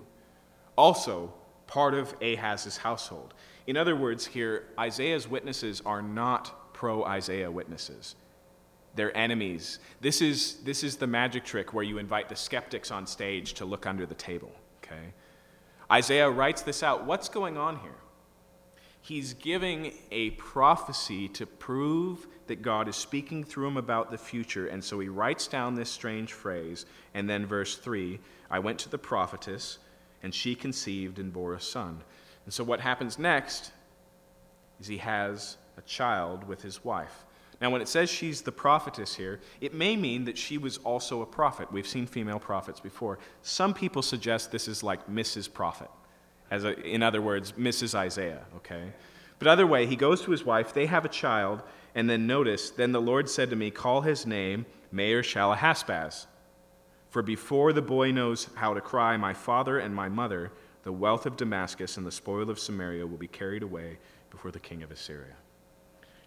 Also, 0.76 1.32
part 1.66 1.94
of 1.94 2.14
Ahaz's 2.20 2.78
household. 2.78 3.34
In 3.66 3.76
other 3.76 3.94
words, 3.94 4.26
here, 4.26 4.64
Isaiah's 4.78 5.28
witnesses 5.28 5.82
are 5.86 6.02
not 6.02 6.72
pro 6.74 7.04
Isaiah 7.04 7.50
witnesses. 7.50 8.16
They're 8.96 9.16
enemies. 9.16 9.78
This 10.00 10.20
is, 10.20 10.56
this 10.64 10.82
is 10.82 10.96
the 10.96 11.06
magic 11.06 11.44
trick 11.44 11.72
where 11.72 11.84
you 11.84 11.98
invite 11.98 12.28
the 12.28 12.36
skeptics 12.36 12.90
on 12.90 13.06
stage 13.06 13.54
to 13.54 13.64
look 13.64 13.86
under 13.86 14.04
the 14.04 14.14
table. 14.14 14.50
Okay? 14.82 15.12
Isaiah 15.90 16.28
writes 16.28 16.62
this 16.62 16.82
out. 16.82 17.04
What's 17.06 17.28
going 17.28 17.56
on 17.56 17.78
here? 17.78 17.96
He's 19.02 19.34
giving 19.34 19.94
a 20.10 20.30
prophecy 20.32 21.28
to 21.28 21.46
prove 21.46 22.26
that 22.46 22.62
God 22.62 22.88
is 22.88 22.96
speaking 22.96 23.44
through 23.44 23.68
him 23.68 23.76
about 23.76 24.10
the 24.10 24.18
future. 24.18 24.66
And 24.66 24.84
so 24.84 25.00
he 25.00 25.08
writes 25.08 25.46
down 25.46 25.74
this 25.74 25.90
strange 25.90 26.32
phrase. 26.32 26.84
And 27.14 27.28
then, 27.28 27.46
verse 27.46 27.76
3 27.76 28.18
I 28.50 28.58
went 28.58 28.78
to 28.80 28.88
the 28.88 28.98
prophetess, 28.98 29.78
and 30.22 30.34
she 30.34 30.54
conceived 30.54 31.18
and 31.18 31.32
bore 31.32 31.54
a 31.54 31.60
son. 31.60 32.02
And 32.44 32.52
so, 32.52 32.64
what 32.64 32.80
happens 32.80 33.18
next 33.18 33.72
is 34.80 34.86
he 34.86 34.98
has 34.98 35.56
a 35.76 35.82
child 35.82 36.44
with 36.44 36.62
his 36.62 36.84
wife. 36.84 37.24
Now, 37.60 37.70
when 37.70 37.82
it 37.82 37.88
says 37.88 38.08
she's 38.08 38.40
the 38.40 38.52
prophetess 38.52 39.14
here, 39.14 39.40
it 39.60 39.74
may 39.74 39.94
mean 39.94 40.24
that 40.24 40.38
she 40.38 40.56
was 40.56 40.78
also 40.78 41.20
a 41.20 41.26
prophet. 41.26 41.70
We've 41.70 41.86
seen 41.86 42.06
female 42.06 42.38
prophets 42.38 42.80
before. 42.80 43.18
Some 43.42 43.74
people 43.74 44.02
suggest 44.02 44.50
this 44.50 44.66
is 44.66 44.82
like 44.82 45.06
Mrs. 45.08 45.52
Prophet, 45.52 45.90
as 46.50 46.64
a, 46.64 46.78
in 46.80 47.02
other 47.02 47.22
words, 47.22 47.52
Mrs. 47.52 47.94
Isaiah, 47.94 48.44
okay? 48.56 48.92
But 49.38 49.48
other 49.48 49.66
way, 49.66 49.86
he 49.86 49.96
goes 49.96 50.22
to 50.22 50.30
his 50.30 50.44
wife, 50.44 50.74
they 50.74 50.86
have 50.86 51.04
a 51.04 51.08
child, 51.08 51.62
and 51.94 52.08
then 52.08 52.26
notice, 52.26 52.70
then 52.70 52.92
the 52.92 53.00
Lord 53.00 53.28
said 53.28 53.50
to 53.50 53.56
me, 53.56 53.70
Call 53.70 54.02
his 54.02 54.26
name 54.26 54.66
Maher-shalal 54.92 55.56
Hash-baz. 55.56 56.26
For 57.08 57.22
before 57.22 57.72
the 57.72 57.82
boy 57.82 58.12
knows 58.12 58.48
how 58.54 58.74
to 58.74 58.80
cry, 58.80 59.16
my 59.16 59.32
father 59.32 59.78
and 59.78 59.94
my 59.94 60.08
mother, 60.08 60.52
the 60.82 60.92
wealth 60.92 61.26
of 61.26 61.36
Damascus 61.36 61.96
and 61.96 62.06
the 62.06 62.12
spoil 62.12 62.48
of 62.48 62.58
Samaria 62.58 63.06
will 63.06 63.18
be 63.18 63.26
carried 63.26 63.62
away 63.62 63.98
before 64.30 64.50
the 64.50 64.60
king 64.60 64.82
of 64.82 64.90
Assyria. 64.90 65.36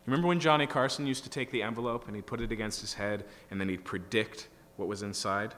Remember 0.06 0.28
when 0.28 0.40
Johnny 0.40 0.68
Carson 0.68 1.08
used 1.08 1.24
to 1.24 1.30
take 1.30 1.52
the 1.52 1.64
envelope 1.64 2.08
and 2.08 2.16
he'd 2.16 2.26
put 2.26 2.42
it 2.42 2.52
against 2.52 2.82
his 2.82 2.94
head 2.94 3.26
and 3.50 3.60
then 3.60 3.70
he'd 3.70 3.86
predict 3.86 4.50
what 4.76 4.88
was 4.88 5.02
inside? 5.02 5.56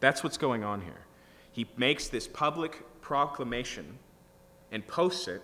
That's 0.00 0.22
what's 0.22 0.36
going 0.36 0.64
on 0.64 0.82
here. 0.82 1.06
He 1.52 1.66
makes 1.76 2.08
this 2.08 2.28
public 2.28 2.84
proclamation 3.00 3.98
and 4.72 4.86
posts 4.86 5.28
it, 5.28 5.42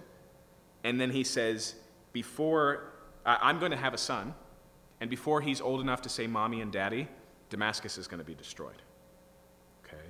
and 0.85 1.01
then 1.01 1.11
he 1.11 1.24
says, 1.24 1.74
Before 2.12 2.93
I'm 3.24 3.59
going 3.59 3.70
to 3.70 3.77
have 3.77 3.94
a 3.94 3.99
son, 3.99 4.35
and 5.01 5.09
before 5.09 5.40
he's 5.40 5.61
old 5.61 5.81
enough 5.81 6.03
to 6.03 6.09
say 6.09 6.27
mommy 6.27 6.61
and 6.61 6.73
daddy, 6.73 7.09
Damascus 7.51 7.99
is 7.99 8.07
going 8.09 8.19
to 8.19 8.24
be 8.24 8.35
destroyed. 8.35 8.82
Okay? 9.85 10.03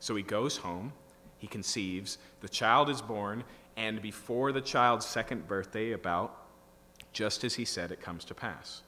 So 0.00 0.16
he 0.16 0.22
goes 0.22 0.56
home, 0.56 0.92
he 1.38 1.46
conceives, 1.46 2.18
the 2.40 2.48
child 2.48 2.88
is 2.88 3.02
born, 3.02 3.44
and 3.76 4.00
before 4.00 4.52
the 4.52 4.60
child's 4.60 5.04
second 5.04 5.46
birthday, 5.46 5.92
about 5.92 6.42
just 7.12 7.44
as 7.44 7.54
he 7.54 7.64
said 7.64 7.90
it 7.90 8.00
comes 8.00 8.24
to 8.24 8.34
pass. 8.34 8.82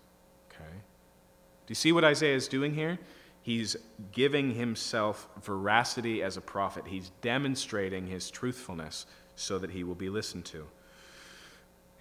Okay? 0.50 0.70
Do 0.70 1.70
you 1.70 1.74
see 1.74 1.92
what 1.92 2.04
Isaiah 2.04 2.36
is 2.36 2.48
doing 2.48 2.74
here? 2.74 2.98
He's 3.42 3.76
giving 4.12 4.54
himself 4.54 5.28
veracity 5.42 6.22
as 6.22 6.36
a 6.36 6.40
prophet. 6.40 6.84
He's 6.86 7.10
demonstrating 7.20 8.06
his 8.06 8.30
truthfulness 8.30 9.06
so 9.38 9.58
that 9.58 9.70
he 9.70 9.84
will 9.84 9.94
be 9.94 10.08
listened 10.08 10.44
to. 10.46 10.66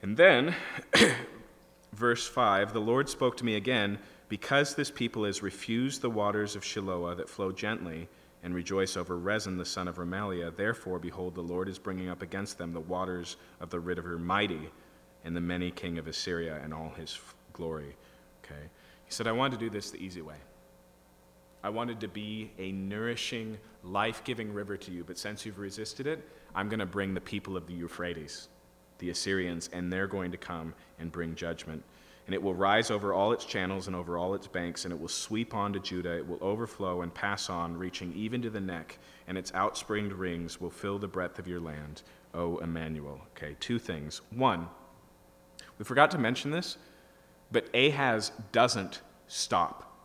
And 0.02 0.18
then, 0.18 0.56
verse 1.94 2.28
5 2.28 2.74
the 2.74 2.82
Lord 2.82 3.10
spoke 3.10 3.38
to 3.38 3.46
me 3.46 3.56
again, 3.56 4.00
because 4.30 4.76
this 4.76 4.92
people 4.92 5.24
has 5.24 5.42
refused 5.42 6.02
the 6.02 6.10
waters 6.10 6.56
of 6.56 6.64
Shiloah 6.64 7.16
that 7.18 7.30
flow 7.30 7.52
gently, 7.52 8.10
and 8.44 8.54
rejoice 8.54 8.96
over 8.96 9.18
Rezin 9.18 9.58
the 9.58 9.66
son 9.66 9.88
of 9.88 9.98
Remaliah, 9.98 10.56
therefore, 10.56 11.00
behold, 11.00 11.36
the 11.36 11.42
Lord 11.42 11.68
is 11.68 11.80
bringing 11.80 12.10
up 12.10 12.22
against 12.22 12.58
them 12.58 12.72
the 12.72 12.80
waters 12.80 13.36
of 13.60 13.70
the 13.70 13.80
river 13.80 14.18
mighty 14.18 14.70
and 15.26 15.36
the 15.36 15.42
many 15.42 15.72
king 15.72 15.98
of 15.98 16.08
Assyria 16.08 16.60
and 16.64 16.74
all 16.74 16.94
his 16.96 17.20
glory. 17.54 17.96
Okay? 18.44 18.62
He 19.06 19.12
said, 19.12 19.28
I 19.28 19.32
wanted 19.32 19.60
to 19.60 19.66
do 19.66 19.70
this 19.70 19.92
the 19.92 19.98
easy 19.98 20.22
way. 20.22 20.36
I 21.64 21.70
wanted 21.70 22.00
to 22.02 22.08
be 22.08 22.52
a 22.60 22.72
nourishing, 22.72 23.58
life 23.84 24.24
giving 24.24 24.54
river 24.54 24.78
to 24.78 24.92
you, 24.92 25.04
but 25.04 25.18
since 25.18 25.46
you've 25.46 25.60
resisted 25.60 26.08
it, 26.08 26.26
I'm 26.58 26.70
going 26.70 26.80
to 26.80 26.88
bring 26.88 27.14
the 27.14 27.22
people 27.22 27.56
of 27.56 27.68
the 27.68 27.74
Euphrates, 27.74 28.48
the 28.98 29.12
Assyrians, 29.12 29.70
and 29.74 29.94
they're 29.94 30.08
going 30.08 30.32
to 30.32 30.38
come 30.38 30.74
and 30.98 31.12
bring 31.12 31.36
judgment. 31.36 31.84
And 32.26 32.34
it 32.34 32.42
will 32.42 32.56
rise 32.56 32.90
over 32.90 33.14
all 33.14 33.32
its 33.32 33.46
channels 33.46 33.86
and 33.86 33.96
over 33.96 34.18
all 34.18 34.34
its 34.34 34.48
banks, 34.48 34.84
and 34.84 34.92
it 34.92 35.00
will 35.00 35.08
sweep 35.08 35.54
on 35.54 35.72
to 35.74 35.80
Judah. 35.80 36.18
It 36.18 36.28
will 36.28 36.40
overflow 36.42 37.04
and 37.04 37.14
pass 37.14 37.52
on, 37.52 37.78
reaching 37.78 38.12
even 38.14 38.42
to 38.42 38.50
the 38.50 38.60
neck, 38.60 38.98
and 39.28 39.38
its 39.38 39.52
outspringed 39.52 40.18
rings 40.18 40.60
will 40.60 40.72
fill 40.72 40.98
the 40.98 41.08
breadth 41.08 41.38
of 41.38 41.48
your 41.48 41.60
land, 41.60 42.02
O 42.34 42.58
Emmanuel. 42.58 43.22
Okay, 43.36 43.56
two 43.60 43.78
things. 43.78 44.22
One, 44.32 44.68
we 45.78 45.86
forgot 45.86 46.10
to 46.10 46.18
mention 46.18 46.50
this, 46.50 46.80
but 47.52 47.70
Ahaz 47.76 48.32
doesn't 48.52 49.02
stop 49.28 49.96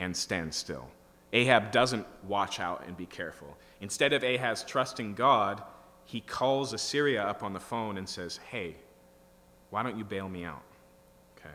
and 0.00 0.16
stand 0.16 0.54
still. 0.54 0.88
Ahab 1.34 1.70
doesn't 1.70 2.06
watch 2.24 2.60
out 2.60 2.82
and 2.86 2.96
be 2.96 3.04
careful. 3.04 3.58
Instead 3.82 4.14
of 4.14 4.22
Ahaz 4.22 4.64
trusting 4.64 5.12
God, 5.12 5.62
he 6.08 6.22
calls 6.22 6.72
Assyria 6.72 7.22
up 7.22 7.42
on 7.42 7.52
the 7.52 7.60
phone 7.60 7.98
and 7.98 8.08
says, 8.08 8.40
Hey, 8.50 8.76
why 9.68 9.82
don't 9.82 9.98
you 9.98 10.04
bail 10.04 10.26
me 10.26 10.42
out? 10.42 10.62
Okay. 11.36 11.54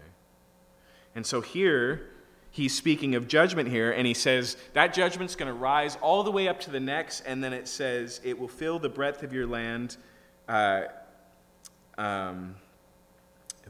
And 1.15 1.25
so 1.25 1.41
here, 1.41 2.11
he's 2.51 2.75
speaking 2.75 3.15
of 3.15 3.27
judgment 3.27 3.67
here, 3.67 3.91
and 3.91 4.05
he 4.05 4.13
says 4.13 4.55
that 4.73 4.93
judgment's 4.93 5.35
going 5.35 5.47
to 5.47 5.55
rise 5.55 5.97
all 6.01 6.21
the 6.21 6.30
way 6.30 6.47
up 6.47 6.59
to 6.59 6.69
the 6.69 6.80
necks, 6.80 7.21
and 7.21 7.43
then 7.43 7.51
it 7.51 7.67
says, 7.67 8.21
It 8.23 8.38
will 8.38 8.47
fill 8.47 8.77
the 8.77 8.89
breadth 8.89 9.23
of 9.23 9.34
your 9.34 9.47
land. 9.47 9.97
Uh, 10.47 10.84
um, 11.97 12.53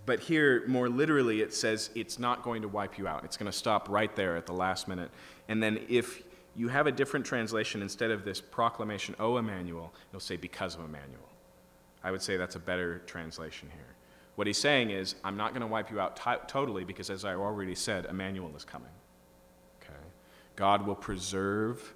but 0.06 0.20
here, 0.20 0.66
more 0.68 0.90
literally, 0.90 1.40
it 1.40 1.54
says 1.54 1.92
it's 1.96 2.20
not 2.20 2.44
going 2.44 2.62
to 2.62 2.68
wipe 2.68 2.98
you 2.98 3.08
out. 3.08 3.24
It's 3.24 3.38
going 3.38 3.50
to 3.50 3.58
stop 3.58 3.88
right 3.88 4.14
there 4.18 4.36
at 4.36 4.46
the 4.46 4.54
last 4.54 4.90
minute. 4.90 5.12
And 5.48 5.64
then 5.64 5.80
if 5.88 6.24
you 6.56 6.68
have 6.68 6.88
a 6.88 6.92
different 6.92 7.26
translation, 7.26 7.82
instead 7.82 8.12
of 8.12 8.24
this 8.24 8.40
proclamation, 8.40 9.16
O 9.20 9.38
Emmanuel, 9.38 9.94
it'll 10.10 10.20
say 10.20 10.36
because 10.36 10.76
of 10.76 10.82
Emmanuel. 10.82 11.30
I 12.04 12.12
would 12.12 12.22
say 12.22 12.38
that's 12.38 12.56
a 12.56 12.60
better 12.60 13.00
translation 13.06 13.70
here. 13.72 13.96
What 14.36 14.48
he's 14.48 14.58
saying 14.58 14.90
is, 14.90 15.16
I'm 15.24 15.38
not 15.38 15.52
going 15.52 15.62
to 15.62 15.68
wipe 15.68 15.92
you 15.92 16.00
out 16.00 16.16
t- 16.16 16.46
totally 16.48 16.84
because, 16.84 17.10
as 17.10 17.24
I 17.24 17.36
already 17.36 17.76
said, 17.76 18.06
Emmanuel 18.06 18.52
is 18.56 18.66
coming. 18.66 18.90
Okay? 19.82 20.00
God 20.56 20.86
will 20.86 20.96
preserve 20.96 21.94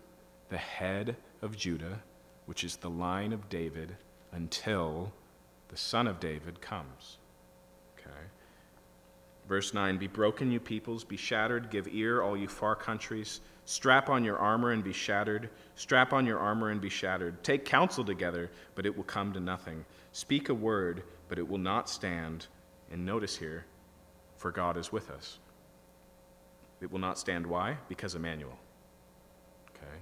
the 0.50 0.58
head 0.58 1.16
of 1.42 1.58
Judah, 1.58 2.02
which 2.46 2.64
is 2.64 2.78
the 2.78 2.90
line 2.90 3.34
of 3.34 3.50
David, 3.50 3.96
until 4.32 5.12
the 5.70 5.78
son 5.78 6.08
of 6.08 6.20
David 6.20 6.62
comes. 6.62 7.18
Okay? 8.00 8.12
Verse 9.48 9.74
9 9.74 9.98
Be 9.98 10.08
broken, 10.08 10.52
you 10.52 10.60
peoples, 10.60 11.04
be 11.04 11.18
shattered, 11.18 11.70
give 11.70 11.88
ear, 11.92 12.22
all 12.22 12.38
you 12.38 12.48
far 12.48 12.76
countries. 12.76 13.42
Strap 13.68 14.10
on 14.10 14.23
your 14.23 14.38
armor 14.38 14.72
and 14.72 14.81
be 14.81 14.94
shattered. 14.94 15.49
Strap 15.76 16.14
on 16.14 16.26
your 16.26 16.39
armor 16.39 16.69
and 16.69 16.80
be 16.80 16.88
shattered. 16.88 17.44
Take 17.44 17.65
counsel 17.65 18.06
together, 18.06 18.49
but 18.76 18.85
it 18.85 18.95
will 18.95 19.03
come 19.03 19.34
to 19.34 19.41
nothing. 19.41 19.84
Speak 20.14 20.48
a 20.48 20.53
word, 20.53 21.03
but 21.27 21.38
it 21.38 21.45
will 21.45 21.57
not 21.57 21.89
stand. 21.89 22.48
And 22.94 23.06
notice 23.06 23.35
here, 23.35 23.65
for 24.38 24.52
God 24.52 24.77
is 24.77 24.94
with 24.94 25.10
us. 25.10 25.39
It 26.80 26.89
will 26.89 26.99
not 26.99 27.19
stand. 27.19 27.45
Why? 27.45 27.76
Because 27.89 28.15
Emmanuel. 28.15 28.57
Okay? 29.76 29.98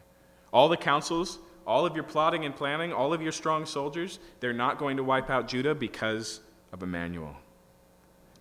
All 0.53 0.69
the 0.69 0.77
counsels, 0.77 1.39
all 1.65 1.87
of 1.87 1.95
your 1.95 2.03
plotting 2.03 2.45
and 2.45 2.55
planning, 2.55 2.93
all 2.93 3.13
of 3.13 3.21
your 3.23 3.31
strong 3.31 3.65
soldiers, 3.65 4.19
they're 4.41 4.53
not 4.53 4.77
going 4.77 4.95
to 4.97 5.03
wipe 5.03 5.31
out 5.31 5.47
Judah 5.47 5.73
because 5.73 6.41
of 6.71 6.83
Emmanuel. 6.83 7.35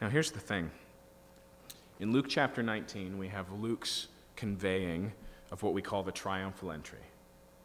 Now, 0.02 0.10
here's 0.10 0.32
the 0.32 0.38
thing. 0.38 0.70
In 1.98 2.12
Luke 2.12 2.26
chapter 2.28 2.62
19, 2.62 3.16
we 3.16 3.28
have 3.28 3.50
Luke's 3.50 4.08
conveying 4.36 5.12
of 5.50 5.62
what 5.62 5.72
we 5.72 5.82
call 5.82 6.02
the 6.02 6.12
triumphal 6.12 6.72
entry, 6.72 6.98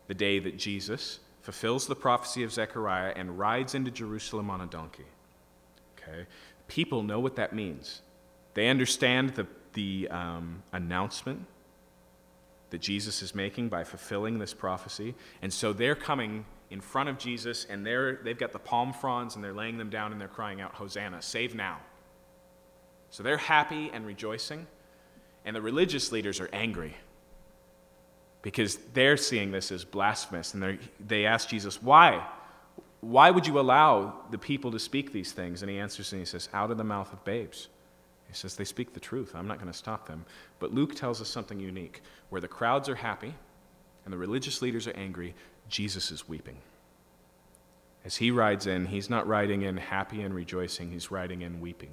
the 0.07 0.13
day 0.13 0.39
that 0.39 0.57
Jesus 0.57 1.19
fulfills 1.41 1.87
the 1.87 1.95
prophecy 1.95 2.43
of 2.43 2.51
Zechariah 2.51 3.13
and 3.15 3.39
rides 3.39 3.75
into 3.75 3.91
Jerusalem 3.91 4.49
on 4.49 4.61
a 4.61 4.65
donkey. 4.65 5.05
Okay? 5.97 6.25
People 6.67 7.03
know 7.03 7.19
what 7.19 7.35
that 7.37 7.53
means. 7.53 8.01
They 8.53 8.67
understand 8.67 9.31
the, 9.31 9.47
the 9.73 10.07
um, 10.09 10.63
announcement 10.71 11.45
that 12.69 12.81
Jesus 12.81 13.21
is 13.21 13.33
making 13.33 13.69
by 13.69 13.83
fulfilling 13.83 14.37
this 14.39 14.53
prophecy. 14.53 15.15
And 15.41 15.51
so 15.51 15.73
they're 15.73 15.95
coming 15.95 16.45
in 16.69 16.81
front 16.81 17.09
of 17.09 17.17
Jesus 17.17 17.65
and 17.69 17.85
they're, 17.85 18.19
they've 18.23 18.37
got 18.37 18.51
the 18.51 18.59
palm 18.59 18.93
fronds 18.93 19.35
and 19.35 19.43
they're 19.43 19.53
laying 19.53 19.77
them 19.77 19.89
down 19.89 20.11
and 20.11 20.21
they're 20.21 20.27
crying 20.27 20.61
out, 20.61 20.75
Hosanna, 20.75 21.21
save 21.21 21.55
now. 21.55 21.79
So 23.09 23.23
they're 23.23 23.37
happy 23.37 23.89
and 23.91 24.05
rejoicing, 24.05 24.67
and 25.45 25.55
the 25.55 25.61
religious 25.61 26.11
leaders 26.11 26.39
are 26.39 26.49
angry 26.53 26.95
because 28.41 28.77
they're 28.93 29.17
seeing 29.17 29.51
this 29.51 29.71
as 29.71 29.83
blasphemous. 29.83 30.53
And 30.53 30.79
they 31.05 31.25
ask 31.25 31.49
Jesus, 31.49 31.81
Why? 31.81 32.25
Why 33.01 33.31
would 33.31 33.47
you 33.47 33.59
allow 33.59 34.13
the 34.29 34.37
people 34.37 34.71
to 34.71 34.79
speak 34.79 35.13
these 35.13 35.31
things? 35.31 35.61
And 35.61 35.71
he 35.71 35.77
answers 35.77 36.11
and 36.11 36.19
he 36.19 36.25
says, 36.25 36.49
Out 36.53 36.71
of 36.71 36.77
the 36.77 36.83
mouth 36.83 37.11
of 37.13 37.23
babes. 37.23 37.67
He 38.27 38.33
says, 38.33 38.55
They 38.55 38.65
speak 38.65 38.93
the 38.93 38.99
truth. 38.99 39.33
I'm 39.35 39.47
not 39.47 39.57
going 39.57 39.71
to 39.71 39.77
stop 39.77 40.07
them. 40.07 40.25
But 40.59 40.73
Luke 40.73 40.95
tells 40.95 41.21
us 41.21 41.29
something 41.29 41.59
unique 41.59 42.01
where 42.29 42.41
the 42.41 42.47
crowds 42.47 42.89
are 42.89 42.95
happy 42.95 43.33
and 44.05 44.13
the 44.13 44.17
religious 44.17 44.61
leaders 44.61 44.87
are 44.87 44.95
angry, 44.95 45.35
Jesus 45.67 46.11
is 46.11 46.27
weeping. 46.27 46.57
As 48.05 48.15
he 48.15 48.31
rides 48.31 48.65
in, 48.65 48.85
he's 48.85 49.09
not 49.09 49.27
riding 49.27 49.63
in 49.63 49.77
happy 49.77 50.21
and 50.21 50.33
rejoicing, 50.33 50.91
he's 50.91 51.11
riding 51.11 51.41
in 51.41 51.59
weeping. 51.59 51.91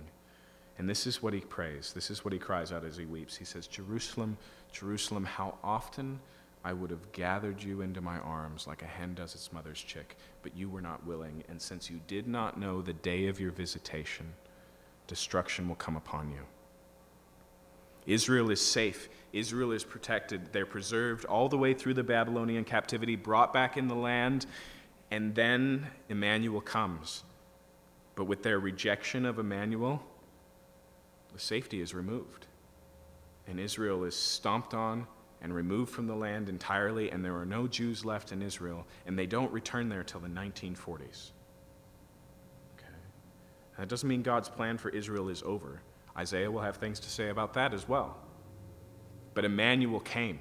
And 0.79 0.89
this 0.89 1.07
is 1.07 1.23
what 1.23 1.33
he 1.33 1.41
prays. 1.41 1.93
This 1.95 2.11
is 2.11 2.25
what 2.25 2.33
he 2.33 2.39
cries 2.39 2.71
out 2.73 2.85
as 2.85 2.97
he 2.97 3.07
weeps. 3.07 3.37
He 3.37 3.45
says, 3.45 3.67
Jerusalem, 3.67 4.37
Jerusalem, 4.73 5.25
how 5.25 5.57
often 5.65 6.21
I 6.65 6.73
would 6.73 6.91
have 6.91 7.13
gathered 7.13 7.63
you 7.63 7.81
into 7.81 8.01
my 8.01 8.19
arms 8.19 8.67
like 8.67 8.83
a 8.83 8.87
hen 8.87 9.15
does 9.15 9.35
its 9.35 9.53
mother's 9.53 9.81
chick, 9.81 10.17
but 10.43 10.57
you 10.57 10.69
were 10.69 10.81
not 10.81 11.07
willing. 11.07 11.45
And 11.49 11.63
since 11.63 11.89
you 11.89 12.01
did 12.09 12.27
not 12.27 12.59
know 12.59 12.83
the 12.83 12.93
day 12.93 13.29
of 13.29 13.41
your 13.41 13.53
visitation, 13.53 14.27
destruction 15.07 15.69
will 15.69 15.77
come 15.77 15.97
upon 15.97 16.31
you. 16.31 16.41
Israel 18.07 18.51
is 18.51 18.61
safe. 18.61 19.09
Israel 19.33 19.73
is 19.73 19.85
protected. 19.85 20.53
They're 20.53 20.67
preserved 20.67 21.25
all 21.25 21.49
the 21.49 21.59
way 21.59 21.73
through 21.73 21.95
the 21.95 22.05
Babylonian 22.05 22.65
captivity, 22.65 23.17
brought 23.17 23.53
back 23.53 23.77
in 23.77 23.89
the 23.89 23.95
land, 23.95 24.47
and 25.11 25.35
then 25.35 25.87
Emmanuel 26.09 26.61
comes. 26.61 27.23
But 28.15 28.25
with 28.25 28.43
their 28.43 28.59
rejection 28.59 29.25
of 29.25 29.39
Emmanuel, 29.39 30.03
the 31.37 31.43
safety 31.43 31.83
is 31.83 31.93
removed. 31.93 32.47
And 33.47 33.61
Israel 33.61 34.05
is 34.05 34.17
stomped 34.17 34.73
on 34.73 35.07
and 35.43 35.55
removed 35.55 35.93
from 35.93 36.07
the 36.07 36.15
land 36.15 36.49
entirely, 36.49 37.11
and 37.11 37.23
there 37.23 37.37
are 37.37 37.45
no 37.45 37.69
Jews 37.69 38.07
left 38.07 38.33
in 38.33 38.41
Israel, 38.41 38.87
and 39.07 39.19
they 39.19 39.27
don't 39.27 39.53
return 39.53 39.91
there 39.91 40.03
till 40.03 40.21
the 40.21 40.29
1940s. 40.29 41.33
Okay. 42.79 42.87
That 43.79 43.87
doesn't 43.87 44.09
mean 44.09 44.23
God's 44.23 44.49
plan 44.49 44.79
for 44.79 44.89
Israel 44.89 45.29
is 45.29 45.43
over. 45.43 45.83
Isaiah 46.17 46.51
will 46.51 46.63
have 46.63 46.79
things 46.79 46.99
to 47.01 47.11
say 47.11 47.29
about 47.29 47.53
that 47.53 47.75
as 47.75 47.87
well. 47.87 48.17
But 49.35 49.45
Emmanuel 49.45 50.01
came. 50.01 50.39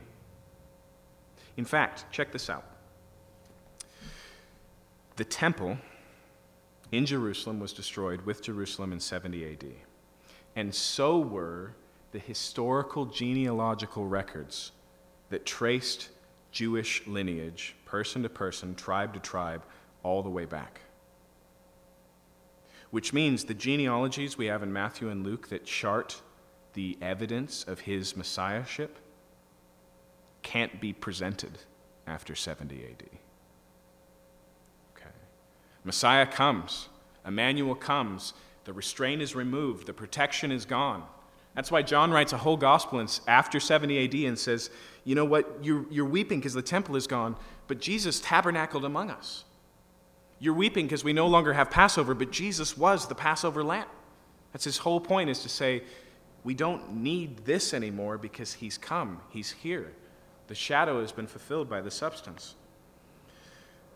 In 1.57 1.65
fact, 1.65 2.05
check 2.09 2.31
this 2.31 2.49
out. 2.49 2.63
The 5.17 5.25
temple 5.25 5.77
in 6.93 7.05
Jerusalem 7.05 7.59
was 7.59 7.73
destroyed 7.73 8.21
with 8.21 8.41
Jerusalem 8.41 8.93
in 8.93 9.01
70 9.01 9.51
AD. 9.51 9.65
And 10.55 10.73
so 10.73 11.19
were 11.19 11.73
the 12.11 12.19
historical 12.19 13.05
genealogical 13.05 14.05
records 14.07 14.71
that 15.29 15.45
traced 15.45 16.09
Jewish 16.51 17.05
lineage, 17.05 17.75
person 17.85 18.23
to 18.23 18.29
person, 18.29 18.75
tribe 18.75 19.13
to 19.13 19.19
tribe, 19.19 19.63
all 20.03 20.23
the 20.23 20.29
way 20.29 20.45
back. 20.45 20.79
Which 22.91 23.11
means 23.11 23.43
the 23.43 23.53
genealogies 23.53 24.37
we 24.37 24.45
have 24.45 24.63
in 24.63 24.71
Matthew 24.71 25.09
and 25.09 25.25
Luke 25.25 25.49
that 25.49 25.65
chart 25.65 26.21
the 26.73 26.97
evidence 27.01 27.63
of 27.63 27.81
his 27.81 28.15
messiahship 28.15 28.97
can't 30.43 30.79
be 30.79 30.93
presented 30.93 31.57
after 32.07 32.35
70 32.35 32.75
AD. 32.75 33.03
Okay. 34.95 35.09
Messiah 35.83 36.27
comes, 36.27 36.87
Emmanuel 37.25 37.75
comes, 37.75 38.33
the 38.65 38.73
restraint 38.73 39.21
is 39.21 39.35
removed, 39.35 39.87
the 39.87 39.93
protection 39.93 40.51
is 40.51 40.65
gone. 40.65 41.03
That's 41.55 41.71
why 41.71 41.83
John 41.83 42.11
writes 42.11 42.33
a 42.33 42.37
whole 42.37 42.57
gospel 42.57 43.05
after 43.27 43.59
70 43.59 44.05
AD 44.05 44.13
and 44.27 44.37
says, 44.37 44.69
You 45.05 45.15
know 45.15 45.23
what? 45.23 45.63
You're, 45.63 45.85
you're 45.89 46.05
weeping 46.05 46.39
because 46.39 46.53
the 46.53 46.61
temple 46.61 46.97
is 46.97 47.07
gone, 47.07 47.37
but 47.67 47.79
Jesus 47.79 48.19
tabernacled 48.19 48.83
among 48.83 49.09
us. 49.09 49.45
You're 50.39 50.53
weeping 50.53 50.85
because 50.85 51.03
we 51.03 51.13
no 51.13 51.27
longer 51.27 51.53
have 51.53 51.71
Passover, 51.71 52.13
but 52.13 52.31
Jesus 52.31 52.77
was 52.77 53.07
the 53.07 53.15
Passover 53.15 53.63
lamb. 53.63 53.87
That's 54.51 54.65
his 54.65 54.79
whole 54.79 54.99
point, 54.99 55.29
is 55.29 55.39
to 55.43 55.49
say, 55.49 55.83
we 56.43 56.53
don't 56.53 56.97
need 56.97 57.45
this 57.45 57.73
anymore 57.73 58.17
because 58.17 58.53
he's 58.53 58.77
come, 58.77 59.21
he's 59.29 59.51
here. 59.51 59.91
The 60.47 60.55
shadow 60.55 61.01
has 61.01 61.11
been 61.11 61.25
fulfilled 61.25 61.69
by 61.69 61.81
the 61.81 61.89
substance. 61.89 62.55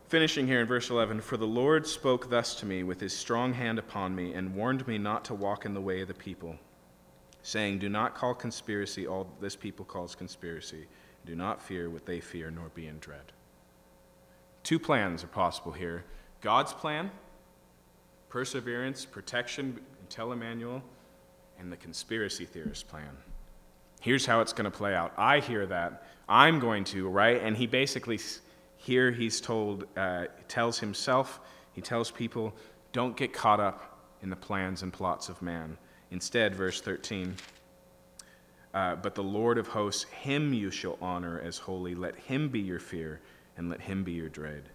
Finishing 0.10 0.48
here 0.48 0.60
in 0.60 0.66
verse 0.66 0.90
11 0.90 1.22
For 1.22 1.38
the 1.38 1.46
Lord 1.46 1.86
spoke 1.86 2.32
thus 2.32 2.56
to 2.56 2.66
me 2.66 2.82
with 2.82 3.00
his 3.00 3.16
strong 3.16 3.54
hand 3.54 3.78
upon 3.78 4.16
me 4.16 4.34
and 4.34 4.56
warned 4.56 4.88
me 4.88 4.98
not 4.98 5.24
to 5.26 5.36
walk 5.36 5.66
in 5.66 5.76
the 5.76 5.82
way 5.82 6.02
of 6.02 6.08
the 6.08 6.16
people, 6.16 6.56
saying, 7.44 7.78
Do 7.78 7.90
not 7.90 8.16
call 8.16 8.34
conspiracy 8.34 9.06
all 9.06 9.30
this 9.40 9.56
people 9.56 9.86
calls 9.86 10.16
conspiracy. 10.16 10.88
Do 11.28 11.36
not 11.36 11.62
fear 11.62 11.92
what 11.92 12.08
they 12.08 12.20
fear, 12.20 12.50
nor 12.50 12.70
be 12.70 12.88
in 12.88 12.98
dread. 12.98 13.34
Two 14.64 14.80
plans 14.80 15.24
are 15.24 15.28
possible 15.28 15.72
here 15.72 16.04
God's 16.42 16.74
plan, 16.74 17.12
perseverance, 18.30 19.06
protection 19.06 19.80
until 20.02 20.32
Emmanuel, 20.32 20.82
and 21.60 21.72
the 21.72 21.78
conspiracy 21.78 22.46
theorist 22.46 22.88
plan. 22.88 23.16
Here's 24.02 24.26
how 24.26 24.42
it's 24.42 24.54
going 24.54 24.72
to 24.72 24.76
play 24.76 24.96
out. 24.96 25.14
I 25.18 25.40
hear 25.40 25.68
that. 25.68 26.08
I'm 26.28 26.60
going 26.60 26.84
to, 26.86 27.08
right? 27.08 27.40
And 27.44 27.56
he 27.56 27.68
basically 27.68 28.18
here 28.82 29.12
he's 29.12 29.42
told, 29.42 29.86
uh, 29.98 30.26
tells 30.48 30.80
himself, 30.80 31.42
he 31.74 31.82
tells 31.82 32.10
people, 32.10 32.54
don't 32.94 33.16
get 33.18 33.34
caught 33.34 33.60
up 33.60 34.00
in 34.24 34.30
the 34.30 34.38
plans 34.38 34.84
and 34.84 34.92
plots 34.92 35.28
of 35.28 35.42
man. 35.42 35.78
Instead, 36.12 36.56
verse 36.56 36.80
13, 36.80 37.36
uh, 38.74 38.96
but 38.96 39.16
the 39.16 39.24
Lord 39.24 39.58
of 39.58 39.68
hosts, 39.68 40.06
him 40.06 40.54
you 40.54 40.72
shall 40.72 40.98
honor 41.02 41.42
as 41.44 41.58
holy. 41.58 41.94
Let 41.94 42.16
him 42.16 42.48
be 42.48 42.62
your 42.62 42.80
fear, 42.80 43.20
and 43.58 43.70
let 43.70 43.82
him 43.82 44.04
be 44.04 44.14
your 44.14 44.30
dread. 44.30 44.70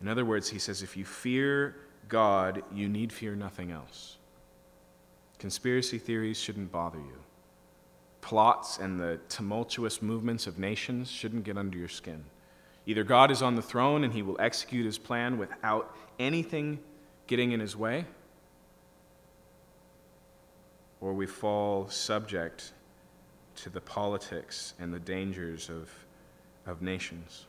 In 0.00 0.06
other 0.06 0.24
words, 0.24 0.48
he 0.48 0.60
says, 0.60 0.82
if 0.82 0.96
you 0.96 1.04
fear 1.04 1.74
God, 2.08 2.62
you 2.72 2.88
need 2.88 3.12
fear 3.12 3.34
nothing 3.34 3.72
else. 3.72 4.18
Conspiracy 5.40 5.98
theories 5.98 6.38
shouldn't 6.38 6.70
bother 6.70 6.98
you. 6.98 7.18
Plots 8.20 8.78
and 8.78 9.00
the 9.00 9.18
tumultuous 9.28 10.00
movements 10.00 10.46
of 10.46 10.60
nations 10.60 11.10
shouldn't 11.10 11.42
get 11.42 11.58
under 11.58 11.76
your 11.76 11.88
skin. 11.88 12.24
Either 12.86 13.02
God 13.02 13.32
is 13.32 13.42
on 13.42 13.56
the 13.56 13.62
throne 13.62 14.04
and 14.04 14.12
he 14.12 14.22
will 14.22 14.36
execute 14.40 14.86
his 14.86 14.96
plan 14.96 15.38
without 15.38 15.94
anything 16.18 16.78
getting 17.26 17.50
in 17.50 17.58
his 17.58 17.76
way, 17.76 18.04
or 21.00 21.12
we 21.12 21.26
fall 21.26 21.88
subject 21.88 22.72
to 23.56 23.70
the 23.70 23.80
politics 23.80 24.74
and 24.78 24.94
the 24.94 25.00
dangers 25.00 25.68
of, 25.68 25.90
of 26.66 26.80
nations. 26.80 27.46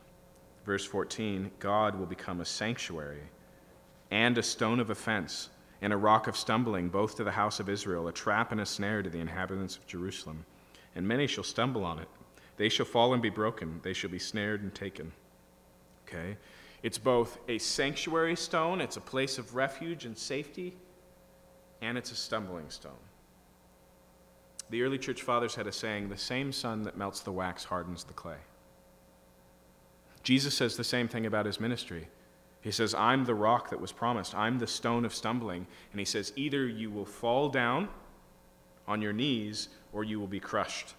Verse 0.66 0.84
14 0.84 1.50
God 1.60 1.94
will 1.98 2.06
become 2.06 2.40
a 2.40 2.44
sanctuary 2.44 3.22
and 4.10 4.36
a 4.36 4.42
stone 4.42 4.80
of 4.80 4.90
offense 4.90 5.50
and 5.80 5.92
a 5.92 5.96
rock 5.96 6.26
of 6.26 6.36
stumbling, 6.36 6.88
both 6.88 7.16
to 7.16 7.24
the 7.24 7.30
house 7.30 7.60
of 7.60 7.68
Israel, 7.68 8.08
a 8.08 8.12
trap 8.12 8.50
and 8.50 8.60
a 8.60 8.66
snare 8.66 9.02
to 9.02 9.10
the 9.10 9.20
inhabitants 9.20 9.76
of 9.76 9.86
Jerusalem. 9.86 10.44
And 10.96 11.06
many 11.06 11.28
shall 11.28 11.44
stumble 11.44 11.84
on 11.84 12.00
it. 12.00 12.08
They 12.56 12.68
shall 12.68 12.86
fall 12.86 13.12
and 13.12 13.22
be 13.22 13.30
broken, 13.30 13.80
they 13.84 13.92
shall 13.92 14.10
be 14.10 14.18
snared 14.18 14.62
and 14.62 14.74
taken. 14.74 15.12
Okay? 16.08 16.36
It's 16.82 16.98
both 16.98 17.38
a 17.48 17.58
sanctuary 17.58 18.36
stone, 18.36 18.80
it's 18.80 18.96
a 18.96 19.00
place 19.00 19.38
of 19.38 19.54
refuge 19.54 20.04
and 20.04 20.16
safety, 20.16 20.76
and 21.82 21.98
it's 21.98 22.12
a 22.12 22.16
stumbling 22.16 22.70
stone. 22.70 22.92
The 24.70 24.82
early 24.82 24.98
church 24.98 25.22
fathers 25.22 25.54
had 25.54 25.66
a 25.66 25.72
saying 25.72 26.08
the 26.08 26.16
same 26.16 26.52
sun 26.52 26.82
that 26.82 26.96
melts 26.96 27.20
the 27.20 27.32
wax 27.32 27.64
hardens 27.64 28.04
the 28.04 28.12
clay. 28.12 28.36
Jesus 30.22 30.54
says 30.54 30.76
the 30.76 30.84
same 30.84 31.08
thing 31.08 31.26
about 31.26 31.46
his 31.46 31.58
ministry. 31.58 32.08
He 32.60 32.70
says, 32.70 32.94
I'm 32.94 33.24
the 33.24 33.34
rock 33.34 33.70
that 33.70 33.80
was 33.80 33.92
promised. 33.92 34.34
I'm 34.34 34.58
the 34.58 34.66
stone 34.66 35.04
of 35.04 35.14
stumbling. 35.14 35.66
And 35.92 35.98
he 35.98 36.04
says, 36.04 36.32
either 36.36 36.66
you 36.66 36.90
will 36.90 37.06
fall 37.06 37.48
down 37.48 37.88
on 38.86 39.00
your 39.00 39.12
knees 39.12 39.68
or 39.92 40.04
you 40.04 40.20
will 40.20 40.26
be 40.26 40.40
crushed. 40.40 40.94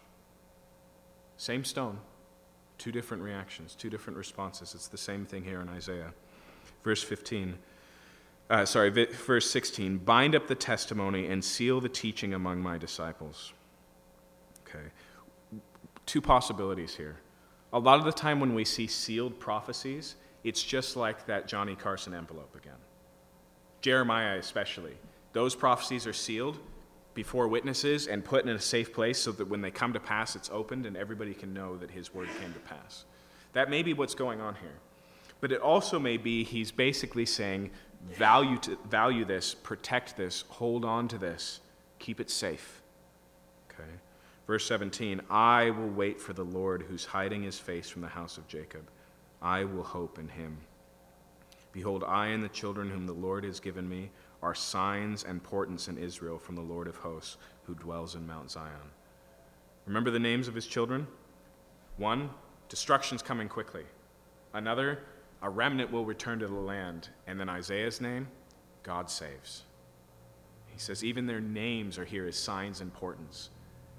Same 1.38 1.64
stone, 1.64 2.00
Two 2.80 2.92
different 2.92 3.22
reactions, 3.22 3.76
two 3.76 3.90
different 3.90 4.18
responses. 4.18 4.74
It's 4.74 4.88
the 4.88 4.98
same 4.98 5.26
thing 5.26 5.44
here 5.44 5.62
in 5.62 5.70
Isaiah. 5.70 6.14
Verse 6.84 7.04
15, 7.04 7.60
uh, 8.50 8.66
sorry, 8.66 8.90
verse 8.90 9.52
16 9.52 9.98
bind 10.00 10.34
up 10.34 10.48
the 10.48 10.56
testimony 10.56 11.28
and 11.28 11.44
seal 11.44 11.82
the 11.82 11.90
teaching 11.90 12.34
among 12.34 12.62
my 12.62 12.78
disciples. 12.78 13.54
Okay. 14.68 14.86
Two 16.06 16.22
possibilities 16.22 16.96
here. 16.96 17.18
A 17.74 17.80
lot 17.80 18.00
of 18.00 18.06
the 18.06 18.14
time 18.14 18.40
when 18.40 18.56
we 18.56 18.66
see 18.66 18.88
sealed 18.88 19.40
prophecies, 19.40 20.16
it's 20.44 20.64
just 20.64 20.96
like 20.96 21.26
that 21.28 21.48
Johnny 21.48 21.76
Carson 21.76 22.14
envelope 22.14 22.56
again. 22.56 22.80
Jeremiah, 23.82 24.38
especially. 24.38 24.94
Those 25.34 25.54
prophecies 25.54 26.08
are 26.08 26.14
sealed 26.14 26.58
before 27.20 27.50
witnesses 27.50 28.08
and 28.08 28.24
put 28.24 28.46
in 28.46 28.50
a 28.52 28.60
safe 28.62 28.94
place 28.94 29.20
so 29.20 29.30
that 29.34 29.50
when 29.50 29.60
they 29.60 29.70
come 29.70 29.92
to 29.92 30.00
pass, 30.00 30.38
it's 30.38 30.50
opened 30.54 30.86
and 30.86 30.96
everybody 30.96 31.34
can 31.34 31.54
know 31.54 31.76
that 31.76 31.92
his 31.92 32.14
word 32.14 32.30
came 32.40 32.54
to 32.54 32.60
pass. 32.60 33.04
That 33.52 33.70
may 33.70 33.84
be 33.84 33.94
what's 33.94 34.16
going 34.16 34.40
on 34.40 34.56
here. 34.56 34.80
But 35.42 35.52
it 35.52 35.60
also 35.60 36.00
may 36.00 36.16
be 36.16 36.46
he's 36.46 36.72
basically 36.72 37.26
saying, 37.26 37.72
value, 38.10 38.58
to, 38.60 38.78
value 38.90 39.26
this, 39.26 39.54
protect 39.54 40.16
this, 40.16 40.46
hold 40.48 40.86
on 40.86 41.10
to 41.10 41.18
this, 41.18 41.60
keep 42.00 42.22
it 42.22 42.30
safe. 42.30 42.82
Okay? 43.70 43.92
Verse 44.48 44.66
17 44.66 45.20
I 45.30 45.72
will 45.72 45.90
wait 45.90 46.22
for 46.22 46.32
the 46.32 46.46
Lord 46.46 46.86
who's 46.88 47.04
hiding 47.04 47.44
his 47.44 47.60
face 47.60 47.90
from 47.90 48.02
the 48.02 48.08
house 48.08 48.38
of 48.38 48.48
Jacob. 48.48 48.88
I 49.42 49.66
will 49.66 49.84
hope 49.84 50.20
in 50.20 50.30
him. 50.30 50.56
Behold, 51.74 52.06
I 52.08 52.28
and 52.28 52.42
the 52.42 52.48
children 52.48 52.90
whom 52.90 53.08
the 53.08 53.12
Lord 53.12 53.44
has 53.44 53.60
given 53.60 53.90
me 53.90 54.10
are 54.42 54.56
signs 54.56 55.24
and 55.24 55.44
portents 55.44 55.88
in 55.88 55.98
Israel 55.98 56.38
from 56.38 56.56
the 56.56 56.62
Lord 56.62 56.88
of 56.88 56.98
hosts 56.98 57.38
who 57.64 57.76
dwells 57.76 58.16
in 58.16 58.26
Mount 58.26 58.52
Zion. 58.52 58.92
Remember 59.86 60.12
the 60.12 60.20
names 60.20 60.48
of 60.48 60.56
his 60.56 60.68
children? 60.68 61.08
One, 61.98 62.30
destruction's 62.70 63.22
coming 63.22 63.50
quickly. 63.50 63.84
Another, 64.54 65.00
a 65.42 65.50
remnant 65.50 65.92
will 65.92 66.06
return 66.06 66.40
to 66.40 66.48
the 66.48 66.54
land. 66.54 67.10
And 67.28 67.40
then 67.40 67.50
Isaiah's 67.50 68.00
name, 68.00 68.28
God 68.84 69.10
saves. 69.10 69.64
He 70.68 70.80
says, 70.80 71.04
even 71.04 71.26
their 71.26 71.42
names 71.42 71.98
are 71.98 72.06
here 72.06 72.28
as 72.28 72.38
signs 72.38 72.82
and 72.82 72.94
portents, 72.94 73.50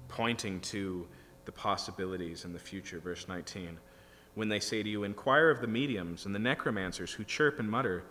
pointing 0.07 0.59
to 0.61 1.07
the 1.45 1.51
possibilities 1.51 2.45
in 2.45 2.53
the 2.53 2.59
future. 2.59 2.99
Verse 2.99 3.27
19. 3.27 3.77
When 4.35 4.49
they 4.49 4.59
say 4.59 4.81
to 4.81 4.89
you, 4.89 5.03
Inquire 5.03 5.49
of 5.49 5.61
the 5.61 5.67
mediums 5.67 6.25
and 6.25 6.33
the 6.33 6.39
necromancers 6.39 7.11
who 7.11 7.23
chirp 7.23 7.59
and 7.59 7.69
mutter, 7.69 8.03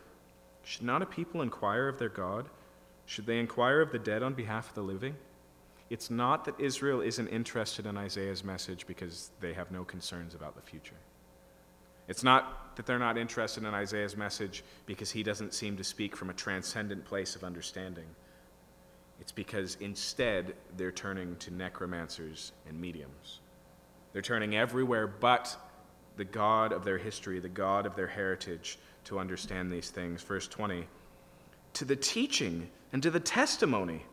should 0.63 0.83
not 0.83 1.03
a 1.03 1.07
people 1.07 1.43
inquire 1.43 1.89
of 1.89 1.99
their 1.99 2.09
God? 2.09 2.49
Should 3.07 3.27
they 3.27 3.39
inquire 3.39 3.81
of 3.81 3.93
the 3.93 3.99
dead 3.99 4.23
on 4.23 4.35
behalf 4.35 4.69
of 4.69 4.75
the 4.75 4.83
living? 4.83 5.17
It's 5.89 6.11
not 6.11 6.45
that 6.45 6.61
Israel 6.61 7.01
isn't 7.01 7.27
interested 7.29 7.87
in 7.87 7.97
Isaiah's 7.97 8.45
message 8.45 8.87
because 8.87 9.31
they 9.41 9.53
have 9.55 9.73
no 9.73 9.83
concerns 9.83 10.35
about 10.35 10.55
the 10.55 10.63
future. 10.63 10.95
It's 12.07 12.23
not 12.23 12.77
that 12.77 12.87
they're 12.87 12.99
not 12.99 13.19
interested 13.19 13.65
in 13.65 13.75
Isaiah's 13.75 14.17
message 14.17 14.63
because 14.87 15.11
he 15.11 15.23
doesn't 15.23 15.55
seem 15.55 15.77
to 15.77 15.85
speak 15.85 16.17
from 16.17 16.31
a 16.31 16.35
transcendent 16.35 17.05
place 17.05 17.35
of 17.35 17.43
understanding. 17.43 18.07
It's 19.21 19.33
because 19.33 19.77
instead 19.81 20.55
they're 20.77 20.93
turning 20.93 21.37
to 21.37 21.53
necromancers 21.53 22.53
and 22.69 22.81
mediums. 22.81 23.41
They're 24.13 24.23
turning 24.23 24.57
everywhere 24.57 25.07
but 25.07 25.57
the 26.17 26.25
God 26.25 26.73
of 26.73 26.85
their 26.85 26.99
history, 26.99 27.39
the 27.39 27.49
God 27.49 27.87
of 27.87 27.97
their 27.97 28.07
heritage, 28.07 28.79
to 29.11 29.19
understand 29.19 29.71
these 29.71 29.91
things. 29.91 30.23
Verse 30.23 30.49
20 30.49 30.87
to 31.75 31.85
the 31.85 31.97
teaching 31.97 32.69
and 32.93 33.03
to 33.03 33.11
the 33.11 33.21
testimony. 33.21 34.05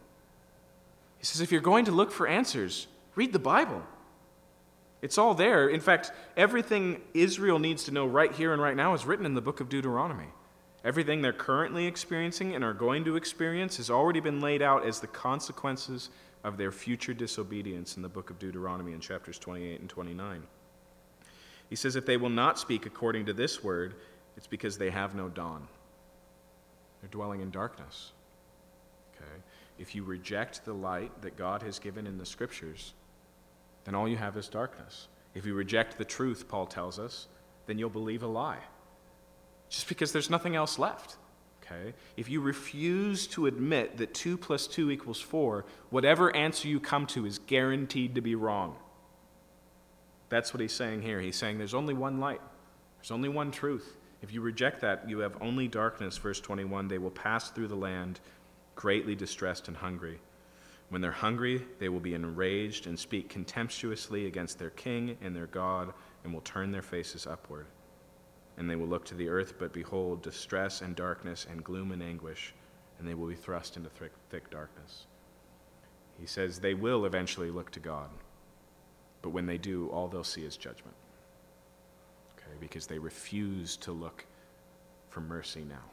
He 1.17 1.25
says, 1.25 1.41
if 1.41 1.51
you're 1.51 1.61
going 1.61 1.85
to 1.85 1.91
look 1.91 2.11
for 2.11 2.27
answers, 2.27 2.87
read 3.15 3.33
the 3.33 3.39
Bible. 3.39 3.81
It's 5.01 5.17
all 5.17 5.33
there. 5.33 5.67
In 5.69 5.79
fact, 5.79 6.11
everything 6.35 7.01
Israel 7.13 7.59
needs 7.59 7.83
to 7.85 7.91
know 7.91 8.05
right 8.05 8.31
here 8.31 8.53
and 8.53 8.61
right 8.61 8.75
now 8.75 8.93
is 8.93 9.05
written 9.05 9.25
in 9.25 9.33
the 9.33 9.41
book 9.41 9.59
of 9.59 9.69
Deuteronomy. 9.69 10.27
Everything 10.83 11.21
they're 11.21 11.33
currently 11.33 11.85
experiencing 11.85 12.55
and 12.55 12.63
are 12.63 12.73
going 12.73 13.03
to 13.05 13.15
experience 13.15 13.77
has 13.77 13.89
already 13.89 14.19
been 14.19 14.39
laid 14.39 14.61
out 14.61 14.85
as 14.85 14.99
the 14.99 15.07
consequences 15.07 16.09
of 16.43 16.57
their 16.57 16.71
future 16.71 17.13
disobedience 17.13 17.95
in 17.97 18.03
the 18.03 18.09
book 18.09 18.29
of 18.29 18.39
Deuteronomy 18.39 18.93
in 18.93 18.99
chapters 18.99 19.39
28 19.39 19.81
and 19.81 19.89
29. 19.89 20.43
He 21.69 21.75
says, 21.75 21.95
If 21.95 22.05
they 22.05 22.17
will 22.17 22.29
not 22.29 22.59
speak 22.59 22.85
according 22.85 23.25
to 23.25 23.33
this 23.33 23.63
word, 23.63 23.95
it's 24.37 24.47
because 24.47 24.77
they 24.77 24.91
have 24.91 25.15
no 25.15 25.27
dawn. 25.27 25.67
They're 27.01 27.09
dwelling 27.09 27.41
in 27.41 27.49
darkness. 27.49 28.11
Okay? 29.15 29.41
If 29.79 29.95
you 29.95 30.03
reject 30.03 30.63
the 30.63 30.73
light 30.73 31.21
that 31.21 31.35
God 31.35 31.63
has 31.63 31.79
given 31.79 32.07
in 32.07 32.17
the 32.17 32.25
scriptures, 32.25 32.93
then 33.83 33.95
all 33.95 34.07
you 34.07 34.17
have 34.17 34.37
is 34.37 34.47
darkness. 34.47 35.07
If 35.33 35.45
you 35.45 35.53
reject 35.53 35.97
the 35.97 36.05
truth, 36.05 36.47
Paul 36.47 36.67
tells 36.67 36.99
us, 36.99 37.27
then 37.65 37.77
you'll 37.77 37.89
believe 37.89 38.23
a 38.23 38.27
lie. 38.27 38.59
Just 39.69 39.89
because 39.89 40.11
there's 40.11 40.29
nothing 40.29 40.55
else 40.55 40.79
left. 40.79 41.17
Okay? 41.63 41.93
If 42.15 42.29
you 42.29 42.41
refuse 42.41 43.27
to 43.27 43.45
admit 43.45 43.97
that 43.97 44.13
2 44.13 44.37
plus 44.37 44.67
2 44.67 44.89
equals 44.91 45.19
4, 45.19 45.65
whatever 45.89 46.35
answer 46.35 46.67
you 46.67 46.79
come 46.79 47.05
to 47.07 47.25
is 47.25 47.39
guaranteed 47.39 48.15
to 48.15 48.21
be 48.21 48.35
wrong. 48.35 48.77
That's 50.29 50.53
what 50.53 50.61
he's 50.61 50.73
saying 50.73 51.01
here. 51.01 51.19
He's 51.21 51.35
saying 51.35 51.57
there's 51.57 51.73
only 51.73 51.93
one 51.93 52.19
light, 52.19 52.41
there's 52.97 53.11
only 53.11 53.29
one 53.29 53.51
truth. 53.51 53.97
If 54.27 54.33
you 54.33 54.41
reject 54.41 54.81
that, 54.81 55.07
you 55.09 55.19
have 55.19 55.41
only 55.41 55.69
darkness. 55.69 56.17
Verse 56.17 56.41
21 56.41 56.89
they 56.89 56.97
will 56.97 57.11
pass 57.11 57.49
through 57.49 57.69
the 57.69 57.77
land 57.77 58.19
greatly 58.75 59.15
distressed 59.15 59.69
and 59.69 59.77
hungry. 59.77 60.19
When 60.89 61.01
they're 61.01 61.11
hungry, 61.13 61.63
they 61.79 61.87
will 61.87 62.01
be 62.01 62.13
enraged 62.13 62.87
and 62.87 62.99
speak 62.99 63.29
contemptuously 63.29 64.25
against 64.25 64.59
their 64.59 64.71
king 64.71 65.17
and 65.21 65.33
their 65.33 65.47
God, 65.47 65.93
and 66.25 66.33
will 66.33 66.41
turn 66.41 66.71
their 66.71 66.81
faces 66.81 67.25
upward. 67.25 67.67
And 68.57 68.69
they 68.69 68.75
will 68.75 68.87
look 68.87 69.05
to 69.05 69.15
the 69.15 69.29
earth, 69.29 69.53
but 69.57 69.71
behold, 69.71 70.23
distress 70.23 70.81
and 70.81 70.93
darkness 70.93 71.47
and 71.49 71.63
gloom 71.63 71.93
and 71.93 72.03
anguish, 72.03 72.53
and 72.99 73.07
they 73.07 73.13
will 73.13 73.27
be 73.27 73.35
thrust 73.35 73.77
into 73.77 73.89
thick, 73.89 74.11
thick 74.29 74.49
darkness. 74.49 75.05
He 76.19 76.25
says 76.25 76.59
they 76.59 76.73
will 76.73 77.05
eventually 77.05 77.49
look 77.49 77.71
to 77.71 77.79
God, 77.79 78.09
but 79.21 79.29
when 79.29 79.45
they 79.45 79.57
do, 79.57 79.87
all 79.87 80.09
they'll 80.09 80.25
see 80.25 80.43
is 80.43 80.57
judgment. 80.57 80.97
Because 82.59 82.87
they 82.87 82.99
refuse 82.99 83.77
to 83.77 83.91
look 83.91 84.25
for 85.09 85.21
mercy 85.21 85.63
now. 85.67 85.83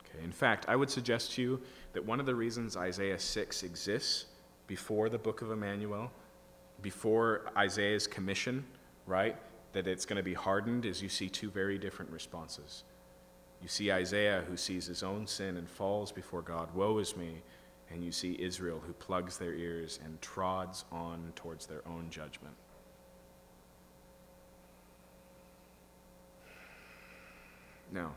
Okay, 0.00 0.24
in 0.24 0.32
fact, 0.32 0.66
I 0.68 0.76
would 0.76 0.90
suggest 0.90 1.32
to 1.32 1.42
you 1.42 1.60
that 1.92 2.04
one 2.04 2.20
of 2.20 2.26
the 2.26 2.34
reasons 2.34 2.76
Isaiah 2.76 3.18
6 3.18 3.62
exists 3.62 4.26
before 4.66 5.08
the 5.08 5.18
book 5.18 5.42
of 5.42 5.50
Emmanuel, 5.50 6.10
before 6.80 7.50
Isaiah's 7.56 8.06
commission, 8.06 8.64
right, 9.06 9.36
that 9.72 9.86
it's 9.86 10.04
going 10.04 10.16
to 10.16 10.22
be 10.22 10.34
hardened, 10.34 10.84
is 10.84 11.02
you 11.02 11.08
see 11.08 11.28
two 11.28 11.50
very 11.50 11.78
different 11.78 12.10
responses. 12.10 12.84
You 13.62 13.68
see 13.68 13.92
Isaiah 13.92 14.44
who 14.48 14.56
sees 14.56 14.86
his 14.86 15.02
own 15.02 15.26
sin 15.26 15.56
and 15.56 15.68
falls 15.68 16.10
before 16.12 16.42
God, 16.42 16.74
woe 16.74 16.98
is 16.98 17.16
me, 17.16 17.42
and 17.90 18.04
you 18.04 18.10
see 18.10 18.36
Israel 18.40 18.82
who 18.84 18.92
plugs 18.94 19.38
their 19.38 19.54
ears 19.54 20.00
and 20.04 20.20
trods 20.20 20.84
on 20.90 21.32
towards 21.36 21.66
their 21.66 21.86
own 21.86 22.08
judgment. 22.10 22.54
Now, 27.92 28.12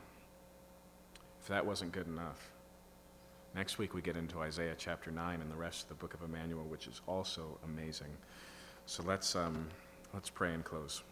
if 1.41 1.47
that 1.49 1.65
wasn't 1.65 1.91
good 1.91 2.07
enough, 2.07 2.49
next 3.53 3.77
week 3.77 3.93
we 3.93 4.02
get 4.02 4.15
into 4.15 4.39
Isaiah 4.39 4.76
chapter 4.77 5.11
9 5.11 5.41
and 5.41 5.52
the 5.52 5.56
rest 5.56 5.84
of 5.84 5.89
the 5.89 5.95
book 5.95 6.14
of 6.14 6.22
Emmanuel, 6.23 6.64
which 6.64 6.88
is 6.88 7.02
also 7.07 7.60
amazing. 7.65 8.15
So 8.85 9.03
let's, 9.03 9.35
um, 9.35 9.68
let's 10.14 10.30
pray 10.30 10.53
and 10.53 10.64
close. 10.64 11.03